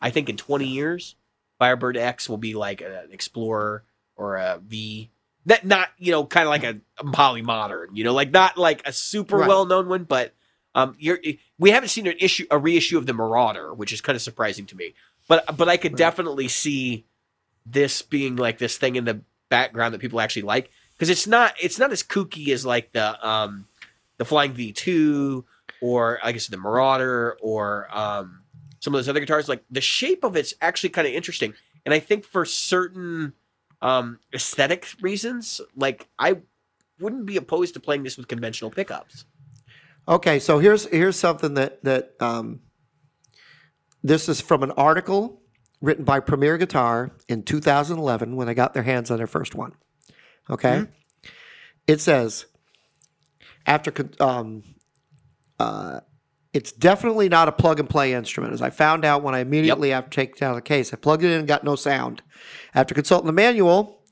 I 0.00 0.10
think 0.10 0.28
in 0.28 0.36
20 0.36 0.66
years, 0.66 1.14
Firebird 1.58 1.96
X 1.96 2.28
will 2.28 2.36
be 2.38 2.54
like 2.54 2.80
an 2.80 3.10
Explorer 3.12 3.84
or 4.16 4.36
a 4.36 4.58
V. 4.64 5.10
That 5.46 5.64
not 5.66 5.88
you 5.98 6.10
know 6.12 6.24
kind 6.24 6.44
of 6.46 6.50
like 6.50 6.64
a, 6.64 6.78
a 6.98 7.10
poly 7.10 7.42
modern, 7.42 7.96
you 7.96 8.04
know, 8.04 8.12
like 8.12 8.30
not 8.30 8.58
like 8.58 8.86
a 8.86 8.92
super 8.92 9.38
Right. 9.38 9.48
well 9.48 9.64
known 9.66 9.88
one, 9.88 10.04
but 10.04 10.34
um, 10.74 10.94
you're 10.98 11.18
we 11.58 11.70
haven't 11.70 11.88
seen 11.88 12.06
an 12.06 12.14
issue 12.20 12.46
a 12.50 12.58
reissue 12.58 12.98
of 12.98 13.06
the 13.06 13.14
Marauder, 13.14 13.72
which 13.74 13.92
is 13.92 14.00
kind 14.00 14.14
of 14.14 14.22
surprising 14.22 14.66
to 14.66 14.76
me. 14.76 14.94
But 15.26 15.56
but 15.56 15.68
I 15.68 15.76
could 15.78 15.92
Right. 15.92 15.98
definitely 15.98 16.48
see 16.48 17.06
this 17.66 18.02
being 18.02 18.36
like 18.36 18.58
this 18.58 18.76
thing 18.76 18.96
in 18.96 19.04
the 19.04 19.20
background 19.48 19.94
that 19.94 20.00
people 20.00 20.20
actually 20.20 20.42
like 20.42 20.70
because 20.94 21.08
it's 21.10 21.26
not 21.26 21.54
it's 21.60 21.78
not 21.78 21.92
as 21.92 22.02
kooky 22.02 22.48
as 22.48 22.66
like 22.66 22.92
the 22.92 23.26
um 23.26 23.66
the 24.18 24.24
Flying 24.26 24.52
V2 24.52 25.44
or 25.80 26.18
I 26.22 26.32
guess 26.32 26.46
the 26.48 26.56
Marauder 26.58 27.38
or 27.40 27.88
um 27.96 28.42
some 28.80 28.94
of 28.94 28.98
those 28.98 29.08
other 29.08 29.20
guitars 29.20 29.48
like 29.48 29.64
the 29.70 29.80
shape 29.80 30.24
of 30.24 30.36
it's 30.36 30.54
actually 30.60 30.90
kind 30.90 31.06
of 31.06 31.12
interesting 31.12 31.54
and 31.84 31.94
I 31.94 31.98
think 31.98 32.24
for 32.24 32.44
certain 32.44 33.32
um 33.80 34.18
aesthetic 34.34 34.88
reasons 35.00 35.60
like 35.76 36.08
I 36.18 36.38
wouldn't 37.00 37.26
be 37.26 37.36
opposed 37.36 37.74
to 37.74 37.80
playing 37.80 38.02
this 38.02 38.16
with 38.16 38.28
conventional 38.28 38.70
pickups. 38.70 39.24
Okay, 40.06 40.38
so 40.38 40.58
here's 40.58 40.86
here's 40.86 41.16
something 41.16 41.54
that 41.54 41.82
that 41.84 42.14
um, 42.20 42.60
this 44.02 44.28
is 44.28 44.40
from 44.40 44.62
an 44.62 44.70
article 44.72 45.42
written 45.80 46.04
by 46.04 46.20
Premier 46.20 46.58
Guitar 46.58 47.12
in 47.28 47.42
2011 47.42 48.34
when 48.34 48.46
they 48.46 48.54
got 48.54 48.74
their 48.74 48.82
hands 48.82 49.10
on 49.10 49.18
their 49.18 49.26
first 49.26 49.54
one. 49.54 49.74
Okay, 50.50 50.86
it 51.86 52.00
says 52.00 52.46
after 53.66 53.92
um, 54.18 54.62
uh, 55.58 56.00
it's 56.58 56.72
definitely 56.72 57.28
not 57.28 57.46
a 57.46 57.52
plug 57.52 57.78
and 57.78 57.88
play 57.88 58.12
instrument. 58.12 58.52
As 58.52 58.60
I 58.60 58.70
found 58.70 59.04
out 59.04 59.22
when 59.22 59.32
I 59.32 59.38
immediately 59.38 59.92
after 59.92 60.10
taking 60.10 60.34
down 60.40 60.56
the 60.56 60.60
case, 60.60 60.92
I 60.92 60.96
plugged 60.96 61.22
it 61.22 61.30
in 61.30 61.38
and 61.38 61.46
got 61.46 61.62
no 61.62 61.76
sound. 61.76 62.20
After 62.74 62.96
consulting 62.96 63.28
the 63.28 63.32
manual, 63.32 64.02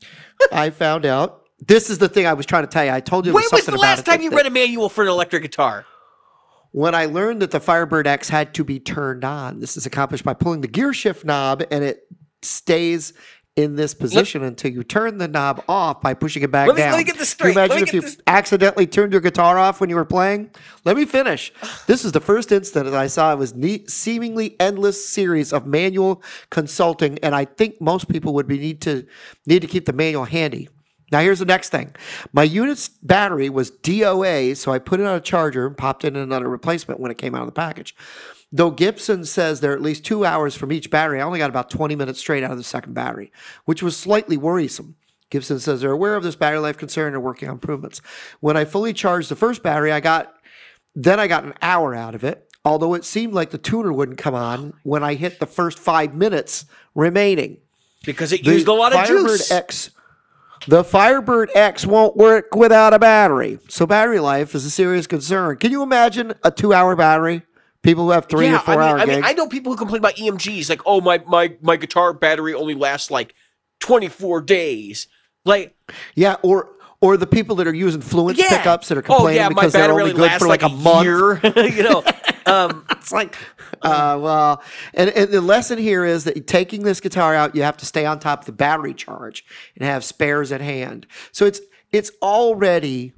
I 0.53 0.71
found 0.71 1.05
out. 1.05 1.43
This 1.67 1.91
is 1.91 1.99
the 1.99 2.09
thing 2.09 2.25
I 2.25 2.35
was 2.35 2.47
trying 2.47 2.63
to 2.63 2.69
tell 2.69 2.85
you. 2.85 2.93
I 2.93 3.01
told 3.01 3.27
you 3.27 3.33
When 3.33 3.43
was 3.43 3.51
something 3.51 3.75
the 3.75 3.81
last 3.81 4.07
time 4.07 4.23
you 4.23 4.31
read 4.31 4.47
a 4.47 4.51
manual 4.51 4.89
for 4.89 5.03
an 5.03 5.09
electric 5.09 5.43
guitar? 5.43 5.87
when 6.73 6.95
I 6.95 7.07
learned 7.07 7.41
that 7.41 7.53
the 7.53 7.61
Firebird 7.61 8.07
X 8.07 8.29
had 8.29 8.53
to 8.53 8.63
be 8.63 8.79
turned 8.79 9.25
on. 9.25 9.61
This 9.61 9.79
is 9.79 9.87
accomplished 9.87 10.25
by 10.25 10.35
pulling 10.35 10.61
the 10.61 10.69
gear 10.69 10.93
shift 10.93 11.25
knob 11.25 11.63
and 11.71 11.83
it 11.83 12.07
stays 12.43 13.15
in 13.57 13.75
this 13.75 13.95
position 13.95 14.43
until 14.43 14.71
you 14.71 14.85
turn 14.85 15.17
the 15.17 15.27
knob 15.27 15.65
off 15.67 16.03
by 16.03 16.13
pushing 16.13 16.43
it 16.43 16.51
back 16.51 16.69
Let 16.69 16.77
me- 16.77 16.83
let 16.83 16.99
me 16.99 17.05
get 17.05 17.17
this 17.19 17.33
Can 17.33 17.47
you 17.49 17.53
straight. 17.53 17.57
Let 17.57 17.71
imagine 17.71 17.77
me 17.85 17.89
if 17.89 17.95
you 17.95 18.01
this- 18.03 18.19
accidentally 18.27 18.87
turned 18.87 19.13
your 19.13 19.23
guitar 19.23 19.59
off 19.59 19.81
when 19.81 19.89
you 19.89 19.97
were 19.97 20.05
playing? 20.05 20.51
Let 20.85 20.97
me 20.97 21.07
finish. 21.07 21.53
This 21.87 22.05
is 22.05 22.13
the 22.13 22.21
first 22.21 22.53
instant 22.53 22.85
that 22.85 22.95
I 22.95 23.07
saw 23.07 23.33
it 23.33 23.39
was 23.39 23.55
neat, 23.55 23.91
seemingly 23.91 24.57
endless 24.61 25.03
series 25.09 25.55
of 25.55 25.67
manual 25.67 26.23
consulting, 26.51 27.19
and 27.23 27.35
I 27.35 27.47
think 27.47 27.81
most 27.81 28.09
people 28.09 28.35
would 28.35 28.47
be 28.47 28.59
need 28.59 28.83
to 28.83 29.07
need 29.47 29.63
to 29.63 29.69
keep 29.69 29.87
the 29.87 29.93
manual 29.95 30.25
handy. 30.25 30.69
Now 31.13 31.21
here's 31.21 31.39
the 31.39 31.45
next 31.45 31.71
thing. 31.71 31.95
My 32.33 32.43
unit's 32.43 32.89
battery 32.89 33.49
was 33.49 33.71
DOA, 33.71 34.57
so 34.57 34.73
I 34.73 34.79
put 34.79 35.01
it 35.01 35.07
on 35.07 35.15
a 35.15 35.21
charger 35.21 35.67
and 35.67 35.77
popped 35.77 36.05
in 36.05 36.17
another 36.17 36.49
replacement 36.49 37.01
when 37.01 37.11
it 37.11 37.19
came 37.19 37.35
out 37.35 37.43
of 37.43 37.47
the 37.47 37.53
package. 37.53 37.95
Though 38.53 38.71
Gibson 38.71 39.25
says 39.25 39.61
they're 39.61 39.73
at 39.75 39.83
least 39.83 40.05
two 40.05 40.25
hours 40.25 40.55
from 40.55 40.73
each 40.73 40.91
battery, 40.91 41.21
I 41.21 41.25
only 41.25 41.39
got 41.39 41.51
about 41.51 41.71
20 41.71 41.95
minutes 41.97 42.21
straight 42.21 42.43
out 42.43 42.53
of 42.53 42.59
the 42.59 42.65
second 42.65 42.95
battery, 42.95 43.33
which 43.65 43.83
was 43.83 43.97
slightly 43.97 44.37
worrisome. 44.37 44.97
Gibson 45.31 45.59
says 45.59 45.81
they're 45.81 45.91
aware 45.91 46.15
of 46.15 46.23
this 46.23 46.37
battery 46.37 46.61
life 46.61 46.79
concern 46.79 47.09
and 47.09 47.17
are 47.17 47.21
working 47.21 47.49
on 47.49 47.55
improvements. 47.55 48.01
When 48.41 48.57
I 48.57 48.65
fully 48.65 48.93
charged 48.93 49.29
the 49.29 49.37
first 49.37 49.63
battery, 49.63 49.91
I 49.93 50.01
got 50.01 50.33
then 50.95 51.21
I 51.21 51.27
got 51.27 51.45
an 51.45 51.55
hour 51.61 51.95
out 51.95 52.15
of 52.15 52.25
it. 52.25 52.49
Although 52.65 52.95
it 52.95 53.05
seemed 53.05 53.33
like 53.33 53.51
the 53.51 53.59
tuner 53.59 53.93
wouldn't 53.93 54.19
come 54.19 54.35
on 54.35 54.73
when 54.83 55.05
I 55.05 55.15
hit 55.15 55.39
the 55.39 55.47
first 55.47 55.79
five 55.79 56.15
minutes 56.15 56.65
remaining. 56.95 57.59
because 58.05 58.33
it 58.33 58.45
The 58.45 58.53
used 58.53 58.67
a 58.67 58.73
lot 58.73 58.93
of 58.93 58.99
Firebird 59.07 59.27
juice. 59.29 59.51
X, 59.51 59.91
the 60.67 60.85
Firebird 60.85 61.51
X 61.55 61.87
won't 61.87 62.17
work 62.17 62.55
without 62.55 62.93
a 62.95 62.99
battery. 62.99 63.59
So 63.69 63.87
battery 63.87 64.21
life 64.21 64.55
is 64.55 64.65
a 64.65 64.71
serious 64.71 65.07
concern. 65.07 65.57
Can 65.57 65.73
you 65.73 65.83
imagine 65.83 66.35
a 66.43 66.51
two-hour 66.51 66.97
battery? 66.97 67.43
People 67.83 68.05
who 68.05 68.11
have 68.11 68.27
three 68.27 68.47
yeah, 68.47 68.57
or 68.57 68.59
four 68.59 68.75
I 68.75 68.77
mean, 68.77 68.85
hour 68.89 68.99
I 68.99 69.05
mean, 69.05 69.15
gigs. 69.17 69.27
I 69.29 69.33
know 69.35 69.47
people 69.47 69.73
who 69.73 69.79
complain 69.79 70.01
about 70.01 70.17
EMGs, 70.17 70.69
like, 70.69 70.81
oh, 70.87 71.01
my 71.01 71.23
my 71.27 71.55
my 71.63 71.77
guitar 71.77 72.13
battery 72.13 72.53
only 72.53 72.75
lasts 72.75 73.13
like 73.13 73.35
24 73.81 74.41
days. 74.41 75.07
Like, 75.45 75.77
yeah, 76.17 76.35
or 76.43 76.71
or 77.01 77.17
the 77.17 77.27
people 77.27 77.57
that 77.57 77.69
are 77.69 77.75
using 77.75 78.01
Fluence 78.01 78.39
yeah, 78.39 78.49
pickups 78.49 78.89
that 78.89 78.99
are 78.99 79.03
oh 79.03 79.15
complaining 79.15 79.37
yeah, 79.37 79.49
my 79.51 79.55
because 79.55 79.73
they're 79.73 79.93
only 79.93 80.13
good 80.13 80.23
lasts 80.23 80.39
for 80.39 80.49
like, 80.49 80.63
a 80.63 80.69
month. 80.69 81.05
year. 81.05 81.41
you 81.69 81.85
know, 81.85 82.03
um, 82.47 82.85
It's 82.91 83.13
like, 83.13 83.37
uh, 83.83 84.19
well, 84.21 84.63
and, 84.95 85.11
and 85.11 85.31
the 85.31 85.41
lesson 85.41 85.79
here 85.79 86.05
is 86.05 86.25
that 86.25 86.47
taking 86.47 86.83
this 86.83 87.01
guitar 87.01 87.35
out, 87.35 87.55
you 87.55 87.63
have 87.63 87.77
to 87.79 87.87
stay 87.87 88.05
on 88.07 88.19
top 88.19 88.41
of 88.41 88.47
the 88.47 88.53
battery 88.53 88.95
charge 88.95 89.45
and 89.77 89.85
have 89.85 90.05
spares 90.05 90.53
at 90.53 90.61
hand. 90.61 91.07
So 91.33 91.47
it's 91.47 91.61
it's 91.93 92.11
already 92.23 93.13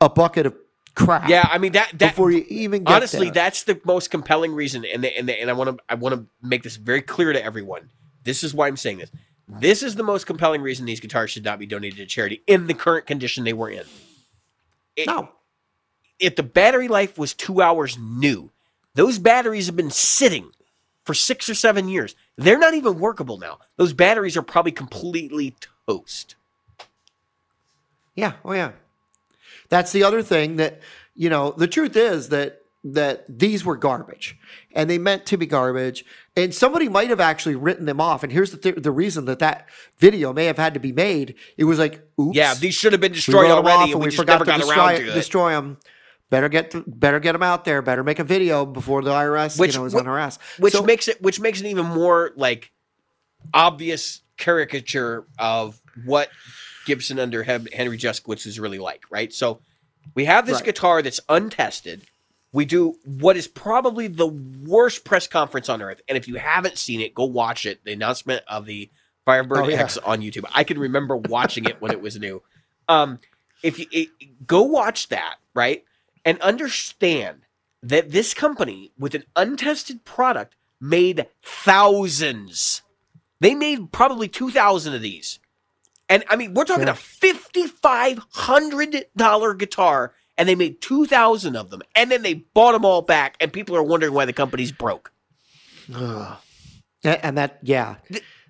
a 0.00 0.08
bucket 0.08 0.46
of 0.46 0.54
crap. 0.94 1.28
yeah. 1.28 1.48
I 1.50 1.58
mean 1.58 1.72
that 1.72 1.90
that 1.98 2.10
before 2.10 2.30
you 2.30 2.44
even 2.48 2.84
get 2.84 2.94
honestly, 2.96 3.26
there. 3.26 3.34
that's 3.34 3.64
the 3.64 3.80
most 3.84 4.10
compelling 4.10 4.52
reason, 4.54 4.84
and 4.84 5.02
the, 5.04 5.16
and 5.16 5.28
the, 5.28 5.40
and 5.40 5.48
I 5.48 5.52
want 5.54 5.76
to 5.76 5.84
I 5.88 5.94
want 5.94 6.14
to 6.14 6.26
make 6.46 6.62
this 6.62 6.76
very 6.76 7.02
clear 7.02 7.32
to 7.32 7.42
everyone. 7.42 7.90
This 8.24 8.44
is 8.44 8.52
why 8.52 8.68
I'm 8.68 8.76
saying 8.76 8.98
this. 8.98 9.10
This 9.48 9.82
is 9.82 9.96
the 9.96 10.02
most 10.04 10.26
compelling 10.26 10.62
reason 10.62 10.86
these 10.86 11.00
guitars 11.00 11.30
should 11.30 11.44
not 11.44 11.58
be 11.58 11.66
donated 11.66 11.98
to 11.98 12.06
charity 12.06 12.42
in 12.46 12.66
the 12.66 12.74
current 12.74 13.06
condition 13.06 13.42
they 13.44 13.52
were 13.52 13.70
in. 13.70 13.84
It- 14.94 15.06
no. 15.06 15.30
if 16.18 16.36
the 16.36 16.42
battery 16.42 16.86
life 16.88 17.18
was 17.18 17.34
two 17.34 17.60
hours 17.60 17.98
new, 17.98 18.50
those 19.00 19.18
batteries 19.18 19.64
have 19.64 19.76
been 19.76 19.90
sitting 19.90 20.50
for 21.04 21.14
six 21.14 21.48
or 21.48 21.54
seven 21.54 21.88
years. 21.88 22.14
They're 22.36 22.58
not 22.58 22.74
even 22.74 22.98
workable 22.98 23.38
now. 23.38 23.58
Those 23.78 23.94
batteries 23.94 24.36
are 24.36 24.42
probably 24.42 24.72
completely 24.72 25.56
toast. 25.88 26.34
Yeah. 28.14 28.34
Oh, 28.44 28.52
yeah. 28.52 28.72
That's 29.70 29.92
the 29.92 30.02
other 30.02 30.22
thing 30.22 30.56
that 30.56 30.82
you 31.14 31.30
know. 31.30 31.52
The 31.52 31.66
truth 31.66 31.96
is 31.96 32.28
that 32.28 32.60
that 32.84 33.24
these 33.26 33.64
were 33.64 33.76
garbage, 33.76 34.36
and 34.74 34.90
they 34.90 34.98
meant 34.98 35.24
to 35.26 35.38
be 35.38 35.46
garbage. 35.46 36.04
And 36.36 36.54
somebody 36.54 36.90
might 36.90 37.08
have 37.08 37.20
actually 37.20 37.54
written 37.54 37.86
them 37.86 38.02
off. 38.02 38.22
And 38.22 38.30
here's 38.30 38.50
the 38.50 38.58
th- 38.58 38.82
the 38.82 38.90
reason 38.90 39.24
that 39.24 39.38
that 39.38 39.66
video 39.98 40.34
may 40.34 40.44
have 40.44 40.58
had 40.58 40.74
to 40.74 40.80
be 40.80 40.92
made. 40.92 41.36
It 41.56 41.64
was 41.64 41.78
like, 41.78 42.06
oops. 42.20 42.36
Yeah, 42.36 42.52
these 42.52 42.74
should 42.74 42.92
have 42.92 43.00
been 43.00 43.12
destroyed 43.12 43.48
wrote 43.48 43.60
'em 43.60 43.64
off 43.64 43.72
already, 43.72 43.92
and 43.92 44.00
we, 44.02 44.10
just 44.10 44.26
never 44.26 44.44
got 44.44 44.58
destroy, 44.60 44.76
around 44.76 44.96
to 44.96 45.12
destroy 45.12 45.52
them. 45.52 45.78
Better 46.30 46.48
get 46.48 46.70
th- 46.70 46.84
better 46.86 47.18
get 47.20 47.32
them 47.32 47.42
out 47.42 47.64
there. 47.64 47.82
Better 47.82 48.04
make 48.04 48.18
a 48.20 48.24
video 48.24 48.64
before 48.64 49.02
the 49.02 49.10
IRS 49.10 49.58
Which- 49.58 49.74
you 49.74 49.80
know 49.80 49.84
is 49.86 49.94
on 49.94 50.06
our 50.06 50.18
ass. 50.18 50.38
which 50.58 50.72
So- 50.74 50.82
makes 50.84 51.08
it 51.08 51.20
which 51.20 51.40
makes 51.40 51.60
it 51.60 51.66
even 51.66 51.86
more 51.86 52.32
like 52.36 52.70
obvious 53.52 54.20
caricature 54.36 55.26
of 55.38 55.80
what 56.04 56.30
Gibson 56.86 57.18
under 57.18 57.42
Henry 57.42 57.98
Juszkiewicz 57.98 58.46
is 58.46 58.58
really 58.60 58.78
like, 58.78 59.02
right? 59.10 59.32
So 59.32 59.60
we 60.14 60.24
have 60.24 60.46
this 60.46 60.56
Right. 60.56 60.64
guitar 60.66 61.02
that's 61.02 61.20
untested. 61.28 62.02
We 62.52 62.64
do 62.64 62.96
what 63.04 63.36
is 63.36 63.46
probably 63.46 64.06
the 64.08 64.26
worst 64.26 65.04
press 65.04 65.26
conference 65.26 65.68
on 65.68 65.82
earth, 65.82 66.00
and 66.08 66.16
if 66.18 66.26
you 66.26 66.36
haven't 66.36 66.78
seen 66.78 67.00
it, 67.00 67.14
go 67.14 67.24
watch 67.24 67.64
it. 67.66 67.84
The 67.84 67.92
announcement 67.92 68.42
of 68.48 68.66
the 68.66 68.90
Firebird 69.24 69.58
Oh, 69.58 69.68
yeah. 69.68 69.80
X 69.82 69.98
on 69.98 70.20
YouTube. 70.20 70.44
I 70.52 70.64
can 70.64 70.78
remember 70.78 71.16
watching 71.16 71.64
it 71.66 71.80
when 71.80 71.92
it 71.92 72.00
was 72.00 72.18
new. 72.18 72.42
Um, 72.88 73.20
if 73.62 73.78
you 73.78 73.86
it, 73.92 74.08
go 74.46 74.62
watch 74.62 75.08
that, 75.10 75.36
right, 75.54 75.84
and 76.24 76.40
understand 76.40 77.42
that 77.82 78.10
this 78.10 78.34
company 78.34 78.92
with 78.98 79.14
an 79.14 79.24
untested 79.36 80.04
product 80.04 80.54
made 80.80 81.26
thousands. 81.42 82.82
They 83.40 83.54
made 83.54 83.92
probably 83.92 84.28
2,000 84.28 84.94
of 84.94 85.02
these. 85.02 85.38
And 86.08 86.24
I 86.28 86.36
mean, 86.36 86.54
we're 86.54 86.64
talking 86.64 86.86
Yeah. 86.86 86.92
a 86.92 86.96
$5,500 86.96 89.54
guitar, 89.58 90.14
and 90.36 90.48
they 90.48 90.54
made 90.54 90.80
2,000 90.80 91.56
of 91.56 91.70
them. 91.70 91.82
And 91.94 92.10
then 92.10 92.22
they 92.22 92.34
bought 92.34 92.72
them 92.72 92.84
all 92.84 93.02
back, 93.02 93.36
and 93.40 93.52
people 93.52 93.76
are 93.76 93.82
wondering 93.82 94.12
why 94.12 94.24
the 94.24 94.32
company's 94.32 94.72
broke. 94.72 95.12
Ugh. 95.94 96.36
And 97.02 97.38
that 97.38 97.58
yeah, 97.62 97.94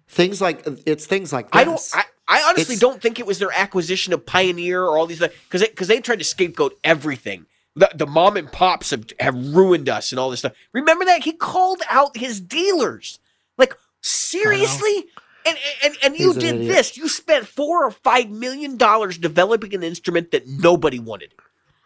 things 0.08 0.40
like 0.40 0.66
it's 0.84 1.06
things 1.06 1.32
like 1.32 1.52
this. 1.52 1.60
I 1.60 1.64
don't. 1.64 1.80
I, 1.94 2.04
I 2.26 2.42
honestly 2.48 2.74
It's- 2.74 2.80
don't 2.80 3.00
think 3.00 3.20
it 3.20 3.26
was 3.26 3.38
their 3.38 3.52
acquisition 3.52 4.12
of 4.12 4.26
Pioneer 4.26 4.82
or 4.82 4.98
all 4.98 5.06
these 5.06 5.20
because 5.20 5.62
because 5.62 5.86
they, 5.86 6.00
tried 6.00 6.18
to 6.18 6.24
scapegoat 6.24 6.76
everything. 6.82 7.46
The, 7.76 7.90
the 7.94 8.06
mom 8.06 8.36
and 8.36 8.50
pops 8.50 8.90
have, 8.90 9.06
have 9.20 9.34
ruined 9.54 9.88
us 9.88 10.10
and 10.12 10.18
all 10.18 10.30
this 10.30 10.40
stuff. 10.40 10.52
Remember 10.72 11.04
that 11.04 11.22
he 11.22 11.32
called 11.32 11.82
out 11.88 12.16
his 12.16 12.40
dealers. 12.40 13.18
Like 13.56 13.74
seriously, 14.00 15.06
and 15.46 15.58
and 15.84 15.94
and 16.02 16.16
you 16.18 16.32
did 16.34 16.56
idiot. 16.56 16.68
this. 16.68 16.96
You 16.96 17.08
spent 17.08 17.46
four 17.46 17.84
or 17.84 17.90
five 17.90 18.30
million 18.30 18.76
dollars 18.76 19.18
developing 19.18 19.74
an 19.74 19.82
instrument 19.82 20.30
that 20.30 20.48
nobody 20.48 20.98
wanted. 20.98 21.34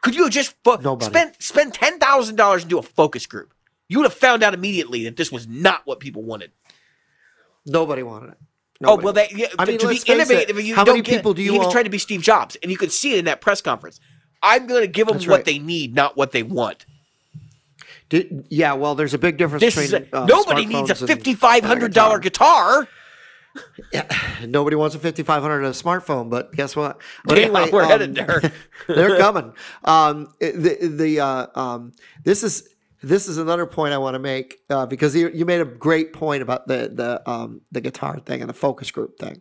Could 0.02 0.14
you 0.14 0.24
have 0.24 0.32
just 0.32 0.54
fo- 0.64 0.76
Nobody. 0.76 1.10
spent 1.10 1.42
spend 1.42 1.74
ten 1.74 1.98
thousand 1.98 2.36
dollars 2.36 2.62
and 2.62 2.70
do 2.70 2.78
a 2.78 2.82
focus 2.82 3.26
group? 3.26 3.52
You 3.88 3.98
would 3.98 4.04
have 4.04 4.14
found 4.14 4.42
out 4.42 4.54
immediately 4.54 5.04
that 5.04 5.16
this 5.16 5.30
was 5.32 5.46
not 5.46 5.82
what 5.84 6.00
people 6.00 6.22
wanted. 6.22 6.52
nobody 7.66 8.02
wanted 8.02 8.30
it. 8.30 8.38
Oh 8.82 8.96
well, 8.96 9.12
that, 9.14 9.32
yeah, 9.32 9.46
I 9.58 9.64
mean, 9.64 9.78
to 9.78 9.86
be 9.86 9.94
let's 9.94 10.02
it, 10.04 10.08
innovative, 10.10 10.60
you 10.64 10.74
how 10.74 10.84
don't 10.84 10.94
many 10.94 11.02
get, 11.02 11.16
people 11.16 11.32
do 11.32 11.42
you 11.42 11.52
He 11.52 11.58
was 11.58 11.72
trying 11.72 11.84
to 11.84 11.90
be 11.90 11.98
Steve 11.98 12.22
Jobs, 12.22 12.56
and 12.62 12.70
you 12.70 12.76
could 12.76 12.92
see 12.92 13.14
it 13.14 13.18
in 13.18 13.24
that 13.26 13.40
press 13.40 13.60
conference. 13.60 14.00
I'm 14.44 14.66
going 14.66 14.82
to 14.82 14.86
give 14.86 15.06
them 15.08 15.16
That's 15.16 15.26
what 15.26 15.36
right. 15.36 15.44
they 15.44 15.58
need, 15.58 15.94
not 15.94 16.16
what 16.16 16.32
they 16.32 16.42
want. 16.42 16.86
Did, 18.10 18.46
yeah, 18.50 18.74
well, 18.74 18.94
there's 18.94 19.14
a 19.14 19.18
big 19.18 19.38
difference 19.38 19.62
This 19.62 19.74
between 19.74 20.08
a, 20.12 20.16
uh, 20.22 20.26
nobody 20.26 20.66
needs 20.66 20.90
a 20.90 20.94
fifty 20.94 21.34
five 21.34 21.64
hundred 21.64 21.94
dollar 21.94 22.18
guitar. 22.18 22.82
guitar. 22.82 22.88
Nobody 24.46 24.76
wants 24.76 24.96
a 24.96 24.98
5500 24.98 25.64
a 25.64 25.70
smartphone, 25.70 26.28
but 26.28 26.52
guess 26.52 26.74
what? 26.74 27.00
But 27.24 27.38
Yeah, 27.38 27.68
we're 27.72 27.84
headed 27.84 28.14
there. 28.14 28.42
they're 28.88 29.16
coming. 29.26 29.52
Um, 29.84 30.34
the 30.40 30.76
the 30.82 31.20
uh, 31.20 31.46
um, 31.54 31.92
this 32.24 32.42
is 32.42 32.68
this 33.02 33.28
is 33.28 33.38
another 33.38 33.66
point 33.66 33.94
I 33.94 33.98
want 33.98 34.14
to 34.14 34.18
make 34.18 34.58
uh, 34.70 34.86
because 34.86 35.14
you, 35.14 35.30
you 35.30 35.44
made 35.44 35.60
a 35.60 35.64
great 35.64 36.12
point 36.12 36.42
about 36.42 36.66
the 36.66 36.90
the 36.92 37.30
um, 37.30 37.60
the 37.70 37.80
guitar 37.80 38.18
thing 38.18 38.40
and 38.40 38.50
the 38.50 38.54
focus 38.54 38.90
group 38.90 39.18
thing. 39.18 39.40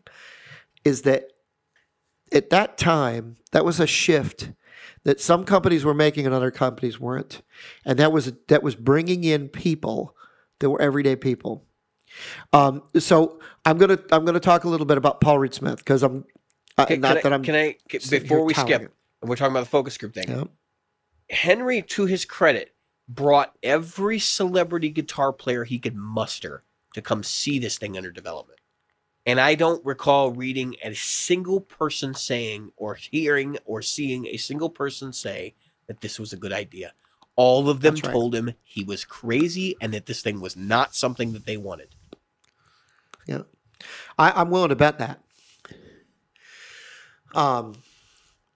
Is 0.85 1.03
that 1.03 1.25
at 2.31 2.49
that 2.51 2.77
time 2.77 3.37
that 3.51 3.65
was 3.65 3.79
a 3.79 3.87
shift 3.87 4.51
that 5.03 5.19
some 5.19 5.43
companies 5.43 5.83
were 5.83 5.93
making 5.93 6.25
and 6.25 6.33
other 6.33 6.51
companies 6.51 6.99
weren't, 6.99 7.41
and 7.85 7.99
that 7.99 8.11
was 8.11 8.33
that 8.47 8.63
was 8.63 8.75
bringing 8.75 9.23
in 9.23 9.49
people 9.49 10.15
that 10.59 10.69
were 10.69 10.81
everyday 10.81 11.15
people. 11.15 11.65
Um, 12.51 12.83
so 12.97 13.39
I'm 13.65 13.77
gonna 13.77 13.99
I'm 14.11 14.25
gonna 14.25 14.39
talk 14.39 14.63
a 14.63 14.69
little 14.69 14.85
bit 14.85 14.97
about 14.97 15.19
Paul 15.21 15.39
Reed 15.39 15.53
Smith 15.53 15.77
because 15.77 16.03
I'm 16.03 16.25
uh, 16.77 16.85
Can, 16.85 17.01
not 17.01 17.17
I, 17.17 17.21
that 17.21 17.33
I'm 17.33 17.43
can 17.43 17.55
I 17.55 17.75
can- 17.89 18.01
before 18.09 18.43
we 18.43 18.53
skip, 18.53 18.83
it. 18.83 18.91
we're 19.21 19.35
talking 19.35 19.51
about 19.53 19.61
the 19.65 19.69
focus 19.69 19.97
group 19.97 20.13
thing. 20.13 20.29
Yeah. 20.29 20.43
Henry, 21.29 21.81
to 21.81 22.05
his 22.05 22.25
credit, 22.25 22.75
brought 23.07 23.53
every 23.63 24.19
celebrity 24.19 24.89
guitar 24.89 25.33
player 25.33 25.63
he 25.63 25.79
could 25.79 25.95
muster 25.95 26.63
to 26.93 27.01
come 27.01 27.23
see 27.23 27.59
this 27.59 27.77
thing 27.77 27.97
under 27.97 28.11
development. 28.11 28.59
And 29.25 29.39
I 29.39 29.55
don't 29.55 29.83
recall 29.85 30.31
reading 30.31 30.75
a 30.83 30.93
single 30.93 31.61
person 31.61 32.13
saying 32.13 32.71
or 32.75 32.95
hearing 32.95 33.57
or 33.65 33.81
seeing 33.81 34.27
a 34.27 34.37
single 34.37 34.69
person 34.69 35.13
say 35.13 35.55
that 35.87 36.01
this 36.01 36.19
was 36.19 36.33
a 36.33 36.37
good 36.37 36.51
idea. 36.51 36.93
All 37.35 37.69
of 37.69 37.81
them 37.81 37.95
right. 37.95 38.03
told 38.03 38.35
him 38.35 38.53
he 38.63 38.83
was 38.83 39.05
crazy 39.05 39.75
and 39.81 39.93
that 39.93 40.05
this 40.05 40.21
thing 40.21 40.41
was 40.41 40.55
not 40.55 40.93
something 40.93 41.33
that 41.33 41.45
they 41.45 41.57
wanted. 41.57 41.89
Yeah, 43.25 43.43
I, 44.17 44.31
I'm 44.31 44.49
willing 44.49 44.69
to 44.69 44.75
bet 44.75 44.99
that. 44.99 45.23
Um, 47.33 47.75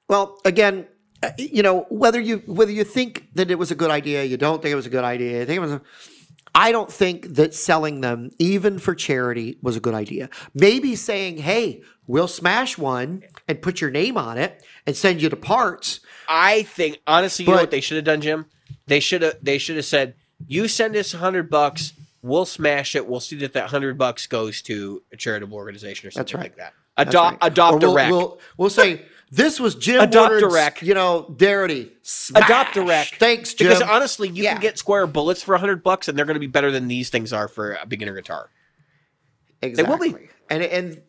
well, 0.08 0.40
again, 0.46 0.88
uh, 1.24 1.32
you 1.38 1.64
know 1.64 1.88
whether 1.90 2.20
you 2.20 2.40
whether 2.46 2.72
you 2.72 2.84
think 2.84 3.30
that 3.34 3.50
it 3.50 3.56
was 3.56 3.72
a 3.72 3.76
good 3.76 3.90
idea, 3.90 4.24
you 4.24 4.38
don't 4.38 4.62
think 4.62 4.74
it 4.74 4.76
was 4.76 4.86
a 4.86 4.92
good 4.92 5.04
idea. 5.04 5.42
I 5.42 5.46
think 5.46 5.58
it 5.58 5.62
was. 5.62 5.72
A, 5.72 5.82
I 6.58 6.72
don't 6.72 6.92
think 6.92 7.36
that 7.36 7.54
selling 7.54 8.02
them, 8.02 8.32
even 8.40 8.80
for 8.80 8.96
charity, 8.96 9.60
was 9.62 9.76
a 9.76 9.80
good 9.80 9.94
idea. 9.94 10.32
Maybe 10.56 10.96
saying, 10.96 11.38
"Hey, 11.38 11.84
we'll 12.08 12.28
smash 12.28 12.80
one 12.80 13.22
and 13.48 13.62
put 13.62 13.80
your 13.80 13.92
name 13.92 14.18
on 14.18 14.40
it 14.40 14.66
and 14.88 14.98
send 14.98 15.22
you 15.22 15.30
the 15.30 15.36
parts." 15.36 16.00
I 16.28 16.64
think 16.64 17.00
honestly, 17.06 17.46
you 17.46 17.52
know 17.52 17.58
what 17.58 17.70
they 17.70 17.80
should 17.80 17.98
have 17.98 18.06
done, 18.06 18.22
Jim? 18.22 18.48
They 18.88 19.00
should 19.00 19.22
have 19.22 19.38
they 19.40 19.60
should 19.60 19.76
have 19.76 19.86
said, 19.86 20.16
"You 20.48 20.68
send 20.68 20.96
us 20.96 21.14
a 21.14 21.18
hundred 21.18 21.52
bucks, 21.52 21.94
we'll 22.24 22.46
smash 22.46 22.96
it. 22.96 23.08
We'll 23.08 23.20
see 23.20 23.36
that 23.38 23.54
that 23.54 23.70
hundred 23.70 23.96
bucks 24.00 24.26
goes 24.26 24.64
to 24.64 25.04
a 25.14 25.16
charitable 25.16 25.58
organization 25.58 26.08
or 26.08 26.12
something 26.12 26.38
right. 26.38 26.46
like 26.46 26.58
that. 26.58 26.74
That's 26.98 27.10
Adopt 27.12 27.44
right. 27.44 27.52
adopt 27.52 27.84
a 27.84 27.88
we'll, 27.88 27.96
wreck. 27.96 28.12
We'll, 28.12 28.40
we'll 28.58 28.70
say 28.72 29.06
this 29.30 29.60
was 29.60 29.76
Jim 29.76 30.02
Adopt 30.02 30.42
a 30.42 30.48
wreck. 30.48 30.82
You 30.82 30.94
know, 30.94 31.24
Darity. 31.38 31.90
adopt 32.34 32.78
a 32.78 32.82
wreck. 32.82 33.08
Thanks, 33.20 33.54
Jim. 33.54 33.68
Because 33.68 33.82
honestly, 33.82 34.30
you 34.30 34.44
Yeah. 34.44 34.54
can 34.54 34.62
get 34.62 34.76
Squier 34.76 35.12
Bullets 35.12 35.44
for 35.44 35.56
a 35.56 35.60
hundred 35.60 35.84
bucks, 35.84 36.08
and 36.08 36.18
they're 36.18 36.26
going 36.26 36.36
to 36.36 36.40
be 36.40 36.48
better 36.48 36.72
than 36.72 36.88
these 36.88 37.10
things 37.10 37.34
are 37.34 37.48
for 37.48 37.74
a 37.82 37.86
beginner 37.86 38.14
guitar. 38.16 38.50
exactly. 39.62 40.12
will 40.12 40.20
be. 40.20 40.30
And 40.50 40.64
and 40.64 41.02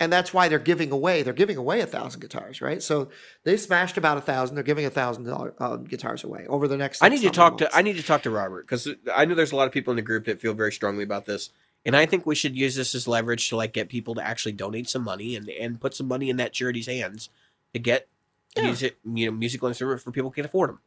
and 0.00 0.12
that's 0.12 0.34
why 0.34 0.48
they're 0.48 0.58
giving 0.58 0.90
away. 0.90 1.22
They're 1.22 1.32
giving 1.32 1.56
away 1.56 1.80
a 1.80 1.86
thousand 1.86 2.20
guitars, 2.20 2.60
right? 2.60 2.82
So 2.82 3.08
they 3.44 3.56
smashed 3.56 3.96
about 3.96 4.18
a 4.18 4.20
thousand. 4.20 4.56
They're 4.56 4.64
giving 4.64 4.84
a 4.84 4.90
thousand 4.90 5.28
uh, 5.28 5.76
guitars 5.76 6.24
away 6.24 6.44
over 6.48 6.66
the 6.66 6.76
next. 6.76 7.02
I 7.02 7.08
need 7.08 7.22
to 7.22 7.30
talk 7.30 7.58
to. 7.58 7.74
I 7.74 7.82
need 7.82 7.96
to 7.96 8.02
talk 8.02 8.22
to 8.24 8.30
Robert 8.30 8.66
because 8.66 8.88
I 9.14 9.24
know 9.24 9.34
there's 9.34 9.52
a 9.52 9.56
lot 9.56 9.66
of 9.66 9.72
people 9.72 9.92
in 9.92 9.96
the 9.96 10.02
group 10.02 10.24
that 10.26 10.40
feel 10.40 10.54
very 10.54 10.72
strongly 10.72 11.04
about 11.04 11.24
this, 11.26 11.50
and 11.86 11.96
I 11.96 12.04
think 12.06 12.26
we 12.26 12.34
should 12.34 12.56
use 12.56 12.74
this 12.74 12.94
as 12.94 13.06
leverage 13.08 13.48
to 13.50 13.56
like 13.56 13.72
get 13.72 13.88
people 13.88 14.14
to 14.16 14.22
actually 14.26 14.52
donate 14.52 14.90
some 14.90 15.04
money 15.04 15.36
and 15.36 15.48
and 15.48 15.80
put 15.80 15.94
some 15.94 16.08
money 16.08 16.28
in 16.28 16.36
that 16.36 16.52
charity's 16.52 16.86
hands 16.86 17.30
to 17.74 17.78
get 17.78 18.08
Yeah. 18.56 18.64
music 18.64 18.98
you 19.04 19.26
know 19.26 19.32
musical 19.36 19.68
instruments 19.68 20.04
for 20.04 20.10
people 20.12 20.30
who 20.30 20.34
can 20.34 20.44
afford 20.44 20.70
them. 20.70 20.80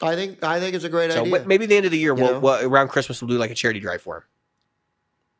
I 0.00 0.14
think 0.14 0.42
I 0.44 0.60
think 0.60 0.74
it's 0.74 0.84
a 0.84 0.88
great 0.88 1.10
So 1.12 1.22
idea. 1.22 1.44
maybe 1.46 1.66
the 1.66 1.76
end 1.76 1.86
of 1.86 1.92
the 1.92 1.98
year, 1.98 2.14
we'll, 2.14 2.40
we'll 2.40 2.64
around 2.66 2.88
Christmas 2.88 3.20
we'll 3.20 3.28
do 3.28 3.38
like 3.38 3.50
a 3.50 3.54
charity 3.54 3.80
drive 3.80 4.00
for 4.02 4.18
him. 4.18 4.22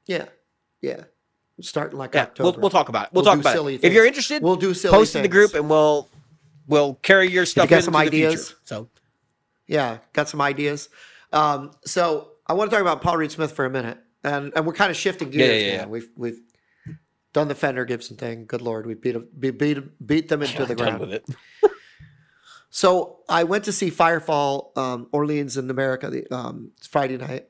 yeah, 0.06 0.24
yeah. 0.80 1.04
Starting 1.60 1.98
like 1.98 2.14
Yeah, 2.14 2.22
we'll, 2.38 2.48
October. 2.48 2.60
we'll 2.60 2.70
talk 2.70 2.88
about 2.88 3.06
it. 3.06 3.12
We'll, 3.12 3.24
We'll 3.24 3.32
talk 3.32 3.40
about 3.40 3.52
silly 3.52 3.74
it. 3.74 3.84
If 3.84 3.92
you're 3.92 4.06
interested, 4.06 4.42
We'll 4.42 4.54
do 4.56 4.74
silly 4.74 4.92
post 4.96 5.16
in 5.16 5.22
the 5.22 5.28
group 5.28 5.54
and 5.54 5.68
we'll 5.68 6.08
we'll 6.68 6.94
carry 6.94 7.28
your 7.30 7.46
stuff 7.46 7.68
got 7.68 7.76
into 7.76 7.84
some 7.86 7.96
ideas? 7.96 8.46
future. 8.48 8.60
So 8.64 8.88
Yeah, 9.66 9.98
got 10.12 10.28
some 10.28 10.40
ideas. 10.40 10.88
Um, 11.32 11.72
so 11.84 12.30
I 12.46 12.52
want 12.54 12.70
to 12.70 12.74
talk 12.76 12.80
about 12.80 13.02
Paul 13.02 13.16
Reed 13.16 13.32
Smith 13.32 13.52
for 13.52 13.64
a 13.64 13.70
minute, 13.70 13.98
and 14.24 14.52
and 14.56 14.66
we're 14.66 14.72
kind 14.72 14.90
of 14.90 14.96
shifting 14.96 15.32
Yeah, 15.32 15.38
gears 15.38 15.62
yeah, 15.62 15.70
now. 15.78 15.82
yeah. 15.82 15.86
We've 15.88 16.08
we've 16.16 16.40
done 17.32 17.48
the 17.48 17.54
Fender 17.54 17.84
Gibson 17.84 18.16
thing. 18.16 18.46
Good 18.46 18.62
lord, 18.62 18.86
we 18.86 18.94
beat 18.94 19.14
'em- 19.16 19.28
beat 19.38 19.58
beat, 19.58 20.06
beat 20.06 20.28
them 20.28 20.42
into 20.42 20.64
the 20.66 20.74
done 20.74 20.98
ground. 20.98 21.00
with 21.00 21.12
it. 21.12 21.24
So 22.70 23.20
I 23.28 23.44
went 23.44 23.64
to 23.64 23.72
see 23.72 23.90
Firefall 23.90 24.76
um, 24.76 25.08
Orleans 25.10 25.56
in 25.56 25.70
America 25.70 26.10
the 26.10 26.26
um, 26.34 26.72
Friday 26.88 27.16
night, 27.16 27.46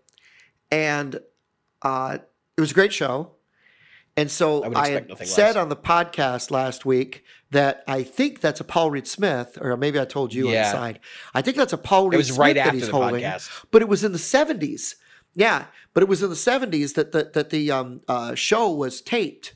and 0.70 1.18
uh, 1.82 2.18
it 2.56 2.60
was 2.60 2.70
a 2.70 2.74
great 2.74 2.92
show. 2.92 3.32
And 4.16 4.30
so 4.30 4.62
I 4.62 4.66
I, 4.66 4.68
expect 4.68 4.92
had 4.92 5.08
nothing 5.08 5.26
said 5.26 5.56
on 5.56 5.68
the 5.68 5.76
podcast 5.76 6.50
last 6.50 6.84
week 6.84 7.24
that 7.50 7.82
I 7.88 8.02
think 8.04 8.40
that's 8.40 8.60
a 8.60 8.64
Paul 8.64 8.90
Reed 8.92 9.06
Smith, 9.08 9.58
or 9.60 9.76
maybe 9.76 9.98
I 10.00 10.04
told 10.04 10.32
you 10.34 10.50
Yeah. 10.50 10.58
on 10.58 10.64
the 10.64 10.70
side. 10.78 11.00
I 11.34 11.42
think 11.42 11.56
that's 11.56 11.72
a 11.72 11.78
Paul 11.78 12.10
Reed 12.10 12.14
It 12.14 12.18
was 12.18 12.26
Smith 12.28 12.38
right 12.38 12.54
that 12.56 12.74
he's 12.74 12.86
the 12.86 12.92
holding, 12.92 13.22
podcast. 13.24 13.64
but 13.70 13.82
it 13.82 13.88
was 13.88 14.04
in 14.04 14.12
the 14.12 14.18
seventies. 14.18 14.96
Yeah, 15.34 15.66
but 15.94 16.02
it 16.04 16.08
was 16.08 16.22
in 16.22 16.30
the 16.30 16.36
seventies 16.36 16.92
that 16.94 17.10
that 17.12 17.32
that 17.32 17.50
the 17.50 17.70
um, 17.72 18.00
uh, 18.08 18.34
show 18.36 18.70
was 18.72 19.00
taped, 19.00 19.54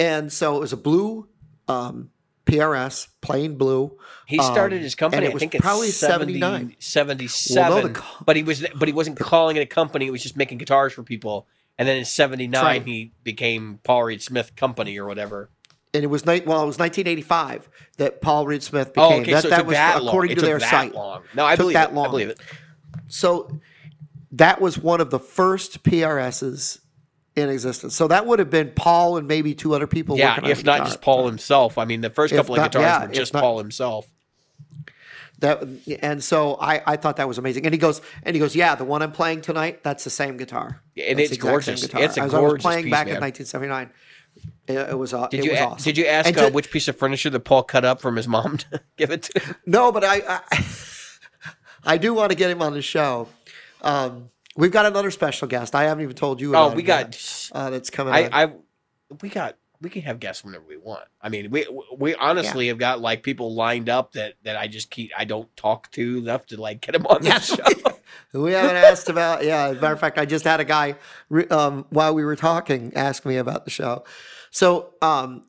and 0.00 0.32
so 0.32 0.56
it 0.56 0.60
was 0.60 0.72
a 0.72 0.76
blue 0.76 1.28
um, 1.68 2.10
PRS, 2.46 3.08
plain 3.20 3.56
blue. 3.58 3.96
He 4.26 4.38
started 4.42 4.76
Um, 4.76 4.82
his 4.82 4.94
company. 4.94 5.26
it 5.26 5.30
I 5.30 5.32
was 5.34 5.40
think 5.40 5.54
it's 5.54 5.62
probably 5.62 5.90
70 5.90 6.40
79. 6.40 6.76
77. 6.78 7.72
Well, 7.74 7.82
no, 7.88 7.92
co- 7.94 8.24
but 8.24 8.36
he 8.36 8.42
was 8.42 8.66
but 8.74 8.88
he 8.88 8.94
wasn't 8.94 9.18
calling 9.18 9.56
it 9.56 9.60
a 9.60 9.66
company. 9.66 10.06
He 10.06 10.10
was 10.10 10.22
just 10.22 10.36
making 10.36 10.58
guitars 10.58 10.92
for 10.92 11.02
people. 11.02 11.46
And 11.80 11.86
then 11.86 11.96
in 11.98 12.04
'79, 12.04 12.64
right. 12.64 12.82
he 12.84 13.12
became 13.22 13.78
Paul 13.84 14.02
Reed 14.04 14.20
Smith 14.22 14.56
Company 14.56 14.98
or 14.98 15.06
whatever. 15.06 15.48
and 15.94 16.02
it 16.02 16.08
was 16.08 16.26
night. 16.26 16.44
Well, 16.46 16.62
it 16.62 16.66
was 16.66 16.78
1985 16.78 17.68
that 17.98 18.20
Paul 18.20 18.46
Reed 18.46 18.62
Smith 18.64 18.92
became. 18.94 19.12
Oh, 19.12 19.20
okay. 19.20 19.32
that, 19.32 19.42
so 19.44 19.48
that 19.50 19.64
was 19.66 19.74
that 19.74 19.98
long. 20.02 20.08
according 20.08 20.32
It 20.32 20.34
to 20.36 20.40
took 20.40 20.48
their 20.48 20.58
that 20.58 20.70
site. 20.70 20.94
long. 20.94 21.22
No, 21.34 21.44
I 21.44 21.54
believe 21.54 21.74
that 21.74 21.90
it. 21.90 21.94
long. 21.94 22.06
I 22.06 22.10
believe 22.10 22.28
it. 22.30 22.40
So 23.06 23.60
that 24.32 24.60
was 24.60 24.76
one 24.78 25.00
of 25.00 25.10
the 25.10 25.20
first 25.20 25.82
PRSs 25.84 26.80
in 27.40 27.48
existence. 27.48 27.94
So 27.94 28.08
that 28.08 28.26
would 28.26 28.38
have 28.38 28.50
been 28.50 28.72
Paul 28.74 29.16
and 29.16 29.26
maybe 29.28 29.54
two 29.54 29.74
other 29.74 29.86
people. 29.86 30.16
Yeah, 30.18 30.36
if 30.46 30.64
not 30.64 30.74
guitar. 30.74 30.86
just 30.86 31.00
Paul 31.00 31.26
himself. 31.26 31.78
I 31.78 31.84
mean, 31.84 32.00
the 32.00 32.10
first 32.10 32.32
If 32.32 32.38
couple 32.38 32.54
of 32.54 32.60
not- 32.60 32.72
guitars 32.72 32.84
yeah, 32.84 33.06
were 33.06 33.12
just 33.12 33.32
not- 33.34 33.40
Paul 33.42 33.58
himself. 33.58 34.06
That 35.40 35.62
and 36.02 36.22
so 36.22 36.56
I, 36.60 36.82
I 36.84 36.96
thought 36.96 37.16
that 37.18 37.28
was 37.28 37.38
amazing. 37.38 37.64
And 37.64 37.72
he 37.72 37.78
goes 37.78 38.00
and 38.24 38.34
he 38.34 38.40
goes, 38.40 38.56
yeah, 38.56 38.74
the 38.74 38.84
one 38.84 39.02
I'm 39.02 39.12
playing 39.12 39.40
tonight, 39.42 39.84
that's 39.84 40.02
the 40.02 40.10
same 40.10 40.36
guitar. 40.36 40.80
Yeah, 40.96 41.04
And 41.10 41.18
That's 41.20 41.30
it's 41.30 41.38
gorgeous. 41.40 41.82
guitar. 41.86 42.02
It's 42.02 42.16
a 42.16 42.22
As 42.22 42.34
I 42.34 42.40
was 42.40 42.60
playing 42.60 42.84
piece, 42.84 42.90
back 42.90 43.06
man. 43.06 43.16
in 43.16 43.22
1979. 43.22 43.90
It, 44.66 44.90
it 44.90 44.98
was 44.98 45.14
uh, 45.14 45.28
Did 45.28 45.40
it 45.40 45.44
you 45.44 45.50
was 45.52 45.60
a- 45.60 45.64
awesome. 45.64 45.84
did 45.84 45.96
you 45.98 46.06
ask 46.06 46.28
And 46.28 46.38
uh, 46.38 46.50
which 46.50 46.70
piece 46.72 46.88
of 46.88 46.96
furniture 46.96 47.30
that 47.30 47.40
Paul 47.40 47.62
cut 47.62 47.84
up 47.84 48.00
from 48.00 48.16
his 48.16 48.26
mom 48.26 48.56
to 48.58 48.80
give 48.96 49.12
it 49.12 49.22
to? 49.24 49.56
No, 49.64 49.92
but 49.92 50.02
I, 50.04 50.22
I, 50.28 50.64
I 51.84 51.98
do 51.98 52.14
want 52.14 52.30
to 52.32 52.36
get 52.36 52.50
him 52.50 52.60
on 52.60 52.72
the 52.72 52.82
show. 52.82 53.28
Um, 53.80 54.30
we've 54.58 54.72
got 54.72 54.84
another 54.84 55.10
special 55.10 55.48
guest. 55.48 55.74
I 55.74 55.84
haven't 55.84 56.02
even 56.02 56.16
told 56.16 56.40
you. 56.40 56.48
Oh, 56.54 56.66
about 56.66 56.76
we 56.76 56.82
him 56.82 56.88
yet, 56.88 57.10
got. 57.12 57.58
uh, 57.58 57.70
that's 57.70 57.88
coming. 57.88 58.12
I. 58.12 58.28
I, 58.30 58.52
we 59.22 59.30
got, 59.30 59.56
we 59.80 59.88
can 59.88 60.02
have 60.02 60.20
guests 60.20 60.44
whenever 60.44 60.64
we 60.68 60.76
want. 60.76 61.04
I 61.22 61.30
mean, 61.30 61.50
we 61.50 61.66
we 61.96 62.14
honestly 62.16 62.68
have 62.68 62.78
got 62.78 63.00
like 63.00 63.22
people 63.22 63.54
lined 63.54 63.88
up 63.88 64.12
that 64.12 64.34
that 64.42 64.56
I 64.56 64.66
just 64.66 64.90
keep 64.90 65.12
I 65.16 65.24
don't 65.24 65.54
talk 65.56 65.90
to 65.92 66.18
enough 66.18 66.46
to 66.46 66.60
like 66.60 66.82
get 66.82 66.92
them 66.92 67.06
on 67.06 67.22
the 67.22 67.38
show. 67.38 67.64
we 68.38 68.52
haven't 68.52 68.76
asked 68.76 69.08
about. 69.08 69.44
Yeah, 69.44 69.68
as 69.68 69.78
a 69.78 69.80
matter 69.80 69.94
of 69.94 70.00
fact, 70.00 70.18
I 70.18 70.26
just 70.26 70.44
had 70.44 70.60
a 70.60 70.64
guy 70.64 70.96
um, 71.50 71.86
while 71.90 72.14
we 72.14 72.24
were 72.24 72.36
talking 72.36 72.92
ask 72.94 73.24
me 73.24 73.36
about 73.36 73.64
the 73.64 73.70
show. 73.70 74.04
So, 74.50 74.94
um, 75.00 75.44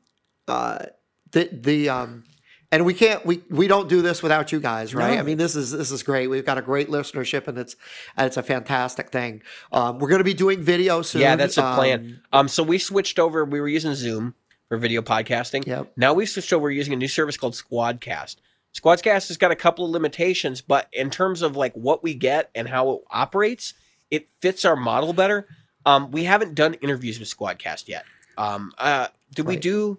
uh, 0.48 0.86
the 1.32 1.48
the 1.52 1.88
um, 1.88 2.24
and 2.72 2.84
we 2.84 2.94
can't 2.94 3.24
we 3.26 3.42
we 3.50 3.66
don't 3.66 3.88
do 3.88 4.02
this 4.02 4.22
without 4.22 4.52
you 4.52 4.60
guys, 4.60 4.94
right? 4.94 5.14
No. 5.14 5.20
I 5.20 5.22
mean, 5.22 5.38
this 5.38 5.56
is 5.56 5.70
this 5.72 5.90
is 5.90 6.02
great. 6.02 6.28
We've 6.28 6.44
got 6.46 6.58
a 6.58 6.62
great 6.62 6.88
listenership, 6.88 7.48
and 7.48 7.58
it's 7.58 7.76
and 8.16 8.26
it's 8.26 8.36
a 8.36 8.42
fantastic 8.42 9.10
thing. 9.10 9.42
Um, 9.72 9.98
we're 9.98 10.08
going 10.08 10.20
to 10.20 10.24
be 10.24 10.34
doing 10.34 10.60
video 10.62 11.02
soon. 11.02 11.22
yeah, 11.22 11.36
that's 11.36 11.56
the 11.56 11.64
Um, 11.64 11.74
plan. 11.74 12.20
Um, 12.32 12.48
so 12.48 12.62
we 12.62 12.78
switched 12.78 13.18
over. 13.18 13.44
We 13.44 13.60
were 13.60 13.68
using 13.68 13.94
Zoom 13.94 14.34
for 14.68 14.78
video 14.78 15.02
podcasting. 15.02 15.66
Yep. 15.66 15.92
Now 15.96 16.14
we 16.14 16.26
switched 16.26 16.52
over. 16.52 16.70
Using 16.70 16.92
a 16.92 16.96
new 16.96 17.08
service 17.08 17.36
called 17.36 17.54
Squadcast. 17.54 18.36
Squadcast 18.72 19.26
has 19.28 19.36
got 19.36 19.50
a 19.50 19.56
couple 19.56 19.84
of 19.84 19.90
limitations, 19.90 20.60
but 20.60 20.88
in 20.92 21.10
terms 21.10 21.42
of 21.42 21.56
like 21.56 21.72
what 21.74 22.04
we 22.04 22.14
get 22.14 22.50
and 22.54 22.68
how 22.68 22.90
it 22.92 23.00
operates, 23.10 23.74
it 24.12 24.28
fits 24.40 24.64
our 24.64 24.76
model 24.76 25.12
better. 25.12 25.48
Um, 25.84 26.12
we 26.12 26.22
haven't 26.22 26.54
done 26.54 26.74
interviews 26.74 27.18
with 27.18 27.28
Squadcast 27.28 27.88
yet. 27.88 28.04
Um, 28.38 28.72
uh, 28.78 29.08
did 29.34 29.46
we 29.46 29.56
do? 29.56 29.98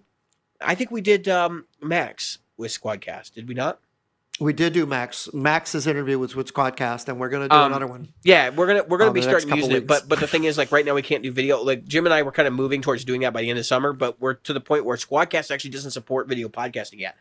I 0.61 0.75
think 0.75 0.89
we 0.89 1.01
did 1.01 1.27
um, 1.27 1.65
Max 1.81 2.37
with 2.61 2.71
Squadcast. 2.71 3.33
Did 3.33 3.47
we 3.49 3.53
not? 3.55 3.79
We 4.39 4.53
did 4.53 4.73
do 4.73 4.85
Max. 4.85 5.29
Max's 5.33 5.85
interview 5.85 6.17
was 6.17 6.35
with 6.35 6.51
Squadcast, 6.51 7.07
and 7.09 7.19
we're 7.19 7.29
going 7.29 7.43
to 7.43 7.49
do 7.49 7.55
Um, 7.55 7.71
another 7.71 7.85
one. 7.85 8.07
Yeah, 8.23 8.49
we're 8.49 8.65
gonna 8.65 8.83
we're 8.83 8.97
gonna 8.97 9.09
Um, 9.09 9.13
be 9.13 9.21
starting 9.21 9.55
using 9.55 9.73
it, 9.73 9.85
but 9.85 10.07
but 10.07 10.19
the 10.19 10.25
thing 10.25 10.45
is, 10.45 10.57
like 10.57 10.71
right 10.71 10.85
now 10.85 10.95
we 10.95 11.01
can't 11.03 11.21
do 11.21 11.31
video. 11.31 11.61
Like 11.61 11.85
Jim 11.85 12.05
and 12.05 12.13
I 12.13 12.23
were 12.23 12.31
kind 12.31 12.47
of 12.47 12.53
moving 12.53 12.81
towards 12.81 13.03
doing 13.03 13.21
that 13.21 13.33
by 13.33 13.41
the 13.41 13.49
end 13.49 13.59
of 13.59 13.65
summer, 13.65 13.93
but 13.93 14.19
we're 14.19 14.33
to 14.35 14.53
the 14.53 14.61
point 14.61 14.85
where 14.85 14.97
Squadcast 14.97 15.51
actually 15.51 15.69
doesn't 15.71 15.91
support 15.91 16.27
video 16.27 16.47
podcasting 16.49 16.99
yet, 16.99 17.17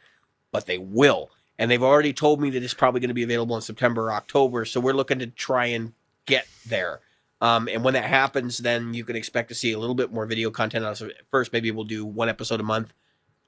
but 0.53 0.64
they 0.66 0.78
will, 0.78 1.30
and 1.59 1.70
they've 1.70 1.82
already 1.82 2.12
told 2.14 2.41
me 2.41 2.49
that 2.51 2.62
it's 2.62 2.74
probably 2.74 3.01
going 3.01 3.09
to 3.09 3.14
be 3.14 3.24
available 3.24 3.57
in 3.57 3.61
September 3.62 4.07
or 4.07 4.12
October. 4.12 4.64
So 4.64 4.80
we're 4.80 4.95
looking 4.95 5.18
to 5.18 5.26
try 5.26 5.66
and 5.66 5.93
get 6.24 6.47
there. 6.64 7.01
Um, 7.43 7.68
and 7.68 7.82
when 7.84 7.95
that 7.95 8.05
happens, 8.05 8.59
then 8.59 8.95
you 8.95 9.05
can 9.05 9.16
expect 9.16 9.49
to 9.49 9.55
see 9.55 9.72
a 9.72 9.78
little 9.78 9.95
bit 9.95 10.12
more 10.12 10.26
video 10.26 10.51
content. 10.51 11.03
First, 11.30 11.53
maybe 11.53 11.70
we'll 11.70 11.84
do 11.84 12.05
one 12.07 12.28
episode 12.28 12.61
a 12.61 12.62
month 12.62 12.93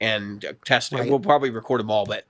and 0.03 0.45
uh, 0.45 0.53
test. 0.65 0.91
Right. 0.91 1.09
We'll 1.09 1.19
probably 1.19 1.49
record 1.49 1.79
them 1.79 1.89
all, 1.91 2.05
but 2.05 2.25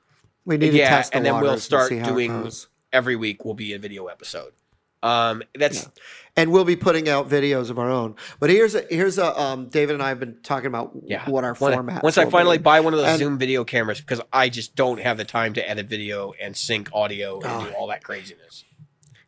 We 0.45 0.57
need 0.57 0.73
yeah, 0.73 0.89
to 0.89 0.95
test 0.95 1.11
the 1.11 1.17
and 1.17 1.25
then 1.25 1.41
we'll 1.41 1.57
start 1.59 1.89
see 1.89 1.97
how 1.97 2.09
it 2.09 2.27
doing- 2.27 2.51
every 2.91 3.15
week 3.15 3.43
will 3.43 3.53
be 3.55 3.73
a 3.73 3.79
video 3.79 4.05
episode. 4.07 4.53
Um, 5.01 5.43
that's 5.53 5.83
Yeah. 5.83 5.89
and 6.37 6.51
we'll 6.51 6.63
be 6.63 6.77
putting 6.77 7.09
out 7.09 7.27
videos 7.27 7.69
of 7.69 7.77
our 7.77 7.89
own. 7.89 8.15
But 8.39 8.49
here's 8.49 8.73
a 8.73 8.85
here's 8.89 9.17
a 9.17 9.37
um, 9.37 9.67
David 9.67 9.95
and 9.95 10.03
I 10.03 10.07
have 10.09 10.19
been 10.19 10.37
talking 10.43 10.67
about 10.67 10.91
Yeah. 11.05 11.29
what 11.29 11.43
our 11.43 11.55
When- 11.55 11.73
format. 11.73 12.03
once 12.03 12.17
I 12.17 12.25
finally 12.29 12.57
buy 12.57 12.79
one 12.79 12.93
of 12.93 12.99
those 12.99 13.09
And- 13.09 13.19
Zoom 13.19 13.37
video 13.37 13.65
cameras 13.65 13.99
because 13.99 14.21
I 14.31 14.47
just 14.47 14.75
don't 14.75 14.99
have 15.01 15.17
the 15.17 15.25
time 15.25 15.53
to 15.55 15.69
edit 15.69 15.87
video 15.87 16.33
and 16.41 16.55
sync 16.55 16.89
audio 16.93 17.35
and 17.41 17.45
Oh. 17.51 17.65
do 17.65 17.73
all 17.73 17.87
that 17.87 18.03
craziness. 18.03 18.63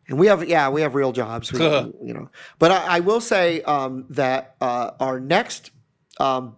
and 0.08 0.18
we 0.20 0.28
have 0.28 0.48
yeah 0.48 0.68
we 0.70 0.80
have 0.82 0.94
real 0.94 1.10
jobs, 1.12 1.52
we, 1.52 1.58
you 2.02 2.14
know. 2.14 2.30
But 2.60 2.70
I, 2.70 2.96
I 2.96 3.00
will 3.00 3.20
say 3.20 3.60
um, 3.62 4.04
that 4.10 4.54
uh, 4.62 4.92
our 5.00 5.18
next 5.20 5.72
um, 6.18 6.56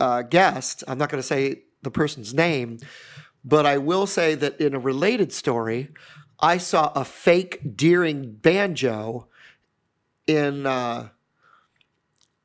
uh, 0.00 0.22
guest, 0.22 0.84
I'm 0.88 0.98
not 0.98 1.10
going 1.10 1.20
to 1.22 1.26
say 1.26 1.62
the 1.82 1.90
person's 1.90 2.34
name, 2.34 2.78
but 3.44 3.66
I 3.66 3.78
will 3.78 4.06
say 4.06 4.34
that 4.36 4.60
in 4.60 4.74
a 4.74 4.78
related 4.78 5.32
story, 5.32 5.90
I 6.40 6.58
saw 6.58 6.92
a 6.94 7.04
fake 7.04 7.76
Deering 7.76 8.32
banjo 8.32 9.28
in 10.26 10.66
uh, 10.66 11.08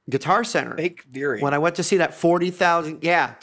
Guitar 0.10 0.44
Center. 0.44 0.76
Fake 0.76 1.12
Deering. 1.12 1.42
when 1.42 1.54
I 1.54 1.58
went 1.58 1.76
to 1.76 1.84
see 1.84 1.98
that 1.98 2.14
forty 2.14 2.52
thousand, 2.52 3.04
yeah, 3.04 3.36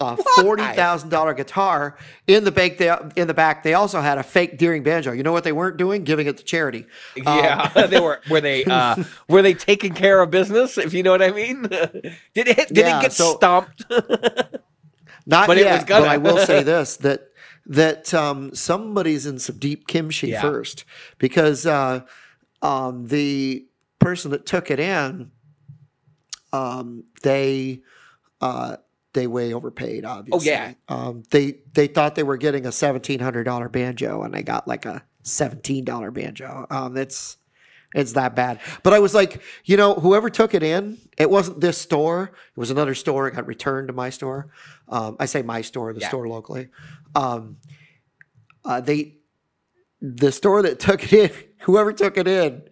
a 0.00 0.16
forty 0.42 0.64
thousand 0.64 1.08
dollar 1.10 1.34
guitar 1.34 1.96
in 2.26 2.44
the 2.44 2.50
back. 2.50 2.78
They 2.78 2.94
in 3.16 3.28
the 3.28 3.34
back 3.34 3.62
they 3.62 3.74
also 3.74 4.00
had 4.00 4.18
a 4.18 4.22
fake 4.22 4.58
Deering 4.58 4.82
banjo. 4.82 5.12
You 5.12 5.22
know 5.22 5.32
what 5.32 5.44
they 5.44 5.52
weren't 5.52 5.76
doing? 5.76 6.02
Giving 6.04 6.26
it 6.26 6.36
to 6.36 6.44
charity. 6.44 6.86
yeah, 7.16 7.68
they 7.86 8.00
were. 8.00 8.20
Were 8.28 8.40
they? 8.40 8.64
Uh, 8.64 8.96
were 9.28 9.40
they 9.42 9.54
taking 9.54 9.94
care 9.94 10.20
of 10.20 10.30
business? 10.30 10.76
If 10.78 10.92
you 10.94 11.02
know 11.02 11.12
what 11.12 11.22
I 11.22 11.30
mean. 11.30 11.62
did 11.68 12.18
it? 12.34 12.68
Did 12.68 12.76
Yeah, 12.78 12.98
it 12.98 13.02
get 13.02 13.12
so- 13.12 13.36
stomped? 13.36 13.84
Not 15.26 15.46
But 15.46 15.56
it 15.58 15.64
yet, 15.64 15.74
was 15.76 15.84
gonna. 15.84 16.02
but 16.02 16.10
I 16.10 16.16
will 16.18 16.38
say 16.38 16.62
this 16.62 16.96
that 16.98 17.28
that 17.66 18.12
um, 18.12 18.54
somebody's 18.54 19.24
in 19.26 19.38
some 19.38 19.56
deep 19.58 19.86
kimchi 19.86 20.28
Yeah. 20.28 20.42
first 20.42 20.84
because 21.18 21.64
uh, 21.64 22.00
um, 22.60 23.06
the 23.06 23.64
person 24.00 24.32
that 24.32 24.44
took 24.44 24.70
it 24.70 24.78
in, 24.80 25.30
um, 26.52 27.04
they 27.22 27.80
uh, 28.42 28.76
they 29.14 29.26
way 29.26 29.54
overpaid. 29.54 30.04
Obviously, 30.04 30.50
oh 30.50 30.52
yeah. 30.52 30.74
Um, 30.88 31.22
they 31.30 31.58
they 31.72 31.86
thought 31.86 32.14
they 32.14 32.22
were 32.22 32.36
getting 32.36 32.66
a 32.66 32.72
seventeen 32.72 33.20
hundred 33.20 33.44
dollar 33.44 33.68
banjo 33.68 34.22
and 34.22 34.34
they 34.34 34.42
got 34.42 34.68
like 34.68 34.84
a 34.84 35.02
seventeen 35.22 35.84
dollar 35.84 36.10
banjo. 36.10 36.66
Um, 36.70 36.96
it's 36.96 37.38
It's 37.94 38.12
that 38.14 38.34
bad. 38.36 38.58
But 38.82 38.92
I 38.92 38.98
was 38.98 39.14
like, 39.14 39.40
you 39.64 39.76
know, 39.76 39.94
whoever 39.94 40.28
took 40.28 40.52
it 40.52 40.62
in, 40.64 40.98
it 41.16 41.30
wasn't 41.30 41.60
this 41.60 41.78
store. 41.78 42.32
It 42.56 42.58
was 42.60 42.70
another 42.72 42.94
store. 42.94 43.28
It 43.28 43.34
got 43.36 43.46
returned 43.46 43.86
to 43.88 43.94
my 43.94 44.10
store. 44.10 44.50
Um, 44.88 45.16
I 45.20 45.26
say 45.26 45.42
my 45.42 45.62
store, 45.62 45.92
the 45.92 46.00
Yeah. 46.00 46.08
store 46.08 46.26
locally. 46.28 46.68
Um, 47.14 47.56
uh, 48.64 48.80
they, 48.80 49.18
the 50.00 50.32
store 50.32 50.62
that 50.62 50.80
took 50.80 51.12
it 51.12 51.30
in, 51.30 51.30
whoever 51.60 51.92
took 51.92 52.18
it 52.18 52.26
in, 52.26 52.62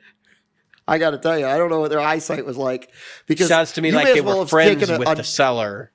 I 0.88 0.98
got 0.98 1.10
to 1.10 1.18
tell 1.18 1.38
you, 1.38 1.46
I 1.46 1.56
don't 1.56 1.70
know 1.70 1.78
what 1.80 1.90
their 1.90 2.00
eyesight 2.00 2.44
was 2.44 2.56
like 2.56 2.90
because 3.26 3.46
Sounds 3.48 3.70
to 3.72 3.80
me 3.80 3.92
like 3.92 4.12
they 4.12 4.20
well 4.20 4.40
were 4.40 4.46
friends 4.46 4.90
with 4.90 5.08
a- 5.08 5.14
the 5.14 5.22
seller. 5.24 5.92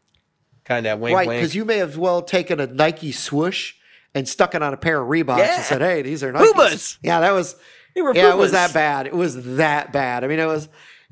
Kind 0.67 0.85
of 0.85 0.99
wink, 0.99 1.15
right 1.15 1.29
because 1.29 1.55
you 1.55 1.63
may 1.65 1.77
have 1.77 1.97
well 1.97 2.21
taken 2.21 2.59
a 2.59 2.67
Nike 2.67 3.11
swoosh 3.13 3.73
and 4.13 4.27
stuck 4.27 4.53
it 4.53 4.61
on 4.61 4.73
a 4.73 4.77
pair 4.77 5.01
of 5.01 5.07
Reeboks 5.07 5.37
Yeah. 5.37 5.55
and 5.55 5.63
said, 5.63 5.81
"Hey, 5.81 6.01
these 6.01 6.23
are 6.23 6.33
Nikes." 6.33 6.51
Pumas. 6.51 6.97
Yeah, 7.01 7.21
that 7.21 7.31
was 7.31 7.55
They 7.95 8.01
were 8.01 8.13
yeah, 8.13 8.31
it 8.31 8.37
was 8.37 8.51
that 8.51 8.73
bad. 8.73 9.07
It 9.07 9.13
was 9.15 9.55
that 9.55 9.91
bad. 9.93 10.23
I 10.23 10.27
mean, 10.27 10.39
it 10.39 10.45
was 10.45 10.67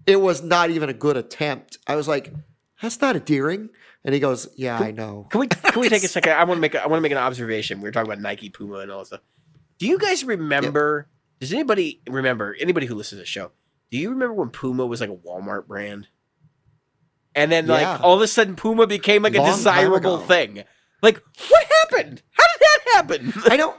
it 0.06 0.18
was 0.20 0.44
not 0.44 0.70
even 0.72 0.90
a 0.90 0.94
good 0.94 1.16
attempt. 1.18 1.78
I 1.88 1.96
was 1.96 2.08
like, 2.08 2.34
"That's 2.82 3.00
not 3.00 3.16
endearing," 3.16 3.70
and 4.04 4.14
he 4.14 4.20
goes, 4.20 4.48
"Yeah, 4.58 4.78
I 4.78 4.92
know." 4.92 5.28
Can 5.32 5.40
we 5.40 5.48
can 5.48 5.80
we 5.82 5.88
take 5.90 6.04
a 6.04 6.08
second? 6.10 6.34
I 6.34 6.44
want 6.44 6.58
to 6.58 6.62
make 6.62 6.76
a, 6.76 6.84
I 6.84 6.88
want 6.88 6.98
to 6.98 7.02
make 7.02 7.14
an 7.14 7.18
observation. 7.18 7.80
We 7.80 7.88
were 7.88 7.92
talking 7.92 8.12
about 8.12 8.22
Nike, 8.22 8.50
Puma, 8.50 8.80
and 8.80 8.92
all 8.92 9.00
that 9.00 9.06
stuff. 9.08 9.22
Do 9.80 9.88
you 9.88 9.98
guys 9.98 10.24
remember? 10.26 11.08
Does 11.40 11.54
anybody 11.54 12.02
remember? 12.10 12.56
Anybody 12.60 12.86
who 12.88 12.96
listens 12.96 13.20
to 13.20 13.24
the 13.24 13.26
show, 13.26 13.52
do 13.90 13.98
you 13.98 14.10
remember 14.10 14.34
when 14.34 14.50
Puma 14.50 14.86
was 14.86 15.00
like 15.02 15.10
a 15.10 15.16
Walmart 15.16 15.66
brand? 15.68 16.08
And 17.36 17.52
then 17.52 17.68
like 17.68 17.82
Yeah. 17.82 18.00
all 18.02 18.16
of 18.16 18.22
a 18.22 18.28
sudden 18.28 18.56
Puma 18.56 18.88
became 18.88 19.22
like 19.24 19.36
a 19.36 19.40
Long 19.40 19.48
time 19.48 19.58
desirable 19.58 20.18
thing. 20.20 20.64
Like 21.02 21.22
what 21.50 21.66
happened? 21.84 22.22
How 22.32 22.44
did 22.44 22.62
that 22.62 22.80
happen? 22.94 23.34
I 23.52 23.58
don't. 23.58 23.76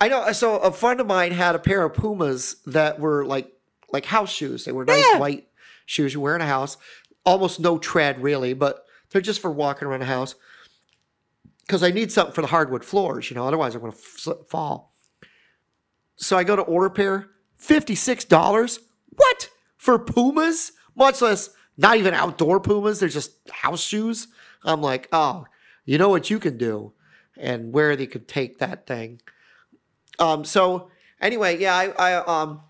I 0.00 0.08
know. 0.08 0.30
So 0.32 0.58
a 0.58 0.70
friend 0.72 1.00
of 1.00 1.06
mine 1.08 1.32
had 1.32 1.54
a 1.56 1.58
pair 1.58 1.82
of 1.84 1.94
Pumas 1.94 2.56
that 2.66 3.00
were 3.00 3.24
like 3.26 3.52
like 3.92 4.04
house 4.06 4.30
shoes. 4.30 4.64
They 4.64 4.72
were 4.72 4.84
nice 4.84 5.04
Yeah. 5.12 5.18
white 5.18 5.48
shoes 5.86 6.14
you 6.14 6.20
wear 6.20 6.36
in 6.36 6.40
a 6.40 6.46
house. 6.46 6.76
Almost 7.24 7.58
no 7.60 7.78
tread 7.78 8.22
really, 8.22 8.54
but 8.54 8.84
they're 9.10 9.20
just 9.20 9.40
for 9.40 9.50
walking 9.50 9.88
around 9.88 10.00
the 10.00 10.06
house. 10.06 10.34
Because 11.66 11.82
I 11.82 11.90
need 11.90 12.10
something 12.12 12.32
for 12.34 12.40
the 12.40 12.46
hardwood 12.48 12.84
floors, 12.84 13.28
you 13.28 13.34
know. 13.36 13.46
Otherwise, 13.46 13.74
I'm 13.74 13.82
going 13.82 13.92
to 13.92 13.98
slip, 13.98 14.48
fall. 14.48 14.94
So 16.16 16.36
I 16.38 16.42
go 16.44 16.56
to 16.56 16.62
order 16.62 16.88
pair, 16.88 17.28
fifty 17.56 17.94
six 17.94 18.24
dollars. 18.24 18.80
What 19.10 19.50
for 19.76 19.98
Pumas? 19.98 20.72
Much 20.96 21.20
less 21.20 21.50
not 21.78 21.96
even 21.96 22.12
outdoor 22.12 22.60
Pumas. 22.60 23.00
They're 23.00 23.08
just 23.08 23.32
house 23.50 23.82
shoes. 23.82 24.28
I'm 24.64 24.82
like, 24.82 25.08
oh, 25.12 25.46
you 25.86 25.96
know 25.96 26.10
what 26.10 26.28
you 26.28 26.38
can 26.38 26.58
do, 26.58 26.92
and 27.36 27.72
where 27.72 27.96
they 27.96 28.06
could 28.06 28.28
take 28.28 28.58
that 28.58 28.86
thing. 28.86 29.22
Um, 30.18 30.44
so 30.44 30.90
anyway, 31.20 31.58
yeah, 31.58 31.74
I, 31.74 31.86
I 31.90 32.14
um, 32.26 32.60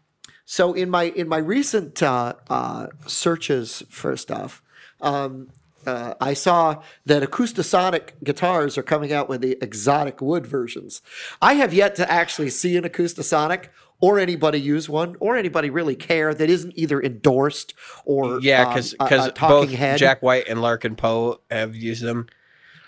so 0.44 0.74
in 0.74 0.90
my 0.90 1.04
in 1.04 1.28
my 1.28 1.38
recent 1.38 2.02
uh, 2.02 2.34
uh, 2.48 2.86
searches 3.06 3.82
for 3.88 4.16
stuff, 4.16 4.62
um, 5.00 5.48
uh, 5.86 6.14
I 6.20 6.34
saw 6.34 6.82
that 7.06 7.22
Acoustasonic 7.22 8.22
guitars 8.22 8.76
are 8.76 8.82
coming 8.82 9.12
out 9.12 9.28
with 9.28 9.40
the 9.40 9.56
exotic 9.62 10.20
wood 10.20 10.46
versions. 10.46 11.00
I 11.40 11.54
have 11.54 11.72
yet 11.72 11.94
to 11.96 12.10
actually 12.10 12.50
see 12.50 12.76
an 12.76 12.84
Acoustasonic 12.84 13.68
or 14.00 14.18
anybody 14.18 14.60
use 14.60 14.88
one 14.88 15.16
or 15.20 15.36
anybody 15.36 15.70
really 15.70 15.96
care 15.96 16.32
that 16.34 16.48
isn't 16.48 16.72
either 16.76 17.02
endorsed 17.02 17.74
or 18.04 18.40
yeah, 18.40 18.62
um, 18.68 18.74
because 18.74 18.94
a- 19.00 19.30
a 19.30 19.32
both 19.32 19.70
head. 19.72 19.98
Jack 19.98 20.22
White 20.22 20.48
and 20.48 20.62
Larkin 20.62 20.94
Poe 20.96 21.40
have 21.50 21.74
used 21.74 22.02
them, 22.02 22.26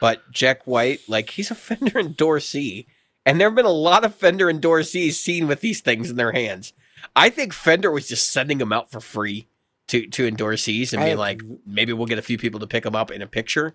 but 0.01 0.31
Jack 0.31 0.67
White, 0.67 1.01
like 1.09 1.31
he's 1.31 1.51
a 1.51 1.55
Fender 1.57 1.93
endorsee, 2.03 2.87
and 3.27 3.41
there 3.41 3.49
have 3.49 3.57
been 3.57 3.65
a 3.67 3.71
lot 3.71 4.05
of 4.05 4.15
Fender 4.15 4.47
endorsees 4.47 5.13
seen 5.15 5.47
with 5.49 5.61
these 5.61 5.81
things 5.81 6.11
in 6.11 6.17
their 6.17 6.33
hands. 6.33 6.73
I 7.17 7.31
think 7.31 7.53
Fender 7.53 7.91
was 7.91 8.09
just 8.09 8.31
sending 8.31 8.59
them 8.59 8.73
out 8.73 8.91
for 8.91 9.01
free 9.01 9.49
to 9.89 10.07
to 10.07 10.31
endorsees 10.31 10.93
and 10.93 11.03
I 11.03 11.07
being 11.07 11.19
like, 11.19 11.43
maybe 11.67 11.93
we'll 11.93 12.07
get 12.07 12.19
a 12.19 12.23
few 12.23 12.39
people 12.39 12.61
to 12.61 12.67
pick 12.67 12.85
them 12.85 12.95
up 12.95 13.11
in 13.11 13.23
a 13.23 13.27
picture. 13.27 13.75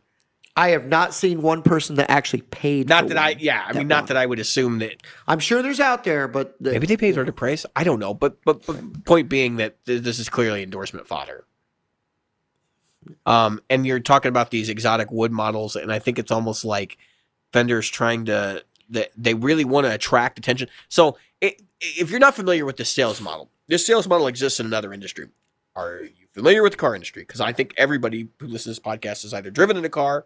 I 0.58 0.70
have 0.70 0.86
not 0.86 1.14
seen 1.14 1.42
one 1.42 1.62
person 1.62 1.98
that 1.98 2.10
actually 2.10 2.42
paid. 2.42 2.88
Not 2.88 3.04
for 3.04 3.10
that 3.10 3.18
I, 3.18 3.30
yeah, 3.38 3.66
I 3.68 3.74
that 3.74 3.80
mean, 3.80 3.88
not 3.88 4.04
one. 4.04 4.08
that 4.08 4.18
I 4.18 4.26
would 4.26 4.40
assume 4.40 4.80
that 4.80 5.04
I'm 5.28 5.40
sure 5.40 5.62
there's 5.62 5.82
out 5.82 6.06
there, 6.06 6.28
but 6.28 6.56
the, 6.62 6.72
maybe 6.72 6.88
they 6.88 6.96
paid 6.96 7.16
for 7.16 7.26
the 7.26 7.34
price. 7.34 7.66
I 7.76 7.84
don't 7.84 8.00
know, 8.00 8.14
but 8.14 8.44
but, 8.46 8.66
but 8.66 9.04
point 9.06 9.28
being 9.28 9.58
that 9.58 9.84
th- 9.86 10.02
this 10.02 10.18
is 10.18 10.30
clearly 10.30 10.64
endorsement 10.64 11.08
fodder. 11.08 11.46
Um, 13.26 13.62
and 13.70 13.86
you're 13.86 14.00
talking 14.00 14.30
about 14.30 14.50
these 14.50 14.70
exotic 14.70 15.12
wood 15.12 15.32
models, 15.32 15.76
and 15.76 15.92
I 15.92 16.00
think 16.00 16.18
it's 16.18 16.32
almost 16.32 16.64
like 16.64 16.98
Fender's 17.52 17.90
trying 17.90 18.26
to 18.26 18.64
that 18.90 19.12
they 19.18 19.34
really 19.34 19.66
want 19.66 19.86
to 19.86 19.94
attract 19.94 20.40
attention. 20.40 20.70
So 20.90 21.18
i 21.44 21.56
if 21.82 22.10
you're 22.10 22.20
not 22.20 22.36
familiar 22.36 22.66
with 22.66 22.78
the 22.78 22.86
sales 22.86 23.20
model, 23.20 23.52
this 23.68 23.86
sales 23.86 24.08
model 24.08 24.28
exists 24.28 24.60
in 24.60 24.66
another 24.66 24.94
industry. 24.94 25.28
Are 25.76 26.04
you 26.04 26.28
familiar 26.32 26.64
with 26.64 26.72
the 26.72 26.78
car 26.78 26.96
industry? 26.96 27.24
Because 27.24 27.42
I 27.42 27.52
think 27.52 27.74
everybody 27.76 28.30
who 28.40 28.48
listens 28.48 28.64
to 28.64 28.70
this 28.70 28.80
podcast 28.80 29.24
has 29.24 29.34
either 29.34 29.52
driven 29.52 29.76
in 29.76 29.84
a 29.84 29.90
car, 29.90 30.26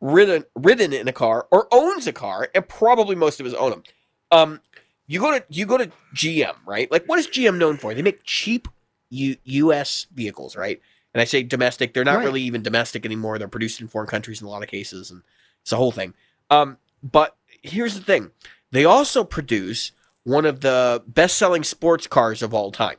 ridden 0.00 0.44
ridden 0.54 0.92
in 0.92 1.08
a 1.08 1.12
car, 1.12 1.46
or 1.50 1.66
owns 1.72 2.06
a 2.06 2.12
car, 2.12 2.48
and 2.54 2.66
probably 2.68 3.14
most 3.16 3.40
of 3.40 3.46
us 3.46 3.54
own 3.54 3.70
them. 3.70 3.82
Um, 4.30 4.60
you 5.06 5.20
go 5.20 5.30
to 5.38 5.44
you 5.48 5.66
go 5.66 5.78
to 5.78 5.90
GM, 6.14 6.54
right? 6.66 6.90
Like, 6.90 7.04
what 7.06 7.18
is 7.18 7.26
GM 7.26 7.58
known 7.58 7.76
for? 7.78 7.94
They 7.94 8.02
make 8.02 8.20
cheap 8.24 8.68
U- 9.10 9.36
U.S. 9.44 10.06
vehicles, 10.14 10.54
right? 10.56 10.80
And 11.14 11.20
I 11.22 11.24
say 11.24 11.42
domestic; 11.42 11.94
they're 11.94 12.04
not 12.04 12.16
Right. 12.16 12.24
really 12.26 12.42
even 12.42 12.62
domestic 12.62 13.04
anymore. 13.06 13.38
They're 13.38 13.48
produced 13.48 13.80
in 13.80 13.88
foreign 13.88 14.08
countries 14.08 14.40
in 14.40 14.46
a 14.46 14.50
lot 14.50 14.62
of 14.62 14.68
cases, 14.68 15.10
and 15.10 15.22
it's 15.62 15.72
a 15.72 15.76
whole 15.76 15.92
thing. 15.92 16.14
Um, 16.50 16.76
but 17.02 17.36
here's 17.62 17.94
the 17.94 18.02
thing: 18.04 18.30
they 18.70 18.84
also 18.84 19.24
produce 19.24 19.92
one 20.24 20.44
of 20.44 20.60
the 20.60 21.02
best-selling 21.06 21.64
sports 21.64 22.06
cars 22.06 22.42
of 22.42 22.52
all 22.52 22.70
time, 22.70 22.98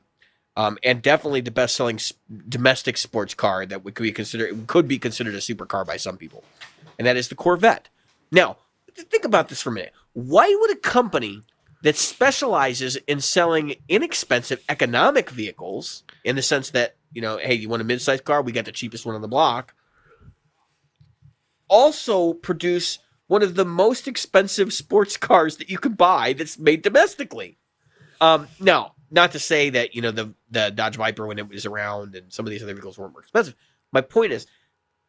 um, 0.59 0.77
and 0.83 1.01
definitely 1.01 1.41
the 1.41 1.51
best-selling 1.51 1.95
s- 1.95 2.11
domestic 2.49 2.97
sports 2.97 3.33
car 3.33 3.65
that 3.65 3.83
would 3.83 3.95
could 3.95 4.03
be 4.03 4.11
considered 4.11 4.67
could 4.67 4.87
be 4.87 4.99
considered 4.99 5.33
a 5.33 5.37
supercar 5.37 5.85
by 5.85 5.97
some 5.97 6.17
people, 6.17 6.43
and 6.97 7.07
that 7.07 7.15
is 7.15 7.29
the 7.29 7.35
Corvette. 7.35 7.87
Now, 8.29 8.57
th- 8.93 9.07
think 9.07 9.23
about 9.23 9.47
this 9.47 9.61
for 9.61 9.69
a 9.69 9.73
minute. 9.73 9.93
Why 10.13 10.53
would 10.59 10.71
a 10.71 10.75
company 10.75 11.43
that 11.81 11.95
specializes 11.95 12.97
in 13.07 13.21
selling 13.21 13.75
inexpensive 13.87 14.61
economic 14.67 15.29
vehicles, 15.29 16.03
in 16.25 16.35
the 16.35 16.41
sense 16.41 16.71
that 16.71 16.95
you 17.13 17.21
know, 17.21 17.37
hey, 17.37 17.53
you 17.53 17.69
want 17.69 17.81
a 17.81 17.85
mid-sized 17.85 18.25
car? 18.25 18.41
We 18.41 18.51
got 18.51 18.65
the 18.65 18.73
cheapest 18.73 19.05
one 19.05 19.15
on 19.15 19.21
the 19.21 19.27
block. 19.27 19.73
Also, 21.69 22.33
produce 22.33 22.99
one 23.27 23.43
of 23.43 23.55
the 23.55 23.65
most 23.65 24.07
expensive 24.07 24.73
sports 24.73 25.15
cars 25.15 25.57
that 25.57 25.69
you 25.69 25.77
can 25.77 25.93
buy 25.93 26.33
that's 26.33 26.59
made 26.59 26.81
domestically. 26.81 27.57
Um, 28.19 28.47
now, 28.59 28.95
not 29.11 29.31
to 29.33 29.39
say 29.39 29.69
that 29.71 29.95
you 29.95 30.01
know 30.01 30.11
the 30.11 30.33
the 30.51 30.71
Dodge 30.71 30.97
Viper 30.97 31.27
when 31.27 31.39
it 31.39 31.47
was 31.47 31.65
around 31.65 32.15
and 32.15 32.31
some 32.31 32.45
of 32.45 32.51
these 32.51 32.63
other 32.63 32.73
vehicles 32.73 32.97
weren't 32.97 33.13
more 33.13 33.21
expensive. 33.21 33.55
My 33.91 34.01
point 34.01 34.31
is, 34.31 34.45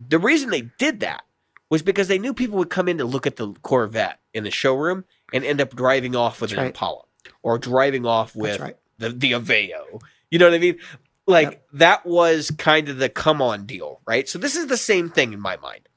the 0.00 0.18
reason 0.18 0.50
they 0.50 0.62
did 0.78 1.00
that 1.00 1.22
was 1.68 1.82
because 1.82 2.08
they 2.08 2.18
knew 2.18 2.34
people 2.34 2.58
would 2.58 2.70
come 2.70 2.88
in 2.88 2.98
to 2.98 3.04
look 3.04 3.26
at 3.26 3.36
the 3.36 3.52
Corvette 3.62 4.18
in 4.34 4.44
the 4.44 4.50
showroom 4.50 5.04
and 5.32 5.44
end 5.44 5.60
up 5.60 5.74
driving 5.74 6.16
off 6.16 6.40
with 6.40 6.50
That's 6.50 6.58
an 6.58 6.64
right. 6.64 6.68
Impala 6.68 7.02
or 7.42 7.58
driving 7.58 8.06
off 8.06 8.34
with 8.34 8.60
right. 8.60 8.76
the 8.98 9.10
the 9.10 9.32
Aveo. 9.32 10.00
You 10.30 10.38
know 10.38 10.46
what 10.46 10.54
I 10.54 10.58
mean? 10.58 10.78
Like 11.26 11.50
Yep. 11.50 11.66
that 11.74 12.06
was 12.06 12.50
kind 12.52 12.88
of 12.88 12.98
the 12.98 13.08
come 13.08 13.40
on 13.40 13.66
deal, 13.66 14.00
right? 14.06 14.28
So 14.28 14.38
this 14.38 14.56
is 14.56 14.66
the 14.66 14.76
same 14.76 15.10
thing 15.10 15.32
in 15.32 15.40
my 15.40 15.56
mind. 15.56 15.88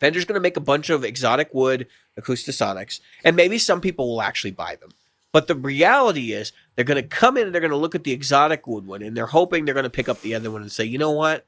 Fender's 0.00 0.24
going 0.24 0.34
to 0.34 0.40
make 0.40 0.56
a 0.56 0.60
bunch 0.60 0.90
of 0.90 1.04
exotic 1.04 1.52
wood 1.54 1.86
acoustasonics, 2.20 3.00
and 3.24 3.36
maybe 3.36 3.58
some 3.58 3.80
people 3.80 4.08
will 4.08 4.22
actually 4.22 4.50
buy 4.50 4.76
them. 4.76 4.90
But 5.34 5.48
the 5.48 5.56
reality 5.56 6.32
is, 6.32 6.52
they're 6.76 6.84
going 6.84 7.02
to 7.02 7.08
come 7.08 7.36
in 7.36 7.46
and 7.46 7.52
they're 7.52 7.60
going 7.60 7.72
to 7.72 7.76
look 7.76 7.96
at 7.96 8.04
the 8.04 8.12
exotic 8.12 8.68
wood 8.68 8.86
one, 8.86 9.02
and 9.02 9.16
they're 9.16 9.26
hoping 9.26 9.64
they're 9.64 9.74
going 9.74 9.82
to 9.82 9.90
pick 9.90 10.08
up 10.08 10.20
the 10.20 10.32
other 10.36 10.48
one 10.48 10.62
and 10.62 10.70
say, 10.70 10.84
you 10.84 10.96
know 10.96 11.10
what, 11.10 11.44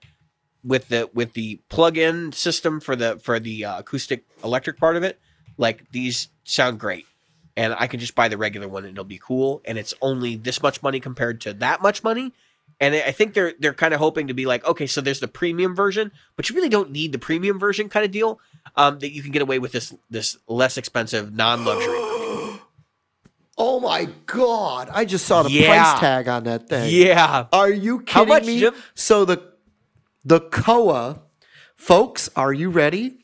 with 0.65 0.89
the 0.89 1.09
with 1.15 1.35
the 1.35 1.61
plug-in 1.69 2.33
system 2.33 2.81
for 2.81 2.97
the 2.97 3.17
for 3.21 3.39
the 3.39 3.65
uh, 3.65 3.79
acoustic 3.79 4.25
electric 4.43 4.77
part 4.77 4.97
of 4.97 5.05
it, 5.05 5.21
like 5.57 5.89
these 5.93 6.31
sound 6.43 6.81
great, 6.81 7.07
and 7.57 7.77
I 7.79 7.87
can 7.87 8.01
just 8.01 8.17
buy 8.17 8.27
the 8.27 8.37
regular 8.37 8.67
one 8.67 8.83
and 8.85 8.95
it'll 8.95 9.05
be 9.05 9.21
cool, 9.23 9.63
and 9.65 9.79
it's 9.79 9.95
only 10.03 10.35
this 10.35 10.61
much 10.61 10.83
money 10.83 10.99
compared 10.99 11.41
to 11.43 11.53
that 11.53 11.81
much 11.81 12.03
money. 12.03 12.33
And 12.81 12.93
I 12.93 13.13
think 13.13 13.35
they're 13.35 13.55
they're 13.61 13.73
kind 13.73 13.95
of 13.95 14.01
hoping 14.01 14.27
to 14.27 14.35
be 14.35 14.47
like, 14.47 14.67
okay, 14.67 14.89
so 14.89 15.01
there's 15.01 15.21
the 15.21 15.29
premium 15.29 15.77
version, 15.77 16.11
but 16.35 16.51
you 16.51 16.57
really 16.57 16.69
don't 16.69 16.91
need 16.91 17.13
the 17.13 17.21
premium 17.21 17.61
version 17.61 17.89
kind 17.89 18.05
of 18.05 18.11
deal. 18.11 18.41
Um, 18.75 18.99
that 18.99 19.13
you 19.13 19.23
can 19.23 19.31
get 19.31 19.43
away 19.43 19.61
with 19.61 19.71
this 19.71 19.95
this 20.11 20.37
less 20.49 20.77
expensive 20.77 21.33
non-luxury. 21.33 22.06
Oh 23.59 23.81
my 23.81 24.07
god! 24.27 24.91
I 24.93 25.05
just 25.07 25.25
saw 25.27 25.43
the 25.43 25.51
Yeah. 25.51 25.67
price 25.93 26.01
tag 26.01 26.29
on 26.29 26.45
that 26.45 26.69
thing. 26.69 26.91
Yeah, 26.93 27.47
Are 27.53 27.71
you 27.71 28.01
kidding 28.01 28.13
How 28.13 28.25
much, 28.25 28.45
me? 28.47 28.61
Jim? 28.61 28.75
So 28.95 29.25
the 29.25 29.43
the 30.25 30.41
Koa, 30.41 31.21
folks, 31.77 32.29
are 32.37 32.53
you 32.53 32.69
ready? 32.71 33.19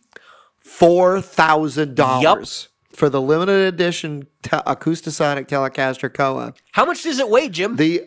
Four 0.58 1.20
thousand 1.20 1.96
dollars 1.96 2.68
for 2.92 3.08
the 3.10 3.20
limited 3.20 3.74
edition 3.74 4.26
te- 4.42 4.50
Acoustasonic 4.50 5.48
Telecaster 5.48 6.12
Koa. 6.12 6.54
how 6.72 6.84
much 6.86 7.02
does 7.02 7.18
it 7.18 7.28
weigh, 7.28 7.48
Jim? 7.50 7.76
The 7.76 8.02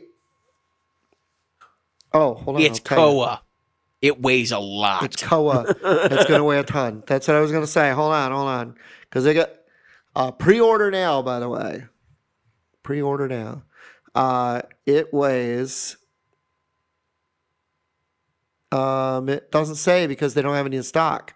oh, 2.14 2.34
hold 2.35 2.57
on, 2.57 2.61
it's 2.64 2.80
you. 2.80 2.84
Koa. 2.85 3.41
It 4.02 4.22
weighs 4.22 4.52
a 4.52 4.60
lot. 4.60 5.03
It's 5.03 5.22
Koa. 5.23 5.65
It's 5.69 6.26
going 6.26 6.39
to 6.39 6.43
weigh 6.43 6.60
a 6.60 6.64
ton. 6.64 7.03
That's 7.07 7.27
what 7.27 7.38
I 7.38 7.39
was 7.39 7.52
going 7.52 7.64
to 7.64 7.68
say. 7.72 7.91
Hold 7.91 8.14
on, 8.14 8.31
hold 8.31 8.47
on, 8.47 8.76
because 9.02 9.23
they 9.23 9.34
got 9.34 9.49
uh, 10.15 10.31
pre-order 10.31 10.91
now. 10.91 11.22
By 11.22 11.39
the 11.39 11.49
way, 11.49 11.85
pre-order 12.86 13.28
now. 13.28 13.64
Uh, 14.14 14.62
it 14.86 15.14
weighs. 15.14 15.98
Um, 18.72 19.28
it 19.30 19.52
doesn't 19.52 19.76
say 19.76 20.07
because 20.07 20.34
they 20.34 20.41
don't 20.41 20.56
have 20.56 20.66
any 20.66 20.78
in 20.78 20.84
stock. 20.84 21.34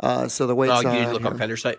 Uh, 0.00 0.26
so 0.28 0.46
the 0.46 0.54
weight's 0.54 0.72
Oh, 0.74 0.78
you 0.80 0.84
not 0.86 0.92
need 0.94 1.00
to 1.00 1.06
on 1.06 1.12
look 1.12 1.24
on 1.24 1.32
here. 1.32 1.38
Fender 1.38 1.56
site. 1.56 1.78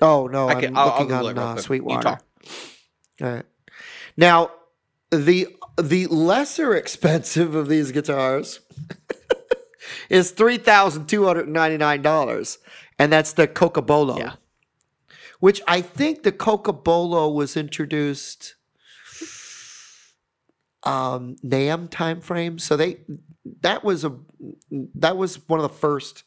Oh 0.00 0.28
no, 0.28 0.48
I 0.48 0.54
I'll- 0.76 0.90
I'll 0.90 0.98
looking 1.00 1.10
it 1.36 1.38
on 1.38 1.58
uh, 1.58 1.60
Sweetwater. 1.60 2.18
All 3.22 3.28
right. 3.28 3.44
Now, 4.16 4.50
the 5.10 5.48
the 5.80 6.06
lesser 6.06 6.74
expensive 6.74 7.54
of 7.54 7.68
these 7.68 7.92
guitars 7.92 8.60
is 10.10 10.30
three 10.30 10.58
thousand 10.58 11.06
two 11.08 11.26
hundred 11.26 11.48
ninety 11.48 11.76
nine 11.76 12.02
dollars, 12.02 12.58
and 12.98 13.12
that's 13.12 13.32
the 13.34 13.46
Cocobolo. 13.48 14.18
Yeah. 14.18 14.34
Which 15.40 15.60
I 15.66 15.80
think 15.80 16.22
the 16.22 16.32
Cocobolo 16.32 17.34
was 17.34 17.56
introduced 17.56 18.54
um 20.82 21.36
NAMM 21.44 21.90
time 21.90 22.20
frame. 22.20 22.58
So 22.58 22.76
they 22.76 23.00
that 23.60 23.84
was 23.84 24.04
a 24.04 24.16
that 24.94 25.16
was 25.16 25.46
one 25.48 25.60
of 25.60 25.62
the 25.62 25.76
first 25.76 26.24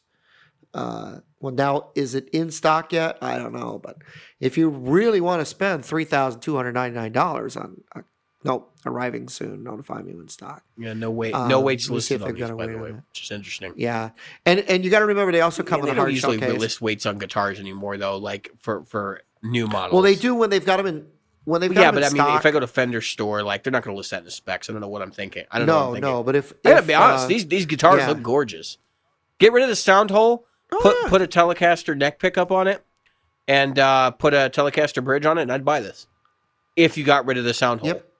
uh 0.74 1.18
well 1.40 1.52
now 1.52 1.90
is 1.94 2.14
it 2.14 2.28
in 2.30 2.50
stock 2.50 2.92
yet? 2.92 3.18
I 3.20 3.38
don't 3.38 3.52
know, 3.52 3.80
but 3.82 3.96
if 4.40 4.56
you 4.56 4.68
really 4.68 5.20
want 5.20 5.40
to 5.40 5.46
spend 5.46 5.84
three 5.84 6.04
thousand 6.04 6.40
two 6.40 6.56
hundred 6.56 6.72
ninety 6.72 6.96
nine 6.96 7.12
dollars 7.12 7.56
on 7.56 7.80
uh, 7.94 8.02
no 8.44 8.66
arriving 8.86 9.28
soon, 9.28 9.64
notify 9.64 10.02
me 10.02 10.14
when 10.14 10.28
stock. 10.28 10.62
Yeah, 10.76 10.92
no 10.92 11.10
no 11.12 11.34
Um, 11.34 11.64
weights 11.64 11.88
let 11.88 11.94
me 11.94 12.00
see 12.00 12.16
listed 12.16 12.22
on 12.22 12.34
these, 12.34 12.50
by 12.50 12.66
the 12.66 12.78
way, 12.78 12.92
which 12.92 13.22
is 13.22 13.30
interesting. 13.30 13.72
Yeah, 13.76 14.10
and 14.44 14.60
and 14.60 14.84
you 14.84 14.90
got 14.90 15.00
to 15.00 15.06
remember 15.06 15.32
they 15.32 15.40
also 15.40 15.62
come 15.62 15.80
they 15.80 15.88
with 15.88 15.96
a 15.96 16.00
hard 16.00 16.16
shell 16.16 16.32
usually 16.34 16.52
case. 16.52 16.60
list 16.60 16.80
weights 16.82 17.06
on 17.06 17.18
guitars 17.18 17.58
anymore, 17.58 17.96
though. 17.96 18.18
Like 18.18 18.50
for 18.58 18.84
for 18.84 19.22
new 19.42 19.66
models. 19.66 19.92
Well, 19.94 20.02
they 20.02 20.14
do 20.14 20.34
when 20.34 20.50
they've 20.50 20.64
got 20.64 20.76
them 20.76 20.86
in 20.86 21.06
when 21.44 21.60
they've 21.60 21.72
got 21.72 21.80
Yeah, 21.80 21.90
but 21.92 22.02
I 22.02 22.08
mean, 22.08 22.16
stock. 22.16 22.40
if 22.40 22.46
I 22.46 22.50
go 22.50 22.60
to 22.60 22.66
Fender 22.66 23.00
store, 23.00 23.42
like 23.42 23.62
they're 23.62 23.70
not 23.70 23.82
going 23.82 23.94
to 23.94 23.98
list 23.98 24.10
that 24.10 24.18
in 24.18 24.24
the 24.24 24.30
specs. 24.30 24.68
I 24.68 24.72
don't 24.72 24.80
know 24.80 24.88
what 24.88 25.02
I'm 25.02 25.10
thinking. 25.10 25.44
I 25.50 25.58
don't 25.58 25.66
know. 25.66 25.94
I'm 25.94 26.00
no, 26.00 26.12
no, 26.16 26.22
but 26.22 26.36
if, 26.36 26.52
I 26.64 26.70
gotta 26.70 26.86
be 26.86 26.94
honest. 26.94 27.24
uh, 27.24 27.28
these 27.28 27.46
these 27.46 27.66
guitars 27.66 28.00
yeah. 28.00 28.08
look 28.08 28.22
gorgeous. 28.22 28.78
Get 29.38 29.52
rid 29.52 29.62
of 29.62 29.68
the 29.68 29.76
sound 29.76 30.10
hole. 30.10 30.46
Oh, 30.72 30.80
put 30.82 30.96
yeah. 31.02 31.08
put 31.08 31.22
a 31.22 31.26
Telecaster 31.26 31.96
neck 31.96 32.18
pickup 32.18 32.50
on 32.50 32.66
it, 32.66 32.84
and 33.48 33.78
uh, 33.78 34.10
put 34.12 34.34
a 34.34 34.50
Telecaster 34.52 35.02
bridge 35.02 35.24
on 35.26 35.38
it, 35.38 35.42
and 35.42 35.52
I'd 35.52 35.64
buy 35.64 35.80
this. 35.80 36.06
If 36.76 36.96
you 36.96 37.04
got 37.04 37.26
rid 37.26 37.38
of 37.38 37.44
the 37.44 37.54
sound 37.54 37.80
hole 37.80 37.88
Yep. 37.88 38.10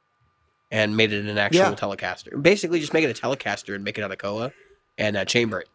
And 0.71 0.97
made 0.97 1.13
it 1.13 1.27
an 1.27 1.39
actual 1.39 1.61
Yeah. 1.61 1.75
Telecaster, 1.75 2.41
basically 2.41 2.81
just 2.81 2.93
make 2.93 3.05
it 3.05 3.19
a 3.19 3.21
Telecaster 3.21 3.75
and 3.75 3.85
make 3.85 3.99
it 3.99 4.05
out 4.05 4.11
of 4.11 4.19
Koa 4.19 4.53
and 4.99 5.17
uh, 5.17 5.25
chamber 5.25 5.61
it. 5.61 5.69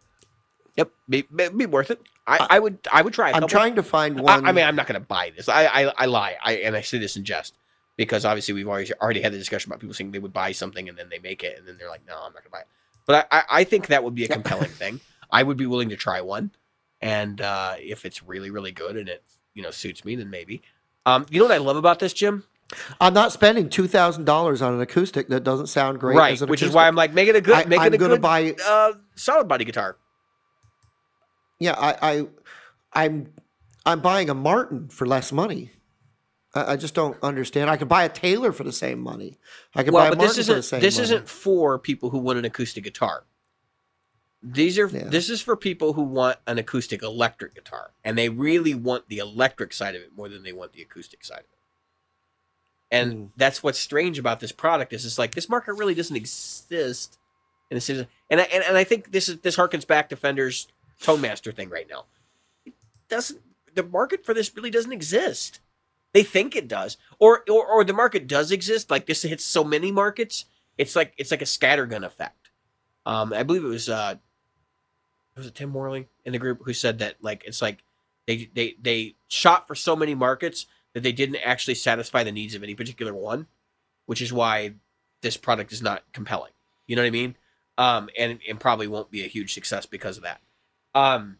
Yep, 0.76 0.91
be, 1.10 1.22
be, 1.24 1.49
be 1.49 1.66
worth 1.66 1.91
it. 1.91 2.02
I, 2.26 2.48
I 2.52 2.60
would 2.60 2.78
I 2.91 3.02
would 3.02 3.14
try. 3.14 3.32
A 3.32 3.34
I'm 3.34 3.48
trying 3.48 3.76
to 3.76 3.84
find 3.84 4.20
one. 4.20 4.45
I 4.45 4.52
mean, 4.52 4.64
I'm 4.64 4.76
not 4.76 4.88
going 4.88 5.02
to 5.02 5.06
buy 5.06 5.32
this. 5.36 5.49
I, 5.49 5.66
I 5.66 5.94
I 5.98 6.06
lie. 6.06 6.38
I 6.44 6.53
and 6.57 6.76
I 6.76 6.82
say 6.82 6.99
this 6.99 7.18
in 7.18 7.26
jest 7.26 7.56
because 7.98 8.24
obviously 8.24 8.53
we've 8.53 8.68
already 8.68 8.94
already 9.02 9.22
had 9.22 9.34
the 9.34 9.38
discussion 9.38 9.70
about 9.72 9.80
people 9.80 9.94
saying 9.94 10.11
they 10.11 10.20
would 10.20 10.32
buy 10.32 10.52
something 10.52 10.88
and 10.88 10.98
then 10.98 11.10
they 11.10 11.20
make 11.20 11.44
it 11.44 11.57
and 11.57 11.68
then 11.68 11.78
they're 11.78 11.90
like, 11.90 12.06
no, 12.07 12.14
I'm 12.14 12.34
not 12.34 12.36
going 12.36 12.44
to 12.44 12.49
buy 12.52 12.60
it. 12.60 12.68
But 13.06 13.28
I, 13.32 13.40
I, 13.40 13.44
I 13.60 13.64
think 13.64 13.88
that 13.88 14.03
would 14.03 14.16
be 14.16 14.26
a 14.26 14.28
compelling 14.28 14.70
thing. 14.70 14.99
I 15.32 15.44
would 15.44 15.57
be 15.57 15.66
willing 15.66 15.90
to 15.90 15.95
try 15.95 16.22
one, 16.22 16.52
and 17.02 17.41
uh, 17.41 17.76
if 17.80 18.06
it's 18.06 18.24
really 18.24 18.52
really 18.52 18.72
good 18.72 18.95
and 18.95 19.10
it 19.10 19.24
you 19.53 19.64
know 19.64 19.72
suits 19.72 20.06
me, 20.06 20.16
then 20.16 20.30
maybe. 20.30 20.61
Um, 21.06 21.26
you 21.30 21.40
know 21.40 21.45
what 21.45 21.56
I 21.56 21.57
love 21.57 21.78
about 21.78 21.99
this, 21.99 22.14
Jim? 22.14 22.44
I'm 23.01 23.13
not 23.13 23.31
spending 23.31 23.69
two 23.69 23.87
thousand 23.87 24.25
dollars 24.25 24.61
on 24.61 24.73
an 24.73 24.81
acoustic 24.81 25.27
that 25.29 25.43
doesn't 25.43 25.67
sound 25.67 25.99
great. 25.99 26.17
right, 26.17 26.39
which 26.41 26.61
is 26.61 26.71
why 26.71 26.87
I'm 26.87 26.95
like, 26.95 27.13
make 27.13 27.27
it 27.27 27.35
a 27.35 27.41
good, 27.41 27.55
I, 27.55 27.65
make 27.65 27.79
I'm 27.79 27.87
it 27.87 27.95
a 27.95 27.97
gonna 27.97 28.13
good 28.15 28.21
buy. 28.21 28.55
uh, 28.65 28.93
solid 29.15 29.47
body 29.47 29.65
guitar. 29.65 29.97
Yeah, 31.59 31.73
I, 31.77 31.97
I, 32.01 32.27
I'm, 33.05 33.33
I'm 33.85 33.99
buying 34.01 34.29
a 34.29 34.33
Martin 34.33 34.87
for 34.87 35.05
less 35.05 35.31
money. 35.31 35.71
I, 36.53 36.73
I 36.73 36.75
just 36.77 36.93
don't 36.93 37.17
understand. 37.21 37.69
I 37.69 37.75
could 37.77 37.89
buy 37.89 38.03
a 38.03 38.09
Taylor 38.09 38.51
for 38.53 38.63
the 38.63 38.71
same 38.71 38.99
money. 38.99 39.37
I 39.75 39.83
could 39.83 39.91
buy 39.91 40.03
Well, 40.03 40.07
a 40.07 40.09
but 40.11 40.17
Martin 40.19 40.37
this 40.37 40.47
for 40.47 40.53
the 40.53 40.59
isn't 40.59 40.69
same 40.69 40.81
this 40.81 40.95
money. 40.97 41.03
isn't 41.05 41.27
for 41.29 41.77
people 41.79 42.11
who 42.11 42.19
want 42.19 42.37
an 42.39 42.45
acoustic 42.45 42.83
guitar. 42.85 43.25
These 44.41 44.79
are 44.79 44.87
Yeah. 44.87 45.09
this 45.09 45.29
is 45.29 45.41
for 45.41 45.57
people 45.57 45.93
who 45.93 46.01
want 46.03 46.37
an 46.47 46.57
acoustic 46.57 47.03
electric 47.03 47.55
guitar, 47.55 47.91
and 48.05 48.17
they 48.17 48.29
really 48.29 48.73
want 48.73 49.09
the 49.09 49.17
electric 49.17 49.73
side 49.73 49.95
of 49.95 50.01
it 50.01 50.15
more 50.15 50.29
than 50.29 50.43
they 50.43 50.53
want 50.53 50.71
the 50.71 50.81
acoustic 50.81 51.25
side 51.25 51.39
of 51.39 51.45
it. 51.45 51.59
And 52.91 53.14
Mm. 53.14 53.30
that's 53.38 53.61
what's 53.61 53.80
strange 53.80 54.18
about 54.18 54.40
this 54.40 54.52
product 54.52 54.94
is 54.94 55.06
it's 55.06 55.20
like 55.20 55.36
this 55.36 55.49
market 55.49 55.74
really 55.74 55.94
doesn't 55.94 56.16
exist, 56.16 57.20
and 57.70 57.78
this 57.78 57.90
is 57.90 58.06
and 58.30 58.41
I, 58.41 58.44
and, 58.45 58.64
and 58.64 58.78
I 58.78 58.84
think 58.84 59.11
this 59.11 59.30
is 59.30 59.40
this 59.40 59.57
harkens 59.57 59.86
back 59.86 60.10
to 60.10 60.16
Fender's 60.16 60.68
Tone 61.02 61.22
Master 61.22 61.52
thing 61.52 61.70
right 61.70 61.88
now. 61.90 62.06
It 62.66 62.74
doesn't 63.10 63.41
the 63.76 63.84
market 63.84 64.26
for 64.26 64.34
this 64.34 64.56
really 64.56 64.72
doesn't 64.72 64.91
exist. 64.91 65.60
They 66.14 66.24
think 66.24 66.56
it 66.56 66.68
does, 66.68 66.98
or 67.20 67.44
or, 67.49 67.66
or 67.68 67.84
the 67.84 67.94
market 67.94 68.26
does 68.28 68.52
exist. 68.52 68.90
Like 68.90 69.06
this 69.06 69.22
hits 69.22 69.44
so 69.44 69.64
many 69.64 69.91
markets, 69.91 70.45
it's 70.78 70.95
like 70.95 71.14
it's 71.18 71.30
like 71.32 71.44
a 71.44 71.45
scattergun 71.45 72.03
effect. 72.03 72.49
Um, 73.06 73.34
I 73.34 73.44
believe 73.44 73.64
it 73.64 73.68
was 73.68 73.88
uh, 73.88 74.16
was 75.36 75.45
it 75.45 75.56
Tim 75.56 75.70
Morley 75.70 76.07
in 76.26 76.34
the 76.34 76.40
group 76.40 76.61
who 76.66 76.74
said 76.74 76.99
that 76.99 77.16
like 77.22 77.44
it's 77.45 77.61
like 77.61 77.84
they 78.26 78.49
they 78.53 78.76
they 78.82 79.16
shot 79.28 79.68
for 79.68 79.76
so 79.76 79.95
many 79.95 80.16
markets 80.16 80.66
that 80.94 81.03
they 81.03 81.11
didn't 81.11 81.38
actually 81.38 81.76
satisfy 81.76 82.24
the 82.24 82.32
needs 82.32 82.56
of 82.56 82.64
any 82.64 82.76
particular 82.76 83.14
one, 83.14 83.48
which 84.06 84.22
is 84.22 84.34
why 84.34 84.74
this 85.22 85.38
product 85.38 85.72
is 85.72 85.82
not 85.82 86.03
compelling. 86.14 86.52
You 86.88 86.95
know 86.95 87.03
what 87.03 87.07
I 87.07 87.11
mean? 87.11 87.36
Um, 87.78 88.10
and 88.18 88.40
and 88.48 88.60
probably 88.60 88.88
won't 88.88 89.11
be 89.11 89.24
a 89.24 89.28
huge 89.28 89.53
success 89.53 89.86
because 89.86 90.18
of 90.18 90.24
that. 90.24 90.41
Um, 90.94 91.38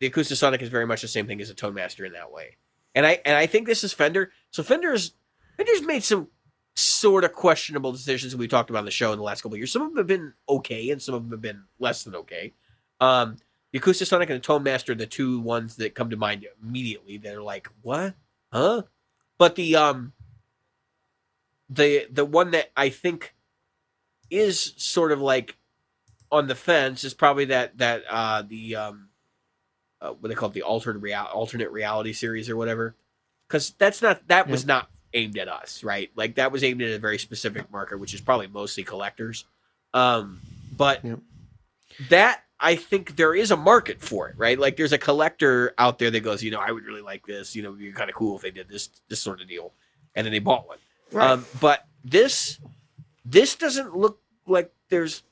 the 0.00 0.10
Acoustasonic 0.10 0.62
is 0.62 0.68
very 0.68 0.86
much 0.86 1.02
the 1.02 1.08
same 1.08 1.26
thing 1.26 1.40
as 1.40 1.50
a 1.50 1.54
Tone 1.54 1.74
Master 1.74 2.04
in 2.04 2.12
that 2.12 2.30
way, 2.30 2.56
and 2.94 3.04
I 3.04 3.20
and 3.24 3.36
I 3.36 3.46
think 3.46 3.66
this 3.66 3.82
is 3.82 3.92
Fender. 3.92 4.30
So 4.50 4.62
Fender's 4.62 5.14
Fender's 5.56 5.82
made 5.82 6.04
some 6.04 6.28
sort 6.76 7.24
of 7.24 7.32
questionable 7.32 7.90
decisions 7.90 8.36
we 8.36 8.46
talked 8.46 8.70
about 8.70 8.80
on 8.80 8.84
the 8.84 8.90
show 8.92 9.12
in 9.12 9.18
the 9.18 9.24
last 9.24 9.42
couple 9.42 9.58
years. 9.58 9.72
Some 9.72 9.82
of 9.82 9.88
them 9.88 9.96
have 9.96 10.06
been 10.06 10.34
okay, 10.48 10.90
and 10.90 11.02
some 11.02 11.14
of 11.14 11.22
them 11.24 11.32
have 11.32 11.40
been 11.40 11.64
less 11.80 12.04
than 12.04 12.14
okay. 12.14 12.52
Um, 13.00 13.36
the 13.72 13.80
Acoustasonic 13.80 14.22
and 14.22 14.30
the 14.30 14.38
Tone 14.40 14.62
Master 14.62 14.92
are 14.92 14.96
the 14.96 15.06
two 15.06 15.40
ones 15.40 15.76
that 15.76 15.94
come 15.94 16.10
to 16.10 16.16
mind 16.16 16.46
immediately. 16.62 17.18
That 17.18 17.34
are 17.34 17.42
like, 17.42 17.68
what, 17.82 18.14
huh? 18.52 18.82
But 19.38 19.56
the 19.56 19.76
um, 19.76 20.12
the 21.68 22.06
the 22.10 22.24
one 22.24 22.50
that 22.52 22.70
I 22.76 22.88
think 22.88 23.34
is 24.30 24.74
sort 24.76 25.12
of 25.12 25.20
like 25.20 25.56
on 26.30 26.46
the 26.46 26.54
fence 26.54 27.04
is 27.04 27.14
probably 27.14 27.46
that 27.46 27.78
that 27.78 28.02
uh 28.08 28.42
the 28.46 28.76
um 28.76 29.08
uh, 30.00 30.10
what 30.10 30.28
they 30.28 30.34
call 30.34 30.50
it 30.50 30.52
the 30.52 30.62
altered 30.62 31.00
real 31.00 31.26
alternate 31.32 31.70
reality 31.70 32.12
series 32.12 32.50
or 32.50 32.56
whatever 32.56 32.94
because 33.48 33.70
that's 33.78 34.02
not 34.02 34.26
that 34.28 34.46
was 34.46 34.66
not 34.66 34.90
aimed 35.14 35.38
at 35.38 35.48
us 35.48 35.82
right 35.82 36.10
like 36.14 36.34
that 36.34 36.52
was 36.52 36.62
aimed 36.62 36.82
at 36.82 36.90
a 36.90 36.98
very 36.98 37.18
specific 37.18 37.70
market 37.72 37.98
which 37.98 38.12
is 38.12 38.20
probably 38.20 38.46
mostly 38.46 38.84
collectors 38.84 39.46
um 39.94 40.38
but 40.76 41.02
Yep. 41.02 41.18
that 42.10 42.42
i 42.60 42.74
think 42.74 43.16
there 43.16 43.34
is 43.34 43.50
a 43.50 43.56
market 43.56 44.00
for 44.00 44.28
it 44.28 44.34
right 44.38 44.58
like 44.58 44.76
there's 44.76 44.92
a 44.92 44.98
collector 44.98 45.74
out 45.78 45.98
there 45.98 46.10
that 46.10 46.20
goes 46.20 46.42
you 46.42 46.50
know 46.50 46.60
i 46.60 46.70
would 46.70 46.84
really 46.84 47.00
like 47.02 47.26
this 47.26 47.54
you 47.56 47.62
know 47.62 47.68
it'd 47.70 47.78
be 47.80 47.92
kind 47.92 48.10
of 48.10 48.16
cool 48.16 48.36
if 48.36 48.42
they 48.42 48.50
did 48.50 48.68
this 48.68 48.88
this 49.08 49.20
sort 49.20 49.40
of 49.40 49.48
deal 49.48 49.72
and 50.14 50.24
then 50.24 50.32
they 50.32 50.38
bought 50.38 50.66
one 50.66 50.78
Right. 51.10 51.30
um, 51.30 51.46
but 51.60 51.86
this 52.04 52.58
this 53.24 53.54
doesn't 53.56 53.96
look 53.96 54.20
like 54.46 54.72
there's 54.90 55.22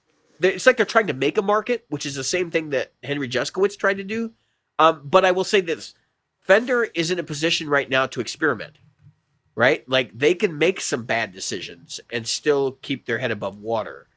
it's 0.40 0.66
like 0.66 0.76
they're 0.76 0.86
trying 0.86 1.06
to 1.06 1.14
make 1.14 1.38
a 1.38 1.42
market, 1.42 1.84
which 1.88 2.04
is 2.06 2.14
the 2.14 2.24
same 2.24 2.50
thing 2.50 2.70
that 2.70 2.92
Henry 3.02 3.28
Juszkiewicz 3.28 3.78
tried 3.78 3.96
to 3.98 4.04
do. 4.04 4.32
Um, 4.78 5.00
but 5.04 5.24
I 5.24 5.32
will 5.32 5.44
say 5.44 5.60
this: 5.60 5.94
Fender 6.40 6.84
is 6.84 7.10
in 7.10 7.18
a 7.18 7.22
position 7.22 7.68
right 7.68 7.88
now 7.90 8.06
to 8.06 8.20
experiment, 8.20 8.78
right? 9.54 9.86
Like 9.88 10.16
they 10.18 10.34
can 10.34 10.56
make 10.58 10.80
some 10.80 11.04
bad 11.04 11.32
decisions 11.32 12.00
and 12.10 12.26
still 12.26 12.72
keep 12.82 13.06
their 13.06 13.18
head 13.18 13.30
above 13.30 13.58
water, 13.58 14.08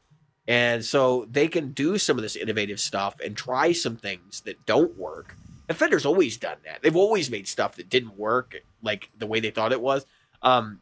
and 0.50 0.84
so 0.84 1.28
they 1.32 1.48
can 1.48 1.74
do 1.74 2.00
some 2.00 2.18
of 2.18 2.24
this 2.24 2.36
innovative 2.36 2.80
stuff 2.80 3.20
and 3.24 3.38
try 3.38 3.72
some 3.72 3.96
things 3.96 4.42
that 4.42 4.66
don't 4.66 4.98
work. 4.98 5.36
And 5.70 5.78
Fender's 5.78 6.08
always 6.08 6.38
done 6.38 6.58
that; 6.66 6.82
they've 6.82 6.96
always 6.96 7.30
made 7.30 7.48
stuff 7.48 7.76
that 7.76 7.88
didn't 7.88 8.18
work 8.18 8.56
like 8.82 9.12
the 9.18 9.28
way 9.28 9.40
they 9.40 9.52
thought 9.52 9.72
it 9.72 9.80
was. 9.80 10.08
Um, 10.42 10.82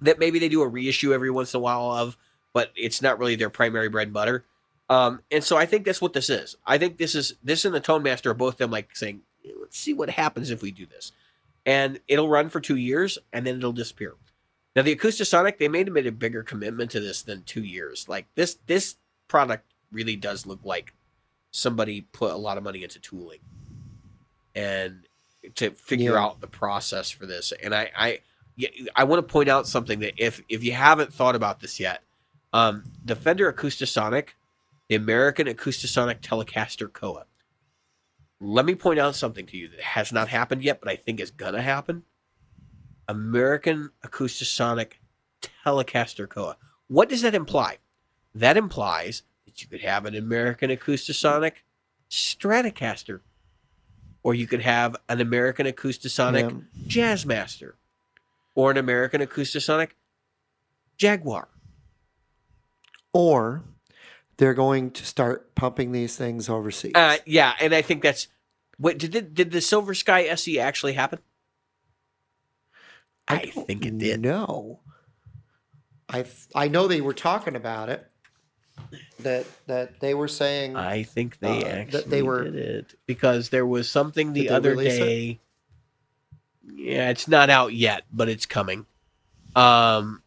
that 0.00 0.18
maybe 0.18 0.38
they 0.38 0.48
do 0.48 0.62
a 0.62 0.68
reissue 0.68 1.12
every 1.12 1.30
once 1.30 1.52
in 1.52 1.58
a 1.58 1.60
while 1.60 1.90
of, 1.90 2.16
but 2.54 2.72
it's 2.76 3.02
not 3.02 3.18
really 3.18 3.36
their 3.36 3.50
primary 3.50 3.90
bread 3.90 4.06
and 4.06 4.14
butter. 4.14 4.44
Um, 4.88 5.20
and 5.30 5.44
so 5.44 5.58
I 5.58 5.66
think 5.66 5.84
that's 5.84 6.00
what 6.00 6.14
this 6.14 6.30
is. 6.30 6.56
I 6.66 6.78
think 6.78 6.96
this 6.96 7.14
is 7.14 7.34
this 7.44 7.66
and 7.66 7.74
the 7.74 7.80
Tone 7.80 8.02
Master 8.02 8.30
are 8.30 8.34
both 8.34 8.56
them 8.56 8.70
like 8.70 8.96
saying, 8.96 9.20
let's 9.60 9.78
see 9.78 9.92
what 9.92 10.08
happens 10.08 10.50
if 10.50 10.62
we 10.62 10.70
do 10.70 10.86
this, 10.86 11.12
and 11.66 12.00
it'll 12.08 12.30
run 12.30 12.48
for 12.48 12.60
two 12.60 12.76
years 12.76 13.18
and 13.34 13.46
then 13.46 13.56
it'll 13.56 13.72
disappear. 13.72 14.14
Now 14.76 14.82
the 14.82 14.94
Acoustasonic, 14.94 15.58
they 15.58 15.68
made 15.68 15.90
made 15.92 16.06
a 16.06 16.12
bigger 16.12 16.42
commitment 16.42 16.90
to 16.92 17.00
this 17.00 17.22
than 17.22 17.42
two 17.42 17.62
years. 17.62 18.08
Like 18.08 18.26
this 18.34 18.58
this 18.66 18.96
product 19.26 19.64
really 19.90 20.16
does 20.16 20.46
look 20.46 20.60
like 20.64 20.94
somebody 21.50 22.02
put 22.12 22.32
a 22.32 22.36
lot 22.36 22.58
of 22.58 22.62
money 22.64 22.82
into 22.82 22.98
tooling 23.00 23.40
and 24.54 25.06
to 25.54 25.70
figure 25.70 26.12
Yeah. 26.12 26.24
out 26.24 26.40
the 26.40 26.46
process 26.46 27.10
for 27.10 27.26
this. 27.26 27.52
And 27.62 27.74
I 27.74 27.90
I 27.96 28.20
I 28.94 29.04
want 29.04 29.26
to 29.26 29.32
point 29.32 29.48
out 29.48 29.66
something 29.66 30.00
that 30.00 30.14
if 30.16 30.42
if 30.48 30.62
you 30.62 30.72
haven't 30.72 31.12
thought 31.12 31.34
about 31.36 31.60
this 31.60 31.80
yet, 31.80 32.02
um, 32.52 32.84
the 33.04 33.16
Fender 33.16 33.52
Acoustasonic, 33.52 34.30
the 34.88 34.94
American 34.96 35.46
Acoustasonic 35.46 36.20
Telecaster 36.20 36.92
Koa. 36.92 37.24
Let 38.40 38.64
me 38.64 38.74
point 38.74 39.00
out 39.00 39.16
something 39.16 39.46
to 39.46 39.56
you 39.56 39.68
that 39.68 39.80
has 39.80 40.12
not 40.12 40.28
happened 40.28 40.62
yet, 40.62 40.80
but 40.80 40.88
I 40.88 40.96
think 40.96 41.18
is 41.20 41.30
gonna 41.30 41.62
happen. 41.62 42.04
American 43.08 43.90
Acoustasonic 44.04 44.92
Telecaster 45.64 46.28
Koa. 46.28 46.56
What 46.88 47.08
does 47.08 47.22
that 47.22 47.34
imply? 47.34 47.78
That 48.34 48.56
implies 48.56 49.22
that 49.46 49.62
you 49.62 49.68
could 49.68 49.80
have 49.80 50.04
an 50.04 50.14
American 50.14 50.70
Acoustasonic 50.70 51.52
Stratocaster, 52.10 53.20
or 54.22 54.34
you 54.34 54.46
could 54.46 54.60
have 54.62 54.96
an 55.08 55.20
American 55.20 55.66
Acoustasonic 55.66 56.62
Yeah. 56.74 57.14
Jazzmaster, 57.14 57.72
or 58.54 58.70
an 58.70 58.76
American 58.76 59.20
Acoustasonic 59.20 59.90
Jaguar. 60.96 61.48
Or 63.12 63.64
they're 64.36 64.54
going 64.54 64.90
to 64.92 65.04
start 65.04 65.54
pumping 65.54 65.92
these 65.92 66.16
things 66.16 66.48
overseas. 66.48 66.92
Uh, 66.94 67.18
yeah, 67.26 67.54
and 67.60 67.74
I 67.74 67.82
think 67.82 68.02
that's 68.02 68.28
what 68.76 68.98
did 68.98 69.12
the, 69.12 69.22
did 69.22 69.50
the 69.50 69.60
Silver 69.60 69.94
Sky 69.94 70.24
SE 70.24 70.58
actually 70.60 70.92
happen? 70.92 71.18
I, 73.28 73.50
don't 73.54 73.66
think 73.66 73.84
it 73.84 73.98
did. 73.98 74.20
No. 74.20 74.80
I 76.08 76.24
I 76.54 76.68
know 76.68 76.88
they 76.88 77.00
were 77.00 77.14
talking 77.14 77.54
about 77.56 77.88
it. 77.88 78.06
That 79.20 79.44
that 79.66 80.00
they 80.00 80.14
were 80.14 80.28
saying 80.28 80.76
I 80.76 81.02
think 81.02 81.38
they 81.40 81.58
Uh, 81.58 81.60
that 81.64 81.74
actually 81.78 82.02
they 82.04 82.22
were- 82.22 82.44
did 82.44 82.54
it 82.56 82.94
because 83.06 83.48
there 83.50 83.66
was 83.66 83.90
something 83.90 84.32
the 84.32 84.48
other 84.50 84.70
release 84.70 84.94
it? 84.94 84.98
day. 85.04 85.40
Yeah, 86.74 87.10
it's 87.10 87.26
not 87.28 87.50
out 87.50 87.72
yet, 87.74 88.04
but 88.12 88.28
it's 88.28 88.46
coming. 88.46 88.86
Um, 89.56 90.22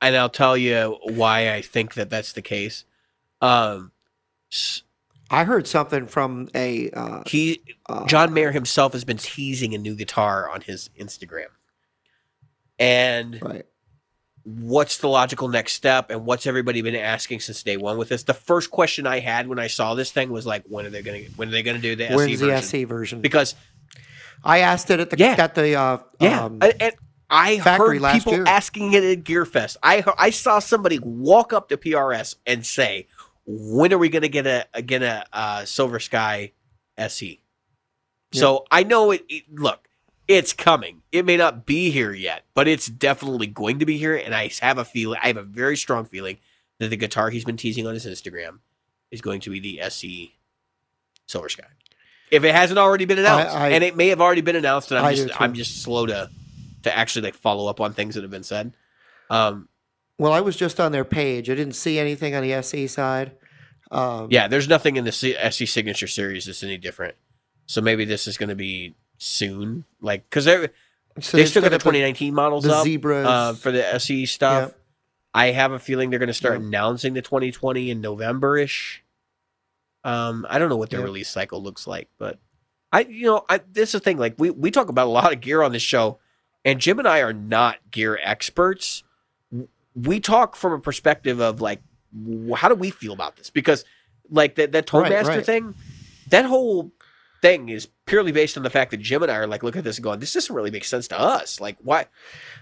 and 0.00 0.16
I'll 0.16 0.28
tell 0.30 0.56
you 0.56 0.98
why 1.04 1.52
I 1.54 1.62
think 1.62 1.94
that 1.94 2.10
that's 2.10 2.32
the 2.32 2.42
case. 2.42 2.84
Um, 3.40 3.92
s- 4.50 4.82
I 5.32 5.44
heard 5.44 5.66
something 5.66 6.06
from 6.06 6.48
a 6.54 6.90
uh, 6.90 7.22
he 7.26 7.62
uh, 7.88 8.06
John 8.06 8.32
Mayer 8.34 8.52
himself 8.52 8.92
has 8.92 9.04
been 9.04 9.16
teasing 9.16 9.74
a 9.74 9.78
new 9.78 9.94
guitar 9.96 10.48
on 10.50 10.60
his 10.60 10.90
Instagram, 10.98 11.46
and 12.78 13.40
Right. 13.42 13.66
what's 14.44 14.98
the 14.98 15.08
logical 15.08 15.48
next 15.48 15.72
step 15.74 16.10
and 16.10 16.26
what's 16.26 16.46
everybody 16.46 16.82
been 16.82 16.94
asking 16.96 17.40
since 17.40 17.62
day 17.62 17.76
one 17.76 17.96
with 17.96 18.08
this 18.08 18.24
the 18.24 18.34
first 18.34 18.70
question 18.72 19.06
i 19.06 19.20
had 19.20 19.46
when 19.46 19.58
i 19.60 19.68
saw 19.68 19.94
this 19.94 20.10
thing 20.10 20.30
was 20.30 20.44
like 20.44 20.64
when 20.68 20.84
are 20.84 20.90
they 20.90 21.00
gonna 21.00 21.20
when 21.36 21.46
are 21.48 21.52
they 21.52 21.62
gonna 21.62 21.78
do 21.78 21.94
the 21.94 22.06
SE 22.10 22.16
When's 22.16 22.40
the 22.40 22.46
version? 22.46 22.56
SE 22.64 22.84
version? 22.84 23.20
because 23.20 23.54
I 24.44 24.58
asked 24.58 24.90
it 24.90 24.98
at 24.98 25.10
the 25.10 25.16
Yeah. 25.18 25.36
at 25.38 25.54
the 25.54 25.74
uh, 25.76 25.98
yeah 26.20 26.44
um, 26.44 26.58
and, 26.60 26.74
and 26.80 26.94
i 27.30 27.60
factory 27.60 27.94
heard 27.96 28.02
last 28.02 28.14
people 28.14 28.32
year. 28.32 28.44
asking 28.48 28.92
it 28.94 29.04
at 29.04 29.22
gearfest 29.24 29.76
i 29.84 30.02
i 30.18 30.30
saw 30.30 30.58
somebody 30.58 30.98
walk 30.98 31.52
up 31.52 31.68
to 31.68 31.76
prs 31.76 32.34
and 32.44 32.66
say 32.66 33.06
when 33.46 33.92
are 33.92 33.98
we 33.98 34.08
gonna 34.08 34.28
get 34.28 34.46
a, 34.46 34.66
a 34.74 34.82
get 34.82 35.02
a 35.02 35.24
uh, 35.32 35.64
silver 35.64 35.98
sky 36.00 36.52
se 37.08 37.40
so 38.32 38.64
i 38.70 38.82
know 38.82 39.10
it, 39.10 39.24
it 39.28 39.44
look 39.52 39.88
it's 40.28 40.52
coming. 40.52 41.02
It 41.10 41.24
may 41.24 41.36
not 41.36 41.66
be 41.66 41.90
here 41.90 42.12
yet, 42.12 42.44
but 42.54 42.68
it's 42.68 42.86
definitely 42.86 43.48
going 43.48 43.80
to 43.80 43.86
be 43.86 43.98
here. 43.98 44.16
And 44.16 44.34
I 44.34 44.50
have 44.60 44.78
a 44.78 44.84
feeling, 44.84 45.18
I 45.22 45.26
have 45.26 45.36
a 45.36 45.42
very 45.42 45.76
strong 45.76 46.04
feeling 46.04 46.38
that 46.78 46.88
the 46.88 46.96
guitar 46.96 47.28
he's 47.28 47.44
been 47.44 47.56
teasing 47.56 47.86
on 47.86 47.94
his 47.94 48.06
Instagram 48.06 48.60
is 49.10 49.20
going 49.20 49.40
to 49.40 49.50
be 49.50 49.58
the 49.60 49.80
SE 49.82 50.34
Silver 51.26 51.48
Sky. 51.48 51.64
If 52.30 52.44
it 52.44 52.54
hasn't 52.54 52.78
already 52.78 53.04
been 53.04 53.18
announced, 53.18 53.54
I- 53.54 53.70
and 53.70 53.84
it 53.84 53.96
may 53.96 54.08
have 54.08 54.20
already 54.20 54.40
been 54.40 54.56
announced, 54.56 54.90
and 54.90 54.98
I'm 55.00 55.04
I 55.06 55.14
just. 55.14 55.40
I'm 55.40 55.54
just 55.54 55.82
slow 55.82 56.06
to 56.06 56.30
to 56.84 56.96
actually 56.96 57.22
like 57.22 57.34
follow 57.34 57.66
up 57.66 57.80
on 57.80 57.92
things 57.92 58.14
that 58.14 58.22
have 58.22 58.30
been 58.30 58.42
said. 58.42 58.72
Um, 59.28 59.68
well, 60.22 60.32
I 60.32 60.40
was 60.40 60.56
just 60.56 60.78
on 60.80 60.92
their 60.92 61.04
page. 61.04 61.50
I 61.50 61.54
didn't 61.54 61.74
see 61.74 61.98
anything 61.98 62.34
on 62.34 62.42
the 62.42 62.52
SE 62.54 62.86
side. 62.86 63.32
Um, 63.90 64.28
yeah, 64.30 64.48
there's 64.48 64.68
nothing 64.68 64.96
in 64.96 65.04
the 65.04 65.12
C- 65.12 65.36
SE 65.36 65.66
Signature 65.66 66.06
series 66.06 66.46
that's 66.46 66.62
any 66.62 66.78
different. 66.78 67.14
So 67.66 67.80
maybe 67.80 68.04
this 68.04 68.26
is 68.26 68.38
going 68.38 68.48
to 68.48 68.54
be 68.54 68.94
soon, 69.18 69.84
like 70.00 70.24
because 70.28 70.44
they 70.46 70.68
so 71.20 71.36
they 71.36 71.42
they're 71.42 71.46
still 71.46 71.60
got 71.62 71.66
the 71.68 71.78
gonna 71.78 71.78
put 71.84 71.90
2019 71.96 72.34
models 72.34 72.64
the 72.64 72.74
up. 72.74 72.84
zebras. 72.84 73.26
uh, 73.26 73.52
for 73.54 73.70
the 73.70 73.84
SE 73.94 74.24
stuff. 74.26 74.68
Yep. 74.70 74.78
I 75.34 75.46
have 75.52 75.72
a 75.72 75.78
feeling 75.78 76.10
they're 76.10 76.18
going 76.18 76.26
to 76.28 76.34
start 76.34 76.54
Yep. 76.54 76.62
announcing 76.62 77.14
the 77.14 77.22
2020 77.22 77.90
in 77.90 78.00
November 78.00 78.56
ish. 78.58 79.02
Um, 80.04 80.46
I 80.48 80.58
don't 80.58 80.68
know 80.68 80.76
what 80.76 80.90
their 80.90 81.00
Yep. 81.00 81.04
release 81.06 81.28
cycle 81.28 81.62
looks 81.62 81.86
like, 81.86 82.08
but 82.18 82.38
I, 82.92 83.00
you 83.02 83.26
know, 83.26 83.44
I, 83.48 83.60
this 83.72 83.90
is 83.90 83.92
the 83.92 84.00
thing. 84.00 84.18
Like 84.18 84.34
we 84.38 84.50
we 84.50 84.70
talk 84.70 84.88
about 84.88 85.06
a 85.06 85.10
lot 85.10 85.32
of 85.32 85.40
gear 85.40 85.62
on 85.62 85.72
this 85.72 85.82
show, 85.82 86.18
and 86.64 86.80
Jim 86.80 86.98
and 86.98 87.08
I 87.08 87.20
are 87.20 87.32
not 87.32 87.76
gear 87.90 88.18
experts. 88.22 89.04
We 89.94 90.20
talk 90.20 90.56
from 90.56 90.72
a 90.72 90.78
perspective 90.80 91.40
of 91.40 91.60
like, 91.60 91.82
how 92.56 92.68
do 92.68 92.74
we 92.74 92.90
feel 92.90 93.12
about 93.12 93.36
this? 93.36 93.50
Because 93.50 93.84
like 94.30 94.54
that 94.56 94.72
that 94.72 94.78
Right, 94.92 95.02
Toadmaster 95.04 95.28
right. 95.36 95.44
thing, 95.46 95.74
that 96.28 96.44
whole 96.44 96.92
thing 97.42 97.68
is 97.68 97.88
purely 98.06 98.30
based 98.32 98.56
on 98.56 98.62
the 98.62 98.70
fact 98.70 98.92
that 98.92 98.98
Jim 98.98 99.22
and 99.22 99.30
I 99.32 99.36
are 99.36 99.46
like, 99.46 99.62
look 99.62 99.76
at 99.76 99.82
this 99.84 99.96
and 99.98 100.04
going, 100.04 100.20
this 100.20 100.32
doesn't 100.32 100.54
really 100.54 100.70
make 100.70 100.84
sense 100.84 101.08
to 101.08 101.18
us. 101.18 101.60
Like 101.60 101.76
why? 101.82 102.06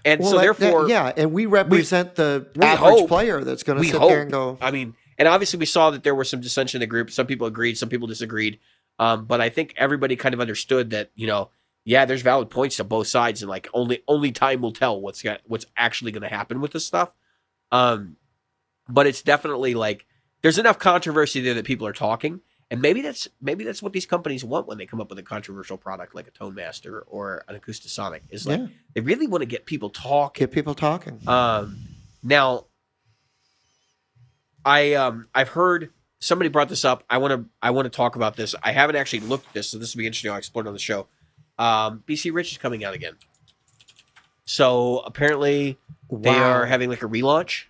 And 0.03 0.21
Well, 0.21 0.29
so 0.31 0.37
that- 0.37 0.45
that- 0.47 0.57
therefore, 0.59 0.89
yeah, 0.89 1.13
and 1.15 1.31
we 1.31 1.45
represent 1.45 2.15
the 2.15 2.47
we 2.55 2.63
average 2.65 2.79
hope- 3.01 3.07
player 3.07 3.43
that's 3.43 3.63
going 3.63 3.79
to 3.81 3.87
sit 3.87 3.95
hope. 3.99 4.09
there 4.09 4.21
and 4.23 4.31
go. 4.31 4.57
I 4.61 4.71
mean, 4.71 4.95
and 5.17 5.27
obviously 5.27 5.59
we 5.59 5.65
saw 5.67 5.91
that 5.91 6.03
there 6.03 6.15
was 6.15 6.29
some 6.29 6.41
dissension 6.41 6.77
in 6.77 6.81
the 6.81 6.87
group. 6.87 7.11
Some 7.11 7.27
people 7.27 7.45
agreed, 7.47 7.77
some 7.77 7.89
people 7.89 8.07
disagreed. 8.07 8.59
Um, 8.99 9.25
but 9.25 9.39
I 9.41 9.49
think 9.49 9.73
everybody 9.77 10.15
kind 10.15 10.33
of 10.33 10.41
understood 10.41 10.89
that, 10.91 11.11
you 11.15 11.27
know, 11.27 11.49
yeah, 11.85 12.05
there's 12.05 12.21
valid 12.21 12.49
points 12.49 12.77
to 12.77 12.83
both 12.83 13.07
sides, 13.07 13.41
and 13.41 13.49
like 13.49 13.67
only 13.73 14.03
only 14.07 14.31
time 14.31 14.61
will 14.61 14.71
tell 14.73 14.99
what's 14.99 15.21
got, 15.23 15.41
what's 15.45 15.65
actually 15.75 16.11
going 16.11 16.21
to 16.21 16.27
happen 16.29 16.59
with 16.61 16.71
this 16.71 16.85
stuff. 16.85 17.11
Um, 17.71 18.17
but 18.89 19.07
it's 19.07 19.21
definitely 19.21 19.73
like 19.73 20.05
there's 20.41 20.57
enough 20.57 20.79
controversy 20.79 21.41
there 21.41 21.53
that 21.53 21.65
people 21.65 21.87
are 21.87 21.93
talking, 21.93 22.41
and 22.69 22.81
maybe 22.81 23.01
that's 23.01 23.27
maybe 23.41 23.63
that's 23.63 23.81
what 23.81 23.93
these 23.93 24.05
companies 24.05 24.43
want 24.43 24.67
when 24.67 24.77
they 24.77 24.85
come 24.85 24.99
up 24.99 25.09
with 25.09 25.19
a 25.19 25.23
controversial 25.23 25.77
product 25.77 26.15
like 26.15 26.27
a 26.27 26.31
Tone 26.31 26.55
Master 26.55 27.01
or 27.01 27.43
an 27.47 27.59
Acoustasonic. 27.59 28.21
Is 28.29 28.45
like 28.45 28.59
Yeah, 28.59 28.67
they 28.95 29.01
really 29.01 29.27
want 29.27 29.41
to 29.41 29.45
get 29.45 29.65
people 29.65 29.89
talking. 29.89 30.45
get 30.45 30.51
people 30.53 30.75
talking. 30.75 31.19
Um, 31.27 31.77
now, 32.23 32.65
I 34.65 34.93
um 34.93 35.27
I've 35.33 35.49
heard 35.49 35.91
somebody 36.19 36.49
brought 36.49 36.69
this 36.69 36.85
up. 36.85 37.03
I 37.09 37.17
want 37.17 37.31
to 37.33 37.49
I 37.61 37.71
want 37.71 37.85
to 37.85 37.89
talk 37.89 38.15
about 38.15 38.35
this. 38.35 38.55
I 38.63 38.71
haven't 38.71 38.95
actually 38.95 39.21
looked 39.21 39.47
at 39.47 39.53
this, 39.53 39.69
so 39.69 39.77
this 39.77 39.95
will 39.95 39.99
be 39.99 40.07
interesting. 40.07 40.31
I'll 40.31 40.37
explore 40.37 40.65
it 40.65 40.67
on 40.67 40.73
the 40.73 40.79
show. 40.79 41.07
Um, 41.57 42.03
BC 42.07 42.33
Rich 42.33 42.53
is 42.53 42.57
coming 42.57 42.83
out 42.83 42.93
again. 42.93 43.13
So 44.51 44.99
apparently 44.99 45.77
they 46.11 46.29
Wow. 46.29 46.49
are 46.49 46.65
having 46.65 46.89
like 46.89 47.03
a 47.03 47.07
relaunch. 47.07 47.65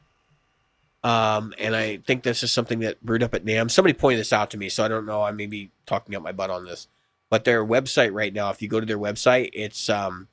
Um, 1.03 1.53
and 1.59 1.75
I 1.75 1.97
think 1.97 2.23
this 2.23 2.41
is 2.41 2.51
something 2.51 2.79
that 2.79 2.99
brewed 3.03 3.21
up 3.21 3.35
at 3.35 3.45
NAMM. 3.45 3.69
Somebody 3.69 3.93
pointed 3.93 4.19
this 4.19 4.33
out 4.33 4.49
to 4.51 4.57
me, 4.57 4.67
so 4.67 4.83
I 4.83 4.87
don't 4.87 5.05
know. 5.05 5.21
I 5.21 5.31
may 5.31 5.45
be 5.45 5.69
talking 5.85 6.15
out 6.15 6.23
my 6.23 6.31
butt 6.31 6.49
on 6.49 6.65
this, 6.65 6.87
but 7.29 7.43
their 7.43 7.63
website 7.63 8.13
right 8.13 8.33
now, 8.33 8.49
if 8.49 8.63
you 8.63 8.67
go 8.67 8.79
to 8.79 8.85
their 8.85 8.97
website, 8.97 9.51
it's 9.53 9.89
um, 9.89 10.27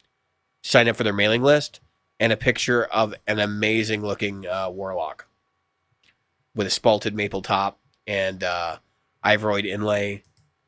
sign 0.63 0.89
up 0.89 0.97
for 0.97 1.05
their 1.05 1.13
mailing 1.13 1.43
list 1.43 1.81
and 2.19 2.33
a 2.33 2.37
picture 2.37 2.85
of 2.85 3.15
an 3.27 3.39
amazing 3.39 4.01
looking 4.03 4.47
uh, 4.47 4.71
warlock 4.71 5.27
with 6.55 6.67
a 6.67 6.71
spalted 6.71 7.13
maple 7.13 7.43
top 7.43 7.79
and 8.07 8.43
uh, 8.43 8.79
ivoroid 9.23 9.67
inlay, 9.67 10.23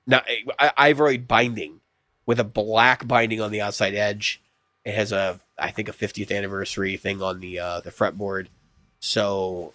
not 0.07 0.27
I- 0.59 0.93
ivoroid 0.93 1.27
binding 1.27 1.81
with 2.27 2.39
a 2.39 2.45
black 2.45 3.09
binding 3.09 3.41
on 3.41 3.51
the 3.51 3.63
outside 3.63 3.95
edge. 3.95 4.43
It 4.91 4.97
has 4.97 5.13
a 5.13 5.39
I 5.57 5.71
think 5.71 5.89
a 5.89 5.93
50th 5.93 6.37
anniversary 6.37 6.97
thing 6.97 7.23
on 7.23 7.39
the 7.39 7.61
uh, 7.61 7.81
the 7.81 7.91
fretboard, 7.91 8.49
so 8.99 9.73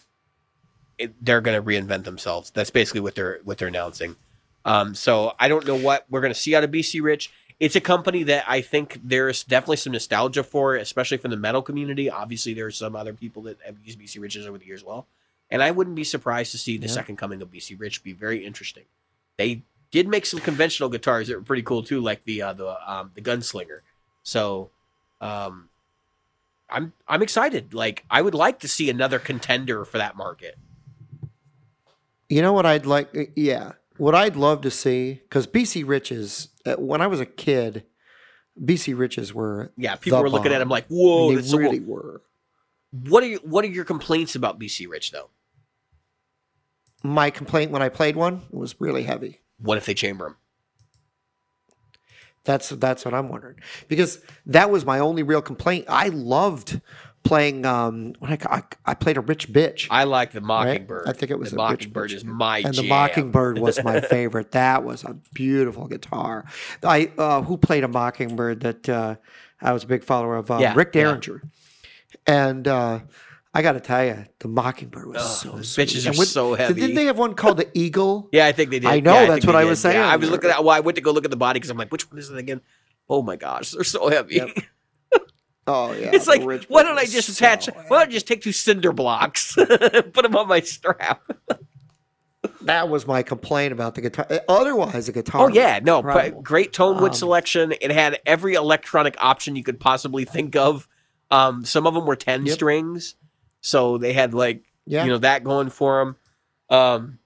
it, 0.98 1.14
they're 1.24 1.42
going 1.42 1.56
to 1.56 1.66
reinvent 1.66 2.04
themselves. 2.04 2.52
That's 2.52 2.70
basically 2.70 3.00
what 3.02 3.16
they're 3.16 3.40
what 3.46 3.58
they're 3.58 3.70
announcing. 3.70 4.18
Um, 4.66 4.94
so 4.94 5.34
I 5.40 5.48
don't 5.48 5.66
know 5.66 5.76
what 5.76 6.06
we're 6.10 6.22
going 6.22 6.34
to 6.34 6.40
see 6.40 6.54
out 6.56 6.64
of 6.66 6.72
BC 6.72 7.02
Rich. 7.02 7.32
It's 7.62 7.78
a 7.78 7.82
company 7.82 8.24
that 8.24 8.44
I 8.46 8.60
think 8.60 9.00
there's 9.04 9.46
definitely 9.46 9.78
some 9.78 9.94
nostalgia 9.94 10.44
for, 10.44 10.76
especially 10.76 11.18
from 11.18 11.32
the 11.32 11.38
metal 11.38 11.62
community. 11.62 12.10
Obviously, 12.10 12.54
there 12.54 12.66
are 12.66 12.72
some 12.72 12.96
other 12.96 13.14
people 13.14 13.44
that 13.44 13.58
have 13.66 13.78
used 13.86 13.98
BC 14.00 14.20
Riches 14.20 14.46
over 14.46 14.58
the 14.58 14.66
years, 14.66 14.82
as 14.82 14.86
well. 14.86 15.08
And 15.50 15.64
I 15.64 15.72
wouldn't 15.72 15.96
be 15.96 16.04
surprised 16.04 16.52
to 16.52 16.58
see 16.58 16.78
the 16.78 16.88
Yeah. 16.88 16.94
second 16.94 17.16
coming 17.16 17.42
of 17.42 17.50
BC 17.52 17.80
Rich 17.80 18.04
be 18.04 18.12
very 18.12 18.46
interesting. 18.46 18.84
They 19.38 19.62
did 19.92 20.10
make 20.10 20.26
some 20.26 20.42
conventional 20.42 20.90
guitars 20.90 21.30
that 21.30 21.36
were 21.38 21.44
pretty 21.44 21.62
cool 21.64 21.84
too, 21.84 22.02
like 22.02 22.26
the 22.26 22.42
uh, 22.42 22.54
the 22.54 22.92
um, 22.92 23.12
the 23.16 23.22
Gunslinger. 23.22 23.80
So, 24.24 24.72
um, 25.22 25.70
I'm 26.70 26.94
I'm 27.08 27.22
excited. 27.22 27.74
Like 27.74 28.06
I 28.10 28.22
would 28.22 28.34
like 28.36 28.60
to 28.60 28.68
see 28.68 28.90
another 28.90 29.20
contender 29.20 29.86
for 29.86 29.98
that 29.98 30.16
market. 30.16 30.58
You 32.30 32.42
know 32.42 32.54
what 32.54 32.66
I'd 32.66 32.86
like? 32.86 33.32
Yeah, 33.36 33.74
what 33.98 34.16
I'd 34.16 34.36
love 34.36 34.62
to 34.62 34.72
see 34.72 35.22
because 35.24 35.48
BC 35.48 35.88
Riches. 35.88 36.50
Uh, 36.66 36.74
when 36.76 37.00
I 37.00 37.08
was 37.08 37.20
a 37.20 37.26
kid, 37.28 37.84
BC 38.60 38.98
Riches 38.98 39.34
were 39.34 39.72
Yeah, 39.78 39.96
people 39.96 40.20
were 40.22 40.30
looking 40.30 40.52
at 40.52 40.56
bomb. 40.56 40.64
him 40.64 40.70
like, 40.70 40.88
"Whoa, 40.88 41.30
they 41.30 41.36
that's 41.36 41.50
so 41.52 41.58
cool." 41.58 41.68
really 41.68 41.80
were. 41.80 42.22
What 42.92 43.24
are 43.24 43.28
you, 43.28 43.38
what 43.44 43.64
are 43.66 43.68
your 43.68 43.84
complaints 43.86 44.36
about 44.36 44.58
BC 44.60 44.88
Rich 44.90 45.12
though? 45.12 45.30
My 47.04 47.30
complaint 47.30 47.70
when 47.72 47.82
I 47.84 47.90
played 47.90 48.16
one 48.16 48.42
was 48.50 48.76
really 48.80 49.04
heavy. 49.04 49.42
What 49.60 49.78
if 49.78 49.86
they 49.86 49.94
chamber 49.94 50.28
him? 50.28 50.36
That's 52.46 52.70
that's 52.70 53.04
what 53.04 53.14
I'm 53.14 53.28
wondering 53.30 53.58
because 53.88 54.22
that 54.46 54.70
was 54.70 54.86
my 54.86 55.00
only 55.00 55.24
real 55.24 55.42
complaint. 55.42 55.86
I 55.90 56.10
loved 56.10 56.80
playing. 57.24 57.66
Um, 57.66 58.14
when 58.20 58.32
I, 58.34 58.38
I 58.46 58.64
I 58.86 58.94
played 58.94 59.18
a 59.18 59.22
Rich 59.22 59.52
Bich. 59.52 59.88
I 59.90 60.04
like 60.06 60.32
the 60.32 60.42
right? 60.42 60.48
Mockingbird. 60.48 61.10
I 61.10 61.14
think 61.14 61.32
it 61.32 61.40
was 61.40 61.50
the 61.50 61.58
a 61.58 61.58
Mockingbird 61.58 62.12
is 62.12 62.24
my 62.24 62.60
and 62.60 62.74
the. 62.74 62.88
Mockingbird 62.88 63.60
was 63.60 63.84
my 63.84 64.00
favorite. 64.16 64.52
That 64.52 64.84
was 64.84 65.04
a 65.04 65.16
beautiful 65.34 65.88
guitar. 65.88 66.46
I 66.84 67.12
uh, 67.18 67.42
who 67.42 67.58
played 67.58 67.84
a 67.84 67.88
Mockingbird 67.90 68.62
that 68.62 68.88
uh, 68.88 69.16
I 69.62 69.74
was 69.74 69.84
a 69.84 69.88
big 69.88 70.04
follower 70.04 70.38
of 70.38 70.50
uh, 70.52 70.60
Yeah, 70.60 70.76
Rick 70.76 70.92
yeah. 70.94 71.02
Derringer, 71.02 71.42
and 72.28 72.68
uh, 72.68 73.00
I 73.58 73.62
got 73.62 73.72
to 73.72 73.80
tell 73.80 74.04
you, 74.06 74.26
the 74.40 74.48
Mockingbird 74.50 75.08
was 75.08 75.18
Oh, 75.22 75.56
so 75.58 75.62
sweet. 75.62 75.88
bitches 75.88 76.06
And 76.06 76.16
are 76.16 76.20
when- 76.20 76.28
so 76.28 76.56
heavy. 76.56 76.74
Didn't 76.82 76.96
they 76.96 77.06
have 77.06 77.18
one 77.18 77.34
called 77.36 77.58
the 77.58 77.70
Eagle? 77.74 78.28
Yeah, 78.34 78.46
I 78.48 78.52
think 78.52 78.70
they 78.70 78.80
did. 78.80 78.90
I 78.90 79.00
know, 79.00 79.14
Yeah, 79.14 79.20
that's 79.28 79.46
think 79.46 79.46
what 79.48 79.56
I 79.56 79.64
was 79.64 79.82
did. 79.82 79.88
Yeah, 79.90 79.94
saying. 79.94 80.12
I 80.12 80.16
was 80.18 80.30
looking 80.30 80.50
at. 80.50 80.64
Well, 80.64 80.76
I 80.76 80.82
went 80.82 80.96
to 80.98 81.02
go 81.02 81.12
look 81.12 81.24
at 81.26 81.32
the 81.32 81.38
body 81.38 81.58
because 81.60 81.70
I'm 81.70 81.78
like, 81.78 81.92
which 81.92 82.12
one 82.12 82.20
is 82.20 82.30
it 82.30 82.38
again? 82.38 82.60
Oh 83.10 83.22
my 83.22 83.38
gosh, 83.38 83.72
they're 83.72 83.84
so 83.86 84.10
heavy. 84.10 84.36
Yep. 84.36 84.50
Oh 85.68 85.94
yeah, 85.94 86.12
it's 86.14 86.28
like, 86.28 86.44
why 86.70 86.84
don't 86.84 87.00
I 87.00 87.06
just 87.06 87.28
so 87.34 87.44
attach? 87.44 87.66
Why 87.66 87.84
don't 87.90 88.10
I 88.10 88.12
just 88.12 88.28
take 88.28 88.44
two 88.44 88.52
cinder 88.52 88.92
blocks, 88.92 89.56
put 89.56 90.14
them 90.22 90.36
on 90.36 90.48
my 90.48 90.60
strap? 90.60 91.24
That 92.62 92.88
was 92.90 93.08
my 93.08 93.24
complaint 93.24 93.74
about 93.74 93.96
the 93.96 94.02
guitar. 94.02 94.28
Otherwise, 94.48 95.08
the 95.08 95.12
guitar. 95.12 95.46
Oh 95.46 95.48
yeah, 95.48 95.80
no, 95.82 96.04
but 96.04 96.44
great 96.44 96.72
tone 96.72 97.02
wood 97.02 97.14
Um, 97.14 97.16
selection. 97.16 97.74
It 97.82 97.90
had 97.90 98.20
every 98.28 98.54
electronic 98.54 99.16
option 99.18 99.56
you 99.56 99.64
could 99.64 99.80
possibly 99.80 100.24
think 100.24 100.56
of. 100.56 100.88
Um, 101.32 101.66
some 101.66 101.88
of 101.88 101.96
them 101.96 102.06
were 102.06 102.16
ten 102.16 102.46
Yep. 102.46 102.54
strings, 102.54 103.16
so 103.66 103.98
they 103.98 104.14
had 104.14 104.36
like 104.36 104.64
yeah, 104.86 105.04
you 105.04 105.10
know 105.10 105.18
that 105.18 105.44
going 105.44 105.72
for 105.72 106.00
them. 106.00 106.16
Um, 106.70 107.20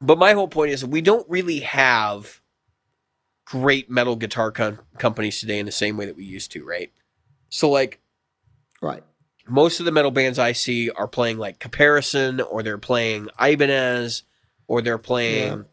but 0.00 0.18
my 0.18 0.32
whole 0.32 0.48
point 0.48 0.72
is 0.72 0.84
we 0.84 1.00
don't 1.00 1.28
really 1.30 1.60
have 1.60 2.40
great 3.44 3.88
metal 3.88 4.16
guitar 4.16 4.50
com- 4.50 4.80
companies 4.98 5.38
today 5.38 5.60
in 5.60 5.66
the 5.66 5.72
same 5.72 5.96
way 5.96 6.06
that 6.06 6.16
we 6.16 6.24
used 6.24 6.50
to, 6.52 6.64
right? 6.64 6.90
So 7.48 7.70
like 7.70 8.00
right. 8.82 9.04
most 9.46 9.78
of 9.78 9.86
the 9.86 9.92
metal 9.92 10.10
bands 10.10 10.40
I 10.40 10.50
see 10.50 10.90
are 10.90 11.06
playing 11.06 11.38
like 11.38 11.60
Caparison 11.60 12.40
or 12.40 12.64
they're 12.64 12.76
playing 12.76 13.28
Ibanez 13.40 14.24
or 14.66 14.82
they're 14.82 14.98
playing. 14.98 15.64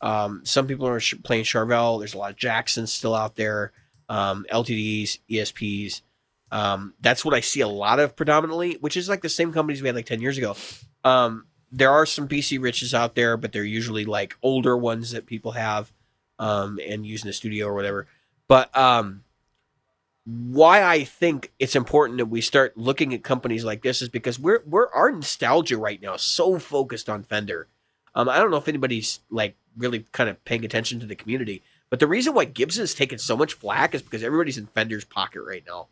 Um, 0.00 0.40
some 0.44 0.66
people 0.66 0.88
are 0.88 1.00
sh- 1.00 1.16
playing 1.22 1.44
Charvel. 1.44 1.98
There's 1.98 2.14
a 2.14 2.18
lot 2.18 2.30
of 2.30 2.36
Jacksons 2.36 2.90
still 2.90 3.14
out 3.14 3.36
there, 3.36 3.72
um, 4.08 4.46
LTDs, 4.50 5.18
ESPs. 5.30 6.00
Um, 6.50 6.94
that's 7.00 7.24
what 7.24 7.34
I 7.34 7.40
see 7.40 7.60
a 7.60 7.68
lot 7.68 8.00
of 8.00 8.16
predominantly, 8.16 8.74
which 8.80 8.96
is 8.96 9.08
like 9.08 9.22
the 9.22 9.28
same 9.28 9.52
companies 9.52 9.82
we 9.82 9.88
had 9.88 9.96
like 9.96 10.06
10 10.06 10.20
years 10.20 10.38
ago. 10.38 10.56
Um, 11.04 11.46
there 11.70 11.90
are 11.90 12.06
some 12.06 12.28
BC 12.28 12.60
Riches 12.60 12.94
out 12.94 13.14
there, 13.14 13.36
but 13.36 13.52
they're 13.52 13.64
usually 13.64 14.04
like 14.04 14.36
older 14.42 14.76
ones 14.76 15.10
that 15.10 15.26
people 15.26 15.52
have 15.52 15.92
um, 16.38 16.78
and 16.86 17.06
use 17.06 17.22
in 17.22 17.28
the 17.28 17.32
studio 17.32 17.66
or 17.66 17.74
whatever. 17.74 18.06
But 18.46 18.74
um, 18.76 19.24
why 20.24 20.82
I 20.82 21.04
think 21.04 21.52
it's 21.58 21.76
important 21.76 22.18
that 22.18 22.26
we 22.26 22.40
start 22.40 22.76
looking 22.76 23.14
at 23.14 23.22
companies 23.22 23.64
like 23.64 23.82
this 23.82 24.02
is 24.02 24.08
because 24.08 24.38
we're 24.38 24.62
we're 24.66 24.90
our 24.92 25.10
nostalgia 25.10 25.78
right 25.78 26.00
now 26.00 26.14
is 26.14 26.22
so 26.22 26.58
focused 26.58 27.08
on 27.08 27.22
Fender. 27.22 27.68
Um, 28.14 28.28
I 28.28 28.38
don't 28.38 28.50
know 28.50 28.56
if 28.56 28.68
anybody's 28.68 29.20
like 29.30 29.56
really 29.76 30.06
kind 30.12 30.28
of 30.28 30.42
paying 30.44 30.64
attention 30.64 31.00
to 31.00 31.06
the 31.06 31.14
community, 31.14 31.62
but 31.90 32.00
the 32.00 32.06
reason 32.06 32.34
why 32.34 32.44
Gibson 32.44 32.82
Gibson's 32.82 32.94
taken 32.94 33.18
so 33.18 33.36
much 33.36 33.54
flack 33.54 33.94
is 33.94 34.02
because 34.02 34.22
everybody's 34.22 34.58
in 34.58 34.66
Fender's 34.66 35.04
pocket 35.04 35.42
right 35.42 35.64
now, 35.66 35.88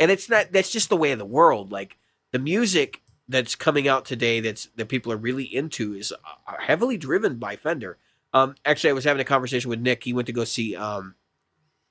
and 0.00 0.10
it's 0.10 0.28
not. 0.28 0.50
That's 0.52 0.70
just 0.72 0.88
the 0.88 0.96
way 0.96 1.12
of 1.12 1.18
the 1.20 1.24
world. 1.24 1.70
Like 1.70 1.96
the 2.32 2.40
music 2.40 3.02
that's 3.28 3.54
coming 3.54 3.86
out 3.86 4.04
today, 4.04 4.40
that's 4.40 4.66
that 4.76 4.88
people 4.88 5.12
are 5.12 5.16
really 5.16 5.44
into, 5.44 5.94
is 5.94 6.12
uh, 6.12 6.52
heavily 6.58 6.96
driven 6.96 7.36
by 7.36 7.54
Fender. 7.54 7.98
Um, 8.32 8.54
actually, 8.64 8.90
I 8.90 8.94
was 8.94 9.04
having 9.04 9.20
a 9.20 9.24
conversation 9.24 9.68
with 9.70 9.80
Nick. 9.80 10.02
He 10.04 10.12
went 10.12 10.26
to 10.26 10.32
go 10.32 10.42
see 10.44 10.74
um, 10.74 11.14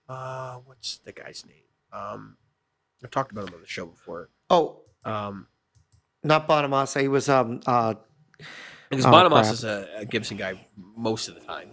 uh, 0.10 0.56
what's 0.66 0.98
the 1.06 1.12
guy's 1.14 1.46
name? 1.46 1.56
Um, 1.94 2.36
I've 3.04 3.12
talked 3.12 3.32
about 3.32 3.48
him 3.48 3.56
on 3.56 3.62
the 3.62 3.68
show 3.68 3.86
before. 3.86 4.30
Oh, 4.50 4.82
Um, 5.06 5.48
not 6.24 6.48
Bonamassa. 6.48 7.00
He 7.02 7.08
was 7.08 7.30
um 7.30 7.62
uh 7.66 7.94
because 8.90 9.06
Oh, 9.06 9.10
Bonamassa 9.12 9.30
crap. 9.42 9.54
is 9.54 9.64
a, 9.64 9.88
a 9.98 10.06
Gibson 10.06 10.36
guy 10.38 10.68
most 10.76 11.28
of 11.30 11.36
the 11.36 11.42
time. 11.42 11.70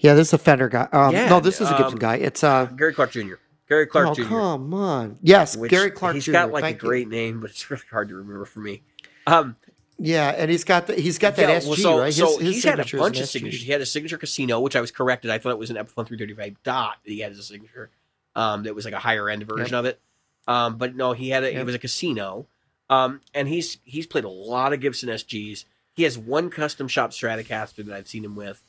yeah. 0.00 0.14
This 0.14 0.28
is 0.28 0.32
a 0.34 0.38
Fender 0.38 0.68
guy. 0.68 0.88
Um, 0.92 1.12
Yeah, 1.12 1.28
no, 1.28 1.40
this 1.40 1.60
is 1.60 1.68
a 1.70 1.76
Gibson 1.76 1.94
um, 1.94 1.98
guy. 1.98 2.16
It's 2.16 2.42
uh. 2.42 2.64
Gary 2.66 2.94
Clark 2.94 3.12
Jr. 3.12 3.34
Gary 3.72 3.86
Clark 3.86 4.08
oh 4.08 4.14
Jr. 4.14 4.24
come 4.24 4.74
on. 4.74 5.18
Yes, 5.22 5.56
which 5.56 5.70
Gary 5.70 5.90
Clark 5.90 6.14
He's 6.14 6.26
Jr. 6.26 6.32
got 6.32 6.52
like 6.52 6.62
a 6.62 6.66
Thank 6.66 6.82
you. 6.82 6.88
great 6.90 7.08
name, 7.08 7.40
but 7.40 7.48
it's 7.48 7.70
really 7.70 7.82
hard 7.90 8.10
to 8.10 8.16
remember 8.16 8.44
for 8.44 8.60
me. 8.60 8.82
Um, 9.26 9.56
Yeah, 9.98 10.28
and 10.28 10.50
he's 10.50 10.64
got 10.64 10.88
the, 10.88 10.94
he's 10.94 11.16
got 11.16 11.36
that 11.36 11.48
yeah, 11.48 11.58
SG 11.58 11.66
well, 11.68 11.76
so, 11.76 11.98
right. 12.00 12.06
His, 12.06 12.16
so 12.16 12.38
his 12.38 12.56
he's 12.56 12.64
had 12.64 12.80
a 12.80 12.96
bunch 12.98 13.18
of 13.18 13.28
signatures. 13.30 13.62
He 13.62 13.72
had 13.72 13.80
a 13.80 13.86
signature 13.86 14.18
casino, 14.18 14.60
which 14.60 14.76
I 14.76 14.82
was 14.82 14.90
corrected. 14.90 15.30
I 15.30 15.38
thought 15.38 15.52
it 15.52 15.58
was 15.58 15.70
an 15.70 15.76
Epiphone 15.76 16.06
335 16.06 16.62
dot 16.62 16.96
that 17.02 17.10
he 17.10 17.20
had 17.20 17.32
as 17.32 17.38
a 17.38 17.42
signature. 17.42 17.90
Um, 18.36 18.64
that 18.64 18.74
was 18.74 18.84
like 18.84 18.94
a 18.94 18.98
higher 18.98 19.30
end 19.30 19.44
version 19.44 19.74
of 19.74 19.86
it. 19.86 19.98
Um, 20.46 20.76
but 20.76 20.94
no, 20.94 21.12
he 21.14 21.30
had 21.30 21.44
a, 21.44 21.58
it 21.58 21.64
was 21.64 21.74
a 21.74 21.78
casino. 21.78 22.46
Um, 22.90 23.22
and 23.32 23.48
he's 23.48 23.78
he's 23.84 24.06
played 24.06 24.24
a 24.24 24.28
lot 24.28 24.74
of 24.74 24.80
Gibson 24.80 25.08
SGs. 25.08 25.64
He 25.94 26.02
has 26.02 26.18
one 26.18 26.50
custom 26.50 26.88
shop 26.88 27.12
Stratocaster 27.12 27.86
that 27.86 27.94
I've 27.94 28.08
seen 28.08 28.24
him 28.24 28.36
with. 28.36 28.62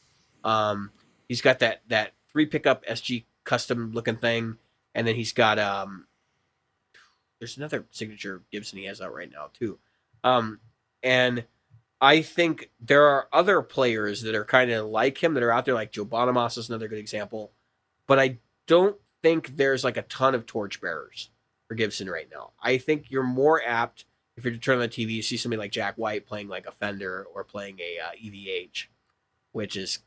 Um, 0.45 0.91
he's 1.27 1.41
got 1.41 1.59
that 1.59 1.81
that 1.89 2.13
three 2.31 2.45
pickup 2.45 2.85
SG 2.85 3.23
custom 3.43 3.91
looking 3.93 4.15
thing, 4.17 4.57
and 4.95 5.07
then 5.07 5.15
he's 5.15 5.33
got 5.33 5.59
um, 5.59 6.07
there's 7.39 7.57
another 7.57 7.85
signature 7.91 8.41
Gibson 8.51 8.79
he 8.79 8.85
has 8.85 9.01
out 9.01 9.13
right 9.13 9.31
now 9.31 9.49
too. 9.53 9.79
Um, 10.23 10.59
and 11.01 11.45
I 11.99 12.21
think 12.21 12.69
there 12.79 13.07
are 13.07 13.27
other 13.31 13.61
players 13.61 14.21
that 14.23 14.35
are 14.35 14.45
kind 14.45 14.71
of 14.71 14.87
like 14.87 15.21
him 15.21 15.33
that 15.33 15.43
are 15.43 15.51
out 15.51 15.65
there, 15.65 15.73
like 15.73 15.91
Joe 15.91 16.05
Bonamassa 16.05 16.59
is 16.59 16.69
another 16.69 16.87
good 16.87 16.99
example. 16.99 17.51
But 18.07 18.19
I 18.19 18.39
don't 18.67 18.97
think 19.21 19.55
there's 19.57 19.83
like 19.83 19.97
a 19.97 20.03
ton 20.03 20.35
of 20.35 20.45
torchbearers 20.45 21.29
for 21.67 21.75
Gibson 21.75 22.09
right 22.09 22.27
now. 22.31 22.51
I 22.61 22.77
think 22.77 23.09
you're 23.09 23.23
more 23.23 23.61
apt 23.65 24.05
if 24.35 24.43
you're 24.43 24.53
to 24.53 24.59
turn 24.59 24.75
on 24.75 24.81
the 24.81 24.87
TV, 24.87 25.11
you 25.11 25.21
see 25.21 25.37
somebody 25.37 25.59
like 25.59 25.71
Jack 25.71 25.95
White 25.95 26.25
playing 26.25 26.47
like 26.47 26.65
a 26.65 26.71
Fender 26.71 27.25
or 27.33 27.43
playing 27.43 27.79
a 27.79 27.99
uh, 27.99 28.11
EVH, 28.17 28.85
which 29.51 29.75
is 29.75 29.99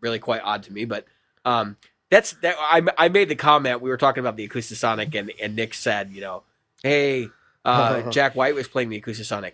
really 0.00 0.18
quite 0.18 0.42
odd 0.42 0.64
to 0.64 0.72
me. 0.72 0.84
But 0.84 1.06
um, 1.44 1.76
that's 2.14 2.32
that. 2.34 2.54
I, 2.60 2.80
I 2.96 3.08
made 3.08 3.28
the 3.28 3.34
comment 3.34 3.80
we 3.80 3.90
were 3.90 3.96
talking 3.96 4.20
about 4.20 4.36
the 4.36 4.48
Acoustasonic, 4.48 5.14
and 5.16 5.32
and 5.42 5.56
Nick 5.56 5.74
said, 5.74 6.12
you 6.12 6.20
know, 6.20 6.44
hey, 6.82 7.28
uh, 7.64 8.02
Jack 8.10 8.36
White 8.36 8.54
was 8.54 8.68
playing 8.68 8.88
the 8.88 9.00
Acoustasonic. 9.00 9.52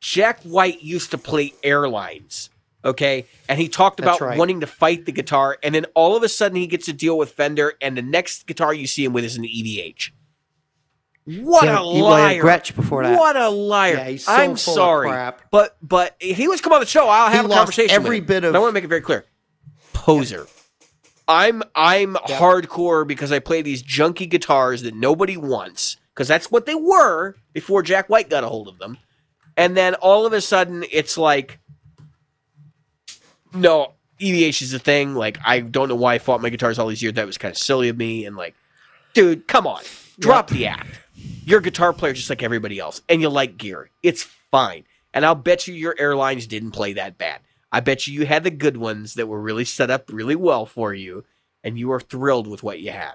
Jack 0.00 0.42
White 0.42 0.82
used 0.82 1.12
to 1.12 1.18
play 1.18 1.54
airlines, 1.62 2.50
okay? 2.84 3.26
And 3.48 3.58
he 3.60 3.68
talked 3.68 4.00
about 4.00 4.20
right. 4.20 4.36
wanting 4.36 4.60
to 4.60 4.66
fight 4.66 5.06
the 5.06 5.12
guitar, 5.12 5.58
and 5.62 5.74
then 5.74 5.86
all 5.94 6.16
of 6.16 6.24
a 6.24 6.28
sudden 6.28 6.56
he 6.56 6.66
gets 6.66 6.86
to 6.86 6.92
deal 6.92 7.16
with 7.16 7.30
Fender, 7.30 7.74
and 7.80 7.96
the 7.96 8.02
next 8.02 8.46
guitar 8.48 8.74
you 8.74 8.88
see 8.88 9.04
him 9.04 9.12
with 9.12 9.24
is 9.24 9.36
an 9.36 9.44
EVH. 9.44 10.10
What 11.24 11.64
Yeah, 11.64 11.80
a 11.80 11.82
he 11.84 12.02
liar! 12.02 12.42
Gretsch 12.42 12.74
before 12.74 13.04
that. 13.04 13.16
What 13.16 13.36
a 13.36 13.48
liar! 13.48 13.94
Yeah, 14.10 14.16
so 14.16 14.32
I'm 14.32 14.56
sorry, 14.56 15.08
crap. 15.08 15.42
but 15.52 15.76
but 15.82 16.16
he 16.20 16.48
was 16.48 16.60
come 16.60 16.72
on 16.72 16.80
the 16.80 16.86
show, 16.86 17.08
I'll 17.08 17.30
He 17.30 17.36
have 17.36 17.44
a 17.44 17.48
lost 17.48 17.58
conversation. 17.58 17.94
every 17.94 18.20
bit 18.20 18.42
of- 18.44 18.54
I 18.54 18.58
want 18.58 18.70
to 18.70 18.74
make 18.74 18.84
it 18.84 18.88
very 18.88 19.00
clear. 19.00 19.24
Poser. 19.92 20.46
I'm 21.28 21.62
I'm 21.74 22.14
hardcore 22.14 23.06
because 23.06 23.32
I 23.32 23.38
play 23.38 23.62
these 23.62 23.82
junky 23.82 24.28
guitars 24.28 24.82
that 24.82 24.94
nobody 24.94 25.36
wants 25.36 25.96
because 26.14 26.28
that's 26.28 26.50
what 26.50 26.66
they 26.66 26.74
were 26.74 27.34
before 27.52 27.82
Jack 27.82 28.08
White 28.08 28.30
got 28.30 28.44
a 28.44 28.48
hold 28.48 28.68
of 28.68 28.78
them. 28.78 28.98
And 29.56 29.76
then 29.76 29.94
all 29.96 30.26
of 30.26 30.32
a 30.32 30.40
sudden 30.40 30.84
it's 30.90 31.18
like 31.18 31.58
no, 33.52 33.94
EVH 34.20 34.62
is 34.62 34.74
a 34.74 34.78
thing. 34.78 35.14
Like 35.14 35.38
I 35.44 35.60
don't 35.60 35.88
know 35.88 35.96
why 35.96 36.14
I 36.14 36.18
fought 36.18 36.42
my 36.42 36.50
guitars 36.50 36.78
all 36.78 36.86
these 36.86 37.02
years. 37.02 37.14
That 37.14 37.26
was 37.26 37.38
kind 37.38 37.52
of 37.52 37.58
silly 37.58 37.88
of 37.88 37.96
me 37.96 38.24
and 38.24 38.36
like 38.36 38.54
dude, 39.14 39.48
come 39.48 39.66
on. 39.66 39.82
Drop 40.18 40.48
the 40.48 40.66
act. 40.66 41.00
You're 41.44 41.58
a 41.58 41.62
guitar 41.62 41.92
player 41.92 42.12
just 42.12 42.30
like 42.30 42.42
everybody 42.42 42.78
else 42.78 43.02
and 43.08 43.20
you 43.20 43.28
like 43.28 43.56
gear. 43.56 43.90
It's 44.02 44.22
fine. 44.50 44.84
And 45.12 45.24
I'll 45.24 45.34
bet 45.34 45.66
you 45.66 45.74
your 45.74 45.96
airlines 45.98 46.46
didn't 46.46 46.72
play 46.72 46.92
that 46.94 47.18
bad. 47.18 47.40
I 47.72 47.80
bet 47.80 48.06
you 48.06 48.14
you 48.14 48.26
had 48.26 48.44
the 48.44 48.50
good 48.50 48.76
ones 48.76 49.14
that 49.14 49.26
were 49.26 49.40
really 49.40 49.64
set 49.64 49.90
up 49.90 50.10
really 50.12 50.36
well 50.36 50.66
for 50.66 50.94
you, 50.94 51.24
and 51.64 51.78
you 51.78 51.88
were 51.88 52.00
thrilled 52.00 52.46
with 52.46 52.62
what 52.62 52.80
you 52.80 52.92
had. 52.92 53.14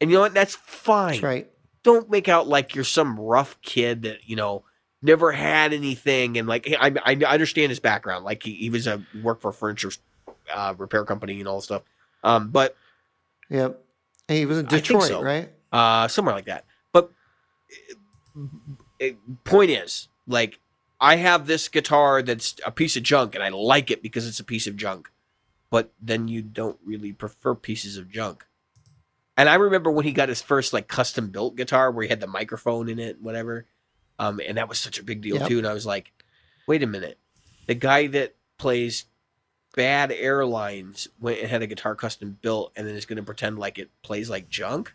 And 0.00 0.10
you 0.10 0.16
know 0.16 0.22
what? 0.22 0.34
That's 0.34 0.54
fine. 0.54 1.12
That's 1.12 1.22
right. 1.22 1.50
Don't 1.82 2.10
make 2.10 2.28
out 2.28 2.46
like 2.46 2.74
you're 2.74 2.84
some 2.84 3.18
rough 3.18 3.60
kid 3.60 4.02
that 4.02 4.28
you 4.28 4.36
know 4.36 4.64
never 5.02 5.32
had 5.32 5.72
anything. 5.72 6.38
And 6.38 6.48
like, 6.48 6.68
I 6.80 6.94
I 7.04 7.14
understand 7.26 7.70
his 7.70 7.80
background. 7.80 8.24
Like 8.24 8.42
he, 8.42 8.54
he 8.54 8.70
was 8.70 8.86
a 8.86 9.02
worked 9.22 9.42
for 9.42 9.50
a 9.50 9.52
furniture 9.52 9.90
uh, 10.52 10.74
repair 10.78 11.04
company 11.04 11.38
and 11.38 11.48
all 11.48 11.56
this 11.56 11.64
stuff. 11.64 11.82
Um, 12.24 12.50
but 12.50 12.76
Yep. 13.52 13.84
And 14.28 14.38
he 14.38 14.46
was 14.46 14.58
in 14.58 14.66
Detroit, 14.66 15.08
so. 15.08 15.22
right? 15.22 15.50
uh, 15.72 16.08
somewhere 16.08 16.34
like 16.34 16.46
that. 16.46 16.64
But 16.92 17.10
uh, 19.00 19.08
point 19.44 19.70
is, 19.70 20.08
like, 20.26 20.58
I 21.02 21.16
have 21.16 21.46
this 21.46 21.68
guitar 21.68 22.22
that's 22.22 22.54
a 22.64 22.70
piece 22.70 22.96
of 22.96 23.02
junk, 23.02 23.34
and 23.34 23.42
I 23.44 23.48
like 23.50 23.90
it 23.90 24.02
because 24.02 24.26
it's 24.26 24.40
a 24.40 24.44
piece 24.44 24.66
of 24.66 24.76
junk. 24.76 25.10
But 25.68 25.92
then 26.00 26.28
you 26.28 26.42
don't 26.42 26.78
really 26.84 27.12
prefer 27.12 27.54
pieces 27.54 27.96
of 27.96 28.08
junk. 28.10 28.46
And 29.36 29.48
I 29.48 29.54
remember 29.54 29.90
when 29.90 30.04
he 30.04 30.12
got 30.12 30.28
his 30.28 30.40
first 30.42 30.72
like 30.72 30.86
custom 30.86 31.28
built 31.30 31.56
guitar 31.56 31.90
where 31.90 32.04
he 32.04 32.08
had 32.08 32.20
the 32.20 32.26
microphone 32.26 32.88
in 32.88 32.98
it, 32.98 33.20
whatever. 33.20 33.66
Um, 34.18 34.40
and 34.46 34.58
that 34.58 34.68
was 34.68 34.78
such 34.78 34.98
a 35.00 35.02
big 35.02 35.22
deal 35.22 35.38
Yep. 35.38 35.48
too. 35.48 35.58
And 35.58 35.66
I 35.66 35.72
was 35.72 35.86
like, 35.86 36.12
wait 36.68 36.82
a 36.82 36.86
minute, 36.86 37.18
the 37.66 37.74
guy 37.74 38.06
that 38.08 38.36
plays 38.58 39.06
bad 39.74 40.12
airlines 40.12 41.08
went 41.18 41.40
and 41.40 41.48
had 41.48 41.62
a 41.62 41.66
guitar 41.66 41.94
custom 41.94 42.38
built 42.42 42.72
and 42.76 42.86
then 42.86 42.94
is 42.94 43.06
going 43.06 43.16
to 43.16 43.22
pretend 43.22 43.58
like 43.58 43.78
it 43.78 43.90
plays 44.02 44.28
like 44.28 44.50
junk. 44.50 44.94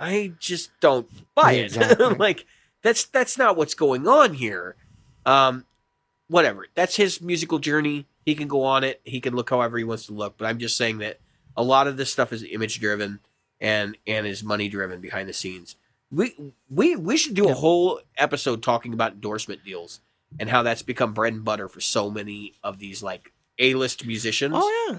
I 0.00 0.32
just 0.40 0.72
don't 0.80 1.08
buy 1.34 1.52
it. 1.52 1.64
Exactly. 1.66 2.06
like 2.16 2.44
that's 2.82 3.04
that's 3.04 3.38
not 3.38 3.56
what's 3.56 3.74
going 3.74 4.06
on 4.06 4.34
here. 4.34 4.76
Um, 5.24 5.64
whatever. 6.28 6.66
That's 6.74 6.96
his 6.96 7.20
musical 7.20 7.58
journey. 7.58 8.06
He 8.24 8.34
can 8.34 8.48
go 8.48 8.64
on 8.64 8.84
it. 8.84 9.00
He 9.04 9.20
can 9.20 9.34
look 9.34 9.50
however 9.50 9.78
he 9.78 9.84
wants 9.84 10.06
to 10.06 10.12
look. 10.12 10.36
But 10.36 10.46
I'm 10.46 10.58
just 10.58 10.76
saying 10.76 10.98
that 10.98 11.18
a 11.56 11.62
lot 11.62 11.86
of 11.86 11.96
this 11.96 12.10
stuff 12.10 12.32
is 12.32 12.42
image 12.44 12.80
driven, 12.80 13.20
and 13.60 13.96
and 14.06 14.26
is 14.26 14.42
money 14.42 14.68
driven 14.68 15.00
behind 15.00 15.28
the 15.28 15.32
scenes. 15.32 15.76
We 16.10 16.34
we 16.68 16.96
we 16.96 17.16
should 17.16 17.34
do 17.34 17.48
a 17.48 17.54
whole 17.54 18.00
episode 18.16 18.62
talking 18.62 18.92
about 18.92 19.12
endorsement 19.12 19.64
deals 19.64 20.00
and 20.38 20.48
how 20.48 20.62
that's 20.62 20.82
become 20.82 21.12
bread 21.12 21.32
and 21.32 21.44
butter 21.44 21.68
for 21.68 21.80
so 21.80 22.10
many 22.10 22.54
of 22.62 22.78
these 22.78 23.02
like 23.02 23.32
A 23.58 23.74
list 23.74 24.06
musicians. 24.06 24.54
Oh 24.56 24.90
yeah. 24.90 24.98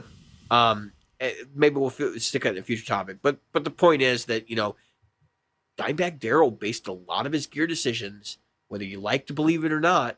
Um, 0.49 0.91
eh, 1.19 1.33
maybe 1.55 1.77
we'll 1.77 1.89
fi- 1.89 2.17
stick 2.17 2.45
on 2.45 2.57
a 2.57 2.63
future 2.63 2.85
topic, 2.85 3.17
but 3.21 3.37
but 3.51 3.63
the 3.63 3.71
point 3.71 4.01
is 4.01 4.25
that 4.25 4.49
you 4.49 4.55
know, 4.55 4.75
Dimebag 5.77 6.19
Darrell 6.19 6.51
based 6.51 6.87
a 6.87 6.93
lot 6.93 7.25
of 7.25 7.33
his 7.33 7.47
gear 7.47 7.67
decisions, 7.67 8.37
whether 8.67 8.83
you 8.83 8.99
like 8.99 9.25
to 9.27 9.33
believe 9.33 9.63
it 9.63 9.71
or 9.71 9.79
not, 9.79 10.17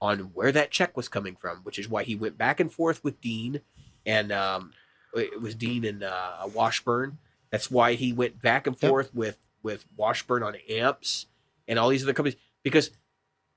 on 0.00 0.18
where 0.34 0.52
that 0.52 0.70
check 0.70 0.96
was 0.96 1.08
coming 1.08 1.36
from, 1.36 1.58
which 1.58 1.78
is 1.78 1.88
why 1.88 2.02
he 2.02 2.14
went 2.14 2.38
back 2.38 2.60
and 2.60 2.72
forth 2.72 3.02
with 3.04 3.20
Dean, 3.20 3.60
and 4.06 4.32
um, 4.32 4.72
it 5.14 5.40
was 5.40 5.54
Dean 5.54 5.84
and 5.84 6.02
uh, 6.02 6.48
Washburn. 6.54 7.18
That's 7.50 7.70
why 7.70 7.94
he 7.94 8.12
went 8.12 8.40
back 8.40 8.66
and 8.66 8.76
Yep. 8.80 8.88
forth 8.88 9.14
with 9.14 9.38
with 9.62 9.84
Washburn 9.96 10.42
on 10.42 10.54
amps 10.70 11.26
and 11.68 11.78
all 11.78 11.90
these 11.90 12.02
other 12.02 12.14
companies 12.14 12.38
because 12.62 12.90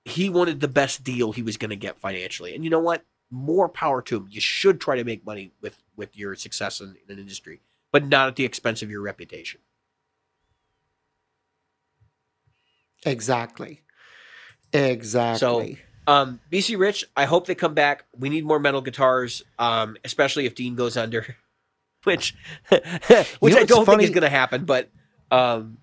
he 0.04 0.30
wanted 0.30 0.60
the 0.60 0.68
best 0.68 1.02
deal 1.02 1.32
he 1.32 1.42
was 1.42 1.56
going 1.56 1.70
to 1.70 1.78
get 1.78 1.98
financially. 1.98 2.54
And 2.54 2.64
you 2.66 2.70
know 2.70 2.80
what? 2.80 3.06
More 3.32 3.70
power 3.70 4.02
to 4.02 4.18
him. 4.18 4.28
You 4.30 4.42
should 4.42 4.82
try 4.82 4.98
to 4.98 5.04
make 5.06 5.26
money 5.26 5.52
with 5.62 5.78
with 5.96 6.18
your 6.18 6.36
success 6.36 6.82
in, 6.82 6.96
in 7.08 7.14
an 7.14 7.20
industry, 7.20 7.62
but 7.92 8.06
not 8.06 8.28
at 8.28 8.36
the 8.36 8.44
expense 8.44 8.82
of 8.82 8.90
your 8.92 9.02
reputation. 9.02 9.62
Exactly. 13.06 13.82
Exactly. 14.74 15.80
Um, 16.06 16.40
BC 16.52 16.78
Rich, 16.78 17.06
I 17.16 17.26
hope 17.26 17.48
they 17.48 17.56
come 17.56 17.74
back. 17.74 18.06
We 18.18 18.30
need 18.30 18.46
more 18.46 18.60
metal 18.60 18.82
guitars, 18.82 19.44
um, 19.58 19.96
especially 20.04 20.46
if 20.46 20.56
Dean 20.56 20.76
goes 20.76 20.98
under, 20.98 21.38
which 22.04 22.36
which 22.70 23.54
know 23.54 23.60
I 23.60 23.64
don't 23.64 23.86
think 23.86 24.02
is 24.02 24.10
going 24.10 24.24
to 24.24 24.30
happen. 24.30 24.66
But 24.66 24.90
um, 25.32 25.78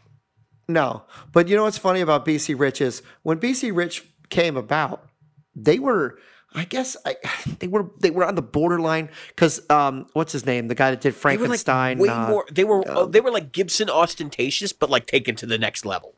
No, 0.68 1.05
but 1.32 1.48
you 1.48 1.56
know 1.56 1.64
what's 1.64 1.78
funny 1.78 2.01
about 2.01 2.26
BC 2.26 2.59
Rich 2.59 2.80
is 2.80 3.02
when 3.22 3.38
BC 3.38 3.74
Rich 3.74 4.05
came 4.28 4.56
about, 4.56 5.09
they 5.55 5.78
were, 5.78 6.18
I 6.55 6.64
guess, 6.64 6.97
I, 7.06 7.16
they 7.60 7.68
were 7.68 7.90
they 8.01 8.10
were 8.10 8.24
on 8.24 8.34
the 8.34 8.42
borderline 8.42 9.09
because 9.28 9.62
um, 9.70 10.06
what's 10.12 10.32
his 10.32 10.44
name, 10.44 10.68
the 10.68 10.74
guy 10.74 10.90
that 10.90 11.01
did 11.01 11.14
they 11.14 11.36
were 11.36 11.48
like 11.48 11.60
Frankenstein, 11.60 11.98
way 11.98 12.09
uh, 12.10 12.28
more. 12.28 12.44
They 12.52 12.64
were 12.64 12.86
uh, 12.86 13.06
they 13.06 13.20
were 13.20 13.30
like 13.30 13.52
Gibson 13.52 13.88
ostentatious, 13.88 14.74
but 14.74 14.90
like 14.90 15.06
taken 15.06 15.34
to 15.36 15.47
the 15.47 15.56
next 15.56 15.86
level. 15.86 16.14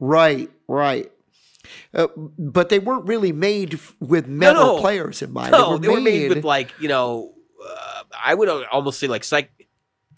Right, 0.00 0.50
right. 0.68 1.10
Uh, 1.94 2.06
but 2.16 2.68
they 2.68 2.78
weren't 2.78 3.06
really 3.06 3.32
made 3.32 3.74
f- 3.74 3.94
with 4.00 4.28
metal 4.28 4.76
no. 4.76 4.80
players 4.80 5.20
in 5.22 5.32
mind. 5.32 5.52
No, 5.52 5.78
they 5.78 5.88
were 5.88 6.00
made, 6.00 6.28
with 6.28 6.44
like 6.44 6.72
you 6.80 6.88
know, 6.88 7.34
uh, 7.66 8.02
I 8.24 8.34
would 8.34 8.48
almost 8.48 9.00
say 9.00 9.08
like 9.08 9.24
psych, 9.24 9.50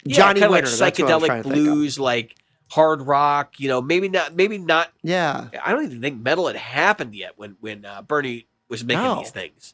yeah, 0.03 0.15
Johnny 0.17 0.41
kinda 0.41 0.51
Winter. 0.51 0.69
like 0.69 0.77
that's 0.95 0.99
what 0.99 1.11
I 1.11 1.15
was 1.15 1.23
psychedelic 1.23 1.25
trying 1.27 1.43
to 1.43 1.49
think 1.49 1.57
of. 1.57 1.63
blues, 1.73 1.99
like 1.99 2.35
hard 2.69 3.01
rock. 3.01 3.59
You 3.59 3.67
know, 3.69 3.81
maybe 3.81 4.09
not, 4.09 4.35
maybe 4.35 4.57
not. 4.59 4.91
Yeah, 5.01 5.47
I 5.63 5.71
don't 5.71 5.85
even 5.85 6.01
think 6.01 6.21
metal 6.21 6.47
had 6.47 6.55
happened 6.55 7.15
yet 7.15 7.33
when 7.37 7.55
when 7.59 7.83
uh, 7.83 8.03
Bernie 8.03 8.47
was 8.67 8.83
making 8.83 9.03
No. 9.03 9.19
these 9.19 9.31
things. 9.31 9.73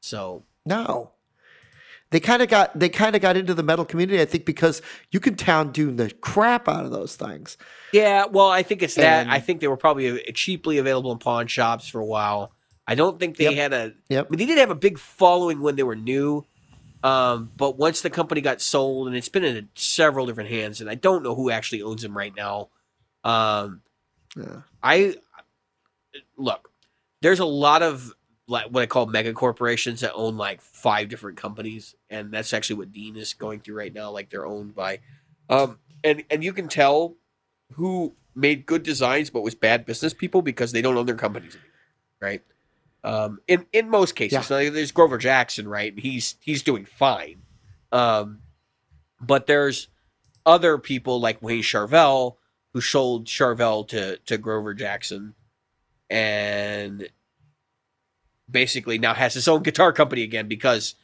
So 0.00 0.44
no. 0.64 1.10
They 2.10 2.18
kind 2.20 2.42
of 2.42 2.48
got 2.48 2.76
they 2.78 2.88
kind 2.88 3.14
of 3.14 3.22
got 3.22 3.36
into 3.36 3.54
the 3.54 3.62
metal 3.62 3.84
community, 3.84 4.20
I 4.20 4.24
think, 4.24 4.44
because 4.44 4.82
you 5.12 5.20
can 5.20 5.36
town 5.36 5.72
tune 5.72 5.94
the 5.96 6.10
crap 6.10 6.68
out 6.68 6.84
of 6.84 6.90
those 6.90 7.14
things. 7.16 7.56
yeah, 7.92 8.24
well, 8.26 8.48
I 8.50 8.62
think 8.64 8.82
it's 8.82 8.96
that. 8.96 9.22
And- 9.22 9.30
I 9.30 9.38
think 9.40 9.60
they 9.60 9.68
were 9.68 9.76
probably 9.76 10.20
cheaply 10.34 10.78
available 10.78 11.12
in 11.12 11.18
pawn 11.18 11.46
shops 11.46 11.88
for 11.88 12.00
a 12.00 12.04
while. 12.04 12.52
I 12.86 12.96
don't 12.96 13.20
think 13.20 13.36
they 13.36 13.44
Yep. 13.44 13.54
had 13.54 13.72
a. 13.72 13.92
Yep. 14.08 14.26
I 14.26 14.28
mean, 14.30 14.38
they 14.38 14.46
did 14.46 14.58
have 14.58 14.70
a 14.70 14.74
big 14.74 14.98
following 14.98 15.60
when 15.60 15.76
they 15.76 15.84
were 15.84 15.94
new. 15.96 16.44
Um, 17.04 17.50
but 17.56 17.78
once 17.78 18.00
the 18.02 18.10
company 18.10 18.40
got 18.40 18.60
sold, 18.60 19.06
and 19.06 19.16
it's 19.16 19.28
been 19.28 19.44
in 19.44 19.68
several 19.76 20.26
different 20.26 20.50
hands, 20.50 20.80
and 20.80 20.90
I 20.90 20.96
don't 20.96 21.22
know 21.22 21.34
who 21.36 21.48
actually 21.50 21.80
owns 21.82 22.02
them 22.02 22.16
right 22.16 22.34
now. 22.36 22.68
Um, 23.24 23.82
Yeah. 24.36 24.62
I 24.82 25.14
look. 26.36 26.70
There's 27.22 27.38
a 27.40 27.44
lot 27.44 27.82
of 27.82 28.12
like 28.50 28.66
what 28.66 28.82
I 28.82 28.86
call 28.86 29.06
mega 29.06 29.32
corporations 29.32 30.00
that 30.00 30.12
own 30.14 30.36
like 30.36 30.60
five 30.60 31.08
different 31.08 31.38
companies, 31.38 31.94
and 32.10 32.32
that's 32.32 32.52
actually 32.52 32.76
what 32.76 32.92
Dean 32.92 33.16
is 33.16 33.32
going 33.32 33.60
through 33.60 33.76
right 33.76 33.94
now. 33.94 34.10
Like 34.10 34.28
they're 34.30 34.46
owned 34.46 34.74
by, 34.74 34.98
um, 35.48 35.78
and 36.02 36.24
and 36.30 36.42
you 36.42 36.52
can 36.52 36.68
tell 36.68 37.14
who 37.74 38.14
made 38.34 38.66
good 38.66 38.82
designs 38.82 39.30
but 39.30 39.42
was 39.42 39.54
bad 39.54 39.86
business 39.86 40.12
people 40.12 40.42
because 40.42 40.72
they 40.72 40.82
don't 40.82 40.96
own 40.96 41.06
their 41.06 41.14
companies 41.14 41.54
anymore, 41.54 41.70
right? 42.20 42.42
Um, 43.04 43.40
in 43.46 43.66
in 43.72 43.88
most 43.88 44.14
cases, 44.16 44.50
Yeah. 44.50 44.68
there's 44.70 44.92
Grover 44.92 45.16
Jackson, 45.18 45.68
right? 45.68 45.96
He's 45.98 46.34
he's 46.40 46.62
doing 46.62 46.84
fine, 46.84 47.42
um, 47.92 48.40
but 49.20 49.46
there's 49.46 49.88
other 50.44 50.76
people 50.76 51.20
like 51.20 51.40
Wayne 51.40 51.62
Charvel 51.62 52.36
who 52.72 52.80
sold 52.80 53.26
Charvel 53.26 53.86
to 53.88 54.16
to 54.26 54.36
Grover 54.38 54.74
Jackson, 54.74 55.34
and 56.08 57.08
basically 58.50 58.98
now 58.98 59.14
has 59.14 59.34
his 59.34 59.48
own 59.48 59.62
guitar 59.62 59.92
company 59.92 60.22
again 60.22 60.48
because 60.48 60.94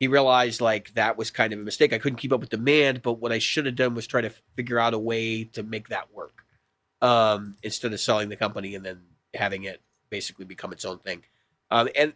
he 0.00 0.08
realized 0.08 0.60
like 0.60 0.92
that 0.94 1.16
was 1.16 1.30
kind 1.30 1.52
of 1.52 1.58
a 1.58 1.62
mistake. 1.62 1.92
I 1.92 1.98
couldn't 1.98 2.18
keep 2.18 2.32
up 2.32 2.40
with 2.40 2.50
demand, 2.50 3.02
but 3.02 3.14
what 3.14 3.32
I 3.32 3.38
should 3.38 3.66
have 3.66 3.76
done 3.76 3.94
was 3.94 4.06
try 4.06 4.20
to 4.20 4.32
figure 4.56 4.78
out 4.78 4.94
a 4.94 4.98
way 4.98 5.44
to 5.44 5.62
make 5.62 5.88
that 5.88 6.12
work 6.12 6.44
um, 7.00 7.56
instead 7.62 7.92
of 7.92 8.00
selling 8.00 8.28
the 8.28 8.36
company 8.36 8.74
and 8.74 8.84
then 8.84 9.00
having 9.34 9.64
it 9.64 9.80
basically 10.10 10.44
become 10.44 10.72
its 10.72 10.84
own 10.84 10.98
thing. 10.98 11.22
Um, 11.70 11.88
and 11.96 12.12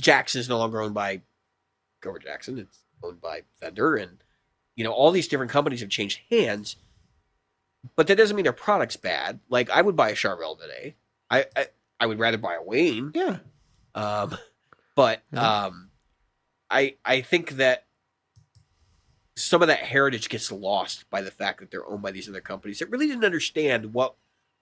Jackson 0.00 0.40
is 0.40 0.48
no 0.48 0.58
longer 0.58 0.80
owned 0.80 0.94
by 0.94 1.22
Grover 2.00 2.18
Jackson; 2.18 2.58
it's 2.58 2.78
owned 3.02 3.20
by 3.20 3.42
Fender, 3.60 3.96
and 3.96 4.22
you 4.76 4.84
know 4.84 4.92
all 4.92 5.10
these 5.10 5.28
different 5.28 5.52
companies 5.52 5.80
have 5.80 5.90
changed 5.90 6.20
hands. 6.30 6.76
But 7.96 8.06
that 8.06 8.16
doesn't 8.16 8.36
mean 8.36 8.44
their 8.44 8.52
product's 8.52 8.96
bad. 8.96 9.40
Like 9.48 9.70
I 9.70 9.82
would 9.82 9.96
buy 9.96 10.10
a 10.10 10.14
Charvel 10.14 10.58
today. 10.58 10.96
I 11.30 11.46
I, 11.56 11.66
I 12.00 12.06
would 12.06 12.18
rather 12.18 12.38
buy 12.38 12.54
a 12.54 12.62
Wayne. 12.62 13.12
Yeah. 13.14 13.38
Um, 13.94 14.36
but 14.94 15.22
Mhm. 15.32 15.38
um, 15.38 15.90
I 16.70 16.96
I 17.04 17.20
think 17.20 17.52
that 17.52 17.86
some 19.36 19.62
of 19.62 19.68
that 19.68 19.80
heritage 19.80 20.28
gets 20.28 20.52
lost 20.52 21.08
by 21.10 21.22
the 21.22 21.30
fact 21.30 21.60
that 21.60 21.70
they're 21.70 21.86
owned 21.86 22.02
by 22.02 22.10
these 22.10 22.28
other 22.28 22.40
companies 22.40 22.78
that 22.78 22.90
really 22.90 23.06
didn't 23.06 23.24
understand 23.24 23.94
what 23.94 24.14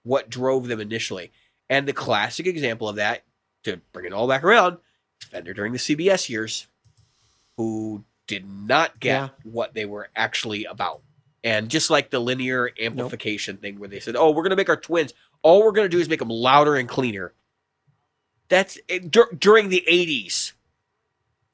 what 0.03 0.29
drove 0.29 0.67
them 0.67 0.79
initially. 0.79 1.31
And 1.69 1.87
the 1.87 1.93
classic 1.93 2.47
example 2.47 2.89
of 2.89 2.95
that, 2.95 3.23
to 3.63 3.77
bring 3.93 4.05
it 4.05 4.13
all 4.13 4.27
back 4.27 4.43
around, 4.43 4.77
Fender 5.19 5.53
during 5.53 5.73
the 5.73 5.79
CBS 5.79 6.27
years, 6.29 6.67
who 7.57 8.03
did 8.27 8.45
not 8.49 8.99
get 8.99 9.11
Yeah. 9.11 9.29
what 9.43 9.73
they 9.75 9.85
were 9.85 10.09
actually 10.15 10.65
about. 10.65 11.01
And 11.43 11.69
just 11.69 11.89
like 11.89 12.09
the 12.09 12.19
linear 12.19 12.71
amplification 12.79 13.57
thing 13.57 13.79
where 13.79 13.89
they 13.89 13.99
said, 13.99 14.15
"Oh, 14.15 14.31
we're 14.31 14.43
going 14.43 14.51
to 14.51 14.55
make 14.55 14.69
our 14.69 14.75
twins. 14.79 15.13
All 15.43 15.63
we're 15.63 15.71
going 15.71 15.85
to 15.85 15.95
do 15.95 15.99
is 15.99 16.09
make 16.09 16.19
them 16.19 16.29
louder 16.29 16.75
and 16.75 16.87
cleaner." 16.89 17.33
That's 18.51 18.77
dur- 19.09 19.31
during 19.31 19.69
the 19.69 19.81
'80s. 19.87 20.51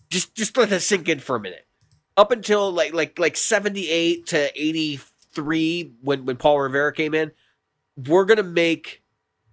Just 0.10 0.34
just 0.34 0.58
let 0.58 0.72
that 0.72 0.82
sink 0.82 1.08
in 1.08 1.20
for 1.20 1.36
a 1.36 1.40
minute. 1.40 1.68
Up 2.18 2.32
until 2.32 2.72
like 2.72 2.92
like 2.92 3.20
like 3.20 3.38
'78 3.38 4.26
to 4.26 4.50
'83, 4.60 5.92
when 6.02 6.26
when 6.26 6.38
Paul 6.38 6.60
Rivera 6.60 6.92
came 6.92 7.14
in, 7.14 7.34
we're 8.08 8.26
gonna 8.26 8.42
make 8.42 9.04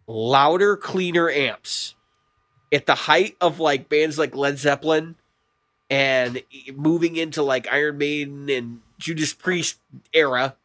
louder, 0.07 0.75
cleaner 0.79 1.29
amps. 1.29 1.95
At 2.73 2.87
the 2.87 2.95
height 2.95 3.37
of 3.43 3.61
like 3.61 3.91
bands 3.91 4.19
like 4.19 4.35
Led 4.35 4.57
Zeppelin, 4.57 5.16
and 5.91 6.43
moving 6.75 7.16
into 7.16 7.43
like 7.43 7.71
Iron 7.71 7.99
Maiden 7.99 8.49
and 8.49 8.81
Judas 8.99 9.35
Priest 9.35 9.79
era, 10.15 10.57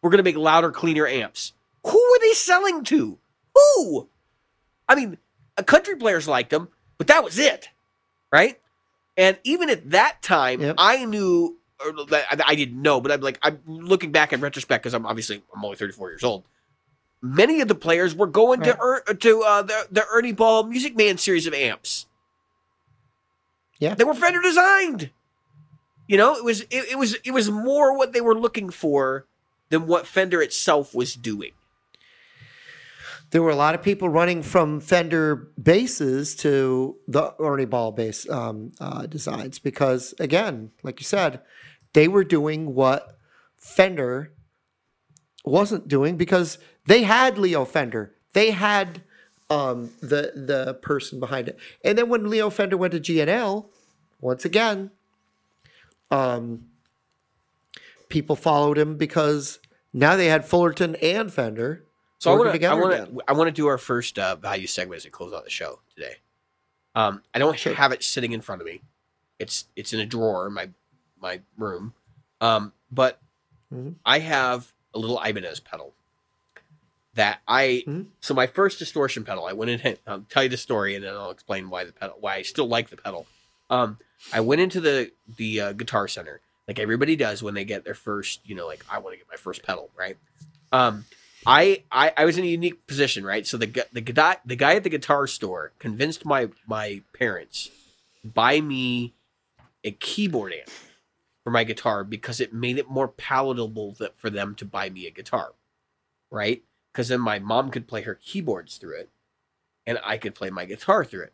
we're 0.00 0.08
gonna 0.08 0.22
make 0.22 0.38
louder, 0.38 0.70
cleaner 0.70 1.06
amps. 1.06 1.52
Who 1.86 1.98
were 1.98 2.18
they 2.22 2.32
selling 2.32 2.82
to? 2.84 3.18
Who? 3.54 4.08
I 4.88 4.94
mean, 4.94 5.18
country 5.62 5.96
players 5.96 6.26
liked 6.26 6.50
them, 6.50 6.68
but 6.98 7.06
that 7.06 7.22
was 7.22 7.38
it, 7.38 7.68
right? 8.32 8.58
And 9.16 9.38
even 9.44 9.70
at 9.70 9.90
that 9.90 10.20
time, 10.22 10.60
Yep. 10.60 10.74
I 10.78 11.04
knew, 11.04 11.56
I 11.80 12.54
didn't 12.56 12.80
know, 12.82 13.00
but 13.00 13.12
I'm 13.12 13.20
like, 13.20 13.38
I'm 13.42 13.60
looking 13.66 14.10
back 14.10 14.32
in 14.32 14.40
retrospect 14.40 14.82
because 14.82 14.94
I'm 14.94 15.06
obviously 15.06 15.42
I'm 15.54 15.64
only 15.64 15.76
34 15.76 16.10
years 16.10 16.24
old. 16.24 16.44
Many 17.22 17.60
of 17.60 17.68
the 17.68 17.74
players 17.74 18.14
were 18.14 18.26
going 18.26 18.60
Right. 18.60 18.72
to 18.72 18.80
er, 18.82 19.14
to 19.14 19.42
uh, 19.42 19.62
the 19.62 19.86
the 19.90 20.04
Ernie 20.12 20.32
Ball 20.32 20.64
Music 20.64 20.96
Man 20.96 21.16
series 21.18 21.46
of 21.46 21.54
amps. 21.54 22.06
Yeah. 23.78 23.94
they 23.94 24.04
were 24.04 24.14
Fender 24.14 24.40
designed. 24.42 25.10
You 26.06 26.16
know, 26.18 26.34
it 26.36 26.44
was 26.44 26.62
it, 26.62 26.90
it 26.92 26.98
was 26.98 27.14
it 27.24 27.30
was 27.30 27.50
more 27.50 27.96
what 27.96 28.12
they 28.12 28.20
were 28.20 28.38
looking 28.38 28.68
for 28.70 29.24
than 29.70 29.86
what 29.86 30.06
Fender 30.06 30.42
itself 30.42 30.94
was 30.94 31.14
doing. 31.14 31.52
There 33.30 33.42
were 33.42 33.50
a 33.50 33.56
lot 33.56 33.74
of 33.74 33.82
people 33.82 34.08
running 34.08 34.42
from 34.42 34.80
Fender 34.80 35.50
bases 35.60 36.36
to 36.36 36.96
the 37.08 37.34
Ernie 37.40 37.64
Ball 37.64 37.90
bass 37.90 38.28
um, 38.28 38.72
uh, 38.80 39.06
designs 39.06 39.58
because, 39.58 40.14
again, 40.20 40.70
like 40.82 41.00
you 41.00 41.04
said, 41.04 41.40
they 41.94 42.06
were 42.06 42.24
doing 42.24 42.74
what 42.74 43.18
Fender 43.56 44.32
wasn't 45.44 45.88
doing 45.88 46.16
because 46.16 46.58
they 46.86 47.02
had 47.02 47.38
Leo 47.38 47.64
Fender. 47.64 48.14
They 48.34 48.50
had 48.52 49.02
um, 49.50 49.90
the 50.00 50.32
the 50.34 50.74
person 50.74 51.20
behind 51.20 51.48
it. 51.48 51.58
And 51.84 51.98
then 51.98 52.08
when 52.08 52.28
Leo 52.28 52.50
Fender 52.50 52.76
went 52.76 52.92
to 52.92 53.00
G&L, 53.00 53.70
once 54.20 54.44
again, 54.44 54.90
um, 56.10 56.66
people 58.08 58.36
followed 58.36 58.78
him 58.78 58.96
because 58.96 59.58
now 59.92 60.16
they 60.16 60.26
had 60.26 60.44
Fullerton 60.44 60.96
and 60.96 61.32
Fender. 61.32 61.83
So 62.24 62.32
I 62.32 62.36
want 62.38 62.58
to 62.58 62.66
I 62.66 62.74
want 62.74 62.92
to 63.14 63.22
I 63.28 63.32
want 63.34 63.48
to 63.48 63.52
do 63.52 63.66
our 63.66 63.76
first 63.76 64.18
uh, 64.18 64.34
value 64.36 64.66
segment 64.66 64.96
as 64.96 65.04
we 65.04 65.10
close 65.10 65.34
out 65.34 65.44
the 65.44 65.50
show 65.50 65.80
today. 65.94 66.16
Um, 66.94 67.22
I 67.34 67.38
don't 67.38 67.58
Sure. 67.58 67.74
have 67.74 67.92
it 67.92 68.02
sitting 68.02 68.32
in 68.32 68.40
front 68.40 68.62
of 68.62 68.66
me. 68.66 68.80
It's 69.38 69.66
it's 69.76 69.92
in 69.92 70.00
a 70.00 70.06
drawer 70.06 70.46
in 70.46 70.54
my 70.54 70.70
my 71.20 71.42
room. 71.58 71.92
Um, 72.40 72.72
but 72.90 73.20
Mhm. 73.70 73.96
I 74.06 74.20
have 74.20 74.72
a 74.94 74.98
little 74.98 75.20
Ibanez 75.22 75.60
pedal 75.60 75.94
that 77.12 77.40
I 77.46 77.84
Mhm. 77.86 78.06
so 78.20 78.32
my 78.32 78.46
first 78.46 78.78
distortion 78.78 79.22
pedal. 79.24 79.44
I 79.44 79.52
went 79.52 79.70
in. 79.84 79.98
I'll 80.06 80.22
tell 80.30 80.44
you 80.44 80.48
the 80.48 80.56
story 80.56 80.94
and 80.94 81.04
then 81.04 81.12
I'll 81.12 81.30
explain 81.30 81.68
why 81.68 81.84
the 81.84 81.92
pedal 81.92 82.16
why 82.20 82.36
I 82.36 82.42
still 82.42 82.66
like 82.68 82.88
the 82.88 82.96
pedal. 82.96 83.26
Um, 83.68 83.98
I 84.32 84.40
went 84.40 84.62
into 84.62 84.80
the 84.80 85.12
the 85.36 85.60
uh, 85.60 85.72
guitar 85.74 86.08
center 86.08 86.40
like 86.68 86.78
everybody 86.78 87.16
does 87.16 87.42
when 87.42 87.52
they 87.52 87.66
get 87.66 87.84
their 87.84 87.92
first. 87.92 88.40
You 88.48 88.54
know, 88.54 88.66
like 88.66 88.82
I 88.88 88.96
want 88.96 89.12
to 89.12 89.18
get 89.18 89.28
my 89.28 89.36
first 89.36 89.62
pedal, 89.62 89.90
right? 89.94 90.16
Um, 90.72 91.04
I, 91.46 91.82
I 91.92 92.12
I 92.16 92.24
was 92.24 92.38
in 92.38 92.44
a 92.44 92.48
unique 92.48 92.86
position, 92.86 93.24
right? 93.24 93.46
So 93.46 93.56
the 93.56 93.86
the 93.92 94.00
guy 94.00 94.36
the 94.44 94.56
guy 94.56 94.74
at 94.74 94.84
the 94.84 94.90
guitar 94.90 95.26
store 95.26 95.72
convinced 95.78 96.24
my 96.24 96.48
my 96.66 97.02
parents 97.12 97.70
buy 98.24 98.60
me 98.60 99.14
a 99.82 99.90
keyboard 99.90 100.54
amp 100.54 100.70
for 101.44 101.50
my 101.50 101.64
guitar 101.64 102.04
because 102.04 102.40
it 102.40 102.54
made 102.54 102.78
it 102.78 102.88
more 102.88 103.08
palatable 103.08 103.92
that 103.98 104.18
for 104.18 104.30
them 104.30 104.54
to 104.54 104.64
buy 104.64 104.88
me 104.88 105.06
a 105.06 105.10
guitar, 105.10 105.52
right? 106.30 106.62
Because 106.92 107.08
then 107.08 107.20
my 107.20 107.38
mom 107.38 107.70
could 107.70 107.86
play 107.86 108.02
her 108.02 108.14
keyboards 108.14 108.78
through 108.78 108.96
it, 108.96 109.10
and 109.86 109.98
I 110.02 110.16
could 110.16 110.34
play 110.34 110.48
my 110.48 110.64
guitar 110.64 111.04
through 111.04 111.24
it. 111.24 111.32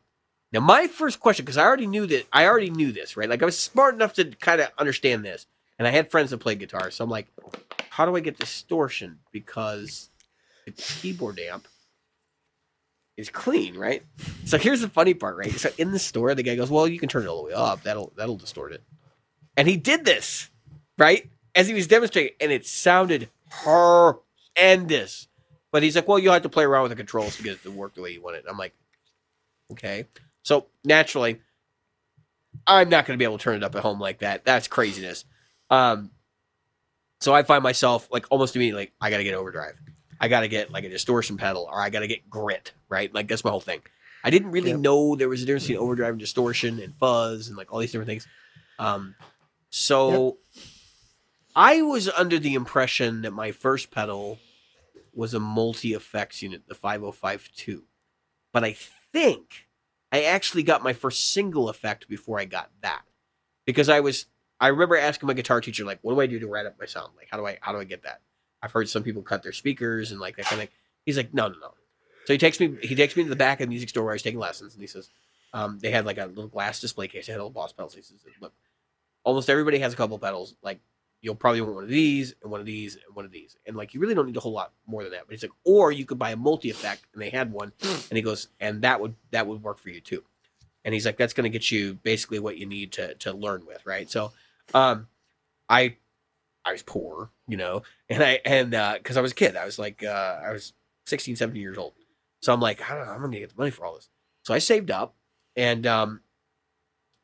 Now 0.52 0.60
my 0.60 0.88
first 0.88 1.20
question, 1.20 1.44
because 1.44 1.56
I 1.56 1.64
already 1.64 1.86
knew 1.86 2.06
that 2.06 2.26
I 2.32 2.46
already 2.46 2.70
knew 2.70 2.90
this, 2.90 3.16
right? 3.16 3.28
Like 3.28 3.42
I 3.42 3.46
was 3.46 3.58
smart 3.58 3.94
enough 3.94 4.14
to 4.14 4.24
kind 4.24 4.60
of 4.60 4.68
understand 4.76 5.24
this, 5.24 5.46
and 5.78 5.86
I 5.86 5.92
had 5.92 6.10
friends 6.10 6.30
that 6.30 6.38
played 6.38 6.58
guitar, 6.58 6.90
so 6.90 7.04
I'm 7.04 7.10
like, 7.10 7.28
how 8.00 8.06
do 8.06 8.16
I 8.16 8.20
get 8.20 8.38
distortion? 8.38 9.18
Because 9.30 10.08
the 10.64 10.72
keyboard 10.72 11.38
amp 11.38 11.68
is 13.18 13.28
clean, 13.28 13.76
right? 13.76 14.02
So 14.46 14.56
here's 14.56 14.80
the 14.80 14.88
funny 14.88 15.12
part, 15.12 15.36
right? 15.36 15.52
So 15.52 15.68
in 15.76 15.90
the 15.92 15.98
store, 15.98 16.34
the 16.34 16.42
guy 16.42 16.56
goes, 16.56 16.70
"Well, 16.70 16.88
you 16.88 16.98
can 16.98 17.10
turn 17.10 17.24
it 17.24 17.28
all 17.28 17.42
the 17.42 17.48
way 17.48 17.52
up. 17.52 17.82
That'll 17.82 18.10
that'll 18.16 18.38
distort 18.38 18.72
it." 18.72 18.82
And 19.54 19.68
he 19.68 19.76
did 19.76 20.06
this, 20.06 20.48
right? 20.96 21.28
As 21.54 21.68
he 21.68 21.74
was 21.74 21.86
demonstrating, 21.86 22.32
and 22.40 22.50
it 22.50 22.64
sounded 22.64 23.28
horrendous. 23.50 25.28
But 25.70 25.82
he's 25.82 25.94
like, 25.94 26.08
"Well, 26.08 26.18
you'll 26.18 26.32
have 26.32 26.40
to 26.44 26.48
play 26.48 26.64
around 26.64 26.84
with 26.84 26.92
the 26.92 26.96
controls 26.96 27.36
to 27.36 27.42
get 27.42 27.52
it 27.52 27.62
to 27.64 27.70
work 27.70 27.92
the 27.92 28.00
way 28.00 28.12
you 28.12 28.22
want 28.22 28.36
it." 28.36 28.44
And 28.44 28.48
I'm 28.48 28.56
like, 28.56 28.72
"Okay." 29.72 30.06
So 30.42 30.68
naturally, 30.86 31.42
I'm 32.66 32.88
not 32.88 33.04
going 33.04 33.18
to 33.18 33.22
be 33.22 33.26
able 33.26 33.36
to 33.36 33.44
turn 33.44 33.56
it 33.56 33.62
up 33.62 33.74
at 33.76 33.82
home 33.82 34.00
like 34.00 34.20
that. 34.20 34.46
That's 34.46 34.68
craziness. 34.68 35.26
Um, 35.68 36.10
so 37.20 37.34
I 37.34 37.42
find 37.42 37.62
myself 37.62 38.08
like 38.10 38.26
almost 38.30 38.56
immediately, 38.56 38.82
like, 38.82 38.92
I 39.00 39.10
got 39.10 39.18
to 39.18 39.24
get 39.24 39.34
overdrive. 39.34 39.74
I 40.20 40.28
got 40.28 40.40
to 40.40 40.48
get 40.48 40.70
like 40.70 40.84
a 40.84 40.88
distortion 40.88 41.36
pedal 41.36 41.68
or 41.70 41.80
I 41.80 41.88
got 41.90 42.00
to 42.00 42.06
get 42.06 42.28
grit, 42.28 42.72
right? 42.88 43.12
Like 43.14 43.28
that's 43.28 43.44
my 43.44 43.50
whole 43.50 43.60
thing. 43.60 43.80
I 44.22 44.28
didn't 44.30 44.50
really 44.50 44.70
Yep. 44.70 44.80
know 44.80 45.16
there 45.16 45.28
was 45.30 45.42
a 45.42 45.46
difference 45.46 45.64
between 45.64 45.78
overdrive 45.78 46.10
and 46.10 46.18
distortion 46.20 46.78
and 46.80 46.94
fuzz 46.96 47.48
and 47.48 47.56
like 47.56 47.72
all 47.72 47.78
these 47.78 47.90
different 47.92 48.08
things. 48.08 48.26
Um, 48.78 49.14
so 49.70 50.38
I 51.56 51.82
was 51.82 52.08
under 52.10 52.38
the 52.38 52.54
impression 52.54 53.22
that 53.22 53.32
my 53.32 53.50
first 53.52 53.90
pedal 53.90 54.38
was 55.14 55.34
a 55.34 55.40
multi 55.40 55.94
effects 55.94 56.42
unit, 56.42 56.62
the 56.68 56.74
5052. 56.74 57.84
But 58.52 58.64
I 58.64 58.76
think 59.12 59.66
I 60.12 60.24
actually 60.24 60.62
got 60.64 60.82
my 60.82 60.92
first 60.92 61.32
single 61.32 61.68
effect 61.68 62.08
before 62.08 62.38
I 62.38 62.44
got 62.44 62.70
that. 62.82 63.02
Because 63.66 63.88
I 63.88 64.00
was 64.00 64.26
I 64.60 64.68
remember 64.68 64.96
asking 64.96 65.26
my 65.26 65.32
guitar 65.32 65.60
teacher, 65.60 65.84
like, 65.84 65.98
what 66.02 66.14
do 66.14 66.20
I 66.20 66.26
do 66.26 66.38
to 66.38 66.46
write 66.46 66.66
up 66.66 66.78
my 66.78 66.86
sound? 66.86 67.12
Like, 67.16 67.28
how 67.30 67.38
do 67.38 67.46
I 67.46 67.58
how 67.60 67.72
do 67.72 67.78
I 67.78 67.84
get 67.84 68.02
that? 68.02 68.20
I've 68.62 68.72
heard 68.72 68.88
some 68.88 69.02
people 69.02 69.22
cut 69.22 69.42
their 69.42 69.52
speakers 69.52 70.10
and 70.10 70.20
like 70.20 70.36
that 70.36 70.46
kind 70.46 70.60
of 70.60 70.68
thing. 70.68 70.76
He's 71.06 71.16
like, 71.16 71.32
no, 71.32 71.48
no, 71.48 71.54
no. 71.58 71.74
So 72.26 72.34
he 72.34 72.38
takes 72.38 72.60
me 72.60 72.76
he 72.82 72.94
takes 72.94 73.16
me 73.16 73.24
to 73.24 73.30
the 73.30 73.36
back 73.36 73.60
of 73.60 73.66
the 73.66 73.70
music 73.70 73.88
store 73.88 74.04
where 74.04 74.12
I 74.12 74.14
was 74.16 74.22
taking 74.22 74.38
lessons 74.38 74.74
and 74.74 74.82
he 74.82 74.86
says, 74.86 75.08
um, 75.54 75.78
they 75.80 75.90
had 75.90 76.04
like 76.04 76.18
a 76.18 76.26
little 76.26 76.48
glass 76.48 76.80
display 76.80 77.08
case, 77.08 77.26
they 77.26 77.32
had 77.32 77.38
little 77.38 77.50
boss 77.50 77.72
pedals. 77.72 77.94
He 77.94 78.02
says, 78.02 78.18
look, 78.40 78.52
almost 79.24 79.48
everybody 79.48 79.78
has 79.78 79.92
a 79.92 79.96
couple 79.96 80.18
pedals. 80.18 80.54
Like 80.62 80.80
you'll 81.22 81.34
probably 81.34 81.60
want 81.62 81.74
one 81.74 81.84
of 81.84 81.90
these 81.90 82.34
and 82.42 82.50
one 82.50 82.60
of 82.60 82.66
these 82.66 82.96
and 82.96 83.16
one 83.16 83.24
of 83.24 83.30
these. 83.30 83.56
And 83.66 83.76
like 83.76 83.94
you 83.94 84.00
really 84.00 84.14
don't 84.14 84.26
need 84.26 84.36
a 84.36 84.40
whole 84.40 84.52
lot 84.52 84.72
more 84.86 85.02
than 85.02 85.12
that. 85.12 85.22
But 85.26 85.32
he's 85.32 85.42
like, 85.42 85.52
or 85.64 85.90
you 85.90 86.04
could 86.04 86.18
buy 86.18 86.30
a 86.30 86.36
multi 86.36 86.70
effect 86.70 87.06
and 87.14 87.22
they 87.22 87.30
had 87.30 87.50
one 87.50 87.72
and 87.82 88.16
he 88.16 88.22
goes, 88.22 88.48
and 88.60 88.82
that 88.82 89.00
would 89.00 89.14
that 89.30 89.46
would 89.46 89.62
work 89.62 89.78
for 89.78 89.88
you 89.88 90.00
too. 90.00 90.22
And 90.84 90.94
he's 90.94 91.06
like, 91.06 91.16
that's 91.16 91.32
gonna 91.32 91.48
get 91.48 91.70
you 91.70 91.94
basically 91.94 92.38
what 92.38 92.58
you 92.58 92.66
need 92.66 92.92
to 92.92 93.14
to 93.14 93.32
learn 93.32 93.64
with, 93.66 93.84
right? 93.86 94.10
So 94.10 94.32
um 94.74 95.08
I 95.68 95.96
I 96.64 96.72
was 96.72 96.82
poor, 96.82 97.30
you 97.48 97.56
know, 97.56 97.82
and 98.08 98.22
I 98.22 98.40
and 98.44 98.74
uh 98.74 98.94
because 98.96 99.16
I 99.16 99.20
was 99.20 99.32
a 99.32 99.36
kid, 99.36 99.56
I 99.56 99.64
was 99.64 99.78
like 99.78 100.02
uh 100.02 100.40
I 100.44 100.52
was 100.52 100.72
16, 101.06 101.36
17 101.36 101.60
years 101.60 101.78
old. 101.78 101.94
So 102.40 102.52
I'm 102.52 102.60
like, 102.60 102.88
I 102.88 102.94
don't 102.94 103.06
know, 103.06 103.12
I'm 103.12 103.20
gonna 103.20 103.38
get 103.38 103.50
the 103.50 103.58
money 103.58 103.70
for 103.70 103.84
all 103.84 103.94
this. 103.94 104.08
So 104.44 104.54
I 104.54 104.58
saved 104.58 104.90
up 104.90 105.14
and 105.56 105.86
um 105.86 106.20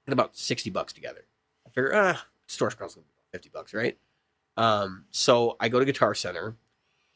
got 0.06 0.12
about 0.12 0.36
60 0.36 0.70
bucks 0.70 0.93
together. 0.93 1.24
I 1.66 1.70
figure, 1.70 1.93
ah, 1.94 2.27
store 2.47 2.70
spell's 2.70 2.94
gonna 2.94 3.05
be 3.06 3.39
50 3.39 3.51
bucks, 3.51 3.74
right? 3.74 3.98
Um, 4.56 5.05
so 5.10 5.56
I 5.60 5.68
go 5.68 5.78
to 5.78 5.85
Guitar 5.85 6.14
Center 6.14 6.56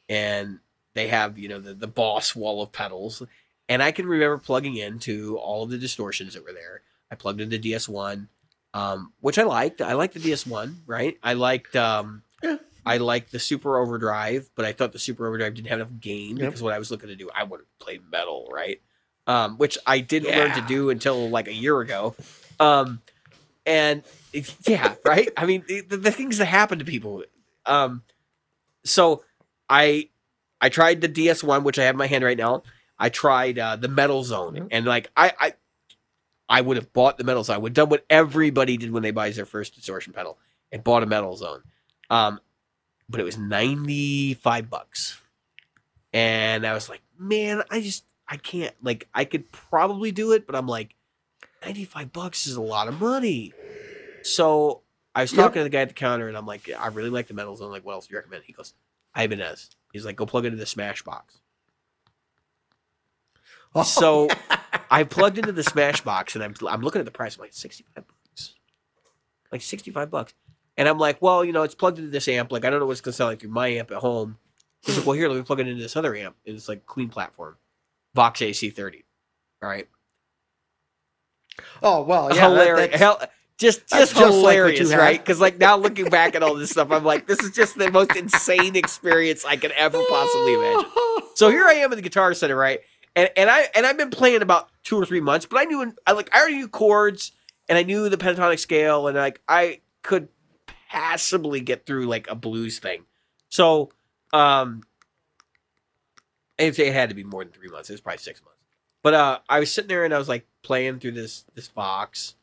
and 0.09 0.59
they 0.95 1.09
have, 1.09 1.39
you 1.39 1.49
know, 1.49 1.61
the, 1.61 1.75
the 1.75 1.87
boss 1.87 2.35
wall 2.35 2.63
of 2.63 2.73
pedals. 2.73 3.23
And 3.69 3.83
I 3.83 3.93
can 3.93 4.07
remember 4.07 4.39
plugging 4.39 4.77
into 4.77 5.39
all 5.39 5.63
of 5.63 5.71
the 5.71 5.79
distortions 5.79 6.35
that 6.35 6.45
were 6.45 6.53
there. 6.53 6.83
I 7.11 7.15
plugged 7.15 7.41
into 7.41 7.59
DS1, 7.59 8.27
um, 8.75 9.13
which 9.21 9.39
I 9.39 9.43
liked. 9.45 9.81
I 9.81 9.95
liked 9.95 10.15
the 10.15 10.21
DS1, 10.21 10.75
right? 10.87 11.17
I 11.23 11.33
liked 11.35 11.75
um 11.77 12.23
Yeah. 12.43 12.57
I 12.87 12.97
liked 12.97 13.31
the 13.33 13.39
Super 13.39 13.79
Overdrive, 13.79 14.49
but 14.55 14.65
I 14.65 14.73
thought 14.73 14.93
the 14.93 14.99
Super 14.99 15.27
Overdrive 15.27 15.55
didn't 15.55 15.69
have 15.69 15.81
enough 15.81 15.93
gain 16.01 16.37
Yep. 16.37 16.47
because 16.47 16.63
what 16.63 16.73
I 16.73 16.79
was 16.79 16.91
looking 16.91 17.09
to 17.09 17.17
do, 17.17 17.29
I 17.35 17.45
would 17.45 17.61
play 17.79 18.01
metal, 18.11 18.49
right? 18.53 18.81
Um, 19.27 19.59
which 19.59 19.77
I 19.87 20.01
didn't 20.01 20.35
learn 20.37 20.55
to 20.55 20.63
do 20.67 20.91
until 20.91 21.29
like 21.29 21.47
a 21.47 21.53
year 21.53 21.79
ago. 21.81 22.15
Um, 22.59 23.01
and 23.67 24.03
it- 24.33 24.55
yeah, 24.67 24.95
right. 25.05 25.29
I 25.37 25.45
mean, 25.47 25.63
the, 25.69 25.83
the 25.83 26.11
things 26.11 26.39
that 26.39 26.47
happen 26.47 26.79
to 26.79 26.85
people. 26.85 27.23
Um, 27.67 28.03
so 28.85 29.23
I 29.69 30.09
I 30.61 30.69
tried 30.69 31.01
the 31.01 31.09
DS1, 31.09 31.63
which 31.65 31.79
I 31.79 31.85
have 31.85 31.95
in 31.95 31.99
my 31.99 32.07
hand 32.07 32.25
right 32.25 32.37
now. 32.39 32.63
I 32.99 33.09
tried 33.09 33.59
uh, 33.59 33.77
the 33.77 33.89
Metal 33.89 34.23
Zone, 34.25 34.69
and 34.71 34.85
like 34.87 35.11
I 35.17 35.33
I 35.39 35.53
I 36.51 36.61
would 36.61 36.77
have 36.77 36.93
bought 36.93 37.17
the 37.17 37.25
Metal 37.25 37.45
Zone. 37.45 37.55
I 37.55 37.59
would 37.59 37.71
have 37.71 37.75
done 37.77 37.89
what 37.89 38.05
everybody 38.11 38.77
did 38.77 38.91
when 38.91 39.03
they 39.05 39.13
buys 39.13 39.37
their 39.37 39.47
first 39.47 39.75
distortion 39.77 40.13
pedal 40.13 40.37
and 40.73 40.83
bought 40.85 41.03
a 41.03 41.07
Metal 41.07 41.37
Zone. 41.37 41.63
Um, 42.11 42.41
but 43.09 43.21
it 43.21 43.25
was 43.25 43.39
ninety 43.39 44.35
five 44.35 44.69
bucks, 44.69 45.21
and 46.13 46.67
I 46.67 46.75
was 46.75 46.89
like, 46.89 47.01
man, 47.19 47.63
I 47.71 47.81
just 47.81 48.05
I 48.29 48.37
can't. 48.37 48.75
Like, 48.83 49.09
I 49.15 49.25
could 49.25 49.51
probably 49.53 50.11
do 50.13 50.33
it, 50.33 50.47
but 50.47 50.57
I'm 50.57 50.67
like, 50.67 50.95
ninety 51.65 51.85
five 51.85 52.13
bucks 52.13 52.47
is 52.47 52.57
a 52.57 52.61
lot 52.63 52.89
of 52.89 53.01
money. 53.01 53.53
So 54.23 54.83
I 55.15 55.23
was 55.23 55.33
Yep. 55.33 55.39
talking 55.41 55.61
to 55.61 55.65
the 55.65 55.71
guy 55.71 55.81
at 55.83 55.89
the 55.89 55.95
counter, 55.95 56.29
and 56.29 56.37
I'm 56.37 56.47
like, 56.47 56.69
I 56.79 56.89
really 56.89 57.11
like 57.11 57.27
the 57.29 57.35
Metal 57.35 57.57
Zone. 57.57 57.71
Like, 57.71 57.85
what 57.85 57.93
else 57.95 58.07
do 58.07 58.13
you 58.13 58.19
recommend? 58.19 58.45
He 58.45 58.53
goes, 58.53 58.75
Ibanez. 59.17 59.71
He's 59.93 60.05
like, 60.05 60.17
go 60.17 60.27
plug 60.27 60.45
it 60.45 60.49
into 60.49 60.59
the 60.59 60.67
Smash 60.67 61.03
box. 61.03 61.39
Oh, 63.75 63.83
So 63.83 64.29
I 64.91 65.05
plugged 65.05 65.39
into 65.39 65.53
the 65.53 65.63
Smash 65.63 66.01
box 66.01 66.35
and 66.35 66.43
I'm 66.43 66.55
I'm 66.69 66.83
looking 66.83 66.99
at 66.99 67.05
the 67.05 67.11
price. 67.13 67.37
I'm 67.37 67.43
like, 67.43 67.53
65 67.53 68.05
bucks. 68.07 68.55
Like 69.53 69.63
65 69.63 70.11
bucks. 70.11 70.35
And 70.77 70.89
I'm 70.89 70.99
like, 70.99 71.21
well, 71.21 71.45
you 71.45 71.53
know, 71.53 71.63
it's 71.63 71.75
plugged 71.75 71.99
into 71.99 72.11
this 72.11 72.27
amp. 72.29 72.51
Like, 72.51 72.65
I 72.65 72.71
don't 72.71 72.81
know 72.81 72.87
what's 72.87 73.01
gonna 73.01 73.13
sound 73.13 73.31
like 73.31 73.41
through 73.41 73.51
my 73.51 73.69
amp 73.69 73.91
at 73.91 73.99
home. 73.99 74.39
He's 74.83 74.97
like, 74.97 75.07
well, 75.07 75.17
here, 75.17 75.29
let 75.29 75.37
me 75.37 75.43
plug 75.43 75.61
it 75.61 75.69
into 75.69 75.83
this 75.83 75.95
other 75.97 76.17
amp. 76.17 76.37
And 76.47 76.57
it's 76.57 76.69
like 76.69 76.87
clean 76.87 77.09
platform. 77.09 77.57
Vox 78.15 78.41
AC30. 78.41 79.03
All 79.63 79.69
right. 79.69 79.89
oh 81.83 82.03
well, 82.03 82.35
yeah, 82.35 82.49
hilarious. 82.49 82.97
Hell, 82.97 83.21
just 83.59 83.87
just 83.89 84.17
just 84.17 84.17
like 84.17 84.57
hilarious, 84.57 84.91
had. 84.91 84.99
right? 84.99 85.21
Because 85.21 85.39
like 85.41 85.59
now 85.59 85.77
looking 85.77 86.07
back 86.07 86.35
at 86.35 86.43
all 86.43 86.55
this 86.55 86.71
stuff, 86.71 86.91
I'm 86.91 87.05
like, 87.05 87.27
this 87.27 87.41
is 87.41 87.51
just 87.51 87.77
the 87.79 87.91
most 87.91 88.17
insane 88.17 88.75
experience 88.75 89.45
I 89.45 89.57
could 89.57 89.73
ever 89.73 90.03
possibly 90.09 90.55
imagine. 90.55 90.91
So 91.35 91.51
here 91.51 91.65
I 91.65 91.75
am 91.75 91.93
in 91.93 91.97
the 91.97 92.03
guitar 92.03 92.35
center, 92.35 92.57
right? 92.57 92.81
And 93.17 93.31
and 93.37 93.51
I 93.51 93.69
and 93.75 93.87
I've 93.87 93.99
been 93.99 94.11
playing 94.11 94.43
about 94.43 94.71
two 94.85 94.97
or 94.97 95.05
three 95.05 95.21
months, 95.21 95.47
but 95.47 95.61
I 95.61 95.65
knew 95.65 95.95
I 96.07 96.13
like 96.13 96.35
I 96.35 96.41
already 96.41 96.57
knew 96.57 96.69
chords 96.69 97.33
and 97.69 97.77
I 97.77 97.83
knew 97.83 98.09
the 98.09 98.17
pentatonic 98.17 98.59
scale 98.59 99.09
and 99.09 99.17
like 99.17 99.41
I 99.49 99.81
could 100.03 100.29
passably 100.91 101.61
get 101.61 101.87
through 101.87 102.07
like 102.07 102.31
a 102.31 102.35
blues 102.35 102.79
thing. 102.79 103.05
So 103.49 103.91
um 104.33 104.83
if 106.59 106.79
it 106.79 106.93
had 106.93 107.09
to 107.09 107.15
be 107.15 107.25
more 107.25 107.43
than 107.43 107.53
three 107.53 107.69
months, 107.69 107.91
it 107.91 107.95
was 107.95 108.01
probably 108.01 108.19
six 108.19 108.43
months. 108.43 108.61
But 109.03 109.15
uh 109.15 109.39
I 109.49 109.61
was 109.61 109.73
sitting 109.73 109.89
there 109.89 110.05
and 110.05 110.15
I 110.15 110.19
was 110.19 110.29
like 110.29 110.47
playing 110.63 111.01
through 111.01 111.13
this 111.13 111.45
this 111.55 111.69
box 111.69 112.37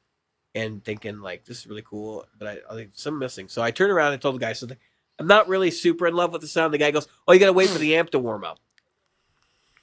and 0.54 0.84
thinking 0.84 1.22
like 1.22 1.46
this 1.46 1.60
is 1.60 1.68
really 1.68 1.84
cool, 1.84 2.26
but 2.38 2.48
I, 2.48 2.58
I 2.72 2.76
think 2.76 2.92
some 2.94 3.20
missing. 3.20 3.48
So 3.48 3.62
I 3.62 3.72
turned 3.72 3.92
around 3.92 4.14
and 4.14 4.22
told 4.22 4.36
the 4.36 4.40
guy, 4.40 4.54
something. 4.54 4.78
I'm 5.20 5.28
not 5.28 5.48
really 5.48 5.72
super 5.72 6.08
in 6.08 6.16
love 6.16 6.32
with 6.32 6.42
the 6.42 6.48
sound. 6.48 6.74
The 6.74 6.78
guy 6.78 6.92
goes, 6.92 7.08
"Oh, 7.28 7.34
you 7.34 7.40
gotta 7.40 7.54
wait 7.54 7.70
for 7.70 7.80
the 7.80 7.96
amp 7.96 8.12
to 8.12 8.20
warm 8.20 8.44
up." 8.44 8.60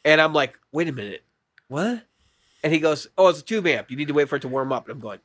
And 0.05 0.21
I'm 0.21 0.33
like, 0.33 0.59
"Wait 0.73 0.89
a 0.89 0.93
minute, 0.93 1.25
what?" 1.69 2.03
And 2.63 2.73
he 2.73 2.79
goes, 2.81 3.09
"Oh, 3.17 3.29
it's 3.29 3.41
a 3.41 3.45
tube 3.45 3.67
amp. 3.67 3.91
You 3.91 3.97
need 3.97 4.09
to 4.09 4.15
wait 4.15 4.29
for 4.29 4.37
it 4.37 4.43
to 4.43 4.49
warm 4.49 4.73
up." 4.73 4.85
And 4.87 4.93
I'm 4.93 5.01
going, 5.01 5.21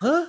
"Huh?" 0.00 0.26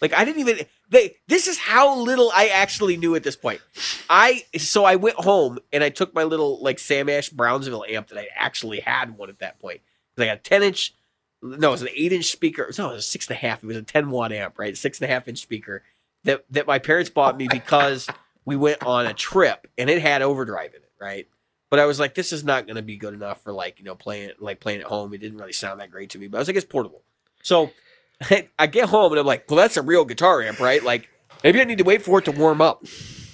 Like 0.00 0.14
I 0.14 0.24
didn't 0.24 0.40
even 0.40 0.60
they 0.88 1.16
this 1.28 1.46
is 1.46 1.58
how 1.58 1.98
little 1.98 2.30
I 2.34 2.46
actually 2.48 2.96
knew 2.96 3.14
at 3.14 3.22
this 3.22 3.36
point. 3.36 3.60
I 4.08 4.44
so 4.56 4.84
I 4.84 4.96
went 4.96 5.16
home 5.16 5.58
and 5.72 5.84
I 5.84 5.90
took 5.90 6.14
my 6.14 6.22
little 6.24 6.62
like 6.62 6.78
Sam 6.78 7.08
Ash 7.08 7.28
Brownsville 7.28 7.84
amp 7.86 8.08
that 8.08 8.18
I 8.18 8.28
actually 8.34 8.80
had 8.80 9.16
one 9.18 9.28
at 9.28 9.40
that 9.40 9.58
point. 9.58 9.80
'Cause 10.16 10.22
I 10.22 10.26
got 10.26 10.38
a 10.38 10.40
10 10.40 10.62
inch 10.62 10.94
no, 11.42 11.68
it 11.68 11.72
was 11.72 11.82
an 11.82 11.88
eight 11.94 12.12
inch 12.12 12.26
speaker. 12.26 12.70
No, 12.78 12.90
it 12.90 12.94
was 12.94 13.04
a 13.04 13.08
six 13.08 13.26
and 13.28 13.36
a 13.36 13.40
half. 13.40 13.62
It 13.62 13.66
was 13.66 13.76
a 13.76 13.82
10 13.82 14.10
watt 14.10 14.30
amp, 14.32 14.58
right? 14.58 14.76
Six 14.76 15.00
and 15.00 15.10
a 15.10 15.12
half 15.12 15.26
inch 15.28 15.38
speaker 15.38 15.82
that 16.24 16.44
that 16.50 16.66
my 16.66 16.78
parents 16.78 17.10
bought 17.10 17.36
me 17.36 17.48
because 17.48 18.08
we 18.46 18.56
went 18.56 18.82
on 18.82 19.06
a 19.06 19.12
trip 19.14 19.66
and 19.76 19.90
it 19.90 20.00
had 20.00 20.22
overdrive 20.22 20.70
in 20.74 20.82
it, 20.82 20.92
right? 20.98 21.28
But 21.70 21.78
I 21.78 21.86
was 21.86 22.00
like, 22.00 22.14
this 22.14 22.32
is 22.32 22.42
not 22.44 22.66
going 22.66 22.76
to 22.76 22.82
be 22.82 22.96
good 22.96 23.14
enough 23.14 23.42
for 23.42 23.52
like 23.52 23.78
you 23.78 23.84
know 23.84 23.94
playing 23.94 24.32
like 24.40 24.60
playing 24.60 24.80
at 24.80 24.86
home. 24.86 25.14
It 25.14 25.18
didn't 25.18 25.38
really 25.38 25.52
sound 25.52 25.80
that 25.80 25.90
great 25.90 26.10
to 26.10 26.18
me, 26.18 26.26
but 26.26 26.38
I 26.38 26.40
was 26.40 26.48
like, 26.48 26.56
it's 26.56 26.66
portable. 26.66 27.02
So 27.42 27.70
I 28.58 28.66
get 28.66 28.88
home 28.88 29.12
and 29.12 29.20
I'm 29.20 29.26
like, 29.26 29.48
well, 29.48 29.56
that's 29.56 29.76
a 29.76 29.82
real 29.82 30.04
guitar 30.04 30.42
amp, 30.42 30.60
right? 30.60 30.82
Like 30.82 31.08
maybe 31.42 31.60
I 31.60 31.64
need 31.64 31.78
to 31.78 31.84
wait 31.84 32.02
for 32.02 32.18
it 32.18 32.24
to 32.26 32.32
warm 32.32 32.60
up. 32.60 32.84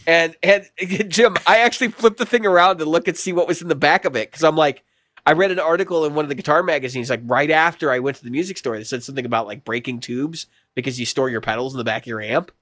And 0.06 0.36
and 0.42 0.66
Jim, 1.10 1.36
I 1.46 1.58
actually 1.58 1.88
flipped 1.88 2.18
the 2.18 2.26
thing 2.26 2.46
around 2.46 2.78
to 2.78 2.84
look 2.84 3.08
and 3.08 3.16
see 3.16 3.32
what 3.32 3.48
was 3.48 3.62
in 3.62 3.68
the 3.68 3.74
back 3.74 4.04
of 4.04 4.16
it 4.16 4.30
because 4.30 4.44
I'm 4.44 4.56
like, 4.56 4.84
I 5.24 5.32
read 5.32 5.50
an 5.50 5.58
article 5.58 6.04
in 6.04 6.14
one 6.14 6.24
of 6.24 6.28
the 6.28 6.36
guitar 6.36 6.62
magazines 6.62 7.10
like 7.10 7.22
right 7.24 7.50
after 7.50 7.90
I 7.90 7.98
went 7.98 8.18
to 8.18 8.24
the 8.24 8.30
music 8.30 8.58
store 8.58 8.78
that 8.78 8.86
said 8.86 9.02
something 9.02 9.26
about 9.26 9.46
like 9.46 9.64
breaking 9.64 10.00
tubes 10.00 10.46
because 10.74 11.00
you 11.00 11.06
store 11.06 11.28
your 11.28 11.40
pedals 11.40 11.74
in 11.74 11.78
the 11.78 11.84
back 11.84 12.02
of 12.02 12.06
your 12.06 12.20
amp. 12.20 12.52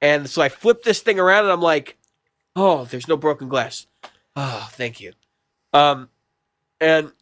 And 0.00 0.28
so 0.28 0.42
I 0.42 0.48
flipped 0.48 0.84
this 0.84 1.00
thing 1.00 1.20
around 1.20 1.44
and 1.44 1.52
I'm 1.52 1.60
like, 1.60 1.96
oh, 2.56 2.86
there's 2.86 3.06
no 3.06 3.16
broken 3.16 3.48
glass. 3.48 3.86
Oh, 4.36 4.68
thank 4.72 5.00
you. 5.00 5.12
Um, 5.72 6.08
and 6.80 7.12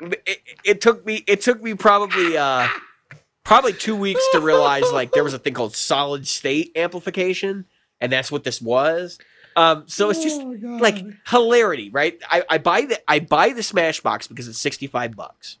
it, 0.00 0.40
it 0.64 0.80
took 0.80 1.04
me 1.04 1.24
it 1.26 1.40
took 1.42 1.62
me 1.62 1.74
probably 1.74 2.36
uh 2.36 2.66
probably 3.44 3.72
two 3.72 3.96
weeks 3.96 4.22
to 4.32 4.40
realize 4.40 4.90
like 4.92 5.12
there 5.12 5.24
was 5.24 5.34
a 5.34 5.38
thing 5.38 5.54
called 5.54 5.74
solid 5.74 6.26
state 6.26 6.72
amplification, 6.76 7.66
and 8.00 8.10
that's 8.10 8.32
what 8.32 8.44
this 8.44 8.60
was. 8.60 9.18
Um, 9.56 9.84
so 9.86 10.10
it's 10.10 10.22
just 10.22 10.40
Oh, 10.40 10.56
like 10.80 11.04
hilarity, 11.28 11.90
right? 11.90 12.18
I, 12.30 12.44
I 12.48 12.58
buy 12.58 12.82
the 12.82 13.00
I 13.10 13.18
buy 13.20 13.50
the 13.50 13.62
Smashbox 13.62 14.28
because 14.28 14.48
it's 14.48 14.58
sixty 14.58 14.86
five 14.86 15.16
bucks. 15.16 15.58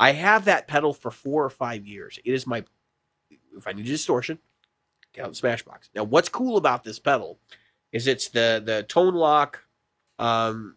I 0.00 0.12
have 0.12 0.46
that 0.46 0.66
pedal 0.66 0.92
for 0.92 1.10
four 1.10 1.44
or 1.44 1.50
five 1.50 1.86
years. 1.86 2.18
It 2.24 2.32
is 2.32 2.46
my 2.46 2.64
if 3.56 3.66
I 3.68 3.72
need 3.72 3.86
a 3.86 3.88
distortion, 3.88 4.38
get 5.12 5.24
out 5.26 5.34
the 5.34 5.40
Smashbox. 5.40 5.90
Now, 5.94 6.04
what's 6.04 6.28
cool 6.28 6.56
about 6.56 6.82
this 6.82 6.98
pedal 6.98 7.38
is 7.94 8.06
it's 8.06 8.28
the 8.28 8.60
the 8.62 8.82
Tone-Lok 8.82 9.60
um, 10.18 10.76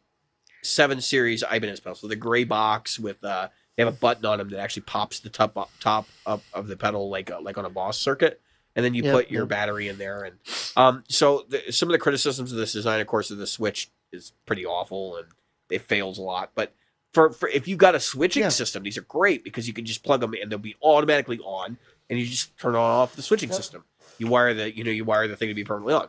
seven 0.63 1.01
series 1.01 1.43
Ibanez 1.43 1.79
pedal. 1.81 1.95
So 1.95 2.07
the 2.07 2.15
gray 2.15 2.43
box 2.45 2.99
with 2.99 3.23
uh, 3.23 3.49
they 3.75 3.83
have 3.83 3.93
a 3.93 3.97
button 3.97 4.25
on 4.25 4.37
them 4.39 4.49
that 4.51 4.59
actually 4.59 4.83
pops 4.83 5.19
the 5.19 5.29
top 5.29 5.57
up, 5.57 5.69
top 5.79 6.07
up 6.25 6.41
of 6.53 6.67
the 6.67 6.77
pedal 6.77 7.09
like 7.09 7.29
uh, 7.29 7.41
like 7.41 7.57
on 7.57 7.65
a 7.65 7.69
Boss 7.69 7.97
circuit, 7.97 8.41
and 8.75 8.85
then 8.85 8.93
you 8.93 9.03
Yep, 9.03 9.13
put 9.13 9.31
your 9.31 9.43
yep. 9.43 9.49
battery 9.49 9.87
in 9.87 9.97
there. 9.97 10.23
And 10.23 10.35
um, 10.75 11.03
so 11.09 11.45
the, 11.49 11.71
some 11.71 11.89
of 11.89 11.93
the 11.93 11.99
criticisms 11.99 12.51
of 12.51 12.57
this 12.57 12.73
design, 12.73 13.01
of 13.01 13.07
course, 13.07 13.31
of 13.31 13.37
the 13.37 13.47
Switch 13.47 13.89
is 14.11 14.31
pretty 14.45 14.65
awful 14.65 15.17
and 15.17 15.27
it 15.69 15.81
fails 15.81 16.17
a 16.17 16.21
lot. 16.21 16.51
But 16.55 16.73
for, 17.13 17.31
for 17.31 17.49
if 17.49 17.67
you've 17.67 17.77
got 17.77 17.93
a 17.95 17.99
switching 17.99 18.43
Yeah. 18.43 18.49
system, 18.49 18.83
these 18.83 18.97
are 18.97 19.01
great 19.01 19.43
because 19.43 19.67
you 19.67 19.73
can 19.73 19.85
just 19.85 20.03
plug 20.03 20.21
them 20.21 20.33
and 20.41 20.51
they'll 20.51 20.57
be 20.59 20.75
automatically 20.81 21.39
on, 21.39 21.77
and 22.09 22.19
you 22.19 22.25
just 22.25 22.57
turn 22.57 22.73
on 22.75 22.81
off 22.81 23.15
the 23.15 23.21
switching 23.21 23.49
Yep. 23.49 23.55
system. 23.57 23.83
You 24.17 24.27
wire 24.27 24.53
the 24.55 24.75
you 24.75 24.83
know 24.83 24.91
you 24.91 25.05
wire 25.05 25.27
the 25.27 25.35
thing 25.35 25.49
to 25.49 25.53
be 25.53 25.63
permanently 25.63 25.93
on. 25.93 26.07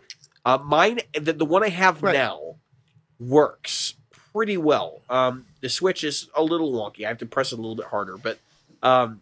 Uh, 0.49 0.57
mine, 0.65 0.99
the, 1.13 1.35
the 1.35 1.45
one 1.45 1.63
I 1.63 1.69
have 1.69 2.03
Right. 2.03 2.15
now, 2.15 2.57
works 3.21 3.95
pretty 4.33 4.57
well. 4.57 5.03
Um, 5.11 5.45
the 5.61 5.69
switch 5.69 6.03
is 6.05 6.29
a 6.35 6.43
little 6.43 6.73
wonky. 6.73 7.05
I 7.05 7.09
have 7.09 7.19
to 7.19 7.27
press 7.27 7.53
it 7.53 7.59
a 7.59 7.61
little 7.61 7.77
bit 7.77 7.85
harder, 7.85 8.17
but 8.17 8.39
um, 8.83 9.21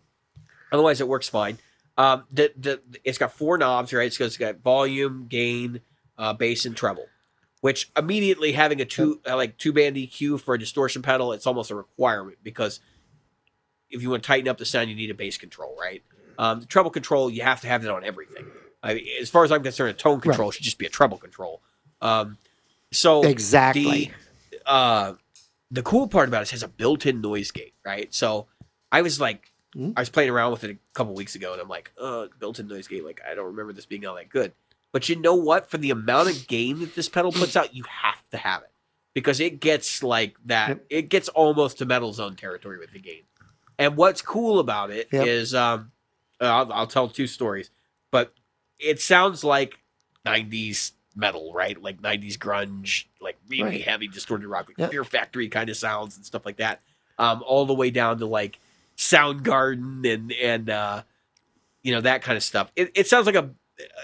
otherwise 0.70 1.00
it 1.00 1.08
works 1.08 1.28
fine. 1.28 1.58
Um, 1.98 2.24
the, 2.30 2.52
the 2.56 2.80
it's 3.02 3.18
got 3.18 3.32
four 3.32 3.58
knobs, 3.58 3.92
right? 3.92 4.12
So 4.12 4.24
it's 4.24 4.36
got 4.36 4.60
volume, 4.60 5.26
gain, 5.28 5.80
uh, 6.16 6.32
bass, 6.32 6.64
and 6.64 6.76
treble. 6.76 7.06
Which 7.60 7.90
immediately 7.96 8.52
having 8.52 8.80
a 8.80 8.84
two 8.84 9.20
uh, 9.28 9.34
like 9.34 9.58
two 9.58 9.72
band 9.72 9.96
EQ 9.96 10.40
for 10.42 10.54
a 10.54 10.58
distortion 10.60 11.02
pedal, 11.02 11.32
it's 11.32 11.46
almost 11.46 11.72
a 11.72 11.74
requirement 11.74 12.38
because 12.44 12.78
if 13.90 14.00
you 14.00 14.10
want 14.10 14.22
to 14.22 14.26
tighten 14.28 14.46
up 14.46 14.58
the 14.58 14.64
sound, 14.64 14.90
you 14.90 14.94
need 14.94 15.10
a 15.10 15.14
bass 15.14 15.38
control, 15.38 15.76
right? 15.80 16.04
Um, 16.38 16.60
the 16.60 16.66
treble 16.66 16.90
control, 16.90 17.30
you 17.30 17.42
have 17.42 17.62
to 17.62 17.66
have 17.66 17.82
that 17.82 17.90
on 17.90 18.04
everything. 18.04 18.46
I 18.82 18.94
mean, 18.94 19.06
as 19.20 19.30
far 19.30 19.44
as 19.44 19.52
I'm 19.52 19.62
concerned, 19.62 19.90
a 19.90 19.94
tone 19.94 20.20
control 20.20 20.50
should 20.50 20.62
just 20.64 20.78
be 20.78 20.86
a 20.86 20.90
treble 20.90 21.18
control. 21.18 21.60
Um, 22.00 22.38
so 22.92 23.22
exactly. 23.22 24.12
the 24.50 24.58
uh 24.70 25.14
the 25.70 25.82
cool 25.82 26.06
part 26.08 26.28
about 26.28 26.42
it 26.42 26.44
is 26.44 26.48
it 26.50 26.52
has 26.52 26.62
a 26.62 26.68
built-in 26.68 27.20
noise 27.20 27.50
gate, 27.50 27.74
right? 27.84 28.12
So 28.14 28.46
I 28.92 29.02
was 29.02 29.20
like 29.20 29.50
Mhm. 29.74 29.92
I 29.96 30.00
was 30.00 30.08
playing 30.08 30.30
around 30.30 30.52
with 30.52 30.64
it 30.64 30.70
a 30.70 30.78
couple 30.94 31.14
weeks 31.14 31.34
ago 31.34 31.52
and 31.52 31.60
I'm 31.60 31.68
like, 31.68 31.90
uh 32.00 32.26
built-in 32.38 32.68
noise 32.68 32.86
gate, 32.86 33.04
like 33.04 33.20
I 33.28 33.34
don't 33.34 33.46
remember 33.46 33.72
this 33.72 33.86
being 33.86 34.06
all 34.06 34.14
that 34.16 34.28
good. 34.28 34.52
But 34.92 35.08
you 35.08 35.16
know 35.16 35.34
what? 35.34 35.68
For 35.70 35.78
the 35.78 35.90
amount 35.90 36.30
of 36.30 36.46
gain 36.46 36.78
that 36.80 36.94
this 36.94 37.08
pedal 37.08 37.32
puts 37.32 37.56
out, 37.56 37.74
you 37.74 37.84
have 38.02 38.22
to 38.30 38.36
have 38.38 38.62
it. 38.62 38.70
Because 39.14 39.40
it 39.40 39.60
gets 39.60 40.02
like 40.02 40.36
that 40.44 40.68
Yep. 40.68 40.86
it 40.90 41.02
gets 41.08 41.28
almost 41.30 41.78
to 41.78 41.84
metal 41.86 42.12
zone 42.12 42.36
territory 42.36 42.78
with 42.78 42.92
the 42.92 43.00
gain. 43.00 43.22
And 43.78 43.96
what's 43.96 44.22
cool 44.22 44.58
about 44.60 44.90
it 44.90 45.08
is, 45.12 45.52
Yep. 45.52 45.60
um 45.62 45.92
uh, 46.40 46.44
I'll, 46.44 46.72
I'll 46.72 46.86
tell 46.86 47.08
two 47.08 47.26
stories, 47.26 47.70
it 48.78 49.00
sounds 49.00 49.42
like 49.44 49.78
90s 50.26 50.92
metal, 51.14 51.52
right? 51.54 51.80
Like 51.80 52.00
90s 52.02 52.36
grunge, 52.36 53.04
like 53.20 53.36
really 53.48 53.62
Right. 53.62 53.82
heavy 53.82 54.08
distorted 54.08 54.48
rock, 54.48 54.68
like 54.68 54.78
Yep. 54.78 54.90
Fear 54.90 55.04
Factory 55.04 55.48
kind 55.48 55.70
of 55.70 55.76
sounds 55.76 56.16
and 56.16 56.24
stuff 56.26 56.44
like 56.44 56.56
that. 56.58 56.80
Um, 57.18 57.42
all 57.46 57.64
the 57.64 57.74
way 57.74 57.90
down 57.90 58.18
to 58.18 58.26
like 58.26 58.58
Soundgarden 58.98 60.12
and 60.12 60.32
and 60.32 60.70
uh, 60.70 61.02
you 61.82 61.92
know 61.94 62.00
that 62.02 62.22
kind 62.22 62.36
of 62.36 62.42
stuff. 62.42 62.70
It, 62.76 62.90
it 62.94 63.06
sounds 63.06 63.26
like 63.26 63.34
a 63.34 63.50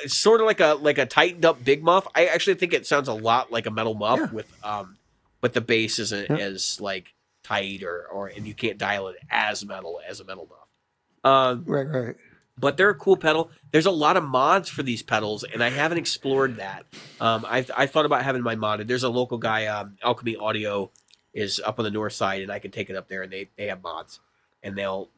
sort 0.06 0.40
of 0.40 0.46
like 0.46 0.60
a 0.60 0.74
like 0.80 0.98
a 0.98 1.06
tightened 1.06 1.44
up 1.44 1.62
big 1.64 1.82
muff. 1.82 2.06
I 2.14 2.26
actually 2.26 2.54
think 2.54 2.72
it 2.72 2.86
sounds 2.86 3.08
a 3.08 3.14
lot 3.14 3.50
like 3.52 3.66
a 3.66 3.70
metal 3.70 3.94
muff 3.94 4.18
Yeah. 4.20 4.30
with 4.30 4.64
um, 4.64 4.96
but 5.40 5.52
the 5.54 5.60
bass 5.60 5.98
isn't 5.98 6.30
Yeah. 6.30 6.36
as 6.36 6.80
like 6.80 7.12
tight 7.42 7.82
or 7.82 8.06
or 8.06 8.28
and 8.28 8.46
you 8.46 8.54
can't 8.54 8.78
dial 8.78 9.08
it 9.08 9.16
as 9.30 9.64
metal 9.64 10.00
as 10.06 10.20
a 10.20 10.24
metal 10.24 10.48
muff. 10.48 11.30
Um, 11.30 11.64
Right, 11.66 11.86
right. 11.86 12.16
But 12.58 12.76
they're 12.76 12.90
a 12.90 12.94
cool 12.94 13.16
pedal. 13.16 13.50
There's 13.70 13.86
a 13.86 13.90
lot 13.90 14.16
of 14.16 14.24
mods 14.24 14.68
for 14.68 14.82
these 14.82 15.02
pedals, 15.02 15.42
and 15.42 15.64
I 15.64 15.70
haven't 15.70 15.98
explored 15.98 16.56
that. 16.56 16.84
Um, 17.20 17.44
I 17.48 17.64
I 17.76 17.86
thought 17.86 18.04
about 18.04 18.22
having 18.22 18.42
my 18.42 18.56
modded. 18.56 18.86
There's 18.88 19.04
a 19.04 19.08
local 19.08 19.38
guy, 19.38 19.66
um, 19.66 19.96
Alchemy 20.02 20.36
Audio, 20.36 20.90
is 21.32 21.60
up 21.64 21.78
on 21.78 21.84
the 21.84 21.90
north 21.90 22.12
side, 22.12 22.42
and 22.42 22.52
I 22.52 22.58
can 22.58 22.70
take 22.70 22.90
it 22.90 22.96
up 22.96 23.08
there, 23.08 23.22
and 23.22 23.32
they 23.32 23.48
they 23.56 23.66
have 23.68 23.82
mods, 23.82 24.20
and 24.62 24.76
they'll. 24.76 25.08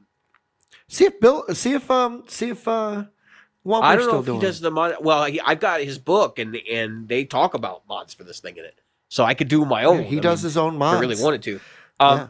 See 0.88 1.04
if 1.06 1.18
Bill. 1.20 1.44
See 1.54 1.72
if 1.72 1.90
um. 1.90 2.24
See 2.28 2.50
if 2.50 2.66
uh. 2.68 3.04
Wampler's 3.66 3.82
I 3.84 3.96
don't 3.96 4.06
know 4.06 4.22
still 4.22 4.36
if 4.36 4.40
he 4.40 4.46
does 4.46 4.60
the 4.60 4.70
mod. 4.70 4.96
Well, 5.00 5.24
he, 5.24 5.40
I've 5.40 5.58
got 5.60 5.80
his 5.80 5.98
book, 5.98 6.38
and 6.38 6.54
and 6.70 7.08
they 7.08 7.24
talk 7.24 7.54
about 7.54 7.82
mods 7.88 8.12
for 8.14 8.22
this 8.22 8.38
thing 8.38 8.56
in 8.58 8.64
it, 8.64 8.78
so 9.08 9.24
I 9.24 9.34
could 9.34 9.48
do 9.48 9.64
my 9.64 9.82
Yeah, 9.82 9.88
own. 9.88 10.02
he 10.04 10.18
I 10.18 10.20
does 10.20 10.42
mean, 10.42 10.48
his 10.50 10.56
own 10.56 10.74
if 10.74 10.78
mods. 10.78 10.98
I 10.98 11.00
really 11.00 11.22
wanted 11.22 11.42
to. 11.42 11.60
Um, 11.98 12.18
yeah. 12.18 12.26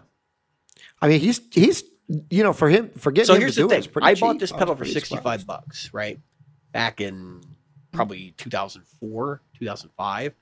I 1.02 1.08
mean, 1.08 1.20
he's 1.20 1.40
he's 1.52 1.82
you 2.30 2.42
know 2.42 2.52
for 2.52 2.68
him 2.68 2.90
for 2.98 3.10
getting 3.12 3.26
so 3.26 3.34
him 3.34 3.40
here's 3.40 3.54
to 3.56 3.62
the 3.62 3.62
do 3.62 3.66
it, 3.66 3.70
thing. 3.70 3.78
it's 3.78 3.86
pretty 3.86 4.06
I 4.06 4.14
bought 4.14 4.38
this 4.38 4.52
pedal 4.52 4.74
for 4.76 4.84
sixty 4.84 5.16
five 5.16 5.40
surprised. 5.40 5.46
bucks, 5.46 5.90
right? 5.94 6.18
Back 6.72 7.00
in 7.00 7.40
probably 7.92 8.34
two 8.36 8.50
thousand 8.50 8.82
four, 9.00 9.40
two 9.58 9.64
thousand 9.66 9.90
five, 9.96 10.34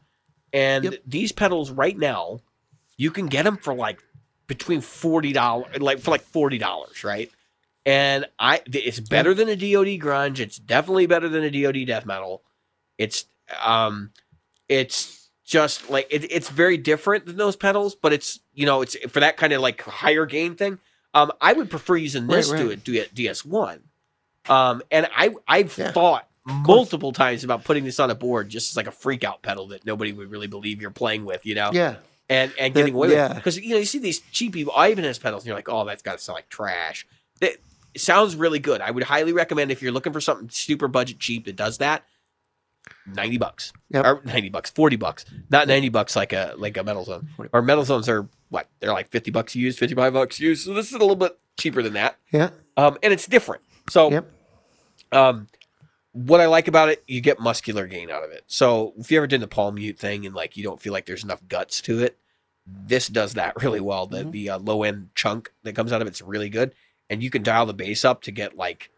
and 0.53 0.85
Yep. 0.85 0.95
these 1.07 1.33
pedals 1.33 1.71
right 1.71 1.97
now, 1.97 2.41
you 2.97 3.11
can 3.11 3.27
get 3.27 3.45
them 3.45 3.57
for 3.57 3.75
like 3.75 4.03
between 4.47 4.81
forty 4.81 5.33
dollars, 5.33 5.79
like 5.81 6.01
for 6.01 6.11
like 6.11 6.23
forty 6.23 6.59
dollars, 6.59 7.05
right? 7.05 7.31
And 7.85 8.27
I, 8.39 8.61
it's 8.73 9.01
better 9.01 9.35
than 9.35 9.49
a 9.49 9.57
DoD 9.57 9.99
grunge. 10.01 10.39
It's 10.39 10.57
definitely 10.57 11.07
better 11.07 11.29
than 11.29 11.43
a 11.43 11.51
DoD 11.51 11.85
death 11.87 12.07
metal. 12.07 12.43
It's 12.97 13.25
um, 13.65 14.13
it's 14.69 15.29
just 15.45 15.91
like 15.91 16.07
it, 16.11 16.31
it's 16.31 16.49
very 16.49 16.77
different 16.77 17.27
than 17.27 17.37
those 17.37 17.57
pedals, 17.57 17.95
but 17.97 18.13
it's 18.13 18.41
you 18.55 18.67
know 18.67 18.83
it's 18.83 18.97
for 19.09 19.21
that 19.21 19.37
kind 19.37 19.53
of 19.53 19.61
like 19.61 19.81
higher 19.83 20.27
gain 20.27 20.55
thing. 20.55 20.79
Um, 21.15 21.33
I 21.41 21.53
would 21.53 21.71
prefer 21.71 21.97
using 21.97 22.27
Right, 22.27 22.37
this 22.37 22.49
to 22.49 22.55
right. 22.69 22.73
a 22.73 22.77
D- 22.77 23.07
DS 23.15 23.45
one. 23.45 23.81
Um, 24.49 24.83
and 24.91 25.09
I 25.15 25.35
I've 25.47 25.77
Yeah. 25.77 25.93
thought 25.93 26.29
multiple 26.45 27.13
times 27.13 27.45
about 27.45 27.65
putting 27.65 27.85
this 27.85 28.01
on 28.01 28.11
a 28.11 28.15
board 28.15 28.49
just 28.49 28.73
as 28.73 28.77
like 28.77 28.87
a 28.89 28.93
freak 28.93 29.23
out 29.23 29.43
pedal 29.43 29.69
that 29.69 29.87
nobody 29.87 30.13
would 30.13 30.31
really 30.31 30.49
believe 30.49 30.83
you're 30.83 30.91
playing 30.91 31.25
with, 31.25 31.47
you 31.47 31.55
know, 31.55 31.71
Yeah, 31.73 31.97
and 32.29 32.53
and 32.59 32.75
getting 32.75 32.95
away 32.95 33.09
with 33.09 33.17
yeah. 33.17 33.31
it 33.33 33.35
because 33.37 33.59
you 33.59 33.71
know 33.71 33.77
you 33.77 33.85
see 33.85 33.99
these 33.99 34.21
cheapy 34.33 34.63
Ibanez 34.63 35.19
pedals 35.19 35.43
and 35.43 35.47
you're 35.49 35.57
like, 35.57 35.69
oh, 35.69 35.85
that's 35.85 36.03
got 36.03 36.19
to 36.19 36.25
sound 36.25 36.37
like 36.37 36.49
trash. 36.49 37.07
That 37.41 37.57
it 37.95 38.01
sounds 38.01 38.35
really 38.35 38.59
good. 38.59 38.81
I 38.81 38.91
would 38.91 39.05
highly 39.05 39.33
recommend 39.33 39.71
if 39.71 39.83
you're 39.83 39.93
looking 39.93 40.13
for 40.13 40.21
something 40.21 40.49
super 40.51 40.89
budget 40.89 41.19
cheap 41.21 41.45
that 41.45 41.57
does 41.57 41.79
that. 41.79 42.05
90 43.07 43.39
bucks. 43.39 43.73
Yep. 43.91 44.05
or 44.05 44.21
90 44.25 44.49
bucks 44.51 44.71
40 44.71 44.97
bucks. 44.97 45.25
Not 45.51 45.69
90 45.69 45.89
bucks 45.91 46.17
like 46.17 46.33
a 46.33 46.55
like 46.57 46.77
a 46.77 46.85
metal 46.85 47.05
zone. 47.05 47.29
40. 47.37 47.51
or 47.53 47.63
metal 47.63 47.85
zones 47.85 48.09
are 48.09 48.29
what 48.51 48.69
they're 48.81 48.93
like 48.93 49.09
50 49.09 49.31
bucks 49.31 49.55
used 49.55 49.79
55 49.79 50.13
bucks 50.13 50.41
used. 50.41 50.65
So 50.67 50.75
this 50.75 50.87
is 50.89 50.95
a 50.95 50.99
little 50.99 51.17
bit 51.17 51.39
cheaper 51.59 51.83
than 51.83 51.95
that. 51.95 52.17
Yeah, 52.33 52.51
um 52.77 52.99
and 53.03 53.13
it's 53.13 53.27
different. 53.27 53.63
So 53.91 54.11
yep. 54.11 54.31
um 55.13 55.49
what 56.15 56.43
i 56.43 56.47
like 56.47 56.69
about 56.69 56.91
it 56.91 57.03
you 57.07 57.23
get 57.23 57.41
muscular 57.41 57.87
gain 57.87 58.11
out 58.11 58.23
of 58.25 58.31
it. 58.31 58.45
So 58.47 58.93
if 58.99 59.11
you 59.11 59.17
ever 59.17 59.27
did 59.27 59.41
the 59.41 59.49
palm 59.49 59.77
mute 59.77 59.99
thing 59.99 60.27
and 60.27 60.35
like 60.35 60.57
you 60.57 60.63
don't 60.63 60.81
feel 60.81 60.93
like 60.93 61.07
there's 61.07 61.25
enough 61.25 61.41
guts 61.49 61.81
to 61.83 62.03
it 62.03 62.19
this 62.67 63.09
does 63.09 63.35
that 63.35 63.61
really 63.63 63.81
well. 63.81 64.07
The 64.07 64.19
Mhm. 64.25 64.31
the 64.33 64.51
uh, 64.51 64.59
low 64.59 64.83
end 64.85 65.09
chunk 65.15 65.51
that 65.65 65.75
comes 65.75 65.93
out 65.93 66.01
of 66.03 66.07
it's 66.09 66.23
really 66.23 66.49
good. 66.49 66.75
And 67.11 67.23
you 67.23 67.29
can 67.29 67.43
dial 67.43 67.67
the 67.67 67.75
bass 67.75 68.05
up 68.05 68.23
to 68.23 68.31
get 68.31 68.57
like 68.57 68.91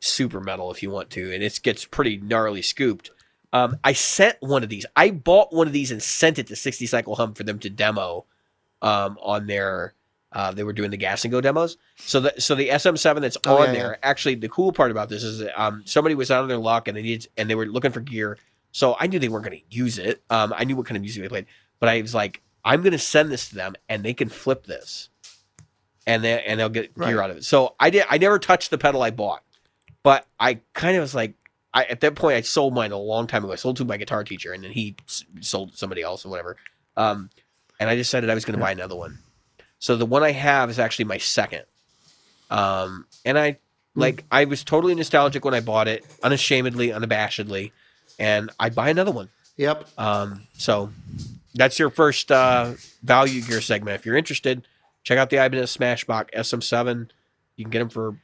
super 0.00 0.40
metal 0.40 0.70
if 0.70 0.82
you 0.82 0.90
want 0.90 1.10
to, 1.10 1.32
and 1.32 1.42
it 1.42 1.60
gets 1.62 1.84
pretty 1.84 2.16
gnarly 2.18 2.62
scooped. 2.62 3.10
Um, 3.52 3.78
I 3.82 3.92
sent 3.94 4.36
one 4.40 4.62
of 4.62 4.68
these. 4.68 4.84
I 4.94 5.10
bought 5.10 5.52
one 5.54 5.66
of 5.66 5.72
these 5.72 5.90
and 5.90 6.02
sent 6.02 6.38
it 6.38 6.46
to 6.48 6.56
60 6.56 6.86
Cycle 6.86 7.14
Hum 7.16 7.34
for 7.34 7.44
them 7.44 7.58
to 7.60 7.70
demo 7.70 8.26
um, 8.82 9.18
on 9.22 9.46
their. 9.46 9.94
Uh, 10.30 10.52
they 10.52 10.62
were 10.62 10.74
doing 10.74 10.90
the 10.90 10.96
gas 10.98 11.24
and 11.24 11.32
go 11.32 11.40
demos. 11.40 11.78
So 11.96 12.20
the 12.20 12.34
so 12.38 12.54
the 12.54 12.68
SM7 12.68 13.22
that's 13.22 13.38
Oh, 13.46 13.58
on 13.62 13.68
yeah, 13.68 13.72
there. 13.72 13.98
Actually, 14.02 14.34
the 14.34 14.48
cool 14.50 14.72
part 14.72 14.90
about 14.90 15.08
this 15.08 15.24
is 15.24 15.38
that, 15.38 15.58
um, 15.58 15.82
somebody 15.86 16.14
was 16.14 16.30
out 16.30 16.42
of 16.42 16.48
their 16.48 16.58
luck 16.58 16.86
and 16.86 16.94
they 16.96 17.00
needed 17.02 17.28
and 17.38 17.48
they 17.48 17.54
were 17.54 17.64
looking 17.64 17.92
for 17.92 18.00
gear. 18.00 18.36
So 18.70 18.94
I 19.00 19.06
knew 19.06 19.18
they 19.18 19.30
weren't 19.30 19.46
going 19.46 19.58
to 19.58 19.74
use 19.74 19.98
it. 19.98 20.22
Um, 20.28 20.52
I 20.54 20.64
knew 20.64 20.76
what 20.76 20.84
kind 20.84 20.96
of 20.96 21.00
music 21.00 21.22
they 21.22 21.28
played, 21.30 21.46
but 21.80 21.88
I 21.88 22.02
was 22.02 22.14
like, 22.14 22.42
I'm 22.62 22.82
going 22.82 22.92
to 22.92 22.98
send 22.98 23.32
this 23.32 23.48
to 23.48 23.54
them 23.54 23.74
and 23.88 24.02
they 24.04 24.12
can 24.12 24.28
flip 24.28 24.66
this, 24.66 25.08
and 26.06 26.22
they 26.22 26.42
and 26.44 26.60
they'll 26.60 26.68
get 26.68 26.94
gear 26.98 27.22
out 27.22 27.30
of 27.30 27.38
it. 27.38 27.44
So 27.44 27.74
I 27.80 27.88
did. 27.88 28.04
I 28.10 28.18
never 28.18 28.38
touched 28.38 28.70
the 28.70 28.76
pedal 28.76 29.02
I 29.02 29.10
bought, 29.10 29.42
but 30.02 30.26
I 30.38 30.60
kind 30.74 30.96
of 30.96 31.02
was 31.02 31.14
like, 31.14 31.34
I 31.74 31.84
at 31.84 32.00
that 32.00 32.14
point 32.14 32.36
I 32.36 32.40
sold 32.40 32.74
mine 32.74 32.92
a 32.92 32.98
long 32.98 33.26
time 33.26 33.44
ago. 33.44 33.52
I 33.52 33.56
sold 33.56 33.76
to 33.78 33.84
my 33.84 33.96
guitar 33.96 34.24
teacher, 34.24 34.52
and 34.52 34.64
then 34.64 34.72
he 34.72 34.96
s- 35.06 35.24
sold 35.40 35.76
somebody 35.76 36.02
else 36.02 36.24
or 36.24 36.30
whatever. 36.30 36.56
Um, 36.96 37.30
and 37.78 37.88
I 37.88 37.94
decided 37.94 38.30
I 38.30 38.34
was 38.34 38.44
going 38.44 38.58
to 38.58 38.64
buy 38.64 38.72
another 38.72 38.96
one. 38.96 39.18
So 39.78 39.96
the 39.96 40.06
one 40.06 40.22
I 40.22 40.32
have 40.32 40.70
is 40.70 40.78
actually 40.78 41.04
my 41.04 41.18
second. 41.18 41.64
Um, 42.50 43.06
and 43.24 43.38
I 43.38 43.58
like 43.94 44.24
I 44.30 44.44
was 44.46 44.64
totally 44.64 44.94
nostalgic 44.94 45.44
when 45.44 45.54
I 45.54 45.60
bought 45.60 45.88
it, 45.88 46.04
unashamedly, 46.22 46.88
unabashedly, 46.88 47.72
and 48.18 48.50
I 48.58 48.70
buy 48.70 48.90
another 48.90 49.12
one. 49.12 49.28
Yep. 49.56 49.88
Um, 49.98 50.44
so 50.56 50.90
that's 51.54 51.78
your 51.78 51.90
first 51.90 52.30
uh, 52.30 52.72
value 53.02 53.42
gear 53.42 53.60
segment. 53.60 53.96
If 53.96 54.06
you're 54.06 54.16
interested, 54.16 54.66
check 55.02 55.18
out 55.18 55.30
the 55.30 55.44
Ibanez 55.44 55.76
Smashbox 55.76 56.30
SM7. 56.32 57.10
You 57.56 57.64
can 57.64 57.70
get 57.70 57.80
them 57.80 57.88
for 57.88 58.16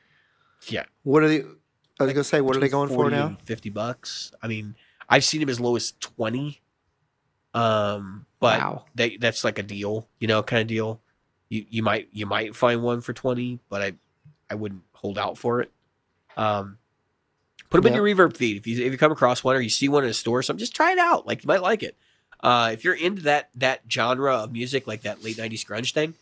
yeah. 0.68 0.84
What 1.02 1.22
are 1.22 1.28
they? 1.28 1.44
I 2.00 2.04
was 2.04 2.12
gonna 2.12 2.24
say, 2.24 2.40
what 2.40 2.56
are 2.56 2.60
they 2.60 2.66
between 2.66 2.88
going 2.88 2.96
for 2.96 3.10
now? 3.10 3.36
Fifty 3.44 3.70
bucks. 3.70 4.32
I 4.42 4.48
mean, 4.48 4.74
I've 5.08 5.24
seen 5.24 5.40
them 5.40 5.48
as 5.48 5.60
low 5.60 5.76
as 5.76 5.92
twenty. 6.00 6.60
Um, 7.54 8.26
but 8.40 8.58
wow. 8.58 8.84
they 8.94 9.16
that's 9.16 9.44
like 9.44 9.58
a 9.58 9.62
deal, 9.62 10.08
you 10.18 10.26
know, 10.26 10.42
kind 10.42 10.60
of 10.60 10.66
deal. 10.66 11.00
You 11.48 11.64
you 11.68 11.82
might 11.82 12.08
you 12.12 12.26
might 12.26 12.56
find 12.56 12.82
one 12.82 13.00
for 13.00 13.12
twenty, 13.12 13.60
but 13.68 13.80
I 13.80 13.92
I 14.50 14.56
wouldn't 14.56 14.82
hold 14.92 15.18
out 15.18 15.38
for 15.38 15.60
it. 15.60 15.70
Um, 16.36 16.78
put 17.70 17.82
them 17.82 17.92
in 17.92 17.94
your 17.94 18.04
reverb 18.04 18.36
feed 18.36 18.56
if 18.56 18.66
you 18.66 18.84
if 18.84 18.90
you 18.92 18.98
come 18.98 19.12
across 19.12 19.44
one 19.44 19.54
or 19.54 19.60
you 19.60 19.70
see 19.70 19.88
one 19.88 20.02
in 20.02 20.10
a 20.10 20.14
store, 20.14 20.40
or 20.40 20.42
something, 20.42 20.58
just 20.58 20.74
try 20.74 20.92
it 20.92 20.98
out. 20.98 21.26
Like 21.26 21.44
you 21.44 21.48
might 21.48 21.62
like 21.62 21.84
it. 21.84 21.96
Uh, 22.40 22.70
if 22.72 22.82
you're 22.82 22.94
into 22.94 23.22
that 23.22 23.50
that 23.54 23.82
genre 23.88 24.34
of 24.34 24.52
music, 24.52 24.88
like 24.88 25.02
that 25.02 25.22
late 25.22 25.36
'90s 25.36 25.64
grunge 25.64 25.92
thing, 25.92 26.14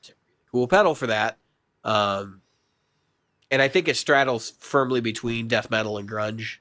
it's 0.00 0.08
a 0.08 0.12
really 0.12 0.48
cool 0.50 0.68
pedal 0.68 0.94
for 0.94 1.08
that. 1.08 1.36
Um, 1.84 2.40
and 3.50 3.62
I 3.62 3.68
think 3.68 3.88
it 3.88 3.96
straddles 3.96 4.52
firmly 4.58 5.00
between 5.00 5.48
death 5.48 5.70
metal 5.70 5.98
and 5.98 6.08
grunge, 6.08 6.58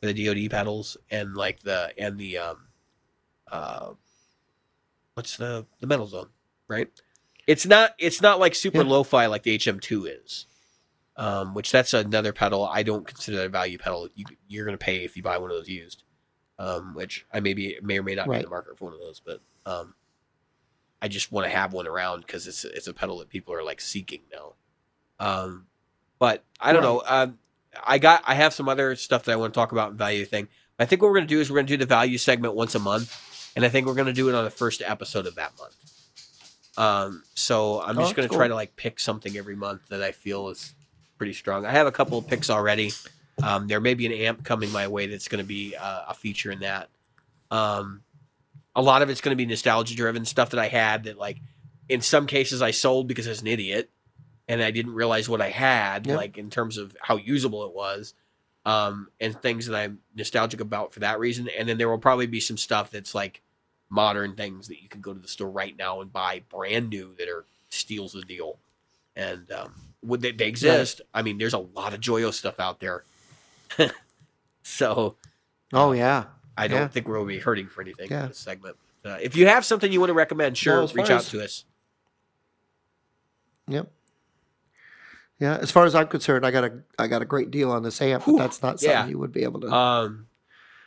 the 0.00 0.12
DoD 0.12 0.50
pedals 0.50 0.96
and 1.10 1.34
like 1.36 1.60
the 1.60 1.92
and 1.98 2.18
the 2.18 2.38
um, 2.38 2.66
uh, 3.50 3.90
what's 5.14 5.36
the 5.36 5.66
the 5.80 5.86
metal 5.86 6.06
zone, 6.06 6.28
right? 6.68 6.88
It's 7.46 7.66
not 7.66 7.94
it's 7.98 8.20
not 8.20 8.38
like 8.40 8.54
super 8.54 8.78
Yeah. 8.78 8.84
lo-fi 8.84 9.26
like 9.26 9.42
the 9.44 9.56
HM2 9.56 10.22
is, 10.24 10.46
um, 11.16 11.54
which 11.54 11.70
that's 11.72 11.94
another 11.94 12.32
pedal. 12.32 12.64
I 12.64 12.82
don't 12.82 13.06
consider 13.06 13.38
that 13.38 13.46
a 13.46 13.48
value 13.50 13.78
pedal. 13.78 14.08
You 14.14 14.24
you're 14.48 14.64
gonna 14.64 14.76
pay 14.78 15.04
if 15.04 15.16
you 15.16 15.22
buy 15.22 15.38
one 15.38 15.50
of 15.50 15.56
those 15.56 15.68
used, 15.68 16.02
um, 16.58 16.94
which 16.94 17.24
I 17.32 17.40
maybe 17.40 17.78
may 17.82 17.98
or 17.98 18.02
may 18.02 18.14
not 18.14 18.28
be 18.28 18.36
in 18.36 18.42
the 18.42 18.48
market 18.50 18.76
for 18.78 18.86
one 18.86 18.94
of 18.94 19.00
those, 19.00 19.20
but 19.24 19.40
um, 19.64 19.94
I 21.00 21.08
just 21.08 21.30
want 21.32 21.46
to 21.46 21.50
have 21.56 21.72
one 21.72 21.86
around 21.86 22.20
because 22.20 22.46
it's 22.46 22.64
it's 22.64 22.86
a 22.88 22.94
pedal 22.94 23.18
that 23.18 23.28
people 23.28 23.54
are 23.54 23.62
like 23.64 23.80
seeking 23.80 24.22
now. 24.32 24.54
Um, 25.18 25.66
but 26.18 26.44
I 26.60 26.72
don't 26.72 26.82
know. 26.82 27.02
Um, 27.06 27.38
I 27.86 27.98
got 27.98 28.22
I 28.26 28.34
have 28.34 28.54
some 28.54 28.68
other 28.68 28.96
stuff 28.96 29.24
that 29.24 29.32
I 29.32 29.36
want 29.36 29.52
to 29.54 29.58
talk 29.58 29.72
about 29.72 29.90
in 29.90 29.96
value 29.96 30.24
thing. 30.24 30.48
I 30.78 30.84
think 30.84 31.02
what 31.02 31.08
we're 31.08 31.16
gonna 31.18 31.26
do 31.26 31.40
is 31.40 31.50
we're 31.50 31.56
gonna 31.58 31.68
do 31.68 31.76
the 31.76 31.86
value 31.86 32.18
segment 32.18 32.54
once 32.54 32.74
a 32.74 32.78
month, 32.78 33.52
and 33.56 33.64
I 33.64 33.68
think 33.68 33.86
we're 33.86 33.94
gonna 33.94 34.12
do 34.12 34.28
it 34.28 34.34
on 34.34 34.44
the 34.44 34.50
first 34.50 34.82
episode 34.84 35.26
of 35.26 35.34
that 35.36 35.52
month. 35.58 35.74
Um, 36.78 37.22
so 37.34 37.80
I'm 37.80 37.98
Oh, 37.98 38.02
just 38.02 38.14
gonna 38.14 38.28
that's 38.28 38.36
try 38.36 38.48
to 38.48 38.54
like 38.54 38.76
pick 38.76 39.00
something 39.00 39.36
every 39.36 39.56
month 39.56 39.88
that 39.88 40.02
I 40.02 40.12
feel 40.12 40.48
is 40.48 40.74
pretty 41.18 41.32
strong. 41.32 41.64
I 41.64 41.70
have 41.72 41.86
a 41.86 41.92
couple 41.92 42.18
of 42.18 42.26
picks 42.26 42.50
already. 42.50 42.92
Um, 43.42 43.66
there 43.68 43.80
may 43.80 43.94
be 43.94 44.06
an 44.06 44.12
amp 44.12 44.44
coming 44.44 44.70
my 44.72 44.88
way 44.88 45.06
that's 45.06 45.28
going 45.28 45.42
to 45.42 45.46
be 45.46 45.74
uh, 45.76 46.04
a 46.08 46.14
feature 46.14 46.50
in 46.50 46.60
that. 46.60 46.88
Um, 47.50 48.02
a 48.74 48.80
lot 48.82 49.02
of 49.02 49.10
it's 49.10 49.20
going 49.20 49.32
to 49.32 49.36
be 49.36 49.44
nostalgia 49.46 49.94
driven 49.94 50.24
stuff 50.24 50.50
that 50.50 50.60
I 50.60 50.68
had 50.68 51.04
that 51.04 51.18
like 51.18 51.38
in 51.88 52.00
some 52.00 52.26
cases 52.26 52.60
I 52.62 52.70
sold 52.70 53.08
because 53.08 53.26
I 53.26 53.30
was 53.30 53.40
an 53.42 53.46
idiot 53.46 53.90
and 54.48 54.62
I 54.62 54.70
didn't 54.70 54.94
realize 54.94 55.28
what 55.28 55.40
I 55.40 55.50
had 55.50 56.06
Yeah. 56.06 56.16
like 56.16 56.38
in 56.38 56.50
terms 56.50 56.78
of 56.78 56.96
how 57.00 57.16
usable 57.16 57.64
it 57.66 57.74
was. 57.74 58.14
Um, 58.64 59.08
and 59.20 59.40
things 59.40 59.66
that 59.66 59.76
I'm 59.76 60.00
nostalgic 60.16 60.60
about 60.60 60.92
for 60.92 60.98
that 61.00 61.20
reason. 61.20 61.48
And 61.56 61.68
then 61.68 61.78
there 61.78 61.88
will 61.88 61.98
probably 61.98 62.26
be 62.26 62.40
some 62.40 62.56
stuff 62.56 62.90
that's 62.90 63.14
like 63.14 63.40
modern 63.90 64.34
things 64.34 64.66
that 64.66 64.82
you 64.82 64.88
can 64.88 65.00
go 65.00 65.14
to 65.14 65.20
the 65.20 65.28
store 65.28 65.48
right 65.50 65.76
now 65.78 66.00
and 66.00 66.12
buy 66.12 66.42
brand 66.48 66.90
new 66.90 67.14
that 67.18 67.28
are 67.28 67.44
steals 67.68 68.12
the 68.12 68.22
deal. 68.22 68.58
And 69.14 69.50
um, 69.52 69.72
would 70.02 70.20
they, 70.20 70.32
they 70.32 70.48
exist? 70.48 71.00
I 71.14 71.22
mean, 71.22 71.38
there's 71.38 71.54
a 71.54 71.58
lot 71.58 71.94
of 71.94 72.00
Joyo 72.00 72.32
stuff 72.34 72.58
out 72.58 72.80
there. 72.80 73.04
so 74.62 75.14
Oh 75.72 75.92
yeah. 75.92 76.24
I 76.58 76.66
don't 76.68 76.80
Yeah. 76.80 76.88
think 76.88 77.06
we'll 77.06 77.24
be 77.24 77.38
hurting 77.38 77.68
for 77.68 77.82
anything 77.82 78.08
Yeah. 78.10 78.22
in 78.24 78.28
this 78.30 78.38
segment. 78.38 78.76
Uh, 79.04 79.18
if 79.22 79.36
you 79.36 79.46
have 79.46 79.64
something 79.64 79.92
you 79.92 80.00
want 80.00 80.10
to 80.10 80.14
recommend, 80.14 80.58
sure, 80.58 80.84
reach 80.88 81.08
out 81.10 81.20
as- 81.20 81.28
to 81.30 81.44
us. 81.44 81.64
Yep. 83.68 83.90
Yeah. 85.38 85.56
As 85.56 85.70
far 85.70 85.84
as 85.84 85.94
I'm 85.94 86.06
concerned, 86.08 86.46
I 86.46 86.50
got 86.50 86.64
a 86.64 86.72
I 86.98 87.06
got 87.08 87.22
a 87.22 87.26
great 87.26 87.50
deal 87.50 87.70
on 87.70 87.82
this 87.82 88.00
amp, 88.00 88.24
but 88.26 88.36
that's 88.38 88.62
not 88.62 88.80
something 88.80 88.90
yeah. 88.90 89.06
you 89.06 89.18
would 89.18 89.32
be 89.32 89.42
able 89.42 89.60
to 89.60 89.72
Um, 89.72 90.26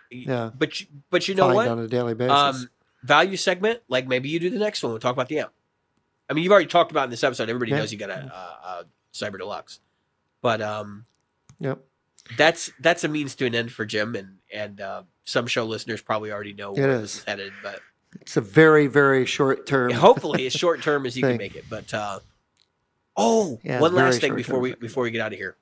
Yeah. 0.09 0.49
but 0.57 0.79
you, 0.81 0.87
but 1.09 1.27
you 1.27 1.35
know 1.35 1.53
what? 1.53 1.67
on 1.67 1.79
a 1.79 1.87
daily 1.87 2.15
basis. 2.15 2.35
Um, 2.35 2.69
value 3.03 3.37
segment, 3.37 3.81
like 3.87 4.07
maybe 4.07 4.29
you 4.29 4.39
do 4.39 4.49
the 4.49 4.57
next 4.59 4.81
one. 4.83 4.91
We'll 4.91 4.99
talk 4.99 5.13
about 5.13 5.29
the 5.29 5.39
amp. 5.39 5.51
I 6.29 6.33
mean, 6.33 6.43
you've 6.43 6.51
already 6.51 6.67
talked 6.67 6.91
about 6.91 7.01
it 7.01 7.03
in 7.05 7.09
this 7.11 7.23
episode. 7.23 7.49
Everybody 7.49 7.71
Yeah. 7.71 7.77
knows 7.77 7.91
you 7.91 7.97
got 7.97 8.09
a, 8.09 8.13
a, 8.23 8.67
a 8.81 8.85
Cyber 9.13 9.37
Deluxe, 9.37 9.79
but 10.41 10.61
um, 10.61 11.05
yep. 11.59 11.79
that's 12.37 12.71
that's 12.79 13.03
a 13.03 13.07
means 13.07 13.35
to 13.35 13.45
an 13.45 13.55
end 13.55 13.71
for 13.71 13.85
Jim, 13.85 14.15
and 14.15 14.37
and 14.53 14.81
uh, 14.81 15.03
some 15.25 15.47
show 15.47 15.65
listeners 15.65 16.01
probably 16.01 16.31
already 16.31 16.53
know 16.53 16.73
It 16.73 16.79
where 16.81 16.91
is. 16.91 17.01
this 17.01 17.17
is 17.17 17.23
headed. 17.25 17.53
But 17.63 17.79
It's 18.21 18.37
a 18.37 18.41
very 18.41 18.87
very 18.87 19.25
short 19.25 19.65
term. 19.67 19.91
hopefully, 19.91 20.45
as 20.47 20.53
short 20.53 20.81
term 20.81 21.05
as 21.05 21.15
you 21.17 21.23
can 21.23 21.37
make 21.37 21.55
it. 21.55 21.65
But 21.69 21.91
uh, 21.93 22.19
oh, 23.19 23.59
Yeah, 23.63 23.79
one 23.79 23.93
last 23.93 24.21
thing 24.21 24.35
before 24.35 24.59
we 24.59 24.73
before 24.75 25.03
we 25.03 25.11
get 25.11 25.21
out 25.21 25.33
of 25.33 25.37
here. 25.37 25.55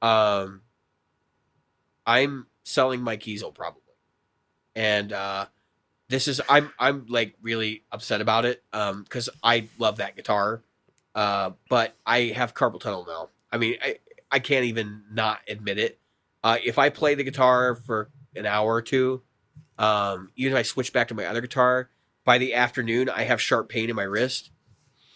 Um, 0.00 0.62
I'm 2.06 2.46
selling 2.64 3.00
my 3.00 3.16
Kiesel 3.16 3.54
probably, 3.54 3.82
and 4.74 5.12
uh, 5.12 5.46
this 6.08 6.28
is 6.28 6.40
I'm 6.48 6.72
I'm 6.78 7.06
like 7.08 7.34
really 7.42 7.84
upset 7.90 8.20
about 8.20 8.44
it 8.44 8.62
um 8.72 9.02
because 9.02 9.28
I 9.42 9.68
love 9.78 9.96
that 9.96 10.16
guitar, 10.16 10.62
uh, 11.14 11.50
but 11.68 11.94
I 12.04 12.32
have 12.34 12.54
carpal 12.54 12.80
tunnel 12.80 13.04
now. 13.06 13.28
I 13.50 13.58
mean, 13.58 13.76
I 13.82 13.98
I 14.30 14.38
can't 14.38 14.64
even 14.64 15.02
not 15.10 15.40
admit 15.48 15.78
it. 15.78 15.98
Uh, 16.44 16.58
if 16.64 16.78
I 16.78 16.90
play 16.90 17.14
the 17.14 17.24
guitar 17.24 17.76
for 17.76 18.10
an 18.34 18.46
hour 18.46 18.72
or 18.74 18.82
two, 18.82 19.22
um, 19.78 20.30
even 20.36 20.52
if 20.52 20.58
I 20.58 20.62
switch 20.62 20.92
back 20.92 21.08
to 21.08 21.14
my 21.14 21.26
other 21.26 21.40
guitar, 21.40 21.90
by 22.24 22.38
the 22.38 22.54
afternoon 22.54 23.08
I 23.08 23.22
have 23.22 23.40
sharp 23.40 23.68
pain 23.68 23.90
in 23.90 23.96
my 23.96 24.02
wrist. 24.02 24.50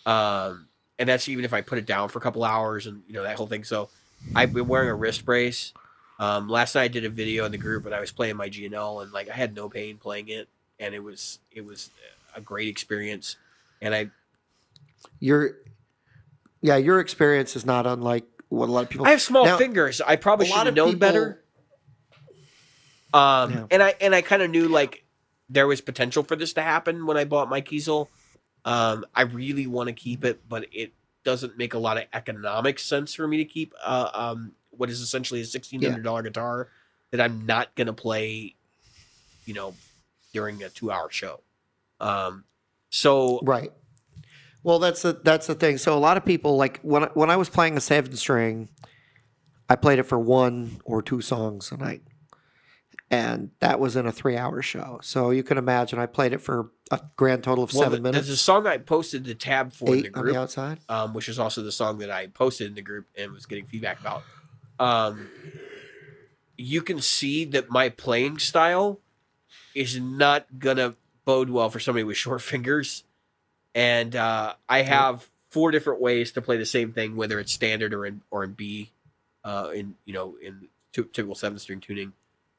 Um, 0.04 0.68
and 0.98 1.08
that's 1.08 1.28
even 1.28 1.44
if 1.44 1.52
I 1.52 1.60
put 1.60 1.78
it 1.78 1.86
down 1.86 2.08
for 2.08 2.18
a 2.18 2.22
couple 2.22 2.44
hours 2.44 2.86
and 2.86 3.02
you 3.06 3.14
know 3.14 3.22
that 3.22 3.36
whole 3.36 3.46
thing. 3.46 3.64
So 3.64 3.88
I've 4.34 4.52
been 4.52 4.68
wearing 4.68 4.88
a 4.88 4.94
wrist 4.94 5.24
brace. 5.24 5.72
Um, 6.18 6.48
last 6.48 6.74
night 6.74 6.84
I 6.84 6.88
did 6.88 7.04
a 7.04 7.10
video 7.10 7.44
in 7.44 7.52
the 7.52 7.58
group 7.58 7.84
and 7.84 7.94
I 7.94 8.00
was 8.00 8.10
playing 8.10 8.36
my 8.36 8.48
G&L 8.48 9.00
and 9.00 9.12
like 9.12 9.28
I 9.28 9.34
had 9.34 9.54
no 9.54 9.68
pain 9.68 9.98
playing 9.98 10.28
it 10.28 10.48
and 10.80 10.94
it 10.94 11.00
was 11.02 11.38
it 11.52 11.64
was 11.64 11.90
a 12.34 12.40
great 12.40 12.68
experience. 12.68 13.36
And 13.82 13.94
I 13.94 14.10
Your 15.20 15.56
yeah, 16.62 16.76
your 16.76 17.00
experience 17.00 17.54
is 17.56 17.66
not 17.66 17.86
unlike 17.86 18.24
what 18.48 18.68
a 18.68 18.72
lot 18.72 18.84
of 18.84 18.88
people 18.88 19.06
I 19.06 19.10
have 19.10 19.20
small 19.20 19.44
Now, 19.44 19.58
fingers. 19.58 20.00
I 20.00 20.16
probably 20.16 20.46
should 20.46 20.66
have 20.66 20.74
known 20.74 20.92
people- 20.94 21.00
better. 21.00 21.42
Um, 23.12 23.52
Yeah. 23.52 23.66
and 23.70 23.82
I 23.82 23.94
and 24.00 24.14
I 24.14 24.22
kind 24.22 24.42
of 24.42 24.50
knew 24.50 24.68
like 24.68 25.04
there 25.48 25.66
was 25.66 25.80
potential 25.80 26.22
for 26.22 26.34
this 26.36 26.52
to 26.54 26.62
happen 26.62 27.06
when 27.06 27.16
I 27.16 27.24
bought 27.24 27.48
my 27.48 27.60
Kiesel. 27.60 28.08
Um, 28.66 29.06
I 29.14 29.22
really 29.22 29.68
want 29.68 29.86
to 29.86 29.92
keep 29.92 30.24
it, 30.24 30.40
but 30.48 30.66
it 30.72 30.92
doesn't 31.24 31.56
make 31.56 31.74
a 31.74 31.78
lot 31.78 31.96
of 31.96 32.04
economic 32.12 32.78
sense 32.80 33.14
for 33.14 33.26
me 33.26 33.38
to 33.38 33.44
keep 33.44 33.72
uh, 33.82 34.10
um, 34.12 34.52
what 34.70 34.90
is 34.90 35.00
essentially 35.00 35.40
a 35.40 35.44
sixteen 35.44 35.80
hundred 35.80 36.02
dollar 36.02 36.22
guitar 36.22 36.68
that 37.12 37.20
I'm 37.20 37.46
not 37.46 37.74
gonna 37.76 37.92
play, 37.92 38.56
you 39.44 39.54
know, 39.54 39.74
during 40.34 40.62
a 40.64 40.68
two 40.68 40.90
hour 40.90 41.08
show. 41.10 41.40
Um, 42.00 42.44
so 42.90 43.40
Right. 43.44 43.72
Well, 44.64 44.80
that's 44.80 45.02
the 45.02 45.12
that's 45.22 45.46
the 45.46 45.54
thing. 45.54 45.78
So 45.78 45.96
a 45.96 46.00
lot 46.00 46.16
of 46.16 46.24
people 46.24 46.56
like 46.56 46.80
when 46.80 47.04
when 47.14 47.30
I 47.30 47.36
was 47.36 47.48
playing 47.48 47.76
a 47.76 47.80
seven 47.80 48.16
string, 48.16 48.68
I 49.70 49.76
played 49.76 50.00
it 50.00 50.04
for 50.04 50.18
one 50.18 50.80
or 50.84 51.02
two 51.02 51.20
songs 51.20 51.70
a 51.70 51.76
night, 51.76 52.02
and 53.12 53.52
that 53.60 53.78
was 53.78 53.94
in 53.94 54.06
a 54.06 54.12
three 54.12 54.36
hour 54.36 54.60
show. 54.62 54.98
So 55.02 55.30
you 55.30 55.44
can 55.44 55.56
imagine 55.56 56.00
I 56.00 56.06
played 56.06 56.32
it 56.32 56.40
for 56.40 56.72
a 56.90 57.00
grand 57.16 57.42
total 57.42 57.64
of 57.64 57.72
well, 57.72 57.82
seven 57.84 58.02
the- 58.02 58.10
minutes, 58.10 58.26
There's 58.28 58.38
a 58.38 58.42
song 58.42 58.66
I 58.66 58.78
posted 58.78 59.24
the 59.24 59.34
tab 59.34 59.72
for 59.72 59.94
in 59.94 60.02
the 60.02 60.06
eight 60.08 60.14
on 60.16 60.22
group. 60.22 60.34
the 60.34 60.40
outside. 60.40 60.78
um, 60.88 61.14
which 61.14 61.28
is 61.28 61.38
also 61.38 61.62
the 61.62 61.72
song 61.72 61.98
that 61.98 62.10
I 62.10 62.28
posted 62.28 62.68
in 62.68 62.74
the 62.74 62.82
group 62.82 63.06
and 63.16 63.32
was 63.32 63.46
getting 63.46 63.66
feedback 63.66 64.00
about. 64.00 64.22
um, 64.78 65.28
you 66.58 66.80
can 66.82 67.00
see 67.00 67.44
that 67.44 67.68
my 67.70 67.88
playing 67.90 68.38
style 68.38 69.00
is 69.74 70.00
not 70.00 70.46
gonna 70.58 70.94
bode 71.24 71.50
well 71.50 71.68
for 71.70 71.80
somebody 71.80 72.04
with 72.04 72.16
short 72.16 72.40
fingers, 72.52 73.04
and 73.74 74.14
uh, 74.16 74.54
I 74.68 74.82
have 74.82 75.26
four 75.50 75.70
different 75.70 76.00
ways 76.00 76.32
to 76.32 76.40
play 76.42 76.56
the 76.56 76.64
same 76.66 76.92
thing, 76.92 77.16
whether 77.16 77.38
it's 77.40 77.52
standard 77.52 77.92
or 77.92 78.06
in 78.06 78.22
or 78.30 78.42
in 78.44 78.52
B, 78.52 78.92
uh, 79.44 79.70
in 79.74 79.96
you 80.06 80.14
know 80.14 80.36
in 80.42 80.68
typical 80.92 81.34
seven 81.34 81.58
string 81.58 81.80
tuning. 81.80 82.12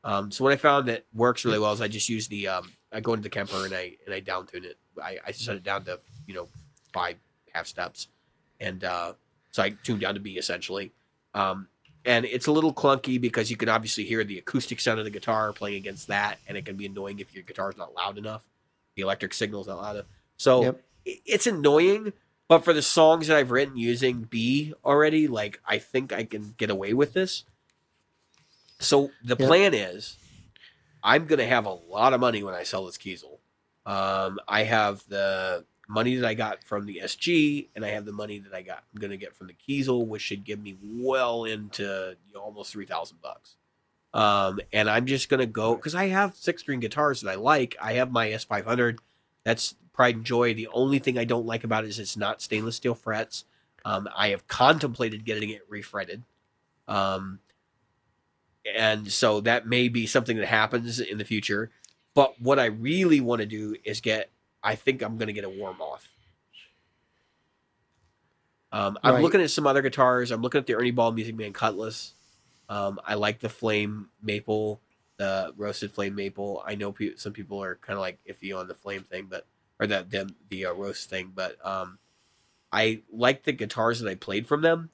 Um, 0.04 0.32
so 0.32 0.44
what 0.44 0.54
I 0.54 0.58
found 0.58 0.88
that 0.90 1.06
works 1.14 1.44
really 1.44 1.58
well 1.60 1.74
is 1.74 1.82
I 1.82 1.88
just 1.88 2.08
use 2.08 2.28
the 2.28 2.48
um, 2.50 2.72
I 2.92 3.00
go 3.02 3.14
into 3.14 3.24
the 3.24 3.30
Kemper 3.30 3.66
and 3.66 3.74
I 3.74 3.98
and 4.06 4.14
I 4.14 4.20
down 4.20 4.48
tune 4.48 4.64
it. 4.66 4.78
I, 5.02 5.18
I 5.26 5.32
set 5.32 5.56
it 5.56 5.64
down 5.64 5.84
to 5.86 6.00
you 6.26 6.34
know 6.34 6.48
five 6.94 7.18
half 7.54 7.68
steps, 7.68 8.08
and 8.60 8.84
uh, 8.84 9.14
so 9.52 9.64
I 9.64 9.70
tune 9.72 10.00
down 10.00 10.14
to 10.14 10.20
B 10.20 10.38
essentially. 10.38 10.92
Um, 11.34 11.68
and 12.06 12.26
it's 12.26 12.48
a 12.48 12.52
little 12.52 12.74
clunky 12.74 13.20
because 13.20 13.52
you 13.52 13.58
can 13.58 13.68
obviously 13.68 14.06
hear 14.06 14.24
the 14.24 14.38
acoustic 14.40 14.80
sound 14.80 14.98
of 15.00 15.06
the 15.06 15.12
guitar 15.12 15.52
playing 15.52 15.78
against 15.78 16.08
that, 16.08 16.40
and 16.48 16.58
it 16.58 16.66
can 16.66 16.78
be 16.78 16.86
annoying 16.86 17.20
if 17.20 17.34
your 17.34 17.44
guitar 17.44 17.70
is 17.70 17.78
not 17.78 17.94
loud 17.94 18.18
enough. 18.18 18.44
The 18.96 19.02
electric 19.02 19.34
signal's 19.34 19.68
not 19.68 19.78
loud 19.82 19.96
enough. 19.98 20.06
So 20.38 20.64
Yep. 20.64 20.82
it's 21.06 21.48
annoying, 21.48 22.14
but 22.48 22.64
for 22.64 22.72
the 22.72 22.82
songs 22.82 23.28
that 23.28 23.36
I've 23.36 23.52
written 23.52 23.78
using 23.78 24.22
B 24.22 24.74
already, 24.86 25.28
like 25.28 25.60
I 25.68 25.80
think 25.80 26.14
I 26.14 26.24
can 26.24 26.56
get 26.58 26.70
away 26.70 26.94
with 26.94 27.12
this. 27.14 27.44
So 28.80 29.12
the 29.24 29.36
Yep. 29.38 29.48
plan 29.48 29.74
is 29.74 30.16
I'm 31.08 31.26
gonna 31.26 31.46
have 31.46 31.66
a 31.66 31.72
lot 31.72 32.14
of 32.14 32.20
money 32.20 32.44
when 32.44 32.54
I 32.54 32.64
sell 32.64 32.86
this 32.86 32.98
Kiesel. 32.98 33.38
Um, 33.86 34.40
I 34.46 34.64
have 34.64 35.02
the 35.08 35.64
money 35.88 36.18
that 36.18 36.28
I 36.28 36.34
got 36.34 36.66
from 36.66 36.86
the 36.86 37.00
SG, 37.02 37.70
and 37.74 37.86
I 37.86 37.92
have 37.92 38.04
the 38.04 38.12
money 38.12 38.40
that 38.40 38.54
I 38.54 38.62
got 38.62 38.84
I'm 38.94 39.00
gonna 39.00 39.16
get 39.16 39.34
from 39.34 39.48
the 39.48 39.54
Kiesel, 39.54 40.06
which 40.06 40.22
should 40.22 40.44
give 40.44 40.60
me 40.60 40.76
well 40.82 41.46
into 41.46 42.18
you 42.28 42.34
know, 42.34 42.42
almost 42.42 42.74
three 42.74 42.86
thousand 42.86 43.22
bucks. 43.22 43.56
Um, 44.14 44.60
and 44.74 44.90
I'm 44.90 45.06
just 45.06 45.30
gonna 45.30 45.46
go 45.46 45.78
because 45.78 45.96
I 45.96 46.08
have 46.08 46.36
six 46.36 46.62
string 46.62 46.82
guitars 46.82 47.22
that 47.22 47.32
I 47.32 47.36
like. 47.36 47.78
I 47.82 47.94
have 47.94 48.12
my 48.12 48.28
S500. 48.28 48.98
That's 49.46 49.76
pride 49.94 50.18
and 50.18 50.26
joy. 50.26 50.56
The 50.56 50.68
only 50.74 51.00
thing 51.00 51.18
I 51.18 51.24
don't 51.24 51.46
like 51.46 51.64
about 51.64 51.86
it 51.86 51.88
is 51.88 52.00
it's 52.00 52.18
not 52.18 52.42
stainless 52.42 52.76
steel 52.76 52.96
frets. 52.96 53.46
Um, 53.86 54.10
I 54.14 54.30
have 54.30 54.46
contemplated 54.50 55.24
getting 55.24 55.52
it 55.52 55.62
refretted. 55.70 56.24
Um, 56.86 57.40
and 58.76 59.12
so 59.12 59.42
that 59.42 59.68
may 59.68 59.88
be 59.90 60.06
something 60.06 60.38
that 60.38 60.48
happens 60.48 61.00
in 61.00 61.18
the 61.18 61.26
future. 61.26 61.72
But 62.14 62.40
what 62.42 62.60
I 62.60 62.66
really 62.66 63.22
want 63.22 63.42
to 63.42 63.46
do 63.46 63.76
is 63.84 64.02
get. 64.02 64.30
I 64.64 64.76
think 64.76 65.02
I'm 65.02 65.18
going 65.18 65.28
to 65.28 65.34
get 65.34 65.46
a 65.46 65.50
Warmoth. 65.50 66.08
Um, 68.72 68.98
I'm 69.04 69.16
Right. 69.16 69.24
looking 69.24 69.42
at 69.42 69.50
some 69.52 69.66
other 69.68 69.82
guitars. 69.82 70.32
I'm 70.32 70.42
looking 70.42 70.60
at 70.60 70.68
the 70.68 70.76
Ernie 70.76 70.92
Ball 70.92 71.12
Music 71.12 71.36
Man 71.36 71.54
Cutlass. 71.54 72.14
Um, 72.70 73.00
I 73.06 73.14
like 73.14 73.40
the 73.40 73.50
flame 73.50 74.10
maple, 74.22 74.82
the 75.18 75.54
roasted 75.56 75.92
flame 75.92 76.16
maple. 76.16 76.62
I 76.66 76.76
know 76.76 76.92
pe- 76.92 77.16
some 77.16 77.32
people 77.34 77.64
are 77.64 77.76
kind 77.76 77.96
of 77.96 78.02
like 78.02 78.20
iffy 78.28 78.58
on 78.58 78.68
the 78.68 78.74
flame 78.76 79.04
thing, 79.04 79.28
but 79.30 79.46
or 79.80 79.88
the 79.88 80.06
the, 80.10 80.30
the 80.50 80.66
uh, 80.66 80.74
roast 80.74 81.10
thing, 81.10 81.32
but 81.34 81.64
um, 81.66 82.00
I 82.72 83.04
like 83.12 83.44
the 83.44 83.54
guitars 83.54 84.02
that 84.02 84.10
I 84.10 84.16
played 84.16 84.48
from 84.48 84.62
them, 84.64 84.90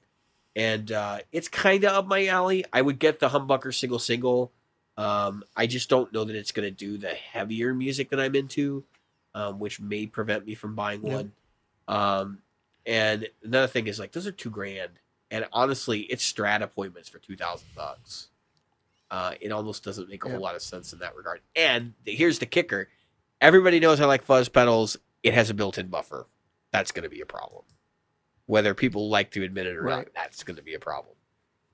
and 0.56 0.90
uh, 0.92 1.18
it's 1.32 1.48
kind 1.48 1.84
of 1.84 1.92
up 1.92 2.06
my 2.06 2.26
alley. 2.26 2.64
I 2.72 2.82
would 2.82 2.98
get 2.98 3.18
the 3.20 3.28
humbucker 3.28 3.74
single 3.74 3.98
single. 3.98 4.52
Um, 4.96 5.42
I 5.56 5.66
just 5.66 5.88
don't 5.88 6.12
know 6.12 6.24
that 6.24 6.36
it's 6.36 6.52
going 6.52 6.66
to 6.66 6.70
do 6.70 6.98
the 6.98 7.08
heavier 7.08 7.74
music 7.74 8.10
that 8.10 8.20
I'm 8.20 8.34
into, 8.36 8.84
um, 9.34 9.58
which 9.58 9.80
may 9.80 10.06
prevent 10.06 10.46
me 10.46 10.54
from 10.54 10.74
buying 10.74 11.02
Yeah. 11.04 11.14
one. 11.16 11.32
Um, 11.88 12.38
and 12.86 13.28
another 13.42 13.66
thing 13.66 13.86
is 13.88 13.98
like 13.98 14.12
those 14.12 14.26
are 14.26 14.32
two 14.32 14.50
grand, 14.50 14.92
and 15.30 15.46
honestly, 15.52 16.00
it's 16.02 16.30
strat 16.30 16.62
appointments 16.62 17.08
for 17.08 17.18
two 17.18 17.36
thousand 17.36 17.68
bucks. 17.74 18.28
Uh, 19.10 19.34
it 19.40 19.52
almost 19.52 19.84
doesn't 19.84 20.08
make 20.08 20.24
a 20.24 20.28
Yeah. 20.28 20.34
whole 20.34 20.42
lot 20.42 20.54
of 20.54 20.62
sense 20.62 20.92
in 20.92 20.98
that 21.00 21.14
regard. 21.16 21.40
And 21.56 21.94
the, 22.04 22.14
here's 22.14 22.38
the 22.38 22.46
kicker: 22.46 22.88
everybody 23.40 23.80
knows 23.80 24.00
I 24.00 24.04
like 24.06 24.22
fuzz 24.24 24.48
pedals. 24.48 24.96
It 25.22 25.34
has 25.34 25.50
a 25.50 25.54
built-in 25.54 25.88
buffer. 25.88 26.26
That's 26.72 26.92
going 26.92 27.04
to 27.04 27.08
be 27.08 27.20
a 27.22 27.26
problem. 27.26 27.64
Whether 28.46 28.74
people 28.74 29.08
like 29.08 29.30
to 29.32 29.42
admit 29.42 29.66
it 29.66 29.76
or 29.76 29.82
not, 29.84 30.08
that's 30.14 30.42
going 30.42 30.56
to 30.56 30.62
be 30.62 30.74
a 30.74 30.78
problem. 30.78 31.14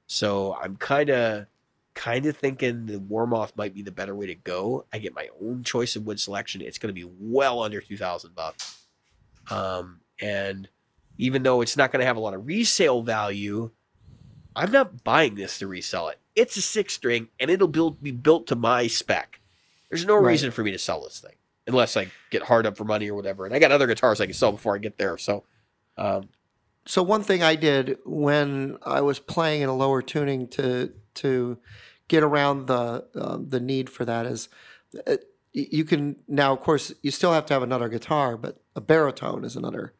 So 0.07 0.55
I'm 0.55 0.77
kind 0.77 1.11
of, 1.11 1.47
kind 1.95 2.27
of 2.27 2.37
thinking 2.37 2.87
the 2.87 2.99
Warmoth 2.99 3.57
might 3.57 3.75
be 3.75 3.83
the 3.83 3.91
better 3.91 4.15
way 4.15 4.27
to 4.27 4.35
go. 4.35 4.87
I 4.93 4.99
get 4.99 5.15
my 5.15 5.29
own 5.43 5.65
choice 5.65 5.97
of 5.97 6.07
wood 6.07 6.21
selection. 6.21 6.61
It's 6.61 6.79
going 6.79 6.95
to 6.95 7.01
be 7.01 7.11
well 7.19 7.63
under 7.63 7.81
two 7.81 7.97
thousand 7.97 8.35
bucks. 8.35 8.85
Um, 9.51 10.01
and 10.21 10.69
even 11.19 11.43
though 11.43 11.61
it's 11.61 11.77
not 11.77 11.91
going 11.91 12.01
to 12.01 12.07
have 12.07 12.17
a 12.17 12.21
lot 12.21 12.35
of 12.35 12.47
resale 12.47 13.03
value, 13.03 13.71
I'm 14.55 14.71
not 14.71 15.03
buying 15.05 15.35
this 15.35 15.59
to 15.59 15.67
resell 15.67 16.09
it. 16.09 16.19
It's 16.37 16.57
a 16.57 16.63
six 16.63 16.95
string, 16.95 17.29
and 17.41 17.51
it'll 17.51 17.69
build, 17.69 18.03
be 18.03 18.13
built 18.13 18.47
to 18.49 18.57
my 18.57 18.87
spec. 18.87 19.41
There's 19.89 20.07
no 20.07 20.15
Right. 20.17 20.31
reason 20.31 20.51
for 20.53 20.63
me 20.63 20.71
to 20.71 20.79
sell 20.79 21.03
this 21.03 21.19
thing 21.19 21.35
unless 21.67 21.97
I 21.97 22.11
get 22.31 22.43
hard 22.43 22.65
up 22.67 22.77
for 22.77 22.85
money 22.85 23.11
or 23.11 23.15
whatever. 23.15 23.45
And 23.45 23.55
I 23.55 23.59
got 23.59 23.73
other 23.73 23.87
guitars 23.89 24.21
I 24.21 24.27
can 24.27 24.35
sell 24.35 24.53
before 24.53 24.75
I 24.75 24.79
get 24.79 24.97
there. 24.99 25.19
So, 25.19 25.45
um, 25.97 26.29
So 26.87 27.03
one 27.03 27.23
thing 27.23 27.43
I 27.43 27.57
did 27.57 27.99
when 28.05 28.79
I 28.83 29.01
was 29.01 29.19
playing 29.19 29.63
in 29.63 29.69
a 29.69 29.75
lower 29.75 30.03
tuning 30.03 30.49
to 30.49 30.93
to 31.17 31.59
get 32.09 32.23
around 32.23 32.67
the 32.67 33.07
um, 33.15 33.49
the 33.49 33.61
need 33.61 33.91
for 33.91 34.05
that 34.05 34.27
is 34.27 34.49
uh, 35.07 35.17
you 35.53 35.85
can 35.85 36.17
now 36.27 36.53
of 36.53 36.61
course 36.61 36.93
you 37.03 37.11
still 37.11 37.33
have 37.33 37.47
to 37.47 37.55
have 37.55 37.63
another 37.63 37.89
guitar, 37.89 38.37
but 38.37 38.61
a 38.75 38.81
baritone 38.81 39.45
is 39.45 39.57
another 39.57 39.95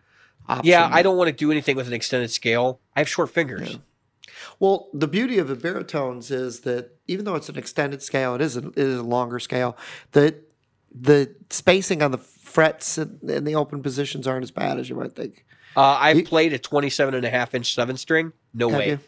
option. 0.49 0.71
yeah, 0.71 0.89
I 0.91 1.03
don't 1.03 1.17
want 1.17 1.29
to 1.29 1.37
do 1.37 1.51
anything 1.51 1.77
with 1.77 1.87
an 1.87 1.93
extended 1.93 2.31
scale. 2.31 2.81
I 2.97 3.01
have 3.01 3.09
short 3.09 3.31
fingers. 3.31 3.73
Yeah. 3.73 3.79
Well, 4.59 4.89
the 4.93 5.09
beauty 5.09 5.39
of 5.39 5.49
the 5.49 5.57
baritones 5.57 6.31
is 6.31 6.61
that 6.61 6.97
even 7.07 7.25
though 7.25 7.35
it's 7.35 7.49
an 7.49 7.59
extended 7.59 8.03
scale, 8.03 8.35
it 8.35 8.41
is 8.41 8.57
a, 8.57 8.69
it 8.69 8.79
is 8.79 8.99
a 8.99 9.03
longer 9.03 9.39
scale. 9.39 9.77
The 10.13 10.37
the 10.93 11.35
spacing 11.51 12.03
on 12.03 12.11
the 12.11 12.19
frets 12.19 12.99
and, 12.99 13.23
and 13.31 13.47
the 13.47 13.55
open 13.55 13.83
positions 13.83 14.27
aren't 14.27 14.43
as 14.43 14.51
bad 14.51 14.79
as 14.79 14.89
you 14.89 14.97
might 14.97 15.15
think. 15.15 15.45
Uh, 15.77 15.81
I've 16.01 16.19
You- 16.19 16.25
played 16.25 16.53
a 16.53 16.59
27 16.59 17.15
and 17.15 17.25
a 17.25 17.31
half 17.31 17.55
inch 17.55 17.75
seven 17.75 17.97
string. 17.97 18.33
No 18.55 18.69
way. 18.69 18.89
you? 18.91 18.99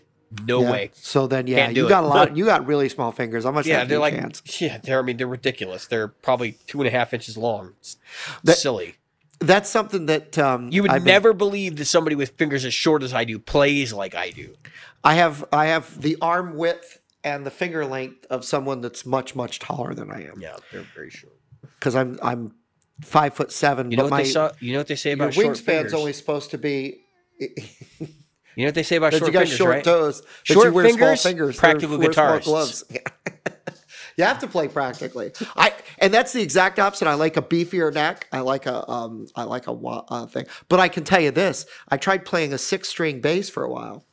No 0.46 0.62
Yeah. 0.62 0.70
way. 0.70 0.90
So 0.94 1.26
then, 1.26 1.46
yeah, 1.46 1.68
you 1.70 1.86
it. 1.86 1.88
got 1.88 2.04
a 2.04 2.06
lot. 2.06 2.36
You 2.36 2.46
got 2.46 2.66
really 2.66 2.88
small 2.88 3.12
fingers. 3.12 3.44
How 3.44 3.50
much? 3.50 3.66
Yeah, 3.66 3.84
they're 3.84 3.98
like, 3.98 4.14
chance? 4.14 4.42
yeah, 4.60 4.78
they're, 4.78 4.98
I 4.98 5.02
mean, 5.02 5.16
they're 5.18 5.26
ridiculous. 5.26 5.86
They're 5.86 6.08
probably 6.08 6.52
two 6.66 6.80
and 6.80 6.88
a 6.88 6.90
half 6.90 7.12
inches 7.12 7.36
long. 7.36 7.74
It's 7.80 7.96
That- 8.44 8.56
silly. 8.56 8.96
That's 9.40 9.68
something 9.68 10.06
that 10.06 10.38
um, 10.38 10.68
You 10.70 10.82
would 10.82 10.90
I've 10.92 11.02
been- 11.04 11.12
never 11.12 11.32
believe 11.32 11.76
that 11.76 11.86
somebody 11.86 12.14
with 12.14 12.30
fingers 12.38 12.64
as 12.64 12.72
short 12.72 13.02
as 13.02 13.12
I 13.12 13.24
do 13.24 13.38
plays 13.40 13.92
like 13.92 14.14
I 14.14 14.30
do. 14.30 14.54
I 15.02 15.14
have 15.14 15.44
I 15.52 15.66
have 15.66 16.00
the 16.00 16.16
arm 16.22 16.56
width 16.56 17.00
and 17.24 17.44
the 17.44 17.50
finger 17.50 17.84
length 17.84 18.24
of 18.30 18.44
someone 18.44 18.80
that's 18.82 19.04
much 19.04 19.34
much 19.34 19.58
taller 19.58 19.94
than 19.94 20.12
I 20.12 20.26
am 20.28 20.40
Yeah, 20.40 20.54
they're 20.70 20.86
very 20.94 21.10
short. 21.10 21.34
because 21.78 21.96
I'm 21.96 22.20
I'm 22.22 22.54
five 23.00 23.34
foot 23.34 23.50
seven. 23.52 23.90
You 23.90 23.96
know 23.96 24.04
but 24.04 24.10
what 24.12 24.16
my 24.18 24.22
they 24.24 24.28
saw? 24.28 24.52
You 24.60 24.72
know 24.72 24.80
what 24.80 24.88
they 24.88 24.96
say 24.96 25.12
about 25.12 25.34
short 25.34 25.56
wingspan's 25.56 25.94
only 25.94 26.12
supposed 26.12 26.50
to 26.50 26.58
be. 26.58 27.00
You 28.54 28.64
know 28.64 28.68
what 28.68 28.74
they 28.74 28.82
say 28.82 28.96
about 28.96 29.12
short 29.14 29.28
you 29.28 29.32
got 29.32 29.40
fingers, 29.44 29.56
short 29.56 29.70
right? 29.70 29.84
toes. 29.84 30.22
Short 30.42 30.74
fingers, 30.74 30.94
small 30.94 31.16
fingers. 31.16 31.56
practical 31.56 31.98
guitarists. 31.98 32.44
gloves. 32.44 32.84
you 34.16 34.24
have 34.24 34.40
to 34.40 34.46
play 34.46 34.68
practically. 34.68 35.32
I 35.56 35.72
and 35.98 36.12
that's 36.12 36.32
the 36.32 36.42
exact 36.42 36.78
opposite. 36.78 37.08
I 37.08 37.14
like 37.14 37.36
a 37.36 37.42
beefier 37.42 37.92
neck. 37.92 38.26
I 38.32 38.40
like 38.40 38.66
a 38.66 38.88
um. 38.90 39.26
I 39.34 39.44
like 39.44 39.68
a 39.68 39.72
uh, 39.72 40.26
thing. 40.26 40.46
But 40.68 40.80
I 40.80 40.88
can 40.88 41.04
tell 41.04 41.20
you 41.20 41.30
this: 41.30 41.66
I 41.88 41.96
tried 41.96 42.24
playing 42.24 42.52
a 42.52 42.58
six 42.58 42.88
string 42.88 43.20
bass 43.20 43.48
for 43.48 43.62
a 43.64 43.70
while, 43.70 44.04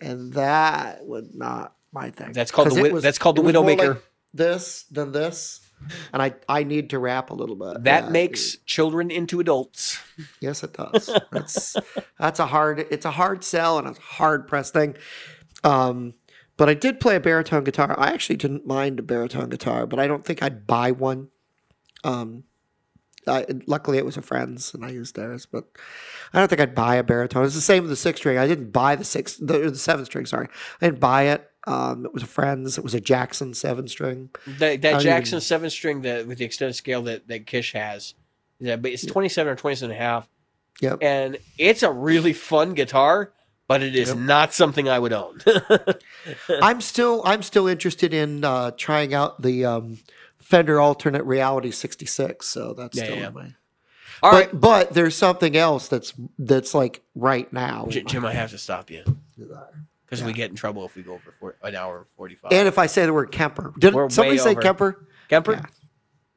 and 0.00 0.32
that 0.32 1.04
was 1.04 1.28
not 1.34 1.74
my 1.92 2.10
thing. 2.10 2.32
That's 2.32 2.50
called 2.50 2.70
the 2.70 2.90
was- 2.90 3.02
that's 3.02 3.18
called 3.18 3.36
the 3.36 3.42
it 3.42 3.44
was 3.44 3.54
more 3.54 3.64
Widowmaker. 3.64 3.94
like 3.94 4.02
this 4.32 4.84
than 4.84 5.12
this. 5.12 5.60
And 6.12 6.22
I, 6.22 6.34
I 6.48 6.64
need 6.64 6.90
to 6.90 6.98
rap 6.98 7.30
a 7.30 7.34
little 7.34 7.56
bit. 7.56 7.84
That 7.84 8.04
Yeah. 8.04 8.10
makes 8.10 8.56
children 8.66 9.10
into 9.10 9.40
adults. 9.40 10.00
Yes, 10.40 10.62
it 10.62 10.72
does. 10.74 11.10
That's 11.32 11.76
that's 12.18 12.38
a 12.40 12.46
hard. 12.46 12.86
It's 12.90 13.04
a 13.04 13.10
hard 13.10 13.42
sell 13.44 13.78
and 13.78 13.86
a 13.86 14.00
hard 14.00 14.46
press 14.46 14.70
thing. 14.70 14.96
Um, 15.62 16.14
but 16.56 16.68
I 16.68 16.74
did 16.74 17.00
play 17.00 17.16
a 17.16 17.20
baritone 17.20 17.64
guitar. 17.64 17.94
I 17.98 18.08
actually 18.12 18.36
didn't 18.36 18.66
mind 18.66 18.98
a 19.00 19.02
baritone 19.02 19.48
guitar, 19.48 19.86
but 19.86 19.98
I 19.98 20.06
don't 20.06 20.24
think 20.24 20.42
I'd 20.42 20.66
buy 20.66 20.92
one. 20.92 21.28
Um, 22.04 22.44
I, 23.26 23.46
luckily 23.66 23.96
it 23.96 24.04
was 24.04 24.16
a 24.18 24.22
friend's 24.22 24.74
and 24.74 24.84
I 24.84 24.90
used 24.90 25.16
theirs, 25.16 25.46
but 25.46 25.64
I 26.34 26.38
don't 26.38 26.48
think 26.48 26.60
I'd 26.60 26.74
buy 26.74 26.96
a 26.96 27.02
baritone. 27.02 27.44
It's 27.46 27.54
the 27.54 27.60
same 27.62 27.82
with 27.84 27.90
the 27.90 27.96
six 27.96 28.20
string. 28.20 28.36
I 28.36 28.46
didn't 28.46 28.70
buy 28.70 28.96
the 28.96 29.04
six, 29.04 29.36
the, 29.36 29.70
the 29.70 29.76
seven 29.78 30.04
string. 30.04 30.26
Sorry, 30.26 30.46
I 30.80 30.86
didn't 30.86 31.00
buy 31.00 31.24
it. 31.24 31.50
Um, 31.66 32.04
it 32.04 32.12
was 32.12 32.22
a 32.22 32.26
friend's. 32.26 32.76
It 32.78 32.84
was 32.84 32.94
a 32.94 33.00
Jackson 33.00 33.54
seven 33.54 33.88
string. 33.88 34.30
That, 34.58 34.82
that 34.82 35.00
Jackson 35.00 35.36
even- 35.36 35.40
seven 35.40 35.70
string 35.70 36.02
that 36.02 36.26
with 36.26 36.38
the 36.38 36.44
extended 36.44 36.74
scale 36.74 37.02
that, 37.02 37.26
that 37.28 37.46
Kish 37.46 37.72
has, 37.72 38.14
yeah, 38.58 38.76
but 38.76 38.90
it's 38.92 39.04
27 39.06 39.52
or 39.52 39.56
27 39.56 39.90
and 39.90 39.98
a 39.98 40.02
half. 40.02 40.28
Yep. 40.80 40.98
And 41.02 41.38
it's 41.56 41.82
a 41.82 41.90
really 41.90 42.32
fun 42.32 42.74
guitar, 42.74 43.32
but 43.68 43.82
it 43.82 43.94
is 43.96 44.08
Yep. 44.08 44.18
not 44.18 44.52
something 44.52 44.88
I 44.88 44.98
would 44.98 45.12
own. 45.12 45.40
I'm 46.62 46.80
still 46.80 47.22
I'm 47.24 47.42
still 47.42 47.66
interested 47.68 48.12
in 48.12 48.44
uh, 48.44 48.72
trying 48.76 49.14
out 49.14 49.40
the 49.40 49.64
um, 49.64 49.98
Fender 50.40 50.80
Alternate 50.80 51.24
Reality 51.24 51.70
66. 51.70 52.46
So 52.46 52.74
that's 52.74 52.96
Yeah, 52.98 53.04
still 53.04 53.16
yeah. 53.16 53.30
my. 53.30 53.54
All 54.22 54.30
but 54.32 54.36
right, 54.52 54.60
but 54.60 54.94
there's 54.94 55.16
something 55.16 55.56
else 55.56 55.88
that's 55.88 56.12
that's 56.38 56.74
like 56.74 57.02
right 57.14 57.50
now. 57.52 57.86
J- 57.88 58.02
Jim, 58.04 58.24
I 58.24 58.32
have 58.32 58.50
to 58.50 58.58
stop 58.58 58.90
you. 58.90 59.04
Because 60.06 60.22
we 60.22 60.32
get 60.32 60.50
in 60.50 60.56
trouble 60.56 60.84
if 60.84 60.94
we 60.96 61.02
go 61.02 61.14
over 61.14 61.34
four, 61.40 61.56
an 61.62 61.74
hour 61.74 61.98
and 61.98 62.06
forty-five. 62.16 62.52
And 62.52 62.68
if 62.68 62.78
I 62.78 62.86
say 62.86 63.06
the 63.06 63.12
word 63.12 63.32
Kemper, 63.32 63.72
did 63.78 63.94
We're 63.94 64.10
somebody 64.10 64.38
say 64.38 64.50
over. 64.50 64.60
Kemper? 64.62 65.06
Kemper, 65.28 65.52
Yeah. 65.52 65.62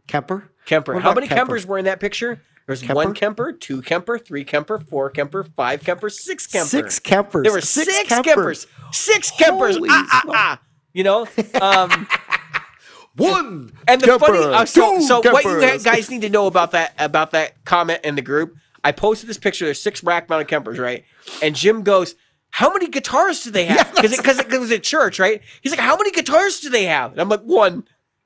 Kemper? 0.07 0.49
Kemper. 0.65 0.93
What 0.95 1.03
How 1.03 1.13
many 1.13 1.27
Kemper? 1.27 1.57
Kempers 1.57 1.65
were 1.65 1.77
in 1.77 1.85
that 1.85 1.99
picture? 1.99 2.41
There's 2.65 2.81
Kemper? 2.81 2.95
one 2.95 3.13
Kemper, 3.13 3.53
two 3.53 3.81
Kemper, 3.81 4.19
three 4.19 4.43
Kemper, 4.43 4.79
four 4.79 5.09
Kemper, 5.09 5.43
five 5.55 5.83
Kemper, 5.83 6.09
six 6.09 6.45
Kemper. 6.47 6.67
Six 6.67 6.99
Kempers. 6.99 7.43
There 7.43 7.53
were 7.53 7.61
six, 7.61 7.89
Kempers. 8.09 8.67
Six 8.91 9.31
Kempers. 9.31 9.75
Holy 9.75 9.89
Ah, 9.91 10.07
ah, 10.11 10.23
ah. 10.33 10.61
You 10.93 11.03
know, 11.03 11.27
um, 11.61 12.07
One. 13.15 13.71
and 13.87 13.99
the 14.01 14.05
Kemper, 14.07 14.25
funny. 14.27 14.39
Uh, 14.53 14.65
so, 14.65 14.95
two 14.97 15.01
so 15.01 15.21
what 15.31 15.43
you 15.43 15.79
guys 15.83 16.09
need 16.09 16.21
to 16.21 16.29
know 16.29 16.45
about 16.47 16.71
that 16.71 16.93
about 16.99 17.31
that 17.31 17.63
comment 17.65 18.01
in 18.03 18.15
the 18.15 18.21
group. 18.21 18.55
I 18.83 18.91
posted 18.91 19.27
this 19.29 19.37
picture. 19.37 19.65
There's 19.65 19.81
six 19.81 20.03
rack 20.03 20.29
mounted 20.29 20.47
Kempers, 20.47 20.77
right? 20.77 21.03
And 21.41 21.55
Jim 21.55 21.81
goes, 21.83 22.15
"How 22.49 22.71
many 22.73 22.87
guitars 22.87 23.43
do 23.43 23.51
they 23.51 23.65
have?" 23.73 23.93
Because 23.95 24.15
because 24.17 24.39
it, 24.39 24.59
was 24.59 24.71
at 24.71 24.83
church, 24.83 25.19
right? 25.19 25.41
He's 25.61 25.71
like, 25.71 25.79
"How 25.79 25.97
many 25.97 26.11
guitars 26.11 26.59
do 26.59 26.69
they 26.69 26.85
have?" 26.85 27.11
And 27.11 27.21
I'm 27.21 27.29
like, 27.29 27.41
"One." 27.41 27.83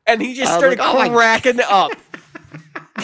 And 0.07 0.21
he 0.21 0.33
just 0.33 0.51
started 0.53 0.79
like, 0.79 0.95
"Oh 0.95 1.09
cracking 1.11 1.59
up. 1.69 1.91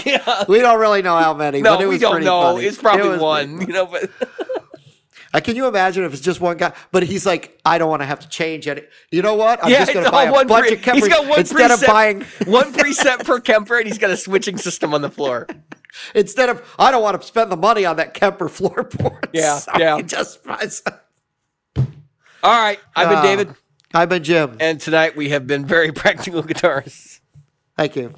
yeah. 0.06 0.45
We 0.48 0.60
don't 0.60 0.80
really 0.80 1.02
know 1.02 1.18
how 1.18 1.34
many. 1.34 1.61
No, 1.61 1.76
but 1.77 1.84
it 1.84 1.88
we 1.88 1.98
don't 1.98 2.11
pretty 2.11 2.26
know. 2.26 2.41
funny. 2.41 2.65
It's 2.65 2.77
probably 2.77 3.10
It 3.15 3.22
one. 3.22 3.61
You 3.68 3.73
know, 3.73 3.85
but 3.85 4.10
Uh, 5.34 5.41
can 5.41 5.56
you 5.57 5.68
imagine 5.68 6.03
if 6.06 6.14
it's 6.14 6.22
just 6.22 6.39
one 6.39 6.56
guy? 6.57 6.72
But 6.91 7.03
he's 7.03 7.26
like, 7.26 7.60
I 7.65 7.77
don't 7.77 7.89
want 7.89 8.02
to 8.02 8.06
have 8.06 8.19
to 8.22 8.30
change 8.30 8.65
it. 8.65 8.89
You 9.11 9.22
know 9.22 9.35
what? 9.35 9.61
I'm 9.64 9.69
yeah, 9.69 9.80
just 9.80 9.94
going 9.94 10.06
to 10.06 10.11
buy 10.11 10.23
a 10.23 10.31
one. 10.31 10.48
bunch 10.48 10.68
Pre- 10.68 10.76
of 10.77 10.81
Kempers 10.81 10.94
he's 10.95 11.07
got 11.10 11.27
one 11.27 11.39
instead 11.39 11.69
preset, 11.69 11.81
of 11.81 11.88
buying. 11.88 12.22
one 12.45 12.73
preset 12.73 13.26
per 13.26 13.39
Kemper, 13.41 13.77
and 13.77 13.88
he's 13.88 13.98
got 13.98 14.10
a 14.10 14.15
switching 14.18 14.57
system 14.57 14.94
on 14.94 15.02
the 15.02 15.10
floor. 15.11 15.45
Instead 16.15 16.48
of, 16.49 16.64
I 16.80 16.91
don't 16.91 17.03
want 17.03 17.19
to 17.22 17.27
spend 17.27 17.52
the 17.52 17.57
money 17.57 17.84
on 17.85 17.98
that 17.98 18.14
Kemper 18.14 18.48
floorboard. 18.48 19.27
Yeah, 19.34 19.57
so 19.60 19.72
yeah. 19.77 19.98
he 19.98 20.03
Just 20.03 20.44
buys. 20.45 20.81
All 22.43 22.51
right, 22.51 22.80
I've 22.95 23.09
been 23.09 23.18
Uh, 23.18 23.22
David, 23.23 23.55
I've 23.93 24.09
been 24.09 24.23
Jim. 24.23 24.57
and 24.59 24.80
tonight 24.80 25.15
we 25.15 25.30
have 25.30 25.47
been 25.47 25.65
very 25.65 25.91
practical 25.93 26.43
guitarists. 26.43 27.19
Thank 27.77 27.95
you. 27.95 28.14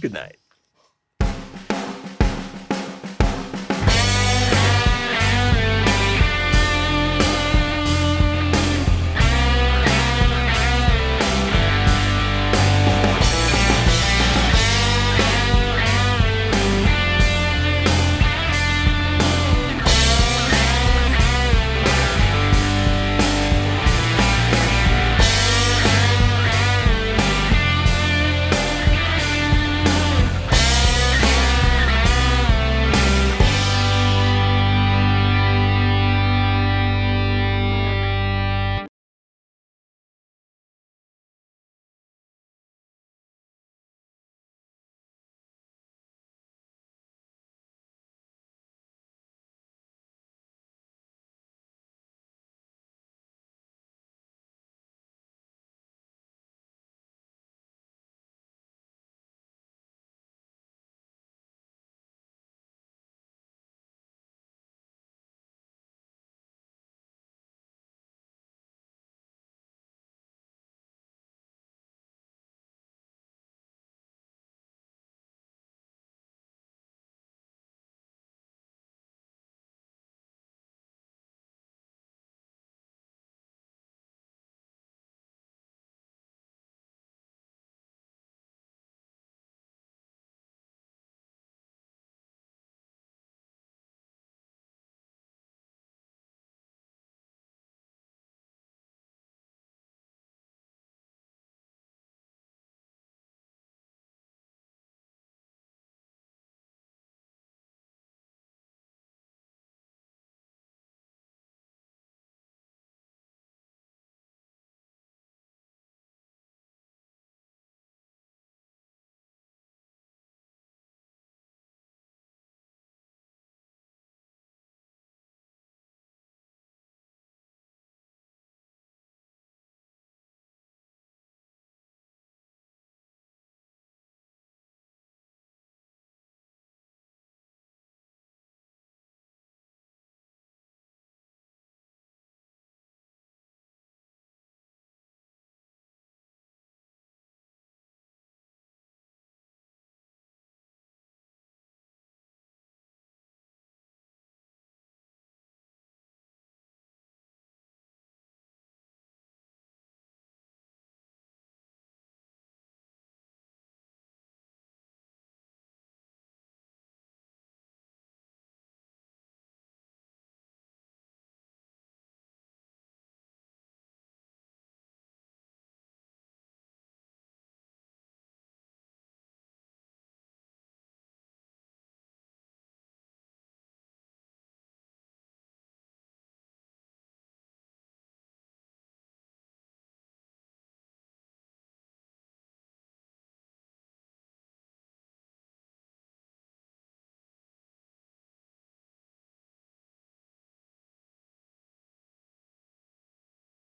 Good 0.00 0.12
night. 0.12 0.37